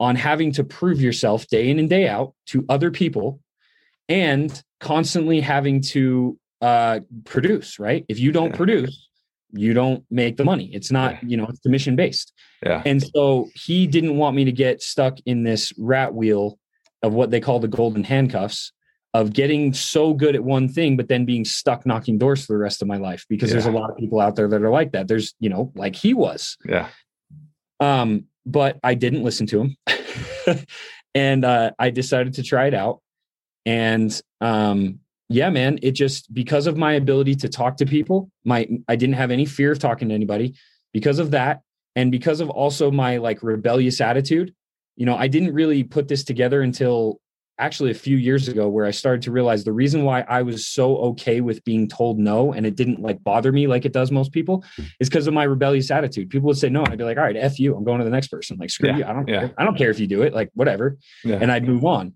on 0.00 0.16
having 0.16 0.50
to 0.52 0.64
prove 0.64 1.00
yourself 1.00 1.46
day 1.46 1.70
in 1.70 1.78
and 1.78 1.88
day 1.88 2.08
out 2.08 2.34
to 2.46 2.64
other 2.68 2.90
people 2.90 3.40
and 4.08 4.62
constantly 4.80 5.40
having 5.40 5.80
to 5.80 6.36
uh, 6.60 7.00
produce 7.24 7.78
right 7.78 8.04
if 8.08 8.18
you 8.18 8.32
don't 8.32 8.50
Yeah. 8.50 8.56
produce 8.56 9.08
you 9.52 9.74
don't 9.74 10.04
make 10.10 10.36
the 10.36 10.44
money 10.44 10.70
it's 10.72 10.90
not 10.90 11.12
Yeah. 11.12 11.18
you 11.22 11.36
know 11.36 11.46
it's 11.46 11.60
commission 11.60 11.96
based 11.96 12.32
Yeah. 12.64 12.82
and 12.84 13.02
so 13.02 13.48
he 13.54 13.86
didn't 13.86 14.16
want 14.16 14.36
me 14.36 14.44
to 14.44 14.52
get 14.52 14.82
stuck 14.82 15.18
in 15.26 15.44
this 15.44 15.72
rat 15.78 16.14
wheel 16.14 16.58
of 17.02 17.12
what 17.12 17.30
they 17.30 17.40
call 17.40 17.60
the 17.60 17.68
golden 17.68 18.04
handcuffs 18.04 18.72
of 19.14 19.32
getting 19.32 19.74
so 19.74 20.14
good 20.14 20.34
at 20.34 20.42
one 20.42 20.68
thing, 20.68 20.96
but 20.96 21.08
then 21.08 21.24
being 21.24 21.44
stuck 21.44 21.84
knocking 21.84 22.16
doors 22.16 22.46
for 22.46 22.54
the 22.54 22.58
rest 22.58 22.80
of 22.80 22.88
my 22.88 22.96
life 22.96 23.26
because 23.28 23.50
yeah. 23.50 23.54
there's 23.54 23.66
a 23.66 23.70
lot 23.70 23.90
of 23.90 23.96
people 23.96 24.20
out 24.20 24.36
there 24.36 24.48
that 24.48 24.62
are 24.62 24.70
like 24.70 24.92
that. 24.92 25.06
There's, 25.06 25.34
you 25.38 25.50
know, 25.50 25.70
like 25.74 25.94
he 25.94 26.14
was. 26.14 26.56
Yeah. 26.66 26.88
Um, 27.78 28.24
but 28.46 28.78
I 28.82 28.94
didn't 28.94 29.22
listen 29.22 29.46
to 29.48 29.60
him. 29.60 30.58
and 31.14 31.44
uh, 31.44 31.72
I 31.78 31.90
decided 31.90 32.34
to 32.34 32.42
try 32.42 32.66
it 32.66 32.74
out. 32.74 33.00
And 33.66 34.18
um, 34.40 35.00
yeah, 35.32 35.50
man, 35.50 35.78
it 35.82 35.92
just 35.92 36.32
because 36.32 36.66
of 36.66 36.76
my 36.76 36.92
ability 36.94 37.34
to 37.36 37.48
talk 37.48 37.76
to 37.78 37.86
people, 37.86 38.30
my 38.44 38.68
I 38.88 38.96
didn't 38.96 39.16
have 39.16 39.30
any 39.30 39.46
fear 39.46 39.72
of 39.72 39.78
talking 39.78 40.08
to 40.08 40.14
anybody 40.14 40.54
because 40.92 41.18
of 41.18 41.30
that, 41.32 41.60
and 41.96 42.10
because 42.10 42.40
of 42.40 42.50
also 42.50 42.90
my 42.90 43.18
like 43.18 43.42
rebellious 43.42 44.00
attitude. 44.00 44.54
You 44.96 45.06
know, 45.06 45.16
I 45.16 45.26
didn't 45.26 45.54
really 45.54 45.84
put 45.84 46.08
this 46.08 46.22
together 46.22 46.60
until 46.60 47.20
actually 47.58 47.90
a 47.90 47.94
few 47.94 48.16
years 48.16 48.48
ago 48.48 48.68
where 48.68 48.84
I 48.84 48.90
started 48.90 49.22
to 49.22 49.30
realize 49.30 49.62
the 49.64 49.72
reason 49.72 50.04
why 50.04 50.22
I 50.22 50.42
was 50.42 50.66
so 50.66 50.96
okay 50.96 51.40
with 51.40 51.62
being 51.64 51.86
told 51.86 52.18
no 52.18 52.52
and 52.52 52.66
it 52.66 52.76
didn't 52.76 53.00
like 53.00 53.22
bother 53.22 53.52
me 53.52 53.66
like 53.66 53.84
it 53.84 53.92
does 53.92 54.10
most 54.10 54.32
people 54.32 54.64
is 55.00 55.08
because 55.08 55.26
of 55.26 55.34
my 55.34 55.44
rebellious 55.44 55.90
attitude. 55.90 56.30
People 56.30 56.48
would 56.48 56.58
say 56.58 56.68
no, 56.68 56.82
and 56.82 56.92
I'd 56.92 56.98
be 56.98 57.04
like, 57.04 57.18
all 57.18 57.24
right, 57.24 57.36
F 57.36 57.58
you, 57.58 57.76
I'm 57.76 57.84
going 57.84 57.98
to 57.98 58.04
the 58.04 58.10
next 58.10 58.28
person. 58.28 58.56
Like, 58.58 58.70
screw 58.70 58.88
yeah, 58.88 58.96
you. 58.96 59.04
I 59.04 59.12
don't 59.12 59.28
yeah. 59.28 59.48
I 59.56 59.64
don't 59.64 59.76
care 59.76 59.90
if 59.90 60.00
you 60.00 60.06
do 60.06 60.22
it, 60.22 60.34
like 60.34 60.50
whatever. 60.54 60.98
Yeah. 61.24 61.38
And 61.40 61.52
I'd 61.52 61.66
move 61.66 61.84
on. 61.84 62.14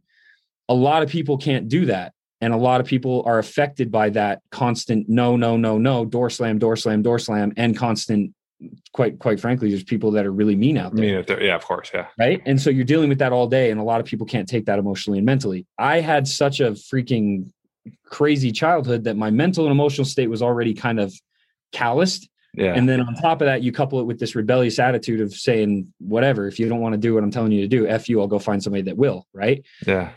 A 0.68 0.74
lot 0.74 1.02
of 1.02 1.08
people 1.08 1.38
can't 1.38 1.68
do 1.68 1.86
that. 1.86 2.12
And 2.40 2.52
a 2.52 2.56
lot 2.56 2.80
of 2.80 2.86
people 2.86 3.22
are 3.26 3.38
affected 3.38 3.90
by 3.90 4.10
that 4.10 4.42
constant 4.50 5.08
no, 5.08 5.36
no, 5.36 5.56
no, 5.56 5.78
no, 5.78 6.04
door 6.04 6.28
slam, 6.28 6.58
door 6.58 6.76
slam, 6.76 7.02
door 7.02 7.18
slam, 7.18 7.52
and 7.56 7.76
constant 7.76 8.34
quite 8.92 9.18
quite 9.18 9.38
frankly, 9.38 9.68
there's 9.70 9.84
people 9.84 10.10
that 10.12 10.24
are 10.24 10.32
really 10.32 10.56
mean 10.56 10.78
out 10.78 10.94
there. 10.94 11.04
Mean 11.04 11.16
out 11.16 11.26
there, 11.26 11.42
yeah, 11.42 11.54
of 11.54 11.64
course, 11.64 11.90
yeah. 11.92 12.06
Right, 12.18 12.40
and 12.46 12.60
so 12.60 12.70
you're 12.70 12.84
dealing 12.84 13.08
with 13.08 13.18
that 13.18 13.32
all 13.32 13.46
day, 13.46 13.70
and 13.70 13.80
a 13.80 13.82
lot 13.82 14.00
of 14.00 14.06
people 14.06 14.26
can't 14.26 14.48
take 14.48 14.66
that 14.66 14.78
emotionally 14.78 15.18
and 15.18 15.26
mentally. 15.26 15.66
I 15.78 16.00
had 16.00 16.26
such 16.26 16.60
a 16.60 16.72
freaking 16.72 17.50
crazy 18.06 18.52
childhood 18.52 19.04
that 19.04 19.16
my 19.16 19.30
mental 19.30 19.64
and 19.64 19.72
emotional 19.72 20.04
state 20.04 20.28
was 20.28 20.42
already 20.42 20.74
kind 20.74 20.98
of 20.98 21.14
calloused. 21.72 22.28
Yeah. 22.54 22.72
And 22.74 22.88
then 22.88 23.00
on 23.00 23.14
top 23.16 23.42
of 23.42 23.46
that, 23.46 23.62
you 23.62 23.70
couple 23.70 24.00
it 24.00 24.04
with 24.04 24.18
this 24.18 24.34
rebellious 24.34 24.78
attitude 24.78 25.20
of 25.20 25.34
saying, 25.34 25.92
whatever, 25.98 26.48
if 26.48 26.58
you 26.58 26.68
don't 26.68 26.80
want 26.80 26.94
to 26.94 26.98
do 26.98 27.12
what 27.12 27.22
I'm 27.22 27.30
telling 27.30 27.52
you 27.52 27.60
to 27.60 27.68
do, 27.68 27.86
F 27.86 28.08
you, 28.08 28.20
I'll 28.20 28.26
go 28.26 28.38
find 28.38 28.62
somebody 28.62 28.82
that 28.84 28.96
will. 28.96 29.26
Right. 29.34 29.64
Yeah. 29.86 30.12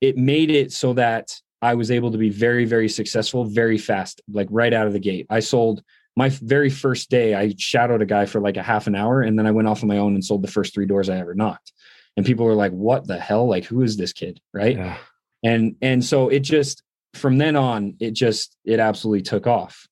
It 0.00 0.16
made 0.16 0.50
it 0.50 0.72
so 0.72 0.94
that 0.94 1.38
I 1.62 1.74
was 1.74 1.90
able 1.90 2.12
to 2.12 2.18
be 2.18 2.30
very, 2.30 2.64
very 2.64 2.88
successful 2.88 3.44
very 3.44 3.78
fast, 3.78 4.20
like 4.30 4.48
right 4.50 4.72
out 4.72 4.86
of 4.86 4.92
the 4.92 5.00
gate. 5.00 5.26
I 5.30 5.40
sold 5.40 5.82
my 6.16 6.30
very 6.30 6.70
first 6.70 7.10
day, 7.10 7.34
I 7.34 7.54
shadowed 7.58 8.02
a 8.02 8.06
guy 8.06 8.24
for 8.24 8.40
like 8.40 8.56
a 8.56 8.62
half 8.62 8.86
an 8.86 8.94
hour 8.94 9.20
and 9.20 9.38
then 9.38 9.46
I 9.46 9.50
went 9.50 9.68
off 9.68 9.82
on 9.82 9.88
my 9.88 9.98
own 9.98 10.14
and 10.14 10.24
sold 10.24 10.42
the 10.42 10.50
first 10.50 10.72
three 10.72 10.86
doors 10.86 11.08
I 11.10 11.18
ever 11.18 11.34
knocked. 11.34 11.72
And 12.16 12.24
people 12.24 12.46
were 12.46 12.54
like, 12.54 12.72
what 12.72 13.06
the 13.06 13.18
hell? 13.18 13.46
Like, 13.46 13.64
who 13.64 13.82
is 13.82 13.98
this 13.98 14.14
kid? 14.14 14.40
Right. 14.54 14.76
Yeah. 14.76 14.96
And, 15.44 15.76
and 15.82 16.02
so 16.02 16.28
it 16.30 16.40
just, 16.40 16.82
from 17.12 17.36
then 17.36 17.56
on, 17.56 17.96
it 18.00 18.12
just, 18.12 18.56
it 18.64 18.80
absolutely 18.80 19.22
took 19.22 19.46
off. 19.46 19.86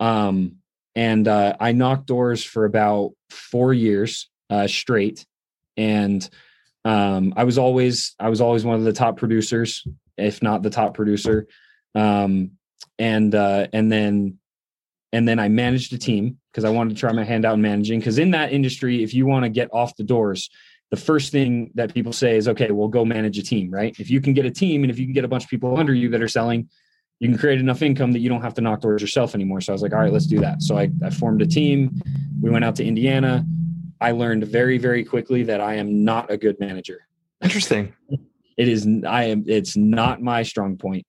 Um, 0.00 0.56
and 0.96 1.28
uh, 1.28 1.56
I 1.60 1.70
knocked 1.72 2.06
doors 2.06 2.42
for 2.42 2.64
about 2.64 3.12
four 3.30 3.72
years 3.72 4.28
uh, 4.50 4.66
straight. 4.66 5.24
And 5.76 6.28
um, 6.84 7.32
I 7.36 7.44
was 7.44 7.58
always, 7.58 8.14
I 8.18 8.28
was 8.28 8.40
always 8.40 8.64
one 8.64 8.76
of 8.76 8.84
the 8.84 8.92
top 8.92 9.16
producers, 9.16 9.86
if 10.20 10.42
not 10.42 10.62
the 10.62 10.70
top 10.70 10.94
producer. 10.94 11.46
Um, 11.94 12.52
and, 12.98 13.34
uh, 13.34 13.66
and 13.72 13.90
then, 13.90 14.38
and 15.12 15.26
then 15.26 15.38
I 15.38 15.48
managed 15.48 15.92
a 15.92 15.98
team 15.98 16.38
because 16.52 16.64
I 16.64 16.70
wanted 16.70 16.94
to 16.94 17.00
try 17.00 17.12
my 17.12 17.24
hand 17.24 17.44
out 17.44 17.54
in 17.54 17.62
managing. 17.62 17.98
Because 17.98 18.18
in 18.18 18.30
that 18.32 18.52
industry, 18.52 19.02
if 19.02 19.12
you 19.14 19.26
want 19.26 19.44
to 19.44 19.48
get 19.48 19.68
off 19.72 19.96
the 19.96 20.04
doors, 20.04 20.50
the 20.90 20.96
first 20.96 21.32
thing 21.32 21.70
that 21.74 21.94
people 21.94 22.12
say 22.12 22.36
is, 22.36 22.48
okay, 22.48 22.70
well, 22.70 22.88
go 22.88 23.04
manage 23.04 23.38
a 23.38 23.42
team, 23.42 23.70
right? 23.70 23.94
If 23.98 24.10
you 24.10 24.20
can 24.20 24.34
get 24.34 24.44
a 24.44 24.50
team 24.50 24.82
and 24.82 24.90
if 24.90 24.98
you 24.98 25.06
can 25.06 25.14
get 25.14 25.24
a 25.24 25.28
bunch 25.28 25.44
of 25.44 25.50
people 25.50 25.78
under 25.78 25.94
you 25.94 26.08
that 26.10 26.22
are 26.22 26.28
selling, 26.28 26.68
you 27.20 27.28
can 27.28 27.38
create 27.38 27.60
enough 27.60 27.82
income 27.82 28.12
that 28.12 28.20
you 28.20 28.28
don't 28.28 28.42
have 28.42 28.54
to 28.54 28.60
knock 28.60 28.80
doors 28.80 29.00
yourself 29.00 29.34
anymore. 29.34 29.60
So 29.60 29.72
I 29.72 29.74
was 29.74 29.82
like, 29.82 29.92
all 29.92 30.00
right, 30.00 30.12
let's 30.12 30.26
do 30.26 30.40
that. 30.40 30.62
So 30.62 30.76
I, 30.76 30.90
I 31.04 31.10
formed 31.10 31.42
a 31.42 31.46
team. 31.46 32.00
We 32.40 32.50
went 32.50 32.64
out 32.64 32.76
to 32.76 32.84
Indiana. 32.84 33.44
I 34.00 34.12
learned 34.12 34.44
very, 34.44 34.78
very 34.78 35.04
quickly 35.04 35.42
that 35.44 35.60
I 35.60 35.74
am 35.74 36.04
not 36.04 36.30
a 36.30 36.36
good 36.36 36.58
manager. 36.58 37.06
Interesting. 37.42 37.92
It 38.56 38.68
is, 38.68 38.86
I 39.06 39.24
am, 39.24 39.44
it's 39.46 39.76
not 39.76 40.22
my 40.22 40.42
strong 40.42 40.76
point 40.76 41.06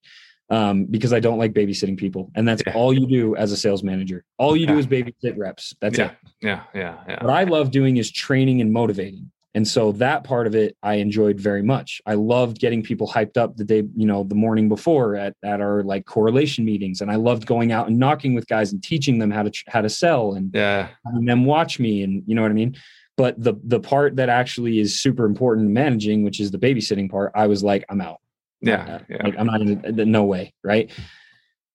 um, 0.51 0.85
because 0.85 1.13
I 1.13 1.19
don't 1.19 1.39
like 1.39 1.53
babysitting 1.53 1.97
people. 1.97 2.29
And 2.35 2.47
that's 2.47 2.61
yeah. 2.67 2.73
all 2.73 2.93
you 2.93 3.07
do 3.07 3.35
as 3.35 3.51
a 3.51 3.57
sales 3.57 3.83
manager. 3.83 4.23
All 4.37 4.55
you 4.55 4.65
yeah. 4.65 4.73
do 4.73 4.77
is 4.79 4.87
babysit 4.87 5.37
reps. 5.37 5.73
That's 5.79 5.97
yeah. 5.97 6.11
it. 6.11 6.17
Yeah. 6.41 6.63
Yeah. 6.75 6.97
Yeah. 7.07 7.23
What 7.23 7.33
I 7.33 7.45
love 7.45 7.71
doing 7.71 7.97
is 7.97 8.11
training 8.11 8.61
and 8.61 8.71
motivating. 8.71 9.31
And 9.53 9.67
so 9.67 9.91
that 9.93 10.23
part 10.23 10.47
of 10.47 10.55
it 10.55 10.77
I 10.81 10.95
enjoyed 10.95 11.39
very 11.39 11.61
much. 11.61 12.01
I 12.05 12.13
loved 12.13 12.59
getting 12.59 12.83
people 12.83 13.07
hyped 13.07 13.37
up 13.37 13.57
the 13.57 13.65
day, 13.65 13.83
you 13.95 14.05
know, 14.05 14.23
the 14.23 14.35
morning 14.35 14.69
before 14.69 15.15
at, 15.15 15.35
at 15.43 15.59
our 15.59 15.83
like 15.83 16.05
correlation 16.05 16.63
meetings. 16.63 17.01
And 17.01 17.11
I 17.11 17.15
loved 17.15 17.45
going 17.45 17.71
out 17.71 17.87
and 17.87 17.97
knocking 17.97 18.33
with 18.33 18.47
guys 18.47 18.71
and 18.71 18.81
teaching 18.81 19.19
them 19.19 19.31
how 19.31 19.43
to 19.43 19.51
how 19.67 19.81
to 19.81 19.89
sell 19.89 20.33
and 20.33 20.51
yeah. 20.53 20.89
having 21.05 21.25
them 21.25 21.45
watch 21.45 21.79
me 21.79 22.03
and 22.03 22.23
you 22.25 22.35
know 22.35 22.41
what 22.41 22.51
I 22.51 22.55
mean? 22.55 22.75
But 23.17 23.41
the 23.41 23.55
the 23.63 23.79
part 23.79 24.15
that 24.15 24.29
actually 24.29 24.79
is 24.79 24.99
super 24.99 25.25
important 25.25 25.69
managing, 25.69 26.23
which 26.23 26.39
is 26.39 26.51
the 26.51 26.57
babysitting 26.57 27.09
part, 27.09 27.31
I 27.35 27.47
was 27.47 27.63
like, 27.63 27.85
I'm 27.89 28.01
out. 28.01 28.17
Yeah, 28.61 28.99
yeah. 29.09 29.23
Like 29.23 29.35
I'm 29.37 29.47
not 29.47 29.61
in 29.61 29.95
the, 29.95 30.05
no 30.05 30.23
way, 30.23 30.53
right? 30.63 30.91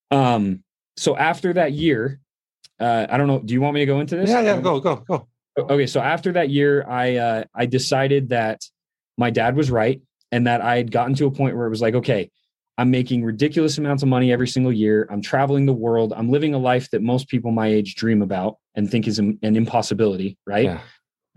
Um, 0.09 0.63
so 0.95 1.15
after 1.15 1.53
that 1.53 1.73
year, 1.73 2.19
uh, 2.79 3.07
I 3.09 3.17
don't 3.17 3.27
know. 3.27 3.39
Do 3.39 3.53
you 3.53 3.61
want 3.61 3.75
me 3.75 3.81
to 3.81 3.85
go 3.85 3.99
into 3.99 4.15
this? 4.15 4.29
Yeah, 4.29 4.41
yeah, 4.41 4.59
go, 4.59 4.79
go, 4.79 4.97
go. 5.07 5.27
Okay, 5.57 5.87
so 5.87 5.99
after 5.99 6.33
that 6.33 6.49
year, 6.49 6.85
I 6.87 7.15
uh, 7.15 7.43
I 7.53 7.65
decided 7.65 8.29
that 8.29 8.61
my 9.17 9.29
dad 9.29 9.55
was 9.55 9.69
right, 9.71 10.01
and 10.31 10.47
that 10.47 10.61
I 10.61 10.77
had 10.77 10.91
gotten 10.91 11.13
to 11.15 11.27
a 11.27 11.31
point 11.31 11.55
where 11.55 11.67
it 11.67 11.69
was 11.69 11.81
like, 11.81 11.95
okay, 11.95 12.29
I'm 12.77 12.91
making 12.91 13.23
ridiculous 13.23 13.77
amounts 13.77 14.03
of 14.03 14.09
money 14.09 14.31
every 14.31 14.47
single 14.47 14.71
year. 14.71 15.07
I'm 15.09 15.21
traveling 15.21 15.65
the 15.65 15.73
world. 15.73 16.13
I'm 16.15 16.29
living 16.29 16.53
a 16.53 16.59
life 16.59 16.89
that 16.91 17.01
most 17.01 17.27
people 17.27 17.51
my 17.51 17.67
age 17.67 17.95
dream 17.95 18.21
about 18.21 18.57
and 18.75 18.89
think 18.89 19.07
is 19.07 19.17
an 19.17 19.39
impossibility, 19.41 20.37
right? 20.45 20.65
Yeah. 20.65 20.79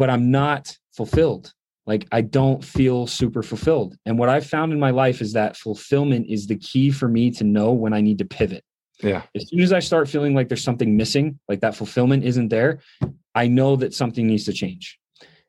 But 0.00 0.08
I'm 0.08 0.30
not 0.30 0.74
fulfilled. 0.96 1.52
Like 1.84 2.08
I 2.10 2.22
don't 2.22 2.64
feel 2.64 3.06
super 3.06 3.42
fulfilled. 3.42 3.96
And 4.06 4.18
what 4.18 4.30
I've 4.30 4.46
found 4.46 4.72
in 4.72 4.80
my 4.80 4.90
life 4.90 5.20
is 5.20 5.34
that 5.34 5.58
fulfillment 5.58 6.26
is 6.26 6.46
the 6.46 6.56
key 6.56 6.90
for 6.90 7.06
me 7.06 7.30
to 7.32 7.44
know 7.44 7.72
when 7.72 7.92
I 7.92 8.00
need 8.00 8.16
to 8.18 8.24
pivot. 8.24 8.64
Yeah. 9.02 9.24
As 9.34 9.50
soon 9.50 9.60
as 9.60 9.74
I 9.74 9.80
start 9.80 10.08
feeling 10.08 10.34
like 10.34 10.48
there's 10.48 10.64
something 10.64 10.96
missing, 10.96 11.38
like 11.50 11.60
that 11.60 11.74
fulfillment 11.74 12.24
isn't 12.24 12.48
there, 12.48 12.80
I 13.34 13.48
know 13.48 13.76
that 13.76 13.92
something 13.92 14.26
needs 14.26 14.44
to 14.44 14.54
change. 14.54 14.98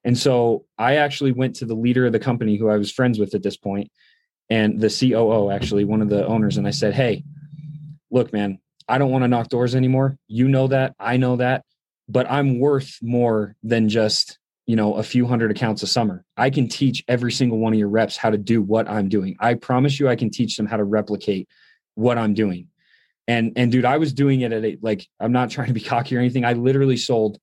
And 0.03 0.17
so 0.17 0.65
I 0.77 0.97
actually 0.97 1.31
went 1.31 1.55
to 1.57 1.65
the 1.65 1.75
leader 1.75 2.05
of 2.05 2.11
the 2.11 2.19
company 2.19 2.57
who 2.57 2.69
I 2.69 2.77
was 2.77 2.91
friends 2.91 3.19
with 3.19 3.33
at 3.35 3.43
this 3.43 3.55
point 3.55 3.89
and 4.49 4.81
the 4.81 4.89
COO, 4.89 5.49
actually, 5.49 5.85
one 5.85 6.01
of 6.01 6.09
the 6.09 6.27
owners, 6.27 6.57
and 6.57 6.67
I 6.67 6.71
said, 6.71 6.93
Hey, 6.93 7.23
look, 8.11 8.33
man, 8.33 8.59
I 8.85 8.97
don't 8.97 9.11
want 9.11 9.23
to 9.23 9.29
knock 9.29 9.47
doors 9.47 9.75
anymore. 9.75 10.17
You 10.27 10.49
know 10.49 10.67
that. 10.67 10.93
I 10.99 11.15
know 11.15 11.37
that. 11.37 11.63
But 12.09 12.29
I'm 12.29 12.59
worth 12.59 12.97
more 13.01 13.55
than 13.63 13.87
just 13.87 14.37
you 14.66 14.76
know 14.76 14.95
a 14.95 15.03
few 15.03 15.26
hundred 15.26 15.51
accounts 15.51 15.84
a 15.84 15.88
summer. 15.88 16.24
I 16.38 16.49
can 16.49 16.68
teach 16.68 17.03
every 17.07 17.32
single 17.32 17.57
one 17.57 17.74
of 17.74 17.80
your 17.80 17.89
reps 17.89 18.18
how 18.18 18.30
to 18.30 18.38
do 18.38 18.62
what 18.62 18.88
i'm 18.88 19.09
doing. 19.09 19.36
I 19.39 19.55
promise 19.55 19.99
you 19.99 20.07
i 20.07 20.16
can 20.16 20.30
teach 20.30 20.57
them 20.57 20.66
how 20.66 20.78
to 20.78 20.84
replicate 20.84 21.47
what 21.95 22.18
i'm 22.18 22.34
doing. 22.34 22.68
And 23.28 23.53
and 23.55 23.72
dude 23.72 23.86
i 23.86 23.97
was 23.97 24.14
doing 24.14 24.41
it 24.41 24.51
at 24.51 24.64
a 24.64 24.78
like 24.82 25.07
i'm 25.20 25.32
not 25.32 25.49
trying 25.55 25.68
to 25.68 25.74
be 25.74 25.82
cocky 25.82 26.16
or 26.16 26.20
anything. 26.20 26.45
I 26.45 26.53
literally 26.53 26.97
sold 26.97 27.39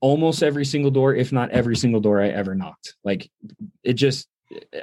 almost 0.00 0.42
every 0.42 0.64
single 0.64 0.90
door 0.90 1.14
if 1.14 1.32
not 1.32 1.50
every 1.50 1.76
single 1.76 2.00
door 2.00 2.20
i 2.22 2.28
ever 2.28 2.54
knocked. 2.54 2.94
Like 3.04 3.30
it 3.82 3.94
just 3.94 4.28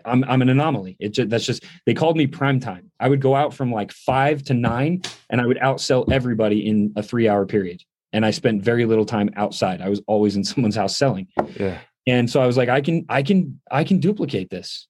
i'm 0.06 0.24
i'm 0.26 0.42
an 0.42 0.50
anomaly. 0.50 0.98
It 1.00 1.10
just 1.10 1.30
that's 1.30 1.46
just 1.46 1.64
they 1.86 1.94
called 1.94 2.18
me 2.18 2.28
prime 2.28 2.60
time. 2.60 2.92
I 3.00 3.10
would 3.10 3.22
go 3.22 3.36
out 3.36 3.54
from 3.54 3.72
like 3.72 3.92
5 3.92 4.44
to 4.44 4.54
9 4.54 5.02
and 5.30 5.42
i 5.42 5.46
would 5.46 5.58
outsell 5.58 6.12
everybody 6.12 6.68
in 6.68 6.94
a 6.96 7.02
3 7.02 7.28
hour 7.28 7.46
period 7.46 7.82
and 8.16 8.26
I 8.26 8.32
spent 8.32 8.64
very 8.64 8.86
little 8.86 9.06
time 9.06 9.30
outside. 9.36 9.82
I 9.82 9.90
was 9.90 10.02
always 10.08 10.38
in 10.38 10.44
someone's 10.52 10.78
house 10.78 10.98
selling. 10.98 11.28
Yeah. 11.60 11.80
And 12.08 12.30
so 12.30 12.42
I 12.42 12.48
was 12.48 12.56
like, 12.56 12.70
I 12.70 12.80
can, 12.80 13.06
I 13.10 13.22
can, 13.22 13.60
I 13.70 13.84
can 13.84 14.00
duplicate 14.00 14.50
this. 14.50 14.88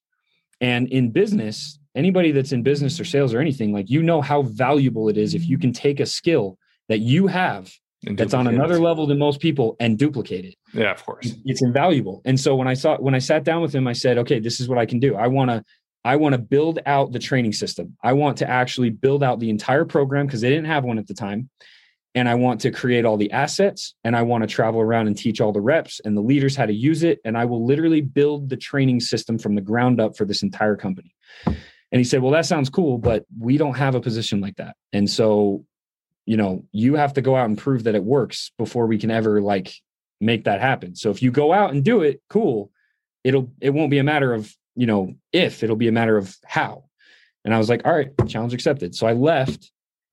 And 0.62 0.88
in 0.90 1.12
business, 1.12 1.80
anybody 1.96 2.32
that's 2.32 2.52
in 2.52 2.62
business 2.62 3.00
or 3.00 3.06
sales 3.06 3.34
or 3.34 3.40
anything, 3.40 3.74
like 3.74 3.90
you 3.90 4.04
know 4.04 4.22
how 4.22 4.44
valuable 4.44 5.10
it 5.10 5.18
is 5.18 5.34
if 5.34 5.48
you 5.48 5.58
can 5.58 5.74
take 5.74 6.00
a 6.00 6.06
skill 6.06 6.60
that 6.88 7.00
you 7.00 7.26
have 7.26 7.74
that's 8.12 8.36
on 8.36 8.46
another 8.46 8.80
level 8.80 9.08
than 9.08 9.18
most 9.18 9.40
people 9.40 9.76
and 9.80 9.98
duplicate 9.98 10.46
it. 10.46 10.56
Yeah, 10.74 10.92
of 10.92 11.04
course. 11.04 11.34
It's 11.46 11.64
invaluable. 11.64 12.22
And 12.26 12.40
so 12.40 12.56
when 12.56 12.68
I 12.68 12.76
saw 12.76 12.98
when 12.98 13.16
I 13.16 13.20
sat 13.20 13.44
down 13.44 13.64
with 13.64 13.74
him, 13.74 13.88
I 13.88 13.94
said, 13.94 14.20
okay, 14.20 14.40
this 14.40 14.60
is 14.60 14.70
what 14.70 14.78
I 14.78 14.86
can 14.86 15.00
do. 15.00 15.16
I 15.16 15.28
want 15.28 15.50
to 15.50 15.64
I 16.04 16.18
want 16.18 16.34
to 16.34 16.40
build 16.40 16.80
out 16.86 17.12
the 17.12 17.20
training 17.20 17.54
system. 17.54 17.98
I 18.04 18.14
want 18.14 18.38
to 18.38 18.50
actually 18.50 18.92
build 18.92 19.24
out 19.24 19.40
the 19.40 19.50
entire 19.50 19.86
program 19.86 20.28
because 20.28 20.42
they 20.42 20.50
didn't 20.50 20.68
have 20.68 20.84
one 20.84 21.00
at 21.00 21.08
the 21.08 21.16
time 21.16 21.50
and 22.16 22.30
I 22.30 22.36
want 22.36 22.62
to 22.62 22.72
create 22.72 23.04
all 23.04 23.18
the 23.18 23.32
assets 23.32 23.94
and 24.06 24.16
I 24.16 24.22
want 24.22 24.44
to 24.44 24.48
travel 24.48 24.80
around 24.80 25.08
and 25.08 25.18
teach 25.18 25.42
all 25.42 25.52
the 25.52 25.62
reps 25.62 26.00
and 26.04 26.16
the 26.16 26.22
leaders 26.22 26.56
how 26.56 26.66
to 26.66 26.74
use 26.74 27.04
it. 27.04 27.20
And 27.26 27.38
I 27.38 27.44
will 27.44 27.66
literally 27.66 28.00
build 28.00 28.50
the 28.50 28.56
training 28.58 29.02
system 29.02 29.38
from 29.38 29.56
the 29.56 29.62
ground 29.62 30.00
up 30.00 30.16
for 30.16 30.24
this 30.24 30.42
entire 30.42 30.78
company. 30.78 31.14
And 31.46 32.00
he 32.00 32.06
said, 32.06 32.22
Well, 32.22 32.32
that 32.32 32.46
sounds 32.46 32.70
cool, 32.70 32.98
but 32.98 33.26
we 33.38 33.58
don't 33.58 33.76
have 33.76 33.96
a 33.96 34.02
position 34.02 34.40
like 34.40 34.56
that. 34.56 34.76
And 34.94 35.10
so, 35.10 35.66
you 36.26 36.38
know, 36.38 36.64
you 36.72 36.96
have 36.96 37.14
to 37.14 37.22
go 37.22 37.36
out 37.36 37.50
and 37.50 37.58
prove 37.58 37.84
that 37.84 37.96
it 37.96 38.04
works 38.04 38.52
before 38.58 38.88
we 38.88 38.98
can 38.98 39.12
ever 39.12 39.42
like 39.42 39.74
make 40.22 40.46
that 40.46 40.62
happen. 40.62 40.96
So 40.96 41.12
if 41.12 41.22
you 41.22 41.32
go 41.32 41.54
out 41.54 41.72
and 41.72 41.84
do 41.84 42.02
it, 42.02 42.22
cool. 42.30 42.72
It'll 43.24 43.52
it 43.60 43.72
won't 43.72 43.92
be 43.92 44.00
a 44.00 44.04
matter 44.04 44.34
of 44.34 44.56
you 44.76 44.86
know, 44.86 45.16
if 45.32 45.64
it'll 45.64 45.76
be 45.76 45.88
a 45.88 45.94
matter 45.94 46.18
of 46.18 46.36
how. 46.46 46.86
And 47.44 47.54
I 47.54 47.58
was 47.58 47.70
like, 47.70 47.86
all 47.86 47.94
right, 47.94 48.12
challenge 48.28 48.54
accepted. 48.54 48.96
So 48.96 49.08
I 49.08 49.14
left. 49.14 49.72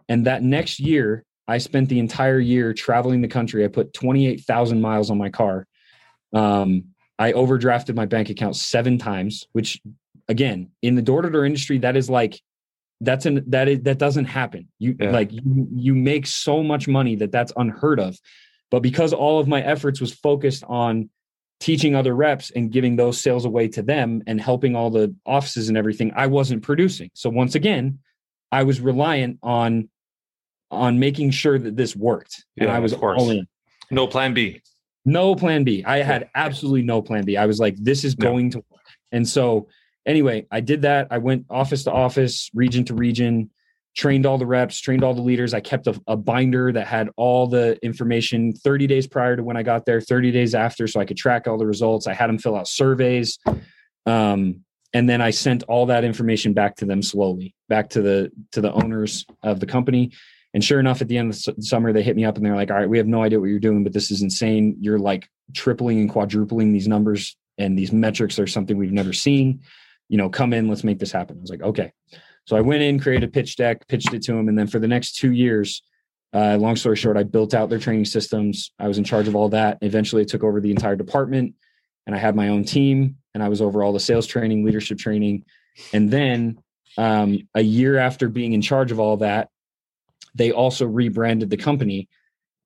And 0.09 0.27
that 0.27 0.43
next 0.43 0.79
year, 0.81 1.25
I 1.49 1.59
spent 1.59 1.89
the 1.89 1.99
entire 1.99 2.39
year 2.39 2.73
traveling 2.73 3.21
the 3.21 3.29
country. 3.29 3.65
I 3.65 3.69
put 3.69 3.93
28,000 3.95 4.81
miles 4.81 5.11
on 5.11 5.19
my 5.19 5.29
car. 5.29 5.67
Um, 6.33 6.85
I 7.19 7.33
overdrafted 7.33 7.95
my 7.95 8.07
bank 8.07 8.31
account 8.31 8.57
seven 8.57 8.99
times, 8.99 9.47
which 9.53 9.81
again, 10.29 10.71
in 10.83 10.95
the 10.95 11.03
door 11.03 11.23
to 11.23 11.31
door 11.31 11.45
industry, 11.45 11.79
that 11.79 11.97
is 11.97 12.09
like, 12.09 12.41
that's 13.01 13.27
an 13.27 13.43
that 13.49 13.67
is 13.69 13.81
that 13.83 13.99
doesn't 13.99 14.27
happen. 14.27 14.69
You 14.79 14.97
Yeah. 14.99 15.11
like 15.11 15.33
you 15.33 15.69
you 15.75 15.95
make 15.95 16.25
so 16.25 16.63
much 16.63 16.87
money 16.87 17.17
that 17.17 17.33
that's 17.33 17.53
unheard 17.57 17.99
of. 17.99 18.17
But 18.71 18.81
because 18.81 19.13
all 19.13 19.41
of 19.41 19.49
my 19.49 19.61
efforts 19.61 20.01
was 20.01 20.13
focused 20.13 20.63
on 20.69 21.11
teaching 21.59 21.95
other 21.97 22.15
reps 22.15 22.51
and 22.53 22.71
giving 22.71 22.97
those 22.97 23.21
sales 23.21 23.45
away 23.45 23.69
to 23.69 23.83
them 23.83 24.23
and 24.27 24.41
helping 24.41 24.75
all 24.77 24.91
the 24.91 25.15
offices 25.27 25.69
and 25.69 25.77
everything, 25.77 26.13
I 26.15 26.29
wasn't 26.29 26.63
producing. 26.63 27.11
So 27.15 27.29
once 27.29 27.55
again, 27.57 27.99
I 28.53 28.63
was 28.63 28.81
reliant 28.81 29.39
on 29.43 29.89
on 30.73 30.99
making 30.99 31.31
sure 31.31 31.59
that 31.59 31.77
this 31.77 31.95
worked. 31.95 32.45
And 32.59 32.71
I 32.71 32.79
was 32.81 32.95
all 32.95 33.31
in. 33.31 33.47
No 33.91 34.07
plan 34.07 34.35
B. 34.35 34.61
No 35.05 35.35
plan 35.35 35.65
B. 35.65 35.85
I 35.85 35.99
had 35.99 36.31
absolutely 36.35 36.83
no 36.83 37.03
plan 37.03 37.25
B. 37.25 37.37
I 37.37 37.47
was 37.47 37.61
like, 37.61 37.77
this 37.77 38.05
is 38.05 38.17
No. 38.19 38.31
going 38.31 38.51
to 38.51 38.59
work. 38.71 38.81
And 39.13 39.29
so, 39.29 39.69
anyway, 40.07 40.47
I 40.51 40.61
did 40.61 40.83
that. 40.83 41.09
I 41.11 41.19
went 41.19 41.45
office 41.51 41.85
to 41.85 41.93
office, 41.93 42.51
region 42.55 42.85
to 42.87 42.95
region, 42.95 43.51
trained 43.95 44.25
all 44.25 44.39
the 44.39 44.47
reps, 44.47 44.81
trained 44.81 45.05
all 45.05 45.13
the 45.13 45.21
leaders. 45.21 45.53
I 45.53 45.61
kept 45.61 45.87
a, 45.87 46.01
a 46.07 46.17
binder 46.17 46.73
that 46.73 46.87
had 46.87 47.11
all 47.17 47.47
the 47.47 47.79
information 47.85 48.55
30 48.55 48.87
days 48.87 49.07
prior 49.07 49.37
to 49.37 49.43
when 49.43 49.57
I 49.59 49.63
got 49.63 49.85
there, 49.85 50.01
30 50.01 50.31
days 50.31 50.55
after, 50.55 50.87
so 50.87 50.99
I 51.01 51.05
could 51.05 51.19
track 51.19 51.47
all 51.47 51.59
the 51.59 51.67
results. 51.67 52.07
I 52.07 52.15
had 52.15 52.29
them 52.29 52.39
fill 52.39 52.57
out 52.57 52.67
surveys. 52.69 53.39
Um, 54.07 54.65
and 54.95 55.09
then 55.09 55.21
I 55.21 55.31
sent 55.31 55.63
all 55.65 55.87
that 55.87 56.05
information 56.05 56.53
back 56.55 56.77
to 56.77 56.85
them 56.87 57.03
slowly, 57.03 57.55
back 57.69 57.91
to 57.91 58.03
the 58.03 58.31
to 58.53 58.61
the 58.61 58.73
owners 58.73 59.27
of 59.43 59.59
the 59.61 59.67
company. 59.67 60.13
And 60.55 60.63
sure 60.63 60.81
enough, 60.81 61.01
at 61.01 61.09
the 61.09 61.17
end 61.19 61.33
of 61.33 61.57
the 61.57 61.63
summer, 61.63 61.93
they 61.93 62.03
hit 62.03 62.17
me 62.17 62.25
up 62.25 62.37
and 62.37 62.45
they're 62.45 62.57
like, 62.57 62.71
"All 62.71 62.77
right, 62.77 62.89
we 62.89 62.99
have 62.99 63.07
no 63.07 63.23
idea 63.23 63.41
what 63.41 63.49
you're 63.49 63.59
doing, 63.59 63.85
but 63.85 63.93
this 63.93 64.11
is 64.11 64.23
insane. 64.23 64.77
You're 64.81 64.99
like 64.99 65.29
tripling 65.55 66.01
and 66.01 66.11
quadrupling 66.11 66.73
these 66.73 66.89
numbers, 66.89 67.37
and 67.59 67.79
these 67.79 67.93
metrics 67.93 68.39
are 68.39 68.47
something 68.47 68.77
we've 68.77 68.93
never 68.93 69.13
seen. 69.13 69.61
You 70.09 70.19
know, 70.19 70.29
come 70.29 70.53
in, 70.53 70.69
let's 70.69 70.85
make 70.85 70.99
this 70.99 71.13
happen." 71.13 71.39
I 71.39 71.41
was 71.41 71.51
like, 71.51 71.63
"Okay." 71.63 71.93
So 72.47 72.57
I 72.57 72.61
went 72.61 72.83
in, 72.83 72.99
created 72.99 73.29
a 73.29 73.33
pitch 73.33 73.57
deck, 73.57 73.87
pitched 73.89 74.13
it 74.13 74.23
to 74.23 74.33
them, 74.33 74.49
and 74.49 74.59
then 74.59 74.67
for 74.67 74.79
the 74.79 74.89
next 74.89 75.17
two 75.17 75.33
years, 75.33 75.83
uh, 76.35 76.57
long 76.59 76.77
story 76.77 76.97
short, 76.97 77.17
I 77.17 77.23
built 77.23 77.55
out 77.55 77.71
their 77.71 77.79
training 77.79 78.07
systems. 78.07 78.73
I 78.79 78.89
was 78.89 78.99
in 78.99 79.05
charge 79.05 79.29
of 79.29 79.37
all 79.37 79.51
that. 79.51 79.79
Eventually, 79.81 80.23
I 80.23 80.25
took 80.25 80.43
over 80.43 80.61
the 80.61 80.71
entire 80.71 80.97
department, 80.97 81.55
and 82.07 82.17
I 82.17 82.19
had 82.19 82.35
my 82.35 82.49
own 82.49 82.65
team, 82.65 83.17
and 83.35 83.43
I 83.43 83.49
was 83.49 83.61
over 83.63 83.83
all 83.83 83.93
the 83.93 84.01
sales 84.01 84.27
training, 84.27 84.65
leadership 84.65 84.99
training, 84.99 85.45
and 85.93 86.11
then 86.11 86.59
um, 86.99 87.49
a 87.55 87.63
year 87.63 87.97
after 87.97 88.29
being 88.29 88.53
in 88.53 88.61
charge 88.61 88.93
of 88.93 89.01
all 89.01 89.19
that, 89.19 89.49
they 90.35 90.53
also 90.53 90.87
rebranded 90.87 91.51
the 91.51 91.57
company 91.57 92.09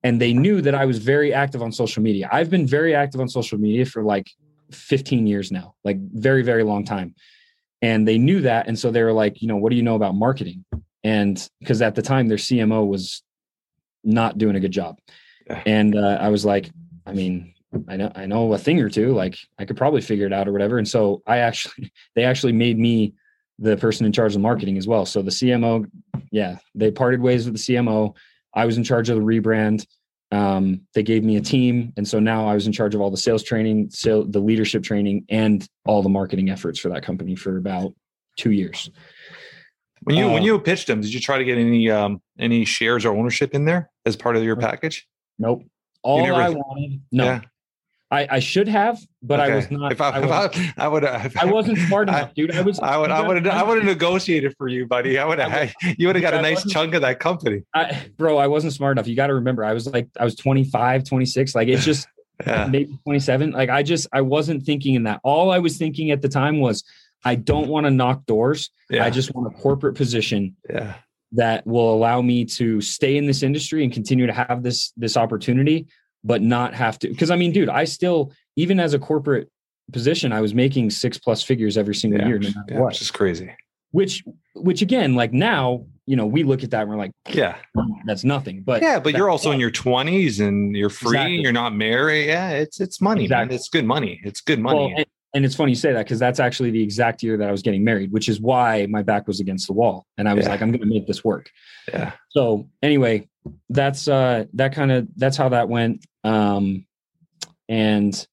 and 0.03 0.21
they 0.21 0.33
knew 0.33 0.61
that 0.61 0.75
I 0.75 0.85
was 0.85 0.99
very 0.99 1.33
active 1.33 1.61
on 1.61 1.71
social 1.71 2.03
media. 2.03 2.29
I've 2.31 2.49
been 2.49 2.67
very 2.67 2.95
active 2.95 3.19
on 3.19 3.27
social 3.27 3.57
media 3.57 3.85
for 3.85 4.03
like 4.03 4.29
15 4.71 5.27
years 5.27 5.51
now, 5.51 5.75
like 5.83 5.97
very, 5.99 6.43
very 6.43 6.63
long 6.63 6.85
time. 6.85 7.15
And 7.81 8.07
they 8.07 8.17
knew 8.17 8.41
that. 8.41 8.67
And 8.67 8.77
so 8.77 8.91
they 8.91 9.03
were 9.03 9.13
like, 9.13 9.41
you 9.41 9.47
know, 9.47 9.57
what 9.57 9.69
do 9.69 9.75
you 9.75 9.83
know 9.83 9.95
about 9.95 10.15
marketing? 10.15 10.65
And 11.03 11.47
because 11.59 11.81
at 11.81 11.95
the 11.95 12.01
time 12.01 12.27
their 12.27 12.37
CMO 12.37 12.87
was 12.87 13.23
not 14.03 14.37
doing 14.37 14.55
a 14.55 14.59
good 14.59 14.71
job. 14.71 14.97
And 15.65 15.95
uh, 15.95 16.17
I 16.19 16.29
was 16.29 16.45
like, 16.45 16.69
I 17.05 17.13
mean, 17.13 17.53
I 17.87 17.97
know 17.97 18.11
I 18.15 18.25
know 18.25 18.53
a 18.53 18.57
thing 18.57 18.79
or 18.81 18.89
two. 18.89 19.13
Like 19.13 19.37
I 19.59 19.65
could 19.65 19.77
probably 19.77 20.01
figure 20.01 20.25
it 20.25 20.33
out 20.33 20.47
or 20.47 20.51
whatever. 20.51 20.77
And 20.77 20.87
so 20.87 21.21
I 21.27 21.39
actually 21.39 21.91
they 22.15 22.23
actually 22.23 22.53
made 22.53 22.77
me 22.77 23.13
the 23.59 23.77
person 23.77 24.05
in 24.05 24.11
charge 24.11 24.35
of 24.35 24.41
marketing 24.41 24.77
as 24.77 24.87
well. 24.87 25.05
So 25.05 25.21
the 25.21 25.31
CMO, 25.31 25.89
yeah, 26.31 26.57
they 26.75 26.91
parted 26.91 27.21
ways 27.21 27.45
with 27.45 27.55
the 27.55 27.59
CMO. 27.73 28.15
I 28.53 28.65
was 28.65 28.77
in 28.77 28.83
charge 28.83 29.09
of 29.09 29.17
the 29.17 29.23
rebrand. 29.23 29.85
Um, 30.31 30.81
they 30.93 31.03
gave 31.03 31.23
me 31.23 31.37
a 31.37 31.41
team, 31.41 31.93
and 31.95 32.05
so 32.07 32.19
now 32.19 32.47
I 32.47 32.53
was 32.53 32.67
in 32.67 32.73
charge 32.73 32.93
of 32.93 33.01
all 33.01 33.09
the 33.09 33.17
sales 33.17 33.43
training, 33.43 33.89
so 33.91 34.23
the 34.23 34.39
leadership 34.39 34.83
training, 34.83 35.25
and 35.29 35.65
all 35.85 36.01
the 36.03 36.09
marketing 36.09 36.49
efforts 36.49 36.79
for 36.79 36.89
that 36.89 37.01
company 37.03 37.35
for 37.35 37.57
about 37.57 37.93
two 38.37 38.51
years. 38.51 38.89
When 40.03 40.15
you 40.17 40.25
when 40.27 40.43
Uh, 40.43 40.45
you 40.45 40.59
pitched 40.59 40.87
them, 40.87 41.01
did 41.01 41.13
you 41.13 41.19
try 41.19 41.37
to 41.37 41.43
get 41.45 41.57
any 41.57 41.89
um 41.89 42.21
any 42.39 42.65
shares 42.65 43.05
or 43.05 43.15
ownership 43.15 43.55
in 43.55 43.65
there 43.65 43.89
as 44.05 44.15
part 44.15 44.35
of 44.35 44.43
your 44.43 44.55
package? 44.57 45.07
Nope. 45.39 45.63
All 46.03 46.21
never- 46.23 46.35
I 46.41 46.49
wanted, 46.49 47.01
no, 47.11 47.23
Yeah. 47.23 47.41
I, 48.09 48.27
I 48.31 48.39
should 48.39 48.69
have, 48.69 48.99
but 49.21 49.41
I 49.41 49.53
was 49.53 49.69
not. 49.69 49.91
If 49.91 49.99
I, 49.99 50.11
I, 50.11 50.19
if 50.19 50.29
was, 50.29 50.49
I, 50.55 50.73
I 50.85 50.87
would 50.87 51.03
have. 51.03 51.35
I 51.37 51.45
wasn't 51.45 51.77
smart 51.79 52.07
enough, 52.07 52.33
dude. 52.33 52.55
I 52.55 52.61
was. 52.61 52.79
I 52.83 52.97
would. 52.97 53.11
I 53.11 53.27
would. 53.27 53.47
I 53.47 53.63
would 53.63 53.77
have 53.79 53.85
negotiated 53.85 54.55
for 54.57 54.69
you, 54.69 54.87
buddy. 54.87 55.17
I 55.17 55.25
would 55.25 55.39
have. 55.39 55.73
You 55.97 56.07
would 56.07 56.15
have 56.15 56.23
got 56.23 56.33
a 56.33 56.41
nice 56.41 56.63
chunk 56.65 56.93
of 56.93 57.01
that 57.01 57.19
company. 57.19 57.63
I, 57.73 58.07
bro, 58.17 58.37
I 58.37 58.47
wasn't 58.47 58.73
smart 58.73 58.97
enough. 58.97 59.07
You 59.07 59.15
got 59.15 59.27
to 59.27 59.33
remember, 59.33 59.65
I 59.65 59.73
was 59.73 59.87
like, 59.87 60.07
I 60.17 60.23
was 60.23 60.35
25, 60.35 61.03
26. 61.03 61.53
Like 61.55 61.67
it's 61.67 61.83
just 61.83 62.07
Yeah. 62.45 62.67
maybe 62.67 62.97
27. 63.03 63.51
Like 63.51 63.69
I 63.69 63.81
just, 63.81 64.07
I 64.13 64.21
wasn't 64.21 64.63
thinking 64.63 64.93
in 64.93 65.03
that. 65.03 65.19
All 65.23 65.49
I 65.49 65.57
was 65.57 65.77
thinking 65.77 66.11
at 66.11 66.21
the 66.21 66.29
time 66.29 66.59
was, 66.59 66.83
I 67.25 67.35
don't 67.35 67.67
want 67.67 67.85
to 67.87 67.91
knock 67.91 68.25
doors. 68.25 68.69
Yeah. 68.89 69.03
I 69.03 69.09
just 69.09 69.33
want 69.33 69.53
a 69.53 69.59
corporate 69.59 69.95
position 69.95 70.55
yeah. 70.69 70.95
that 71.31 71.65
will 71.65 71.93
allow 71.93 72.21
me 72.21 72.45
to 72.45 72.79
stay 72.79 73.17
in 73.17 73.25
this 73.25 73.41
industry 73.41 73.83
and 73.83 73.91
continue 73.91 74.27
to 74.27 74.33
have 74.33 74.61
this 74.61 74.93
this 74.95 75.17
opportunity, 75.17 75.87
but 76.27 76.41
not 76.41 76.73
have 76.73 76.99
to. 76.99 77.07
Because 77.09 77.31
I 77.31 77.35
mean, 77.37 77.51
dude, 77.53 77.69
I 77.69 77.85
still, 77.85 78.31
even 78.57 78.79
as 78.79 78.93
a 78.93 78.99
corporate 78.99 79.49
position, 79.93 80.33
I 80.33 80.41
was 80.41 80.53
making 80.53 80.89
six 80.89 81.17
plus 81.17 81.41
figures 81.41 81.77
every 81.77 81.95
single 81.95 82.19
Yeah. 82.19 82.27
year, 82.27 82.39
no 82.39 82.49
yeah. 82.69 82.79
Which 82.81 83.01
is 83.01 83.09
crazy. 83.09 83.49
Which, 83.91 84.23
which 84.53 84.81
again, 84.81 85.15
like 85.15 85.31
now, 85.31 85.85
you 86.05 86.17
know, 86.17 86.25
we 86.25 86.43
look 86.43 86.63
at 86.63 86.71
that 86.71 86.81
and 86.81 86.89
we're 86.89 86.97
like, 86.97 87.11
Yeah. 87.29 87.55
that's 88.05 88.25
nothing. 88.25 88.61
But 88.61 88.81
yeah, 88.81 88.99
but 88.99 89.13
you're 89.15 89.29
also 89.29 89.51
in 89.51 89.59
your 89.59 89.71
20s 89.71 90.45
and 90.45 90.75
you're 90.75 90.89
free. 90.89 91.17
Exactly. 91.17 91.41
You're 91.41 91.51
not 91.53 91.73
married. 91.73 92.27
Yeah, 92.27 92.49
it's 92.51 92.81
it's 92.81 92.99
money, 93.01 93.27
man. 93.27 93.49
It's 93.51 93.69
good 93.69 93.85
money. 93.85 94.19
It's 94.25 94.41
good 94.41 94.59
money. 94.59 94.79
Well, 94.79 94.93
and, 94.97 95.05
and 95.33 95.45
it's 95.45 95.55
funny 95.55 95.71
you 95.71 95.75
say 95.75 95.93
that 95.93 96.05
because 96.05 96.19
that's 96.19 96.39
actually 96.39 96.71
the 96.71 96.81
exact 96.81 97.21
year 97.23 97.37
that 97.37 97.47
I 97.47 97.51
was 97.51 97.61
getting 97.61 97.83
married, 97.83 98.11
which 98.11 98.29
is 98.29 98.39
why 98.39 98.87
my 98.89 99.03
back 99.03 99.27
was 99.27 99.39
against 99.39 99.67
the 99.67 99.73
wall, 99.73 100.05
and 100.17 100.27
I 100.27 100.33
was 100.33 100.45
Yeah. 100.45 100.51
like, 100.51 100.61
I'm 100.61 100.71
going 100.71 100.81
to 100.81 100.87
make 100.87 101.05
this 101.07 101.23
work. 101.23 101.49
yeah. 101.91 102.13
So 102.29 102.69
anyway, 102.81 103.27
that's 103.69 104.07
uh, 104.07 104.45
that 104.53 104.73
kind 104.73 104.91
of 104.91 105.07
that's 105.15 105.37
how 105.37 105.49
that 105.49 105.69
went. 105.69 106.05
Um, 106.23 106.85
and 107.69 108.27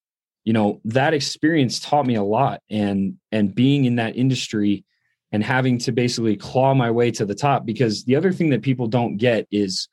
you 0.44 0.52
know 0.52 0.80
that 0.84 1.14
experience 1.14 1.80
taught 1.80 2.06
me 2.06 2.14
a 2.14 2.22
lot, 2.22 2.60
and 2.70 3.16
and 3.32 3.54
being 3.54 3.84
in 3.84 3.96
that 3.96 4.16
industry 4.16 4.84
and 5.32 5.42
having 5.42 5.78
to 5.78 5.90
basically 5.90 6.36
claw 6.36 6.74
my 6.74 6.90
way 6.92 7.10
to 7.10 7.24
the 7.26 7.34
top 7.34 7.66
because 7.66 8.04
the 8.04 8.14
other 8.14 8.32
thing 8.32 8.50
that 8.50 8.62
people 8.62 8.86
don't 8.86 9.16
get 9.16 9.48
is 9.50 9.88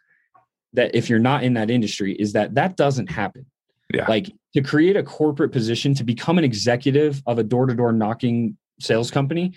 that 0.74 0.93
if 0.93 1.10
you're 1.10 1.18
not 1.20 1.43
in 1.43 1.54
that 1.56 1.72
industry 1.72 2.14
is 2.14 2.34
that 2.34 2.54
that 2.56 2.78
doesn't 2.78 3.10
happen 3.10 3.43
Yeah. 3.91 4.06
like 4.08 4.32
to 4.54 4.62
create 4.62 4.97
a 4.97 5.04
corporate 5.04 5.52
position 5.52 5.93
to 5.95 6.04
become 6.04 6.38
an 6.38 6.43
executive 6.43 7.22
of 7.26 7.38
a 7.39 7.43
door-to-door 7.43 7.91
knocking 7.93 8.58
sales 8.80 9.12
company 9.12 9.54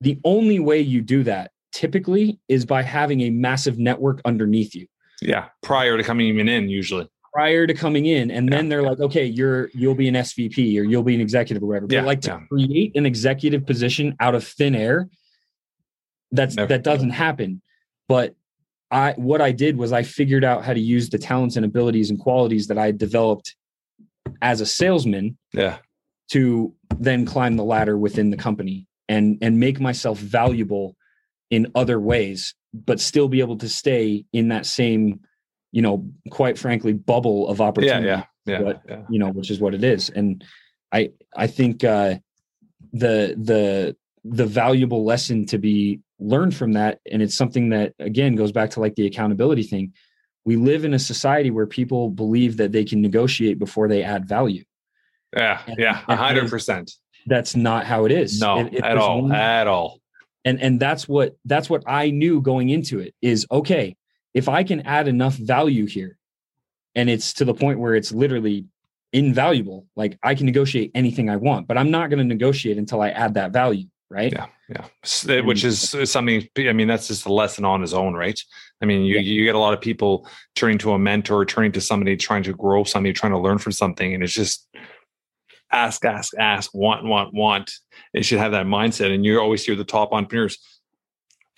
the 0.00 0.18
only 0.24 0.58
way 0.58 0.80
you 0.80 1.00
do 1.00 1.22
that 1.22 1.50
typically 1.72 2.38
is 2.48 2.64
by 2.66 2.82
having 2.82 3.20
a 3.22 3.30
massive 3.30 3.78
network 3.78 4.20
underneath 4.24 4.74
you 4.74 4.86
Yeah. 5.22 5.46
Prior 5.62 5.96
to 5.96 6.02
coming 6.02 6.26
even 6.28 6.48
in, 6.48 6.68
usually. 6.68 7.08
prior 7.32 7.66
to 7.66 7.74
coming 7.74 8.06
in 8.06 8.30
and 8.30 8.48
then 8.52 8.68
they're 8.68 8.82
like 8.82 9.00
okay 9.00 9.24
you're 9.26 9.68
you'll 9.74 9.94
be 9.96 10.06
an 10.08 10.14
svp 10.14 10.56
or 10.78 10.84
you'll 10.84 11.02
be 11.02 11.14
an 11.16 11.20
executive 11.20 11.62
or 11.62 11.66
whatever 11.66 11.86
Yeah, 11.90 12.00
but 12.02 12.06
like 12.06 12.20
to 12.22 12.30
yeah. 12.30 12.40
create 12.48 12.96
an 12.96 13.06
executive 13.06 13.66
position 13.66 14.14
out 14.20 14.34
of 14.36 14.46
thin 14.46 14.74
air 14.76 15.08
that's 16.32 16.54
Never. 16.54 16.68
that 16.68 16.82
doesn't 16.84 17.10
happen 17.10 17.60
but 18.08 18.34
i 18.92 19.14
what 19.16 19.40
i 19.40 19.50
did 19.50 19.76
was 19.76 19.92
i 19.92 20.02
figured 20.04 20.44
out 20.44 20.64
how 20.64 20.72
to 20.74 20.80
use 20.80 21.08
the 21.10 21.18
talents 21.18 21.56
and 21.56 21.64
abilities 21.64 22.10
and 22.10 22.18
qualities 22.20 22.68
that 22.68 22.78
i 22.78 22.86
had 22.86 22.98
developed 22.98 23.56
as 24.42 24.60
a 24.60 24.66
salesman 24.66 25.36
Yeah. 25.52 25.78
to 26.32 26.74
then 26.98 27.24
climb 27.26 27.56
the 27.56 27.64
ladder 27.64 27.96
within 27.98 28.30
the 28.30 28.36
company 28.36 28.86
and 29.08 29.38
and 29.42 29.58
make 29.60 29.80
myself 29.80 30.18
valuable 30.18 30.96
in 31.50 31.70
other 31.74 32.00
ways 32.00 32.54
but 32.72 33.00
still 33.00 33.28
be 33.28 33.40
able 33.40 33.58
to 33.58 33.68
stay 33.68 34.24
in 34.32 34.48
that 34.48 34.66
same 34.66 35.20
you 35.72 35.82
know 35.82 36.06
quite 36.30 36.58
frankly 36.58 36.92
bubble 36.92 37.48
of 37.48 37.60
opportunity 37.60 38.06
Yeah. 38.06 38.24
Yeah. 38.46 38.60
What- 38.60 38.82
yeah. 38.88 39.02
you 39.10 39.18
know 39.18 39.30
which 39.30 39.50
is 39.50 39.60
what 39.60 39.74
it 39.74 39.84
is 39.84 40.08
and 40.10 40.42
i 40.92 41.10
i 41.36 41.46
think 41.46 41.84
uh 41.84 42.16
the 42.92 43.34
the 43.36 43.96
the 44.24 44.46
valuable 44.46 45.04
lesson 45.04 45.44
to 45.46 45.58
be 45.58 46.00
learned 46.18 46.54
from 46.54 46.72
that 46.72 47.00
and 47.10 47.20
it's 47.22 47.36
something 47.36 47.68
that 47.70 47.92
again 47.98 48.34
goes 48.36 48.52
back 48.52 48.70
to 48.70 48.80
like 48.80 48.94
the 48.94 49.06
accountability 49.06 49.62
thing 49.64 49.92
we 50.44 50.56
live 50.56 50.84
in 50.84 50.94
a 50.94 50.98
society 50.98 51.50
where 51.50 51.66
people 51.66 52.10
believe 52.10 52.56
that 52.58 52.70
they 52.72 52.84
can 52.84 53.00
negotiate 53.00 53.58
before 53.58 53.88
they 53.88 54.02
add 54.02 54.26
value 54.28 54.64
Yeah. 55.36 55.60
And- 55.66 55.76
Yeah. 55.78 56.00
A 56.08 56.16
hundred 56.16 56.50
percent. 56.50 56.92
that's 57.26 57.56
not 57.56 57.86
how 57.86 58.04
it 58.04 58.12
is 58.12 58.40
No, 58.40 58.60
If- 58.60 58.74
if 58.74 58.84
at 58.84 58.98
all. 58.98 59.22
one- 59.22 59.32
At 59.32 59.66
all. 59.66 60.00
and 60.44 60.60
and 60.60 60.78
that's 60.78 61.08
what 61.08 61.36
that's 61.46 61.70
what 61.70 61.82
i 61.86 62.10
knew 62.10 62.40
going 62.42 62.68
into 62.68 62.98
it 63.00 63.14
is 63.22 63.46
okay 63.50 63.96
if 64.34 64.46
i 64.48 64.62
can 64.62 64.80
add 64.82 65.08
enough 65.08 65.34
value 65.34 65.86
here 65.86 66.18
and 66.94 67.08
it's 67.08 67.32
to 67.34 67.44
the 67.46 67.54
point 67.54 67.78
where 67.80 67.94
it's 67.96 68.12
literally 68.12 68.66
invaluable. 69.12 69.86
Like 69.96 70.18
I 70.24 70.34
can 70.34 70.44
negotiate 70.46 70.90
anything 70.94 71.30
I 71.30 71.36
want, 71.36 71.68
but 71.68 71.78
I'm 71.78 71.90
not 71.92 72.10
going 72.10 72.18
to 72.18 72.24
negotiate 72.24 72.78
until 72.78 73.00
I 73.00 73.10
add 73.10 73.34
that 73.34 73.52
value, 73.52 73.86
right? 74.10 74.32
Yeah, 74.32 74.46
yeah. 74.68 74.86
Eh, 75.28 75.40
which 75.40 75.64
is 75.64 75.94
uh 75.94 76.06
something. 76.06 76.46
I 76.58 76.72
mean, 76.72 76.88
that's 76.88 77.08
just 77.08 77.26
a 77.26 77.32
lesson 77.32 77.64
on 77.64 77.80
his 77.80 77.94
own, 77.94 78.14
right? 78.14 78.38
I 78.82 78.86
mean, 78.86 79.02
you 79.02 79.16
yeah. 79.16 79.20
you 79.20 79.44
get 79.44 79.54
a 79.54 79.58
lot 79.58 79.74
of 79.74 79.80
people 79.80 80.28
turning 80.54 80.78
to 80.78 80.92
a 80.92 80.98
mentor, 80.98 81.44
turning 81.44 81.72
to 81.72 81.80
somebody 81.80 82.16
trying 82.16 82.42
to 82.44 82.52
grow 82.52 82.84
something, 82.84 83.12
trying 83.14 83.32
to 83.32 83.38
learn 83.38 83.58
from 83.58 83.72
something, 83.72 84.14
and 84.14 84.22
it's 84.22 84.32
just 84.32 84.68
ask, 85.74 86.04
ask, 86.04 86.32
ask, 86.38 86.72
want, 86.74 87.04
want, 87.04 87.34
want. 87.34 87.72
They 88.12 88.22
should 88.22 88.38
have 88.38 88.52
that 88.52 88.66
mindset. 88.66 89.12
And 89.12 89.24
you 89.24 89.40
always 89.40 89.64
hear 89.64 89.74
the 89.74 89.84
top 89.84 90.12
entrepreneurs. 90.12 90.58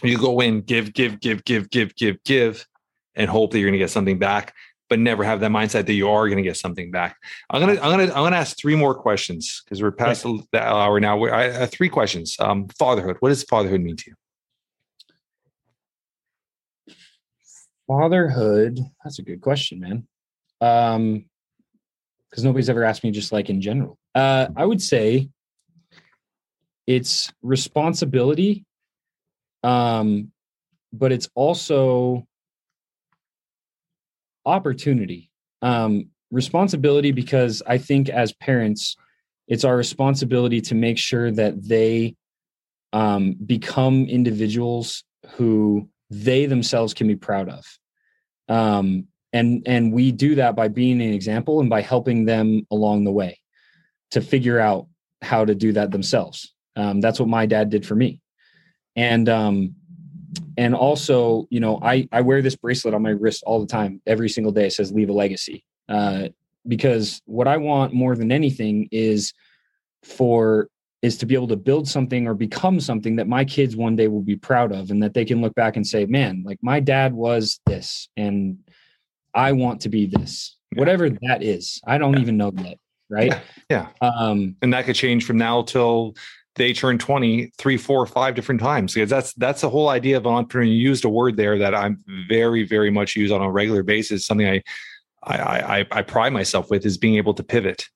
You 0.03 0.19
go 0.19 0.41
in, 0.41 0.62
give, 0.62 0.93
give, 0.93 1.20
give, 1.20 1.45
give, 1.45 1.70
give, 1.70 1.95
give, 1.95 2.23
give, 2.24 2.66
and 3.15 3.31
hope 3.31 3.53
that 3.53 3.59
you're 3.59 3.69
going 3.69 3.78
to 3.78 3.85
get 3.85 3.91
something 3.91 4.19
back, 4.19 4.55
but 4.89 4.99
never 4.99 5.25
have 5.25 5.41
that 5.41 5.51
mindset 5.51 5.87
that 5.87 5.95
you 5.95 6.09
are 6.09 6.29
going 6.29 6.37
to 6.37 6.43
get 6.43 6.57
something 6.57 6.91
back. 6.91 7.17
I'm 7.51 7.61
gonna, 7.61 7.81
I'm 7.81 7.91
gonna, 7.91 8.05
I'm 8.05 8.25
gonna 8.25 8.37
ask 8.37 8.57
three 8.57 8.77
more 8.77 8.95
questions 8.95 9.63
because 9.65 9.83
we're 9.83 9.93
past 9.93 10.23
the, 10.23 10.41
the 10.53 10.63
hour 10.63 11.01
now. 11.01 11.23
I 11.25 11.51
have 11.51 11.71
three 11.71 11.89
questions. 11.89 12.37
Um, 12.39 12.69
fatherhood. 12.79 13.17
What 13.21 13.31
does 13.31 13.43
fatherhood 13.43 13.81
mean 13.81 13.97
to 13.97 14.11
you? 14.11 16.95
Fatherhood. 17.87 18.81
That's 19.05 19.19
a 19.19 19.23
good 19.23 19.41
question, 19.41 19.81
man. 19.81 20.07
Um, 20.61 21.27
because 22.31 22.45
nobody's 22.45 22.69
ever 22.69 22.85
asked 22.85 23.05
me 23.05 23.11
just 23.11 23.33
like 23.33 23.49
in 23.49 23.61
general. 23.61 23.99
Uh, 24.15 24.49
I 24.57 24.65
would 24.65 24.83
say 24.83 25.31
it's 26.87 27.33
responsibility, 27.43 28.65
um, 29.63 30.33
but 30.93 31.13
it's 31.13 31.29
also 31.35 32.27
opportunity. 34.47 35.31
Um, 35.60 36.10
responsibility 36.31 37.12
because 37.12 37.62
I 37.66 37.78
think 37.78 38.09
as 38.09 38.32
parents, 38.32 38.97
it's 39.48 39.64
our 39.64 39.77
responsibility 39.77 40.60
to 40.62 40.74
make 40.74 40.98
sure 40.98 41.31
that 41.31 41.62
they 41.62 42.16
um, 42.93 43.35
become 43.35 44.06
individuals 44.06 45.05
who 45.32 45.89
they 46.10 46.47
themselves 46.47 46.94
can 46.94 47.09
be 47.09 47.16
proud 47.16 47.48
of. 47.48 47.64
Um, 48.48 49.09
and 49.32 49.62
and 49.66 49.93
we 49.93 50.12
do 50.12 50.36
that 50.36 50.56
by 50.56 50.68
being 50.68 51.02
an 51.02 51.12
example 51.12 51.60
and 51.60 51.68
by 51.68 51.82
helping 51.82 52.24
them 52.24 52.66
along 52.70 53.05
the 53.05 53.12
way 53.12 53.40
to 54.12 54.20
figure 54.20 54.59
out 54.59 54.86
how 55.20 55.44
to 55.44 55.55
do 55.55 55.73
that 55.73 55.90
themselves. 55.90 56.55
Um, 56.77 57.01
that's 57.01 57.18
what 57.18 57.28
my 57.28 57.47
dad 57.47 57.70
did 57.70 57.85
for 57.85 57.94
me. 57.94 58.20
And 58.94 59.28
um, 59.28 59.74
and 60.57 60.75
also, 60.75 61.47
you 61.51 61.61
know, 61.61 61.79
I 61.83 62.09
I 62.13 62.21
wear 62.21 62.43
this 62.43 62.57
bracelet 62.57 62.95
on 62.95 63.03
my 63.03 63.11
wrist 63.11 63.43
all 63.47 63.61
the 63.61 63.67
time, 63.67 64.01
every 64.07 64.29
single 64.29 64.53
day. 64.53 64.67
It 64.67 64.73
says 64.73 64.93
"Leave 64.93 65.09
a 65.09 65.13
legacy," 65.13 65.65
uh, 65.89 66.29
because 66.67 67.23
what 67.27 67.49
I 67.49 67.57
want 67.57 67.93
more 67.93 68.17
than 68.17 68.33
anything 68.33 68.89
is 68.91 69.33
for 70.03 70.69
is 71.03 71.19
to 71.19 71.27
be 71.27 71.35
able 71.35 71.49
to 71.49 71.57
build 71.57 71.87
something 71.87 72.27
or 72.27 72.35
become 72.35 72.81
something 72.81 73.17
that 73.17 73.29
my 73.29 73.45
kids 73.45 73.77
one 73.77 73.97
day 73.97 74.09
will 74.09 74.23
be 74.23 74.37
proud 74.37 74.73
of, 74.73 74.91
and 74.91 75.03
that 75.03 75.15
they 75.15 75.25
can 75.25 75.41
look 75.41 75.55
back 75.55 75.77
and 75.77 75.87
say, 75.87 76.07
"Man, 76.07 76.43
like 76.45 76.59
my 76.63 76.81
dad 76.81 77.15
was 77.15 77.61
this, 77.67 78.09
and 78.17 78.59
I 79.35 79.53
want 79.53 79.81
to 79.83 79.89
be 79.89 80.07
this." 80.07 80.57
Whatever 80.75 81.09
that 81.11 81.43
is, 81.43 81.81
I 81.87 81.99
don't 81.99 82.15
yeah. 82.15 82.21
even 82.21 82.37
know 82.37 82.53
yet 82.57 82.79
right? 83.09 83.33
Yeah. 83.71 83.89
yeah. 84.03 84.09
Um, 84.09 84.57
and 84.63 84.73
that 84.73 84.85
could 84.85 84.97
change 84.97 85.25
from 85.25 85.39
now 85.39 85.63
till 85.63 86.17
they 86.57 86.73
turn 86.73 86.99
20 86.99 87.53
three 87.59 87.77
four 87.77 88.05
five 88.07 88.35
different 88.35 88.61
times. 88.61 88.95
Because 88.95 89.11
that's 89.11 89.33
that's 89.35 89.61
the 89.61 89.70
whole 89.70 89.89
idea 89.89 90.16
of 90.16 90.27
an 90.27 90.33
entrepreneur. 90.33 90.65
You 90.65 90.89
used 90.89 91.05
a 91.05 91.09
word 91.09 91.37
there 91.37 91.59
that 91.59 91.74
i'm 91.74 92.03
very 92.28 92.66
very 92.66 92.91
much 92.91 93.16
use 93.16 93.31
on 93.31 93.43
a 93.43 93.51
regular 93.51 93.83
basis. 93.83 94.27
Something 94.27 94.49
i 94.49 94.62
i 95.23 95.78
i, 95.78 95.87
I 95.91 96.03
pride 96.03 96.33
myself 96.33 96.70
with 96.70 96.85
is 96.85 96.99
being 96.99 97.16
able 97.16 97.35
to 97.35 97.43
pivot. 97.43 97.89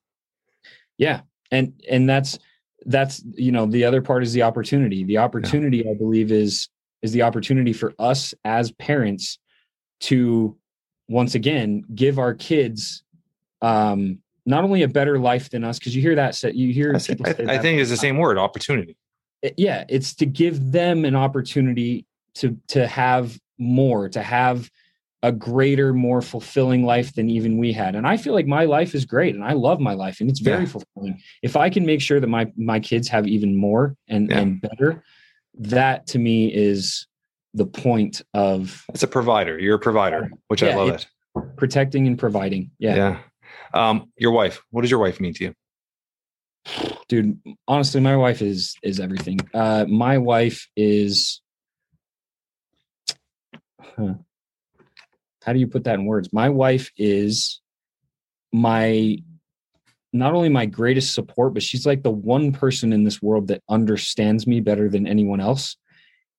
Yeah 0.97 1.21
and 1.51 1.73
and 1.89 2.09
that's 2.09 2.39
that's 2.85 3.21
you 3.35 3.51
know 3.51 3.65
the 3.65 3.83
other 3.83 4.01
part 4.01 4.23
is 4.23 4.33
the 4.33 4.41
opportunity. 4.41 5.03
The 5.03 5.17
opportunity 5.17 5.83
yeah. 5.85 5.91
i 5.91 5.93
believe 5.93 6.31
is 6.31 6.69
is 7.01 7.11
the 7.11 7.21
opportunity 7.21 7.73
for 7.73 7.93
us 7.99 8.33
as 8.45 8.71
parents 8.73 9.37
to 10.01 10.57
once 11.07 11.35
again 11.35 11.83
give 11.93 12.17
our 12.17 12.33
kids 12.33 13.03
um 13.61 14.19
not 14.51 14.63
only 14.63 14.83
a 14.83 14.87
better 14.87 15.17
life 15.17 15.49
than 15.49 15.63
us, 15.63 15.79
because 15.79 15.95
you 15.95 16.01
hear 16.01 16.13
that 16.15 16.35
set, 16.35 16.53
you 16.53 16.71
hear. 16.71 16.93
I, 16.93 16.97
say, 16.99 17.15
I, 17.25 17.55
I 17.55 17.57
think 17.57 17.79
it's 17.79 17.89
the 17.89 17.97
same 17.97 18.17
word, 18.17 18.37
opportunity. 18.37 18.95
It, 19.41 19.55
yeah, 19.57 19.85
it's 19.89 20.13
to 20.15 20.27
give 20.27 20.71
them 20.71 21.05
an 21.05 21.15
opportunity 21.15 22.05
to 22.35 22.55
to 22.67 22.85
have 22.85 23.39
more, 23.57 24.09
to 24.09 24.21
have 24.21 24.69
a 25.23 25.31
greater, 25.31 25.93
more 25.93 26.21
fulfilling 26.21 26.83
life 26.83 27.13
than 27.13 27.29
even 27.29 27.57
we 27.57 27.71
had. 27.71 27.95
And 27.95 28.07
I 28.07 28.17
feel 28.17 28.33
like 28.33 28.47
my 28.47 28.65
life 28.65 28.93
is 28.93 29.05
great, 29.05 29.33
and 29.33 29.43
I 29.43 29.53
love 29.53 29.79
my 29.79 29.93
life, 29.93 30.19
and 30.19 30.29
it's 30.29 30.39
very 30.39 30.65
yeah. 30.65 30.69
fulfilling. 30.69 31.21
If 31.41 31.55
I 31.55 31.69
can 31.69 31.85
make 31.85 32.01
sure 32.01 32.19
that 32.19 32.27
my 32.27 32.51
my 32.55 32.79
kids 32.79 33.07
have 33.07 33.27
even 33.27 33.55
more 33.55 33.95
and 34.07 34.29
yeah. 34.29 34.39
and 34.39 34.61
better, 34.61 35.03
that 35.55 36.07
to 36.07 36.19
me 36.19 36.53
is 36.53 37.07
the 37.53 37.65
point 37.65 38.21
of. 38.33 38.83
It's 38.93 39.03
a 39.03 39.07
provider. 39.07 39.57
You're 39.59 39.75
a 39.75 39.79
provider, 39.79 40.29
which 40.49 40.61
yeah, 40.61 40.69
I 40.69 40.75
love 40.75 40.89
it. 40.89 41.07
Protecting 41.55 42.07
and 42.07 42.19
providing. 42.19 42.71
Yeah. 42.79 42.95
Yeah. 42.95 43.19
Um, 43.73 44.11
your 44.17 44.31
wife, 44.31 44.61
what 44.69 44.81
does 44.81 44.91
your 44.91 44.99
wife 44.99 45.19
mean 45.19 45.33
to 45.35 45.43
you? 45.45 45.53
Dude, 47.07 47.39
honestly, 47.67 48.01
my 48.01 48.15
wife 48.15 48.41
is 48.41 48.75
is 48.83 48.99
everything. 48.99 49.39
Uh, 49.53 49.85
my 49.87 50.17
wife 50.17 50.67
is. 50.75 51.41
Huh. 53.81 54.13
How 55.43 55.53
do 55.53 55.59
you 55.59 55.67
put 55.67 55.85
that 55.85 55.95
in 55.95 56.05
words? 56.05 56.31
My 56.31 56.49
wife 56.49 56.91
is 56.97 57.61
my 58.53 59.17
not 60.13 60.33
only 60.33 60.49
my 60.49 60.65
greatest 60.65 61.13
support, 61.13 61.53
but 61.53 61.63
she's 61.63 61.85
like 61.85 62.03
the 62.03 62.11
one 62.11 62.51
person 62.51 62.93
in 62.93 63.03
this 63.03 63.21
world 63.21 63.47
that 63.47 63.63
understands 63.69 64.45
me 64.45 64.59
better 64.59 64.89
than 64.89 65.07
anyone 65.07 65.39
else 65.39 65.77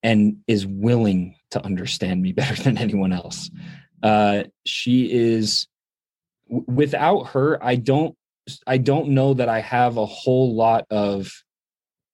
and 0.03 0.37
is 0.47 0.67
willing 0.67 1.37
to 1.51 1.65
understand 1.65 2.21
me 2.23 2.33
better 2.41 2.61
than 2.63 2.79
anyone 2.79 3.13
else. 3.13 3.51
Uh, 4.03 4.45
she 4.67 5.11
is 5.11 5.67
without 6.53 7.29
her, 7.29 7.63
I 7.65 7.77
don't 7.77 8.17
I 8.67 8.79
don't 8.79 9.11
know 9.11 9.35
that 9.35 9.49
I 9.49 9.61
have 9.61 9.97
a 9.97 10.07
whole 10.07 10.55
lot 10.55 10.87
of 10.91 11.33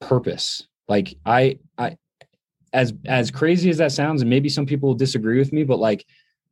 purpose. 0.01 0.66
Like 0.86 1.15
I 1.27 1.59
I 1.77 1.97
as 2.73 2.93
as 3.06 3.31
crazy 3.31 3.70
as 3.70 3.78
that 3.78 3.93
sounds, 3.93 4.23
and 4.23 4.31
maybe 4.31 4.48
some 4.48 4.66
people 4.66 4.90
will 4.90 4.97
disagree 4.97 5.39
with 5.39 5.52
me, 5.52 5.65
but 5.65 5.78
like 5.78 6.05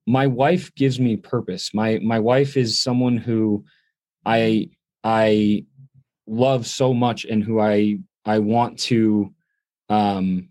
my 0.07 0.27
wife 0.27 0.75
gives 0.75 0.99
me 0.99 1.17
purpose. 1.17 1.73
My 1.75 1.99
my 2.03 2.19
wife 2.19 2.57
is 2.57 2.81
someone 2.81 3.17
who 3.17 3.65
I 4.25 4.71
I 5.05 5.65
love 6.27 6.67
so 6.67 6.93
much 6.93 7.25
and 7.25 7.43
who 7.43 7.61
I 7.61 7.99
I 8.25 8.41
want 8.41 8.79
to 8.81 9.33
um 9.89 10.49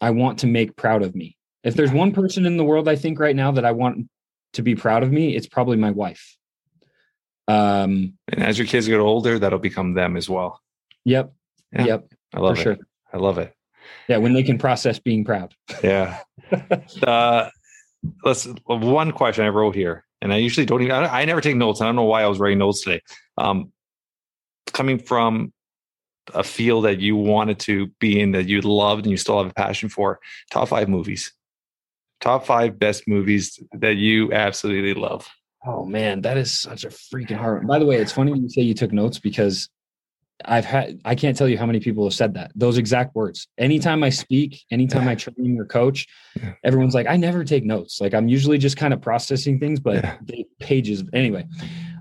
I 0.00 0.10
want 0.10 0.38
to 0.40 0.46
make 0.46 0.76
proud 0.76 1.02
of 1.02 1.14
me. 1.14 1.36
If 1.62 1.74
there's 1.74 1.92
one 1.92 2.12
person 2.12 2.46
in 2.46 2.56
the 2.56 2.64
world 2.64 2.88
I 2.88 2.96
think 2.96 3.20
right 3.20 3.36
now 3.36 3.52
that 3.52 3.64
I 3.64 3.72
want 3.72 4.08
to 4.54 4.62
be 4.62 4.74
proud 4.74 5.02
of 5.02 5.12
me, 5.12 5.36
it's 5.36 5.46
probably 5.46 5.76
my 5.76 5.90
wife. 5.90 6.36
Um, 7.48 8.14
and 8.28 8.42
as 8.42 8.58
your 8.58 8.66
kids 8.66 8.86
get 8.86 9.00
older, 9.00 9.38
that'll 9.38 9.58
become 9.58 9.94
them 9.94 10.16
as 10.16 10.28
well. 10.28 10.60
Yep. 11.04 11.32
Yeah, 11.72 11.84
yep. 11.84 12.12
I 12.34 12.40
love 12.40 12.58
it. 12.58 12.62
Sure. 12.62 12.76
I 13.12 13.16
love 13.16 13.38
it. 13.38 13.54
Yeah, 14.08 14.18
when 14.18 14.34
they 14.34 14.42
can 14.42 14.58
process 14.58 14.98
being 14.98 15.24
proud. 15.24 15.54
yeah. 15.82 16.20
Uh, 17.02 17.48
let's 18.24 18.48
one 18.66 19.12
question 19.12 19.44
I 19.44 19.50
wrote 19.50 19.76
here, 19.76 20.04
and 20.20 20.32
I 20.32 20.38
usually 20.38 20.66
don't 20.66 20.82
even. 20.82 20.92
I, 20.92 21.20
I, 21.20 21.24
never 21.24 21.40
take 21.40 21.54
notes. 21.54 21.80
I 21.80 21.84
don't 21.84 21.94
know 21.94 22.04
why 22.04 22.22
I 22.22 22.26
was 22.26 22.40
writing 22.40 22.58
notes 22.58 22.82
today. 22.82 23.02
Um, 23.38 23.72
coming 24.72 24.98
from 24.98 25.52
a 26.34 26.42
field 26.42 26.86
that 26.86 26.98
you 26.98 27.14
wanted 27.14 27.60
to 27.60 27.86
be 28.00 28.18
in, 28.18 28.32
that 28.32 28.48
you 28.48 28.60
loved, 28.62 29.04
and 29.04 29.12
you 29.12 29.16
still 29.16 29.40
have 29.40 29.50
a 29.50 29.54
passion 29.54 29.88
for. 29.88 30.18
Top 30.50 30.68
five 30.68 30.88
movies 30.88 31.32
top 32.20 32.46
five 32.46 32.78
best 32.78 33.08
movies 33.08 33.58
that 33.72 33.96
you 33.96 34.32
absolutely 34.32 34.94
love. 34.94 35.28
Oh 35.66 35.84
man, 35.84 36.22
that 36.22 36.36
is 36.36 36.58
such 36.58 36.84
a 36.84 36.88
freaking 36.88 37.36
hard. 37.36 37.58
One. 37.58 37.66
By 37.66 37.78
the 37.78 37.86
way, 37.86 37.96
it's 37.96 38.12
funny 38.12 38.38
you 38.38 38.48
say 38.48 38.62
you 38.62 38.74
took 38.74 38.92
notes 38.92 39.18
because 39.18 39.68
I've 40.44 40.64
had 40.64 41.00
I 41.04 41.14
can't 41.14 41.36
tell 41.36 41.48
you 41.48 41.58
how 41.58 41.66
many 41.66 41.80
people 41.80 42.04
have 42.04 42.14
said 42.14 42.34
that 42.34 42.52
those 42.54 42.78
exact 42.78 43.14
words. 43.14 43.46
Anytime 43.58 44.02
I 44.02 44.08
speak, 44.08 44.64
anytime 44.70 45.06
I 45.06 45.14
train 45.16 45.58
or 45.58 45.66
coach, 45.66 46.06
everyone's 46.64 46.94
like, 46.94 47.06
I 47.06 47.16
never 47.16 47.44
take 47.44 47.64
notes. 47.64 48.00
Like 48.00 48.14
I'm 48.14 48.28
usually 48.28 48.56
just 48.56 48.76
kind 48.76 48.94
of 48.94 49.02
processing 49.02 49.58
things, 49.58 49.80
but 49.80 50.02
yeah. 50.02 50.42
pages 50.60 51.04
anyway. 51.12 51.46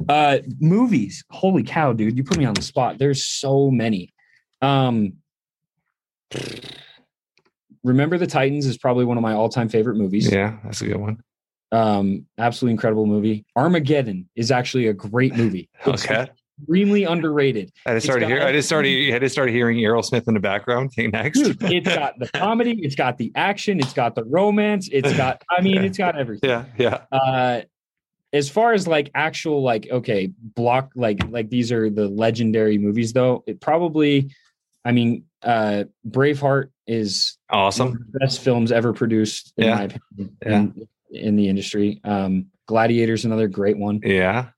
Uh, 0.07 0.39
movies, 0.59 1.23
holy 1.29 1.63
cow, 1.63 1.91
dude! 1.91 2.17
You 2.17 2.23
put 2.23 2.37
me 2.37 2.45
on 2.45 2.53
the 2.53 2.61
spot. 2.61 2.97
There's 2.97 3.23
so 3.23 3.69
many. 3.69 4.13
Um, 4.61 5.13
Remember 7.83 8.17
the 8.17 8.27
Titans 8.27 8.65
is 8.65 8.77
probably 8.77 9.05
one 9.05 9.17
of 9.17 9.23
my 9.23 9.33
all-time 9.33 9.69
favorite 9.69 9.95
movies. 9.95 10.31
Yeah, 10.31 10.57
that's 10.63 10.81
a 10.81 10.87
good 10.87 10.97
one. 10.97 11.21
Um, 11.71 12.25
absolutely 12.37 12.73
incredible 12.73 13.05
movie. 13.05 13.45
Armageddon 13.55 14.27
is 14.35 14.51
actually 14.51 14.87
a 14.87 14.93
great 14.93 15.35
movie. 15.35 15.69
okay. 15.87 16.27
Extremely 16.61 17.05
underrated. 17.05 17.71
I 17.85 17.93
just 17.93 18.05
started 18.05 18.27
hearing. 18.27 18.43
I 18.43 18.51
just 18.51 18.67
started. 18.67 19.13
I 19.13 19.19
just 19.19 19.33
started 19.33 19.53
hearing 19.53 19.77
Aerosmith 19.77 20.27
in 20.27 20.33
the 20.33 20.41
background. 20.41 20.91
Next. 20.97 21.39
Dude, 21.39 21.57
it's 21.63 21.87
got 21.87 22.19
the 22.19 22.27
comedy. 22.33 22.77
It's 22.81 22.95
got 22.95 23.17
the 23.17 23.31
action. 23.35 23.79
It's 23.79 23.93
got 23.93 24.15
the 24.15 24.25
romance. 24.25 24.89
It's 24.91 25.15
got. 25.15 25.41
I 25.49 25.61
mean, 25.61 25.83
it's 25.85 25.97
got 25.97 26.17
everything. 26.17 26.49
Yeah, 26.49 26.65
yeah. 26.77 27.03
Uh, 27.13 27.61
as 28.33 28.49
far 28.49 28.73
as 28.73 28.87
like 28.87 29.09
actual 29.15 29.63
like 29.63 29.87
okay 29.91 30.31
block 30.55 30.91
like 30.95 31.19
like 31.29 31.49
these 31.49 31.71
are 31.71 31.89
the 31.89 32.07
legendary 32.07 32.77
movies 32.77 33.13
though 33.13 33.43
it 33.47 33.59
probably 33.59 34.29
i 34.85 34.91
mean 34.91 35.25
uh 35.43 35.83
braveheart 36.07 36.69
is 36.87 37.37
Awesome. 37.49 38.05
best 38.19 38.41
films 38.41 38.71
ever 38.71 38.93
produced 38.93 39.53
in 39.57 39.65
Yeah. 39.65 39.75
my 39.75 39.83
opinion 39.83 40.37
Yeah. 40.45 40.59
in, 40.59 40.87
in 41.11 41.35
the 41.35 41.47
industry 41.49 42.01
um 42.03 42.47
gladiator's 42.67 43.25
another 43.25 43.47
great 43.47 43.77
one 43.77 43.99
Yeah. 44.03 44.49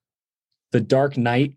the 0.71 0.79
dark 0.81 1.17
knight 1.17 1.55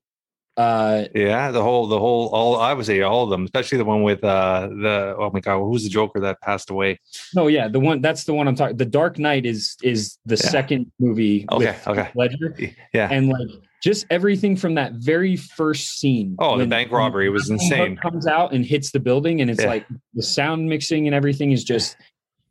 uh 0.56 1.05
Yeah. 1.14 1.51
The 1.51 1.62
whole, 1.62 1.86
the 1.89 1.98
whole, 1.98 2.28
all, 2.28 2.56
I 2.60 2.72
would 2.72 2.86
say 2.86 3.01
all 3.01 3.24
of 3.24 3.31
them, 3.31 3.44
especially 3.44 3.78
the 3.78 3.85
one 3.85 4.02
with, 4.02 4.22
uh, 4.22 4.68
the, 4.68 5.14
oh 5.18 5.31
my 5.32 5.40
God, 5.40 5.59
who's 5.64 5.82
the 5.85 5.90
Joker 5.90 6.20
that 6.20 6.40
passed 6.40 6.70
away? 6.70 7.01
no 7.35 7.48
yeah 7.48 7.66
the 7.68 7.81
one 7.81 8.01
that's 8.01 8.24
the 8.24 8.32
one 8.35 8.47
i'm 8.48 8.55
talking 8.55 8.76
the 8.76 8.85
dark 8.85 9.18
knight 9.18 9.44
is 9.47 9.76
is 9.82 10.18
the 10.26 10.36
Yeah. 10.36 10.51
second 10.51 10.93
movie 10.98 11.44
Okay, 11.51 11.66
with 11.66 11.89
okay. 11.89 12.10
Ledger 12.14 12.56
Yeah. 12.93 13.09
and 13.10 13.28
like 13.28 13.48
just 13.82 14.06
everything 14.10 14.56
from 14.56 14.76
that 14.76 14.93
very 14.94 15.36
first 15.36 15.98
scene. 16.01 16.36
Oh, 16.39 16.56
the 16.56 16.66
bank 16.66 16.90
robbery 16.90 17.28
was 17.28 17.51
insane. 17.51 17.97
Comes 17.98 18.26
out 18.26 18.55
and 18.55 18.64
hits 18.64 18.90
the 18.93 18.98
building, 19.01 19.43
and 19.43 19.51
it's 19.51 19.60
Yeah. 19.60 19.68
like 19.68 19.86
the 20.14 20.22
sound 20.22 20.66
mixing 20.70 21.06
and 21.06 21.14
everything 21.14 21.52
is 21.52 21.62
just 21.64 21.97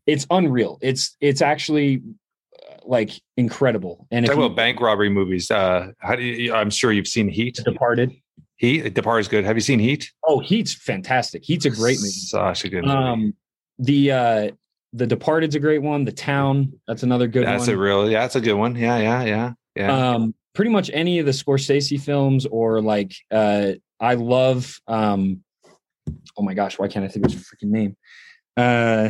it's 0.06 0.28
unreal. 0.30 0.78
It's 0.82 1.16
it's 1.22 1.42
actually 1.42 2.04
like 2.86 3.12
incredible. 3.38 4.08
And 4.12 4.26
if 4.26 4.30
Talk 4.30 4.38
you 4.38 4.44
about 4.44 4.56
bank 4.56 4.80
robbery 4.80 5.10
movies. 5.10 5.50
Uh, 5.50 5.92
how 6.00 6.16
do 6.16 6.24
you, 6.24 6.54
I'm 6.54 6.70
sure 6.70 6.92
you've 6.92 7.08
seen 7.08 7.28
Heat. 7.28 7.60
Departed, 7.64 8.12
Heat, 8.56 8.94
Departed 8.94 9.22
is 9.22 9.28
good. 9.28 9.46
Have 9.46 9.56
you 9.56 9.62
seen 9.62 9.80
Heat? 9.80 10.12
oh, 10.26 10.40
Heat's 10.40 10.74
fantastic. 10.74 11.44
Heat's 11.44 11.66
a 11.66 11.70
great 11.70 11.98
movie. 11.98 12.10
Such 12.10 12.66
a 12.66 12.70
good 12.70 12.84
movie. 12.86 12.96
Um, 12.96 13.34
the 13.80 14.12
uh, 14.12 14.52
the 14.94 15.08
Departed's 15.08 15.56
a 15.56 15.60
great 15.60 15.82
one. 15.82 16.06
The 16.06 16.12
Town, 16.12 16.74
that's 16.88 17.04
another 17.04 17.28
good 17.28 17.48
that's 17.48 17.68
one. 17.68 17.76
a 17.76 17.80
real, 17.80 18.10
yeah, 18.10 18.22
that's 18.22 18.36
a 18.36 18.42
good 18.42 18.54
one. 18.54 18.76
Yeah, 18.76 18.98
yeah, 18.98 19.24
yeah, 19.24 19.54
yeah. 19.76 20.12
um 20.12 20.36
pretty 20.54 20.72
much 20.72 20.90
any 20.94 21.20
of 21.20 21.26
the 21.26 21.32
scorsese 21.32 22.00
films 22.00 22.46
or 22.46 22.82
like 22.82 23.14
uh 23.32 23.72
i 24.00 24.14
love 24.14 24.80
um 24.88 25.44
oh 26.38 26.44
my 26.44 26.54
gosh 26.54 26.78
why 26.78 26.88
can't 26.88 27.06
i 27.06 27.08
think 27.08 27.26
of 27.26 27.34
his 27.34 27.42
freaking 27.42 27.70
name 27.70 27.98
uh 28.58 29.10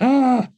ah 0.00 0.48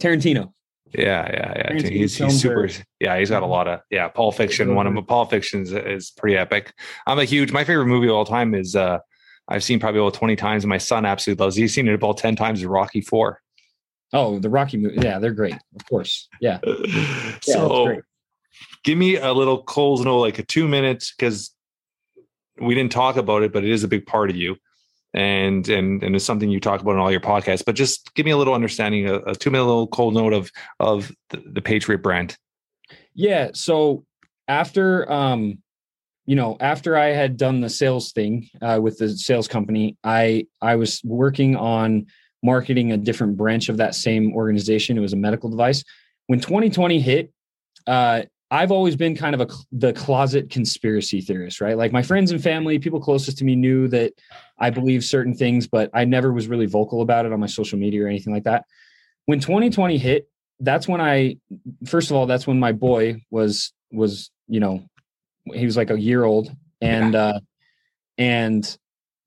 tarantino 0.00 0.52
yeah, 0.92 1.30
yeah, 1.30 1.52
yeah. 1.56 1.88
He's, 1.90 2.16
he's 2.16 2.40
super. 2.40 2.68
Yeah, 3.00 3.18
he's 3.18 3.30
got 3.30 3.42
a 3.42 3.46
lot 3.46 3.68
of. 3.68 3.80
Yeah, 3.90 4.08
Pulp 4.08 4.34
Fiction. 4.34 4.74
One 4.74 4.86
of 4.86 4.94
them. 4.94 5.04
Pulp 5.04 5.30
Fiction 5.30 5.62
is, 5.62 6.10
pretty 6.10 6.36
epic. 6.36 6.72
I'm 7.06 7.18
a 7.18 7.24
huge. 7.24 7.52
My 7.52 7.64
favorite 7.64 7.86
movie 7.86 8.08
of 8.08 8.14
all 8.14 8.24
time 8.24 8.54
is. 8.54 8.76
uh 8.76 8.98
I've 9.50 9.64
seen 9.64 9.80
probably 9.80 10.00
about 10.00 10.12
20 10.12 10.36
times, 10.36 10.64
and 10.64 10.68
my 10.68 10.76
son 10.76 11.06
absolutely 11.06 11.42
loves. 11.42 11.56
it. 11.56 11.62
He's 11.62 11.72
seen 11.72 11.88
it 11.88 11.94
about 11.94 12.18
10 12.18 12.36
times. 12.36 12.62
Rocky 12.66 13.00
Four. 13.00 13.40
oh 14.12 14.38
the 14.38 14.50
rocky 14.50 14.76
movie 14.78 14.98
yeah 15.02 15.18
they're 15.18 15.32
great 15.32 15.54
of 15.54 15.86
course 15.86 16.28
yeah 16.40 16.58
yeah 16.66 17.38
so 17.42 17.96
give 18.84 18.96
me 18.96 19.16
a 19.16 19.32
little 19.32 19.62
Coles 19.62 20.02
no 20.02 20.18
like 20.18 20.38
a 20.38 20.42
two 20.42 20.66
minutes 20.66 21.14
because 21.14 21.54
we 22.60 22.74
didn't 22.74 22.92
talk 22.92 23.16
about 23.16 23.42
it, 23.42 23.52
but 23.52 23.64
it 23.64 23.70
is 23.70 23.84
a 23.84 23.88
big 23.88 24.06
part 24.06 24.30
of 24.30 24.36
you, 24.36 24.56
and 25.18 25.68
and 25.68 26.02
and 26.02 26.14
it's 26.14 26.24
something 26.24 26.48
you 26.48 26.60
talk 26.60 26.80
about 26.80 26.92
in 26.92 26.98
all 26.98 27.10
your 27.10 27.20
podcasts. 27.20 27.64
But 27.64 27.74
just 27.74 28.14
give 28.14 28.24
me 28.24 28.32
a 28.32 28.36
little 28.36 28.54
understanding, 28.54 29.08
a, 29.08 29.16
a 29.18 29.34
two 29.34 29.50
minute 29.50 29.64
little 29.64 29.88
cold 29.88 30.14
note 30.14 30.32
of 30.32 30.50
of 30.78 31.10
the, 31.30 31.42
the 31.44 31.60
Patriot 31.60 32.02
brand. 32.02 32.36
yeah 33.14 33.50
so 33.52 34.04
after 34.46 35.10
um 35.10 35.58
you 36.24 36.36
know 36.36 36.56
after 36.60 36.96
i 36.96 37.06
had 37.06 37.36
done 37.36 37.60
the 37.60 37.68
sales 37.68 38.12
thing 38.12 38.48
uh, 38.62 38.78
with 38.80 38.98
the 38.98 39.10
sales 39.10 39.48
company 39.48 39.96
i 40.04 40.46
i 40.62 40.76
was 40.76 41.02
working 41.04 41.56
on 41.56 42.06
marketing 42.42 42.92
a 42.92 42.96
different 42.96 43.36
branch 43.36 43.68
of 43.68 43.78
that 43.78 43.94
same 43.94 44.32
organization 44.34 44.96
it 44.96 45.00
was 45.00 45.12
a 45.12 45.16
medical 45.16 45.50
device 45.50 45.84
when 46.28 46.40
2020 46.40 47.00
hit 47.00 47.32
uh 47.86 48.22
I've 48.50 48.70
always 48.70 48.96
been 48.96 49.14
kind 49.14 49.34
of 49.34 49.42
a 49.42 49.48
the 49.72 49.92
closet 49.92 50.48
conspiracy 50.48 51.20
theorist, 51.20 51.60
right? 51.60 51.76
Like 51.76 51.92
my 51.92 52.02
friends 52.02 52.30
and 52.30 52.42
family, 52.42 52.78
people 52.78 53.00
closest 53.00 53.38
to 53.38 53.44
me 53.44 53.54
knew 53.54 53.88
that 53.88 54.14
I 54.58 54.70
believe 54.70 55.04
certain 55.04 55.34
things, 55.34 55.66
but 55.66 55.90
I 55.92 56.04
never 56.04 56.32
was 56.32 56.48
really 56.48 56.66
vocal 56.66 57.02
about 57.02 57.26
it 57.26 57.32
on 57.32 57.40
my 57.40 57.46
social 57.46 57.78
media 57.78 58.04
or 58.04 58.08
anything 58.08 58.32
like 58.32 58.44
that. 58.44 58.64
When 59.26 59.40
2020 59.40 59.98
hit, 59.98 60.28
that's 60.60 60.88
when 60.88 61.00
I 61.00 61.36
first 61.86 62.10
of 62.10 62.16
all, 62.16 62.26
that's 62.26 62.46
when 62.46 62.58
my 62.58 62.72
boy 62.72 63.22
was 63.30 63.72
was, 63.92 64.30
you 64.46 64.60
know, 64.60 64.82
he 65.52 65.66
was 65.66 65.76
like 65.76 65.90
a 65.90 66.00
year 66.00 66.24
old 66.24 66.50
and 66.80 67.14
uh 67.14 67.40
and 68.16 68.78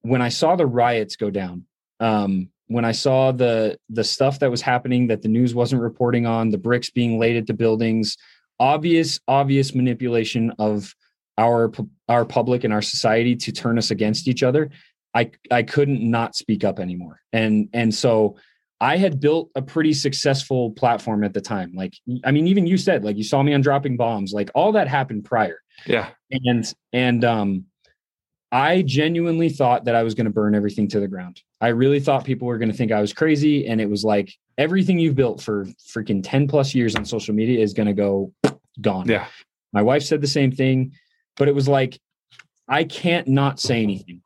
when 0.01 0.21
I 0.21 0.29
saw 0.29 0.55
the 0.55 0.65
riots 0.65 1.15
go 1.15 1.29
down, 1.29 1.65
um 1.99 2.49
when 2.67 2.85
I 2.85 2.93
saw 2.93 3.31
the 3.31 3.77
the 3.89 4.03
stuff 4.03 4.39
that 4.39 4.49
was 4.49 4.61
happening 4.61 5.07
that 5.07 5.21
the 5.21 5.27
news 5.27 5.53
wasn't 5.53 5.83
reporting 5.83 6.25
on, 6.25 6.49
the 6.49 6.57
bricks 6.57 6.89
being 6.89 7.19
laid 7.19 7.37
at 7.37 7.45
the 7.45 7.53
buildings, 7.53 8.17
obvious 8.61 9.19
obvious 9.27 9.73
manipulation 9.75 10.53
of 10.59 10.95
our 11.37 11.71
our 12.07 12.23
public 12.23 12.63
and 12.63 12.71
our 12.71 12.81
society 12.81 13.35
to 13.35 13.51
turn 13.51 13.77
us 13.77 13.89
against 13.89 14.27
each 14.27 14.43
other 14.43 14.69
i 15.13 15.29
i 15.49 15.63
couldn't 15.63 16.01
not 16.01 16.35
speak 16.35 16.63
up 16.63 16.79
anymore. 16.79 17.19
And 17.33 17.69
and 17.73 17.93
so 17.93 18.37
i 18.79 18.97
had 18.97 19.19
built 19.19 19.49
a 19.55 19.61
pretty 19.61 19.93
successful 19.93 20.71
platform 20.71 21.23
at 21.23 21.33
the 21.33 21.41
time. 21.41 21.73
Like 21.73 21.93
i 22.23 22.31
mean 22.31 22.47
even 22.47 22.67
you 22.67 22.77
said 22.77 23.03
like 23.03 23.17
you 23.17 23.23
saw 23.23 23.41
me 23.43 23.53
on 23.53 23.61
dropping 23.61 23.97
bombs 23.97 24.31
like 24.31 24.51
all 24.55 24.71
that 24.73 24.87
happened 24.87 25.25
prior. 25.25 25.59
Yeah, 25.85 26.09
and 26.31 26.71
and 26.93 27.25
um 27.25 27.65
i 28.51 28.83
genuinely 28.83 29.49
thought 29.49 29.85
that 29.85 29.95
i 29.95 30.03
was 30.03 30.13
going 30.13 30.25
to 30.25 30.31
burn 30.31 30.53
everything 30.53 30.87
to 30.89 30.99
the 30.99 31.07
ground. 31.07 31.41
I 31.59 31.69
really 31.69 31.99
thought 31.99 32.25
people 32.25 32.47
were 32.47 32.59
going 32.59 32.71
to 32.71 32.77
think 32.77 32.91
i 32.91 33.01
was 33.01 33.13
crazy 33.13 33.67
and 33.67 33.81
it 33.81 33.89
was 33.89 34.03
like 34.03 34.31
everything 34.57 34.99
you've 34.99 35.15
built 35.15 35.41
for 35.41 35.65
freaking 35.93 36.21
10 36.23 36.47
plus 36.47 36.75
years 36.75 36.95
on 36.95 37.05
social 37.05 37.33
media 37.33 37.59
is 37.59 37.73
going 37.73 37.87
to 37.87 37.93
go 37.93 38.31
gone 38.79 39.07
yeah, 39.07 39.25
my 39.73 39.81
wife 39.81 40.03
said 40.03 40.21
the 40.21 40.27
same 40.27 40.51
thing 40.51 40.93
but 41.37 41.47
it 41.47 41.55
was 41.55 41.67
like 41.67 41.99
i 42.67 42.83
can't 42.83 43.27
not 43.27 43.59
say 43.59 43.81
anything 43.83 44.21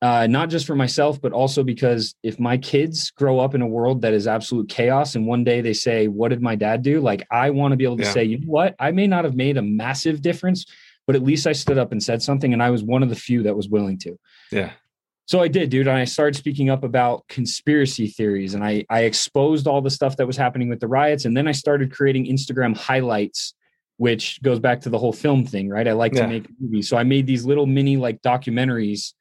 uh, 0.00 0.28
not 0.28 0.48
just 0.48 0.64
for 0.64 0.76
myself 0.76 1.20
but 1.20 1.32
also 1.32 1.64
because 1.64 2.14
if 2.22 2.38
my 2.38 2.56
kids 2.56 3.10
grow 3.10 3.40
up 3.40 3.56
in 3.56 3.62
a 3.62 3.66
world 3.66 4.02
that 4.02 4.14
is 4.14 4.28
absolute 4.28 4.68
chaos 4.68 5.16
and 5.16 5.26
one 5.26 5.42
day 5.42 5.60
they 5.60 5.72
say 5.72 6.06
what 6.06 6.28
did 6.28 6.40
my 6.40 6.54
dad 6.54 6.82
do 6.82 7.00
like 7.00 7.26
i 7.32 7.50
want 7.50 7.72
to 7.72 7.76
be 7.76 7.82
able 7.84 7.96
to 7.96 8.04
Yeah. 8.04 8.12
say 8.12 8.22
you 8.24 8.38
know 8.38 8.46
what 8.46 8.76
i 8.78 8.92
may 8.92 9.08
not 9.08 9.24
have 9.24 9.34
made 9.34 9.56
a 9.56 9.62
massive 9.62 10.22
difference 10.22 10.64
but 11.06 11.16
at 11.16 11.22
least 11.24 11.48
i 11.48 11.52
stood 11.52 11.78
up 11.78 11.90
and 11.90 12.00
said 12.02 12.22
something 12.22 12.52
and 12.52 12.62
i 12.62 12.70
was 12.70 12.84
one 12.84 13.02
of 13.02 13.08
the 13.08 13.16
few 13.16 13.42
that 13.42 13.56
was 13.56 13.68
willing 13.68 13.98
to 13.98 14.16
yeah. 14.52 14.70
so 15.26 15.40
I 15.42 15.48
did, 15.48 15.68
dude. 15.68 15.88
And 15.88 15.98
I 15.98 16.04
started 16.06 16.36
speaking 16.36 16.70
up 16.70 16.84
about 16.84 17.26
conspiracy 17.28 18.06
theories 18.06 18.54
and 18.54 18.64
I, 18.64 18.84
I 18.88 19.00
exposed 19.02 19.66
all 19.66 19.82
the 19.82 19.90
stuff 19.90 20.16
that 20.16 20.26
was 20.26 20.38
happening 20.38 20.68
with 20.70 20.80
the 20.80 20.86
riots. 20.88 21.26
And 21.26 21.36
then 21.36 21.46
I 21.46 21.52
started 21.52 21.92
creating 21.92 22.24
Instagram 22.26 22.74
highlights, 22.74 23.52
which 23.98 24.40
goes 24.42 24.58
back 24.58 24.80
to 24.80 24.88
the 24.88 24.98
whole 24.98 25.12
film 25.12 25.44
thing, 25.44 25.68
right? 25.68 25.86
I 25.86 25.92
like 25.92 26.14
Yeah. 26.14 26.22
to 26.22 26.28
make 26.28 26.46
movies. 26.60 26.88
So 26.88 26.96
I 26.96 27.02
made 27.04 27.26
these 27.26 27.44
little 27.44 27.66
mini 27.66 27.96
like 27.96 28.22
documentaries 28.22 29.12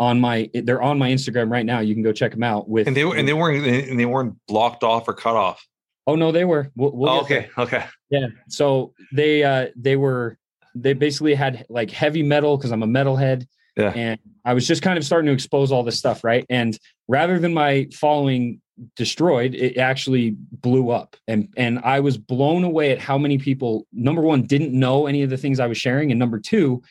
on 0.00 0.18
my, 0.20 0.50
they're 0.52 0.82
on 0.82 0.98
my 0.98 1.10
Instagram 1.10 1.50
right 1.50 1.64
now. 1.64 1.80
You 1.80 1.94
can 1.94 2.02
go 2.02 2.12
check 2.12 2.32
them 2.32 2.42
out 2.42 2.68
with, 2.68 2.88
And 2.88 2.96
they 2.96 3.04
were 3.04 3.14
and 3.14 3.28
they 3.28 3.34
weren't 3.34 3.64
and 3.66 4.00
they 4.00 4.06
weren't 4.06 4.34
blocked 4.48 4.82
off 4.82 5.06
or 5.06 5.12
cut 5.14 5.36
off. 5.36 5.64
oh 6.06 6.16
no, 6.16 6.32
they 6.32 6.44
were, 6.44 6.70
we'll, 6.74 6.90
we'll 6.92 7.10
Oh, 7.10 7.20
get 7.24 7.28
there. 7.54 7.64
okay, 7.64 7.76
okay. 7.76 7.86
Yeah. 8.10 8.26
So 8.48 8.94
they 9.12 9.44
uh 9.44 9.68
they 9.76 9.96
were 9.96 10.38
they 10.74 10.94
basically 10.94 11.34
had 11.34 11.64
like 11.68 11.90
heavy 11.90 12.22
metal 12.22 12.56
because 12.56 12.72
I'm 12.72 12.82
a 12.82 12.86
metalhead. 12.86 13.46
Yeah. 13.76 13.92
And 13.94 14.18
I 14.44 14.54
was 14.54 14.66
just 14.66 14.82
kind 14.82 14.96
of 14.98 15.04
starting 15.04 15.26
to 15.26 15.32
expose 15.32 15.70
all 15.72 15.82
this 15.82 15.98
stuff, 15.98 16.24
right? 16.24 16.44
And 16.50 16.76
rather 17.08 17.38
than 17.38 17.52
my 17.54 17.88
following 17.92 18.60
destroyed, 18.96 19.54
it 19.54 19.76
actually 19.76 20.30
blew 20.50 20.90
up. 20.90 21.16
And 21.28 21.52
and 21.56 21.78
I 21.80 22.00
was 22.00 22.16
blown 22.16 22.64
away 22.64 22.90
at 22.92 22.98
how 22.98 23.18
many 23.18 23.38
people, 23.38 23.86
number 23.92 24.22
one, 24.22 24.42
didn't 24.42 24.72
know 24.72 25.06
any 25.06 25.22
of 25.22 25.30
the 25.30 25.36
things 25.36 25.60
I 25.60 25.66
was 25.66 25.78
sharing, 25.78 26.10
and 26.10 26.18
number 26.18 26.38
two, 26.38 26.82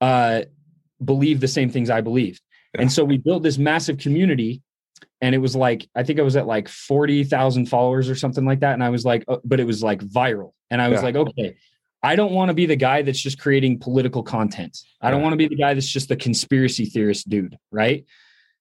uh 0.00 0.42
believed 1.04 1.40
the 1.40 1.48
same 1.48 1.70
things 1.70 1.88
I 1.90 2.00
believed. 2.00 2.42
Yeah. 2.74 2.82
And 2.82 2.92
so 2.92 3.04
we 3.04 3.16
built 3.18 3.42
this 3.42 3.58
massive 3.58 3.98
community 3.98 4.62
and 5.22 5.34
it 5.34 5.38
was 5.38 5.56
like 5.56 5.88
I 5.94 6.02
think 6.02 6.20
I 6.20 6.22
was 6.22 6.36
at 6.36 6.46
like 6.46 6.68
40,000 6.68 7.66
followers 7.66 8.08
or 8.08 8.14
something 8.14 8.44
like 8.44 8.60
that 8.60 8.74
and 8.74 8.84
I 8.84 8.90
was 8.90 9.04
like 9.04 9.24
uh, 9.28 9.38
but 9.44 9.60
it 9.60 9.64
was 9.64 9.82
like 9.82 10.00
viral 10.02 10.52
and 10.70 10.80
I 10.80 10.88
was 10.88 10.98
Yeah. 10.98 11.04
like 11.04 11.16
okay 11.16 11.56
I 12.02 12.16
don't 12.16 12.32
want 12.32 12.48
to 12.48 12.54
be 12.54 12.66
the 12.66 12.76
guy 12.76 13.02
that's 13.02 13.20
just 13.20 13.38
creating 13.38 13.78
political 13.78 14.22
content. 14.22 14.78
I 15.02 15.10
don't 15.10 15.20
want 15.20 15.34
to 15.34 15.36
be 15.36 15.48
the 15.48 15.56
guy 15.56 15.74
that's 15.74 15.86
just 15.86 16.08
the 16.08 16.16
conspiracy 16.16 16.86
theorist 16.86 17.28
dude, 17.28 17.58
right? 17.70 18.06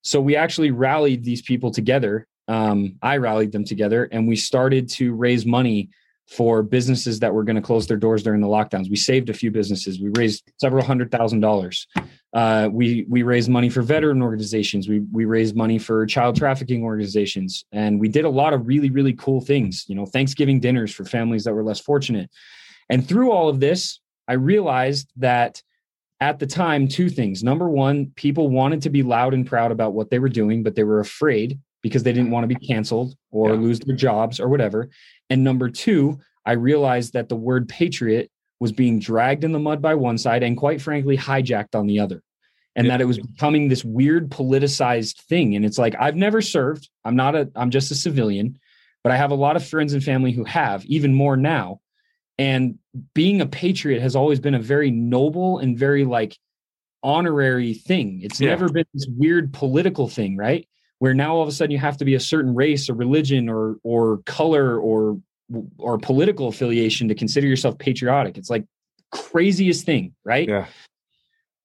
So 0.02 0.20
we 0.20 0.36
actually 0.36 0.72
rallied 0.72 1.24
these 1.24 1.42
people 1.42 1.72
together. 1.72 2.28
Um, 2.50 2.96
I 3.02 3.18
rallied 3.18 3.52
them 3.52 3.64
together 3.64 4.10
and 4.12 4.28
we 4.28 4.36
started 4.36 4.90
to 4.90 5.14
raise 5.14 5.46
money 5.46 5.90
for 6.30 6.62
businesses 6.62 7.20
that 7.20 7.34
were 7.34 7.44
going 7.44 7.56
to 7.56 7.62
close 7.62 7.88
their 7.88 7.98
doors 7.98 8.22
during 8.22 8.42
the 8.42 8.48
lockdowns. 8.48 8.90
We 8.90 8.96
saved 8.96 9.30
a 9.30 9.34
few 9.34 9.50
businesses. 9.50 10.00
We 10.00 10.12
raised 10.16 10.52
several 10.58 10.84
hundred 10.84 11.12
thousand 11.12 11.40
dollars. 11.40 11.88
Uh, 12.34 12.70
we 12.72 13.06
we 13.10 13.24
raised 13.24 13.50
money 13.50 13.70
for 13.70 13.82
veteran 13.82 14.22
organizations. 14.22 14.88
We 14.88 15.00
we 15.12 15.26
raised 15.26 15.56
money 15.56 15.80
for 15.80 16.06
child 16.06 16.36
trafficking 16.36 16.84
organizations, 16.84 17.66
and 17.72 18.00
we 18.00 18.10
did 18.10 18.26
a 18.26 18.30
lot 18.30 18.54
of 18.54 18.68
really 18.68 18.92
really 18.92 19.14
cool 19.14 19.42
things. 19.42 19.86
You 19.88 19.96
know, 19.96 20.06
Thanksgiving 20.06 20.60
dinners 20.60 20.94
for 20.94 21.04
families 21.04 21.44
that 21.46 21.54
were 21.54 21.64
less 21.64 21.80
fortunate. 21.80 22.30
And 22.90 23.08
through 23.08 23.32
all 23.32 23.50
of 23.50 23.60
this, 23.60 24.00
I 24.28 24.34
realized 24.34 25.12
that 25.18 25.64
at 26.22 26.38
the 26.38 26.48
time, 26.48 26.88
two 26.88 27.10
things. 27.10 27.44
Number 27.44 27.70
one, 27.70 28.12
people 28.16 28.50
wanted 28.50 28.84
to 28.84 28.90
be 28.90 29.04
loud 29.04 29.34
and 29.34 29.48
proud 29.48 29.72
about 29.72 29.94
what 29.94 30.12
they 30.12 30.20
were 30.20 30.30
doing, 30.30 30.64
but 30.64 30.76
they 30.76 30.84
were 30.84 31.00
afraid 31.00 31.60
because 31.82 32.04
they 32.04 32.14
didn't 32.14 32.32
want 32.32 32.44
to 32.44 32.48
be 32.48 32.68
canceled 32.68 33.16
or 33.32 33.50
Yeah. 33.50 33.56
lose 33.56 33.80
their 33.80 33.96
jobs 33.96 34.40
or 34.40 34.50
whatever. 34.50 34.90
And 35.30 35.44
number 35.44 35.70
two, 35.70 36.20
I 36.46 36.54
realized 36.54 37.14
that 37.14 37.30
the 37.30 37.36
word 37.36 37.70
patriot 37.70 38.32
was 38.60 38.72
being 38.72 39.00
dragged 39.00 39.44
in 39.44 39.52
the 39.52 39.60
mud 39.60 39.82
by 39.82 39.96
one 39.96 40.18
side 40.18 40.44
and 40.44 40.58
quite 40.58 40.82
frankly 40.82 41.18
hijacked 41.18 41.76
on 41.76 41.88
the 41.88 42.00
other 42.00 42.22
and 42.76 42.86
yeah. 42.86 42.94
that 42.94 43.02
it 43.02 43.06
was 43.06 43.20
becoming 43.20 43.68
this 43.68 43.84
weird 43.84 44.30
politicized 44.30 45.22
thing 45.24 45.56
and 45.56 45.66
it's 45.66 45.78
like 45.78 45.96
i've 46.00 46.16
never 46.16 46.42
served 46.42 46.90
i'm 47.06 47.16
not 47.16 47.36
a 47.36 47.50
i'm 47.56 47.70
just 47.70 47.92
a 47.92 47.96
civilian 47.96 48.58
but 49.04 49.12
i 49.12 49.18
have 49.18 49.32
a 49.32 49.36
lot 49.36 49.56
of 49.56 49.66
friends 49.66 49.94
and 49.94 50.04
family 50.04 50.32
who 50.32 50.44
have 50.44 50.86
even 50.86 51.14
more 51.14 51.38
now 51.38 51.80
and 52.38 52.78
being 53.14 53.42
a 53.42 53.46
patriot 53.46 54.02
has 54.02 54.16
always 54.16 54.40
been 54.40 54.56
a 54.56 54.62
very 54.62 54.92
noble 54.92 55.60
and 55.60 55.78
very 55.78 56.06
like 56.06 56.38
honorary 57.02 57.74
thing 57.74 58.20
it's 58.22 58.40
yeah. 58.40 58.50
never 58.50 58.70
been 58.70 58.86
this 58.94 59.08
weird 59.10 59.54
political 59.54 60.08
thing 60.08 60.36
right 60.36 60.68
where 61.00 61.14
now 61.14 61.36
all 61.36 61.42
of 61.42 61.50
a 61.50 61.52
sudden 61.52 61.72
you 61.72 61.80
have 61.80 61.98
to 61.98 62.06
be 62.06 62.16
a 62.16 62.20
certain 62.20 62.54
race 62.54 62.90
or 62.90 62.94
religion 62.94 63.50
or 63.50 63.78
or 63.84 64.20
color 64.26 64.78
or 64.78 65.20
or 65.78 65.98
political 65.98 66.48
affiliation 66.48 67.08
to 67.08 67.16
consider 67.16 67.48
yourself 67.48 67.78
patriotic. 67.78 68.38
It's 68.38 68.50
like 68.50 68.66
craziest 69.12 69.86
thing, 69.86 70.14
right? 70.24 70.48
Yeah. 70.48 70.68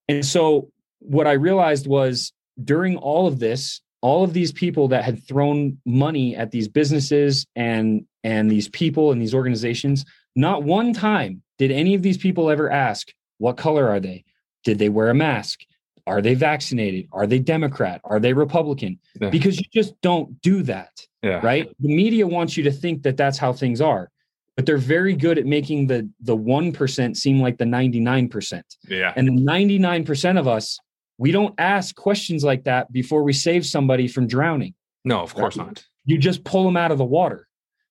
And 0.09 0.25
so 0.25 0.71
what 1.01 1.27
I 1.27 1.33
realized 1.33 1.87
was 1.87 2.33
during 2.63 2.97
all 2.97 3.27
of 3.27 3.39
this, 3.39 3.81
all 4.01 4.25
of 4.25 4.33
these 4.33 4.53
people 4.53 4.89
that 4.89 5.05
had 5.05 5.27
thrown 5.27 5.79
money 5.85 6.35
at 6.35 6.51
these 6.51 6.69
businesses 6.69 7.47
and 7.55 8.07
and 8.23 8.51
these 8.51 8.69
people 8.69 9.13
and 9.13 9.21
these 9.21 9.35
organizations, 9.35 10.05
not 10.35 10.63
one 10.63 10.93
time 10.93 11.43
did 11.59 11.71
any 11.71 11.95
of 11.95 12.03
these 12.03 12.19
people 12.19 12.51
ever 12.51 12.71
ask, 12.71 13.13
what 13.39 13.57
color 13.57 13.89
are 13.89 14.01
they? 14.01 14.25
Did 14.65 14.79
they 14.79 14.89
wear 14.89 15.11
a 15.11 15.15
mask? 15.15 15.61
Are 16.07 16.21
they 16.21 16.35
vaccinated? 16.35 17.09
Are 17.13 17.27
they 17.27 17.39
Democrat? 17.39 18.01
Are 18.05 18.21
they 18.21 18.33
Republican? 18.33 18.99
Yeah. 19.21 19.31
Because 19.31 19.59
you 19.59 19.65
just 19.73 19.99
don't 20.03 20.41
do 20.43 20.63
that. 20.65 20.91
Yeah. 21.23 21.41
Right. 21.43 21.69
The 21.81 21.95
media 21.95 22.27
wants 22.27 22.57
you 22.57 22.65
to 22.65 22.73
think 22.73 23.03
that 23.05 23.17
that's 23.17 23.39
how 23.39 23.53
things 23.53 23.81
are, 23.81 24.11
but 24.57 24.67
they're 24.67 24.77
very 24.77 25.15
good 25.15 25.39
at 25.39 25.47
making 25.47 25.87
the 25.87 26.09
the 26.21 26.37
one 26.37 26.73
percent 26.73 27.17
seem 27.17 27.41
like 27.41 27.57
the 27.57 27.65
ninety 27.65 28.01
nine 28.01 28.29
percent. 28.29 28.67
Yeah. 28.87 29.15
And 29.17 29.27
the 29.27 29.33
ninety 29.33 29.79
nine 29.79 30.05
percent 30.05 30.37
of 30.37 30.47
us, 30.47 30.79
we 31.17 31.33
don't 31.33 31.55
ask 31.59 31.95
questions 31.95 32.45
like 32.45 32.65
that 32.65 32.93
before 32.93 33.23
we 33.23 33.33
save 33.33 33.65
somebody 33.65 34.07
from 34.07 34.27
drowning. 34.27 34.75
No, 35.05 35.21
of 35.21 35.35
course 35.35 35.57
right? 35.57 35.69
not. 35.69 35.85
You 36.05 36.19
just 36.19 36.45
pull 36.45 36.65
them 36.65 36.77
out 36.77 36.91
of 36.91 36.99
the 36.99 37.05
water 37.05 37.49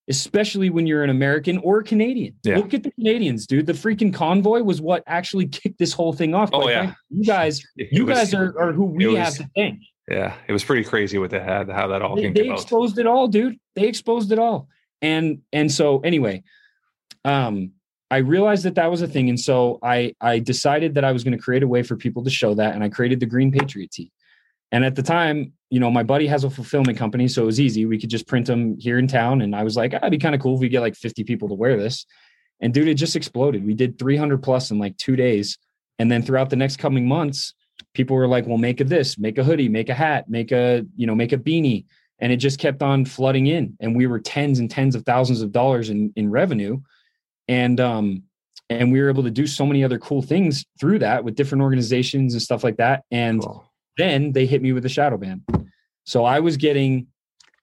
especially 0.10 0.70
when 0.70 0.86
you're 0.86 1.04
an 1.04 1.10
American 1.10 1.58
or 1.60 1.80
a 1.80 1.84
Canadian. 1.84 2.36
Yeah. 2.44 2.58
Look 2.58 2.74
at 2.74 2.84
the 2.84 2.92
Canadians, 2.92 3.48
dude. 3.48 3.66
The 3.66 3.74
freaking 3.74 4.14
convoy 4.14 4.62
was 4.62 4.82
what 4.82 5.04
actually 5.08 5.48
kicked 5.48 5.80
this 5.80 5.94
whole 5.94 6.14
thing 6.14 6.34
off. 6.36 6.50
Oh 6.54 6.70
yeah, 6.70 6.94
you 7.10 7.24
guys, 7.24 7.64
you 7.76 8.06
was, 8.06 8.18
guys 8.18 8.34
are, 8.34 8.58
are 8.60 8.74
who 8.74 8.86
we 8.86 9.08
was, 9.08 9.18
have 9.18 9.36
to 9.36 9.50
thank. 9.56 9.80
Yeah, 10.10 10.36
it 10.48 10.52
was 10.52 10.64
pretty 10.64 10.84
crazy 10.84 11.18
with 11.18 11.32
that 11.32 11.70
how 11.70 11.88
that 11.88 12.02
all 12.02 12.16
they, 12.16 12.24
came. 12.24 12.34
They 12.34 12.52
exposed 12.52 12.98
it 13.00 13.08
all, 13.08 13.28
dude. 13.28 13.58
They 13.76 13.88
exposed 13.88 14.32
it 14.32 14.40
all, 14.40 14.68
and 15.02 15.42
and 15.54 15.72
so 15.72 16.00
anyway, 16.02 16.44
um, 17.24 17.72
I 18.12 18.18
realized 18.18 18.66
that 18.66 18.76
that 18.76 18.92
was 18.92 19.02
a 19.02 19.08
thing, 19.08 19.30
and 19.30 19.40
so 19.40 19.80
I 19.82 20.14
I 20.20 20.40
decided 20.40 20.96
that 20.96 21.06
I 21.06 21.14
was 21.14 21.24
going 21.24 21.38
to 21.38 21.42
create 21.42 21.64
a 21.64 21.68
way 21.68 21.84
for 21.84 21.96
people 21.96 22.24
to 22.26 22.30
show 22.30 22.54
that, 22.56 22.76
and 22.76 22.84
I 22.84 22.90
created 22.90 23.22
the 23.22 23.26
Green 23.26 23.52
Patriot 23.52 23.92
Tee. 23.92 24.12
And 24.74 24.84
at 24.84 24.96
the 24.96 25.04
time, 25.04 25.54
you 25.70 25.80
know, 25.80 25.92
my 25.92 26.02
buddy 26.02 26.26
has 26.26 26.44
a 26.44 26.50
fulfillment 26.50 26.98
company, 26.98 27.28
so 27.28 27.44
it 27.44 27.46
was 27.46 27.60
easy. 27.60 27.86
We 27.86 28.00
could 28.00 28.10
just 28.10 28.28
print 28.28 28.48
them 28.48 28.76
here 28.80 28.98
in 28.98 29.08
town. 29.08 29.42
And 29.42 29.56
I 29.56 29.64
was 29.64 29.78
like, 29.78 29.92
that'd 29.92 30.10
be 30.10 30.18
kind 30.18 30.34
of 30.34 30.42
cool 30.42 30.56
if 30.56 30.62
we 30.62 30.68
get 30.68 30.82
like 30.82 30.96
50 30.96 31.24
people 31.26 31.48
to 31.50 31.54
wear 31.54 31.78
this. 31.78 32.08
And 32.60 32.74
dude, 32.74 32.88
it 32.88 32.96
just 32.96 33.16
exploded. 33.16 33.64
We 33.64 33.76
did 33.76 34.00
300 34.00 34.42
plus 34.42 34.72
in 34.72 34.80
like 34.80 34.98
two 34.98 35.16
days. 35.16 35.60
And 36.00 36.12
then 36.12 36.24
throughout 36.24 36.50
the 36.50 36.56
next 36.56 36.78
coming 36.78 37.08
months, 37.08 37.54
people 37.94 38.16
were 38.16 38.28
like, 38.28 38.48
well, 38.48 38.58
make 38.58 38.82
a 38.82 38.84
this, 38.84 39.16
make 39.20 39.38
a 39.38 39.44
hoodie, 39.44 39.70
make 39.70 39.90
a 39.90 39.94
hat, 39.94 40.28
make 40.28 40.52
a, 40.52 40.84
you 40.96 41.06
know, 41.06 41.14
make 41.14 41.34
a 41.34 41.38
beanie. 41.38 41.86
And 42.18 42.32
it 42.32 42.38
just 42.38 42.58
kept 42.58 42.82
on 42.82 43.06
flooding 43.06 43.46
in. 43.46 43.78
And 43.80 43.96
we 43.96 44.08
were 44.08 44.20
tens 44.20 44.58
and 44.58 44.72
tens 44.72 44.96
of 44.96 45.06
thousands 45.06 45.44
of 45.44 45.52
dollars 45.52 45.92
in, 45.92 46.12
in 46.16 46.32
revenue. 46.32 46.82
And, 47.48 47.80
um, 47.80 48.24
and 48.72 48.92
we 48.92 49.02
were 49.02 49.10
able 49.10 49.24
to 49.24 49.32
do 49.32 49.46
so 49.46 49.68
many 49.68 49.84
other 49.84 50.00
cool 50.00 50.24
things 50.24 50.66
through 50.80 51.00
that 51.00 51.24
with 51.24 51.36
different 51.36 51.62
organizations 51.62 52.34
and 52.34 52.42
stuff 52.42 52.64
like 52.64 52.78
that. 52.78 53.04
And 53.12 53.40
cool 53.40 53.70
then 53.98 54.32
they 54.32 54.46
hit 54.46 54.62
me 54.62 54.74
with 54.74 54.84
the 54.84 54.90
shadow 54.90 55.18
ban. 55.18 55.44
So 56.04 56.26
I 56.26 56.40
was 56.40 56.58
getting 56.58 57.08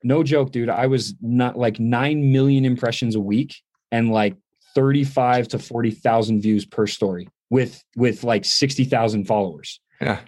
no 0.02 0.22
joke, 0.22 0.52
dude. 0.52 0.70
I 0.70 0.86
was 0.86 1.14
not 1.20 1.58
like 1.58 1.78
9 1.78 2.32
million 2.32 2.64
impressions 2.64 3.14
a 3.14 3.20
week 3.20 3.56
and 3.92 4.10
like 4.10 4.36
35 4.74 5.48
to 5.48 5.58
40,000 5.58 6.40
views 6.40 6.64
per 6.64 6.86
story 6.86 7.28
with 7.50 7.82
with 7.96 8.24
like 8.24 8.44
60,000 8.44 9.24
followers. 9.24 9.80
Yeah. 10.00 10.20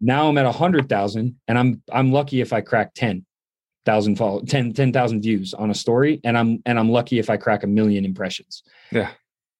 Now 0.00 0.28
I'm 0.28 0.38
at 0.38 0.46
100,000 0.46 1.36
and 1.46 1.58
I'm 1.58 1.82
I'm 1.92 2.10
lucky 2.10 2.40
if 2.40 2.52
I 2.52 2.62
crack 2.62 2.94
10,000 2.94 4.16
follow 4.16 4.40
10 4.40 4.72
10,000 4.72 5.20
views 5.20 5.54
on 5.54 5.70
a 5.70 5.74
story 5.74 6.20
and 6.24 6.36
I'm 6.36 6.62
and 6.64 6.78
I'm 6.78 6.90
lucky 6.90 7.18
if 7.18 7.28
I 7.28 7.36
crack 7.36 7.62
a 7.62 7.66
million 7.66 8.04
impressions. 8.04 8.62
Yeah. 8.90 9.10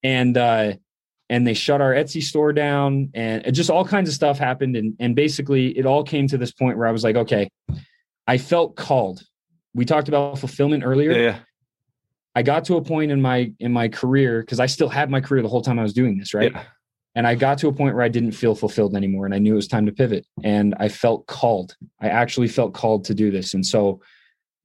And 0.02 0.36
uh 0.36 0.74
and 1.30 1.46
they 1.46 1.54
shut 1.54 1.80
our 1.80 1.94
Etsy 1.94 2.20
store 2.20 2.52
down 2.52 3.08
and 3.14 3.54
just 3.54 3.70
all 3.70 3.84
kinds 3.84 4.08
of 4.08 4.14
stuff 4.14 4.36
happened. 4.36 4.76
And, 4.76 4.96
and 4.98 5.14
basically 5.14 5.68
it 5.78 5.86
all 5.86 6.02
came 6.02 6.26
to 6.26 6.36
this 6.36 6.50
point 6.50 6.76
where 6.76 6.88
I 6.88 6.90
was 6.90 7.04
like, 7.04 7.14
okay, 7.14 7.48
I 8.26 8.36
felt 8.36 8.74
called. 8.74 9.22
We 9.72 9.84
talked 9.84 10.08
about 10.08 10.40
fulfillment 10.40 10.82
earlier. 10.84 11.12
Yeah. 11.12 11.38
I 12.34 12.42
got 12.42 12.64
to 12.64 12.76
a 12.76 12.82
point 12.82 13.12
in 13.12 13.22
my 13.22 13.52
in 13.60 13.72
my 13.72 13.88
career 13.88 14.40
because 14.40 14.60
I 14.60 14.66
still 14.66 14.88
had 14.88 15.08
my 15.08 15.20
career 15.20 15.42
the 15.42 15.48
whole 15.48 15.62
time 15.62 15.78
I 15.78 15.82
was 15.82 15.92
doing 15.92 16.18
this, 16.18 16.34
right? 16.34 16.52
Yeah. 16.52 16.64
And 17.14 17.26
I 17.26 17.36
got 17.36 17.58
to 17.58 17.68
a 17.68 17.72
point 17.72 17.94
where 17.94 18.04
I 18.04 18.08
didn't 18.08 18.32
feel 18.32 18.56
fulfilled 18.56 18.96
anymore 18.96 19.24
and 19.24 19.34
I 19.34 19.38
knew 19.38 19.52
it 19.52 19.56
was 19.56 19.68
time 19.68 19.86
to 19.86 19.92
pivot. 19.92 20.26
And 20.42 20.74
I 20.80 20.88
felt 20.88 21.26
called. 21.28 21.76
I 22.00 22.08
actually 22.08 22.48
felt 22.48 22.74
called 22.74 23.04
to 23.04 23.14
do 23.14 23.30
this. 23.30 23.54
And 23.54 23.64
so 23.64 24.00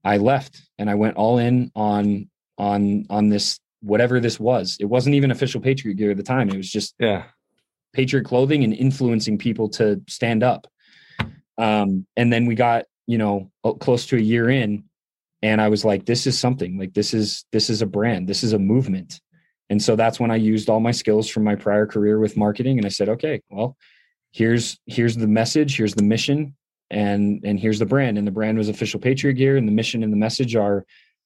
I 0.04 0.18
left 0.18 0.62
and 0.80 0.90
I 0.90 0.96
went 0.96 1.16
all 1.16 1.38
in 1.38 1.72
on 1.76 2.30
on 2.58 3.06
on 3.12 3.30
this 3.30 3.60
whatever 3.86 4.20
this 4.20 4.40
was. 4.40 4.78
It 4.80 4.86
wasn't 4.86 5.16
even 5.16 5.32
official 5.32 5.62
Patriot 5.62 5.95
gear 5.95 6.12
at 6.12 6.18
the 6.18 6.24
time. 6.24 6.49
It 6.49 6.57
was 6.57 6.72
just 6.72 6.95
yeah, 6.99 7.26
Patriot 7.94 8.26
clothing 8.26 8.64
and 8.64 8.74
influencing 8.74 9.38
people 9.38 9.70
to 9.70 10.02
stand 10.07 10.44
up. 10.44 10.68
Um, 11.57 12.06
and 12.18 12.34
then 12.34 12.45
we 12.45 12.56
got 12.56 12.86
you 13.07 13.18
know 13.18 13.52
close 13.80 14.07
to 14.07 14.18
a 14.18 14.22
year 14.22 14.49
in, 14.49 14.84
and 15.41 15.62
I 15.62 15.70
was 15.70 15.86
like, 15.86 16.06
this 16.06 16.28
is 16.28 16.38
something. 16.38 16.78
Like 16.78 16.94
this 16.94 17.14
is 17.14 17.45
this 17.52 17.70
is 17.70 17.82
a 17.82 17.86
brand. 17.86 18.28
This 18.28 18.44
is 18.44 18.53
a 18.53 18.60
movement. 18.60 19.22
And 19.70 19.82
so 19.82 19.95
that's 19.95 20.20
when 20.20 20.30
I 20.30 20.36
used 20.36 20.70
all 20.70 20.80
my 20.80 20.91
skills 20.91 21.28
from 21.28 21.44
my 21.44 21.56
prior 21.56 21.88
career 21.88 22.20
with 22.20 22.38
marketing, 22.38 22.78
and 22.78 22.86
I 22.86 22.90
said, 22.90 23.10
okay, 23.10 23.41
well, 23.49 23.76
here's 24.32 24.78
here's 24.86 25.16
the 25.16 25.28
message, 25.28 25.78
here's 25.78 25.95
the 25.95 26.03
mission, 26.03 26.56
and 26.91 27.41
and 27.44 27.60
here's 27.60 27.80
the 27.80 27.86
brand. 27.86 28.18
And 28.18 28.28
the 28.28 28.32
brand 28.32 28.57
was 28.57 28.70
official 28.70 28.99
Patriot 28.99 29.34
gear, 29.34 29.57
and 29.57 29.68
the 29.68 29.72
mission 29.72 30.03
and 30.03 30.14
the 30.14 30.18
message 30.18 30.56
are 30.56 30.86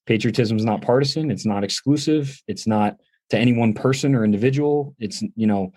patriotism 0.10 0.57
is 0.57 0.65
not 0.65 0.81
partisan 0.81 1.30
it's 1.30 1.45
not 1.45 1.64
exclusive 1.64 2.41
it's 2.48 2.65
not 2.65 2.98
to 3.30 3.38
any 3.38 3.53
one 3.53 3.73
person 3.76 4.15
or 4.15 4.26
individual 4.26 4.95
it's 4.98 5.22
you 5.36 5.45
know 5.45 5.72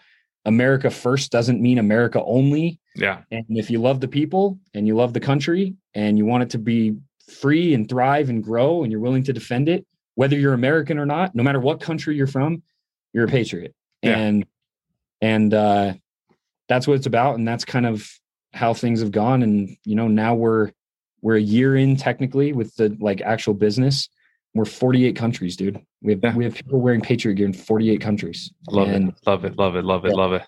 america 0.46 0.88
first 0.88 1.30
doesn't 1.30 1.60
mean 1.60 1.78
america 1.78 2.20
only. 2.24 2.80
Yeah. 2.96 3.22
And 3.30 3.44
if 3.50 3.70
you 3.70 3.78
love 3.78 4.00
the 4.00 4.08
people 4.08 4.58
and 4.74 4.86
you 4.86 4.94
love 4.96 5.12
the 5.12 5.20
country 5.20 5.76
and 5.94 6.16
you 6.16 6.24
want 6.24 6.44
it 6.44 6.50
to 6.50 6.58
be 6.58 6.96
free 7.28 7.74
and 7.74 7.86
thrive 7.88 8.30
and 8.30 8.42
grow 8.42 8.82
and 8.82 8.90
you're 8.90 9.00
willing 9.00 9.24
to 9.24 9.34
defend 9.34 9.68
it 9.68 9.86
whether 10.14 10.36
you're 10.36 10.54
american 10.54 10.98
or 10.98 11.06
not 11.06 11.34
no 11.34 11.42
matter 11.42 11.60
what 11.60 11.80
country 11.80 12.16
you're 12.16 12.26
from 12.26 12.62
you're 13.12 13.26
a 13.26 13.28
patriot. 13.28 13.74
Yeah. 14.02 14.16
and 14.16 14.46
and 15.20 15.52
uh 15.52 15.92
that's 16.68 16.88
what 16.88 16.94
it's 16.94 17.06
about 17.06 17.34
and 17.36 17.46
that's 17.46 17.66
kind 17.66 17.84
of 17.84 18.10
how 18.54 18.72
things 18.72 19.00
have 19.00 19.12
gone. 19.12 19.42
And 19.42 19.76
you 19.84 19.94
know 19.94 20.08
now 20.08 20.34
we're 20.34 20.72
we're 21.20 21.36
a 21.36 21.40
year 21.40 21.76
in 21.76 21.96
technically 21.96 22.52
with 22.52 22.74
the 22.76 22.96
like 23.00 23.20
actual 23.20 23.54
business 23.54 24.08
we're 24.54 24.64
48 24.64 25.16
countries, 25.16 25.56
dude. 25.56 25.80
We 26.02 26.12
have 26.12 26.22
yeah. 26.22 26.36
we 26.36 26.44
have 26.44 26.54
people 26.54 26.80
wearing 26.80 27.00
Patriot 27.00 27.36
gear 27.36 27.46
in 27.46 27.52
48 27.52 28.00
countries. 28.00 28.52
Love 28.68 28.88
and, 28.88 29.08
it, 29.10 29.14
love 29.26 29.44
it, 29.44 29.56
love 29.56 29.76
it, 29.76 29.84
love 29.84 30.04
it, 30.04 30.10
yeah. 30.10 30.14
love 30.14 30.32
it. 30.32 30.42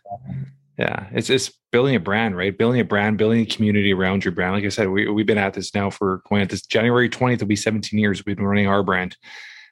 Yeah, 0.79 1.07
it's 1.13 1.31
it's 1.31 1.53
building 1.71 1.95
a 1.95 2.01
brand, 2.01 2.37
right? 2.37 2.57
Building 2.57 2.81
a 2.81 2.85
brand, 2.85 3.17
building 3.17 3.41
a 3.41 3.47
community 3.47 3.93
around 3.93 4.25
your 4.25 4.33
brand. 4.33 4.55
Like 4.55 4.65
I 4.65 4.69
said, 4.69 4.91
we 4.91 5.09
we've 5.09 5.27
been 5.27 5.39
at 5.39 5.55
this 5.55 5.75
now 5.75 5.89
for 5.89 6.23
going 6.29 6.43
at 6.43 6.51
this 6.51 6.63
January 6.63 7.09
20th 7.09 7.41
will 7.41 7.47
be 7.47 7.57
17 7.57 7.99
years. 7.99 8.25
We've 8.27 8.37
been 8.37 8.45
running 8.45 8.67
our 8.67 8.83
brand, 8.83 9.17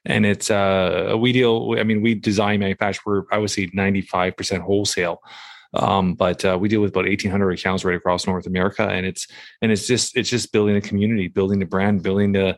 and 0.05 0.25
it's 0.25 0.49
uh 0.49 1.15
we 1.19 1.33
deal. 1.33 1.75
I 1.77 1.83
mean, 1.83 2.01
we 2.01 2.15
design, 2.15 2.61
manufacture. 2.61 3.01
We're 3.05 3.23
I 3.31 3.37
would 3.37 3.51
say 3.51 3.69
95 3.73 4.37
percent 4.37 4.63
wholesale. 4.63 5.21
Um, 5.75 6.13
but 6.13 6.45
uh, 6.45 6.55
we 6.59 6.69
deal 6.69 6.81
with 6.81 6.91
about 6.91 7.05
1800 7.05 7.51
accounts 7.51 7.83
right 7.83 7.95
across 7.95 8.27
North 8.27 8.45
America, 8.45 8.87
and 8.87 9.05
it's 9.05 9.27
and 9.61 9.71
it's 9.71 9.87
just 9.87 10.15
it's 10.15 10.29
just 10.29 10.51
building 10.51 10.75
a 10.75 10.81
community, 10.81 11.27
building 11.27 11.59
the 11.59 11.65
brand, 11.65 12.03
building 12.03 12.31
the 12.31 12.57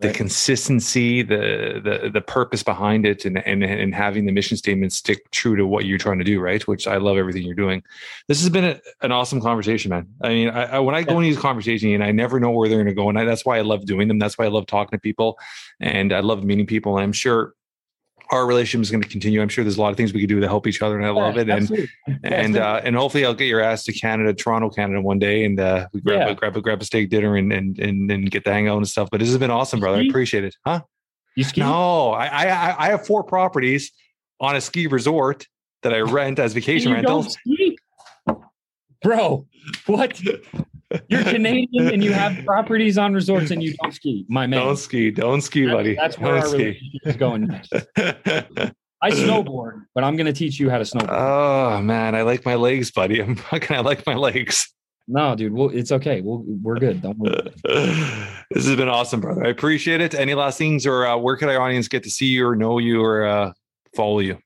the 0.00 0.08
right. 0.08 0.16
consistency, 0.16 1.22
the 1.22 1.80
the 1.82 2.10
the 2.10 2.20
purpose 2.20 2.62
behind 2.62 3.04
it, 3.04 3.24
and, 3.24 3.38
and 3.46 3.64
and 3.64 3.94
having 3.94 4.26
the 4.26 4.32
mission 4.32 4.56
statement 4.56 4.92
stick 4.92 5.28
true 5.32 5.56
to 5.56 5.66
what 5.66 5.86
you're 5.86 5.98
trying 5.98 6.18
to 6.18 6.24
do, 6.24 6.40
right? 6.40 6.64
Which 6.68 6.86
I 6.86 6.98
love 6.98 7.16
everything 7.16 7.42
you're 7.42 7.56
doing. 7.56 7.82
This 8.28 8.40
has 8.40 8.48
been 8.48 8.64
a, 8.64 8.80
an 9.02 9.10
awesome 9.10 9.40
conversation, 9.40 9.90
man. 9.90 10.06
I 10.22 10.28
mean, 10.28 10.50
I, 10.50 10.76
I, 10.76 10.78
when 10.78 10.94
I 10.94 11.02
go 11.02 11.18
into 11.18 11.28
these 11.28 11.38
conversations, 11.38 11.94
and 11.94 12.04
I 12.04 12.12
never 12.12 12.38
know 12.38 12.50
where 12.50 12.68
they're 12.68 12.78
going 12.78 12.86
to 12.86 12.94
go, 12.94 13.08
and 13.08 13.18
I, 13.18 13.24
that's 13.24 13.44
why 13.44 13.58
I 13.58 13.62
love 13.62 13.86
doing 13.86 14.06
them. 14.06 14.20
That's 14.20 14.38
why 14.38 14.44
I 14.44 14.48
love 14.48 14.66
talking 14.66 14.96
to 14.96 15.00
people, 15.00 15.36
and 15.80 16.12
I 16.12 16.20
love 16.20 16.44
meeting 16.44 16.66
people. 16.66 16.96
And 16.96 17.02
I'm 17.02 17.12
sure 17.12 17.54
our 18.30 18.46
relationship 18.46 18.82
is 18.82 18.90
going 18.90 19.02
to 19.02 19.08
continue. 19.08 19.40
I'm 19.40 19.48
sure 19.48 19.64
there's 19.64 19.78
a 19.78 19.80
lot 19.80 19.90
of 19.90 19.96
things 19.96 20.12
we 20.12 20.20
could 20.20 20.28
do 20.28 20.40
to 20.40 20.48
help 20.48 20.66
each 20.66 20.82
other, 20.82 20.96
and 20.96 21.06
I 21.06 21.10
love 21.10 21.38
it. 21.38 21.48
And 21.48 21.88
and 22.24 22.56
uh, 22.56 22.80
and 22.84 22.94
hopefully, 22.96 23.24
I'll 23.24 23.34
get 23.34 23.46
your 23.46 23.60
ass 23.60 23.84
to 23.84 23.92
Canada, 23.92 24.34
Toronto, 24.34 24.70
Canada, 24.70 25.00
one 25.00 25.18
day, 25.18 25.44
and 25.44 25.58
uh, 25.58 25.88
we 25.92 26.00
grab 26.00 26.20
yeah. 26.20 26.28
a, 26.28 26.34
grab 26.34 26.56
a 26.56 26.60
grab 26.60 26.80
a 26.82 26.84
steak 26.84 27.10
dinner 27.10 27.36
and 27.36 27.52
and 27.52 27.78
and 27.78 28.10
and 28.10 28.30
get 28.30 28.44
the 28.44 28.52
hangout 28.52 28.76
and 28.76 28.88
stuff. 28.88 29.08
But 29.10 29.20
this 29.20 29.28
has 29.28 29.38
been 29.38 29.50
awesome, 29.50 29.80
brother. 29.80 29.98
I 29.98 30.02
appreciate 30.02 30.44
it. 30.44 30.56
Huh? 30.64 30.82
You 31.36 31.44
ski? 31.44 31.60
No, 31.60 32.10
I 32.10 32.26
I 32.26 32.86
I 32.86 32.88
have 32.90 33.06
four 33.06 33.24
properties 33.24 33.92
on 34.40 34.56
a 34.56 34.60
ski 34.60 34.86
resort 34.86 35.46
that 35.82 35.94
I 35.94 36.00
rent 36.00 36.38
as 36.38 36.52
vacation 36.54 36.92
rentals. 36.92 37.32
ski? 37.32 37.78
Bro, 39.02 39.46
what? 39.86 40.20
You're 41.08 41.22
Canadian 41.24 41.88
and 41.92 42.02
you 42.02 42.12
have 42.12 42.44
properties 42.44 42.96
on 42.98 43.12
resorts 43.12 43.50
and 43.50 43.62
you 43.62 43.74
don't 43.82 43.92
ski, 43.92 44.24
my 44.28 44.46
man. 44.46 44.60
Don't 44.60 44.76
ski, 44.76 45.10
don't 45.10 45.42
ski, 45.42 45.66
That- 45.66 45.72
buddy. 45.72 45.94
That's 45.94 46.18
where 46.18 46.32
don't 46.34 46.40
our 46.42 46.48
ski. 46.48 46.56
relationship 46.56 47.00
is 47.04 47.16
going 47.16 47.46
next. 47.46 47.72
I 49.00 49.10
snowboard, 49.10 49.84
but 49.94 50.02
I'm 50.02 50.16
going 50.16 50.26
to 50.26 50.32
teach 50.32 50.58
you 50.58 50.70
how 50.70 50.78
to 50.78 50.84
snowboard. 50.84 51.08
oh 51.10 51.80
man, 51.82 52.14
I 52.14 52.22
like 52.22 52.44
my 52.44 52.56
legs, 52.56 52.90
buddy. 52.90 53.20
I'm 53.20 53.36
fucking. 53.36 53.76
I 53.76 53.80
like 53.80 54.04
my 54.06 54.14
legs. 54.14 54.72
no, 55.06 55.36
dude, 55.36 55.52
well, 55.52 55.68
it's 55.70 55.92
okay. 55.92 56.20
We'll, 56.20 56.42
we're 56.46 56.78
good. 56.78 57.00
Don't 57.02 57.16
worry. 57.18 57.52
this 58.50 58.66
has 58.66 58.76
been 58.76 58.88
awesome, 58.88 59.20
brother. 59.20 59.46
I 59.46 59.50
appreciate 59.50 60.00
it. 60.00 60.14
Any 60.14 60.34
last 60.34 60.58
things, 60.58 60.84
or 60.86 61.06
uh, 61.06 61.16
where 61.16 61.36
could 61.36 61.48
our 61.48 61.60
audience 61.60 61.86
get 61.86 62.02
to 62.04 62.10
see 62.10 62.26
you, 62.26 62.46
or 62.48 62.56
know 62.56 62.78
you, 62.78 63.00
or 63.02 63.24
uh, 63.24 63.52
follow 63.94 64.18
you? 64.18 64.38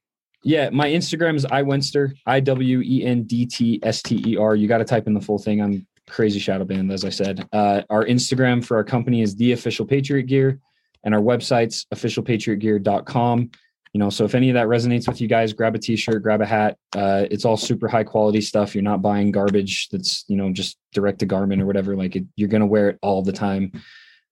Yeah, 0.45 0.71
my 0.71 0.89
Instagram 0.89 1.37
is 1.37 1.47
iwendtster, 1.47 2.13
I 2.27 2.41
W 2.41 2.81
E 2.81 3.05
N 3.05 3.23
D 3.23 3.47
T 3.47 3.79
S 3.83 4.03
T 4.03 4.23
E 4.27 4.37
R. 4.37 4.55
You 4.57 4.69
got 4.69 4.79
to 4.79 4.85
type 4.85 5.07
in 5.07 5.15
the 5.15 5.21
full 5.21 5.39
thing. 5.39 5.63
I'm 5.63 5.87
crazy 6.13 6.39
shadow 6.39 6.65
banned, 6.65 6.93
as 6.93 7.05
I 7.05 7.09
said. 7.09 7.49
Uh, 7.53 7.83
our 7.91 8.05
Instagram 8.05 8.65
for 8.65 8.77
our 8.77 8.85
company 8.85 9.23
is 9.23 9.35
the 9.35 9.53
official 9.53 9.87
Patriot 9.87 10.25
Gear, 10.25 10.61
and 11.05 11.15
our 11.15 11.21
website's 11.21 11.87
officialpatriotgear.com. 11.95 13.51
You 13.95 13.99
know, 13.99 14.09
so 14.09 14.25
if 14.25 14.35
any 14.35 14.49
of 14.49 14.55
that 14.55 14.69
resonates 14.69 15.07
with 15.07 15.21
you 15.21 15.29
guys, 15.29 15.53
grab 15.53 15.75
a 15.75 15.79
t-shirt, 15.79 16.23
grab 16.23 16.41
a 16.41 16.47
hat. 16.47 16.79
Uh, 16.97 17.27
it's 17.31 17.45
all 17.45 17.59
super 17.59 17.89
high 17.89 18.05
quality 18.05 18.41
stuff. 18.41 18.75
You're 18.75 18.83
not 18.83 19.03
buying 19.03 19.33
garbage 19.33 19.89
that's 19.91 20.25
you 20.29 20.37
know 20.37 20.51
just 20.51 20.79
direct 20.93 21.19
to 21.21 21.27
garment 21.27 21.61
or 21.61 21.67
whatever. 21.67 21.97
Like 21.97 22.17
it, 22.17 22.25
you're 22.37 22.49
gonna 22.49 22.67
wear 22.67 22.89
it 22.91 22.99
all 23.03 23.23
the 23.23 23.33
time, 23.33 23.73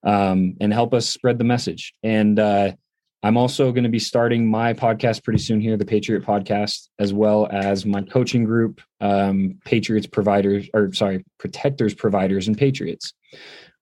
um, 0.02 0.56
and 0.60 0.72
help 0.72 0.94
us 0.94 1.08
spread 1.08 1.38
the 1.38 1.44
message. 1.44 1.94
And 2.02 2.38
uh, 2.38 2.72
I'm 3.22 3.36
also 3.36 3.70
going 3.70 3.84
to 3.84 3.90
be 3.90 3.98
starting 3.98 4.50
my 4.50 4.72
podcast 4.72 5.22
pretty 5.22 5.40
soon 5.40 5.60
here, 5.60 5.76
the 5.76 5.84
Patriot 5.84 6.24
Podcast, 6.24 6.88
as 6.98 7.12
well 7.12 7.48
as 7.50 7.84
my 7.84 8.00
coaching 8.02 8.44
group, 8.44 8.80
um, 9.00 9.58
Patriots 9.64 10.06
Providers, 10.06 10.68
or 10.72 10.92
sorry, 10.94 11.24
Protectors 11.38 11.94
Providers 11.94 12.48
and 12.48 12.56
Patriots. 12.56 13.12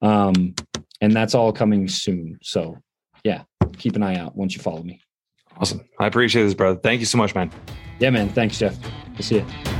Um, 0.02 0.54
and 1.00 1.14
that's 1.14 1.34
all 1.34 1.52
coming 1.52 1.86
soon. 1.86 2.38
So, 2.42 2.78
yeah, 3.22 3.42
keep 3.76 3.94
an 3.94 4.02
eye 4.02 4.16
out 4.16 4.36
once 4.36 4.56
you 4.56 4.62
follow 4.62 4.82
me. 4.82 5.00
Awesome. 5.56 5.82
I 6.00 6.06
appreciate 6.06 6.42
this, 6.42 6.54
brother. 6.54 6.78
Thank 6.80 7.00
you 7.00 7.06
so 7.06 7.18
much, 7.18 7.34
man. 7.34 7.50
Yeah, 8.00 8.10
man. 8.10 8.28
Thanks, 8.28 8.58
Jeff. 8.58 8.76
I 9.16 9.20
see 9.20 9.36
you. 9.36 9.77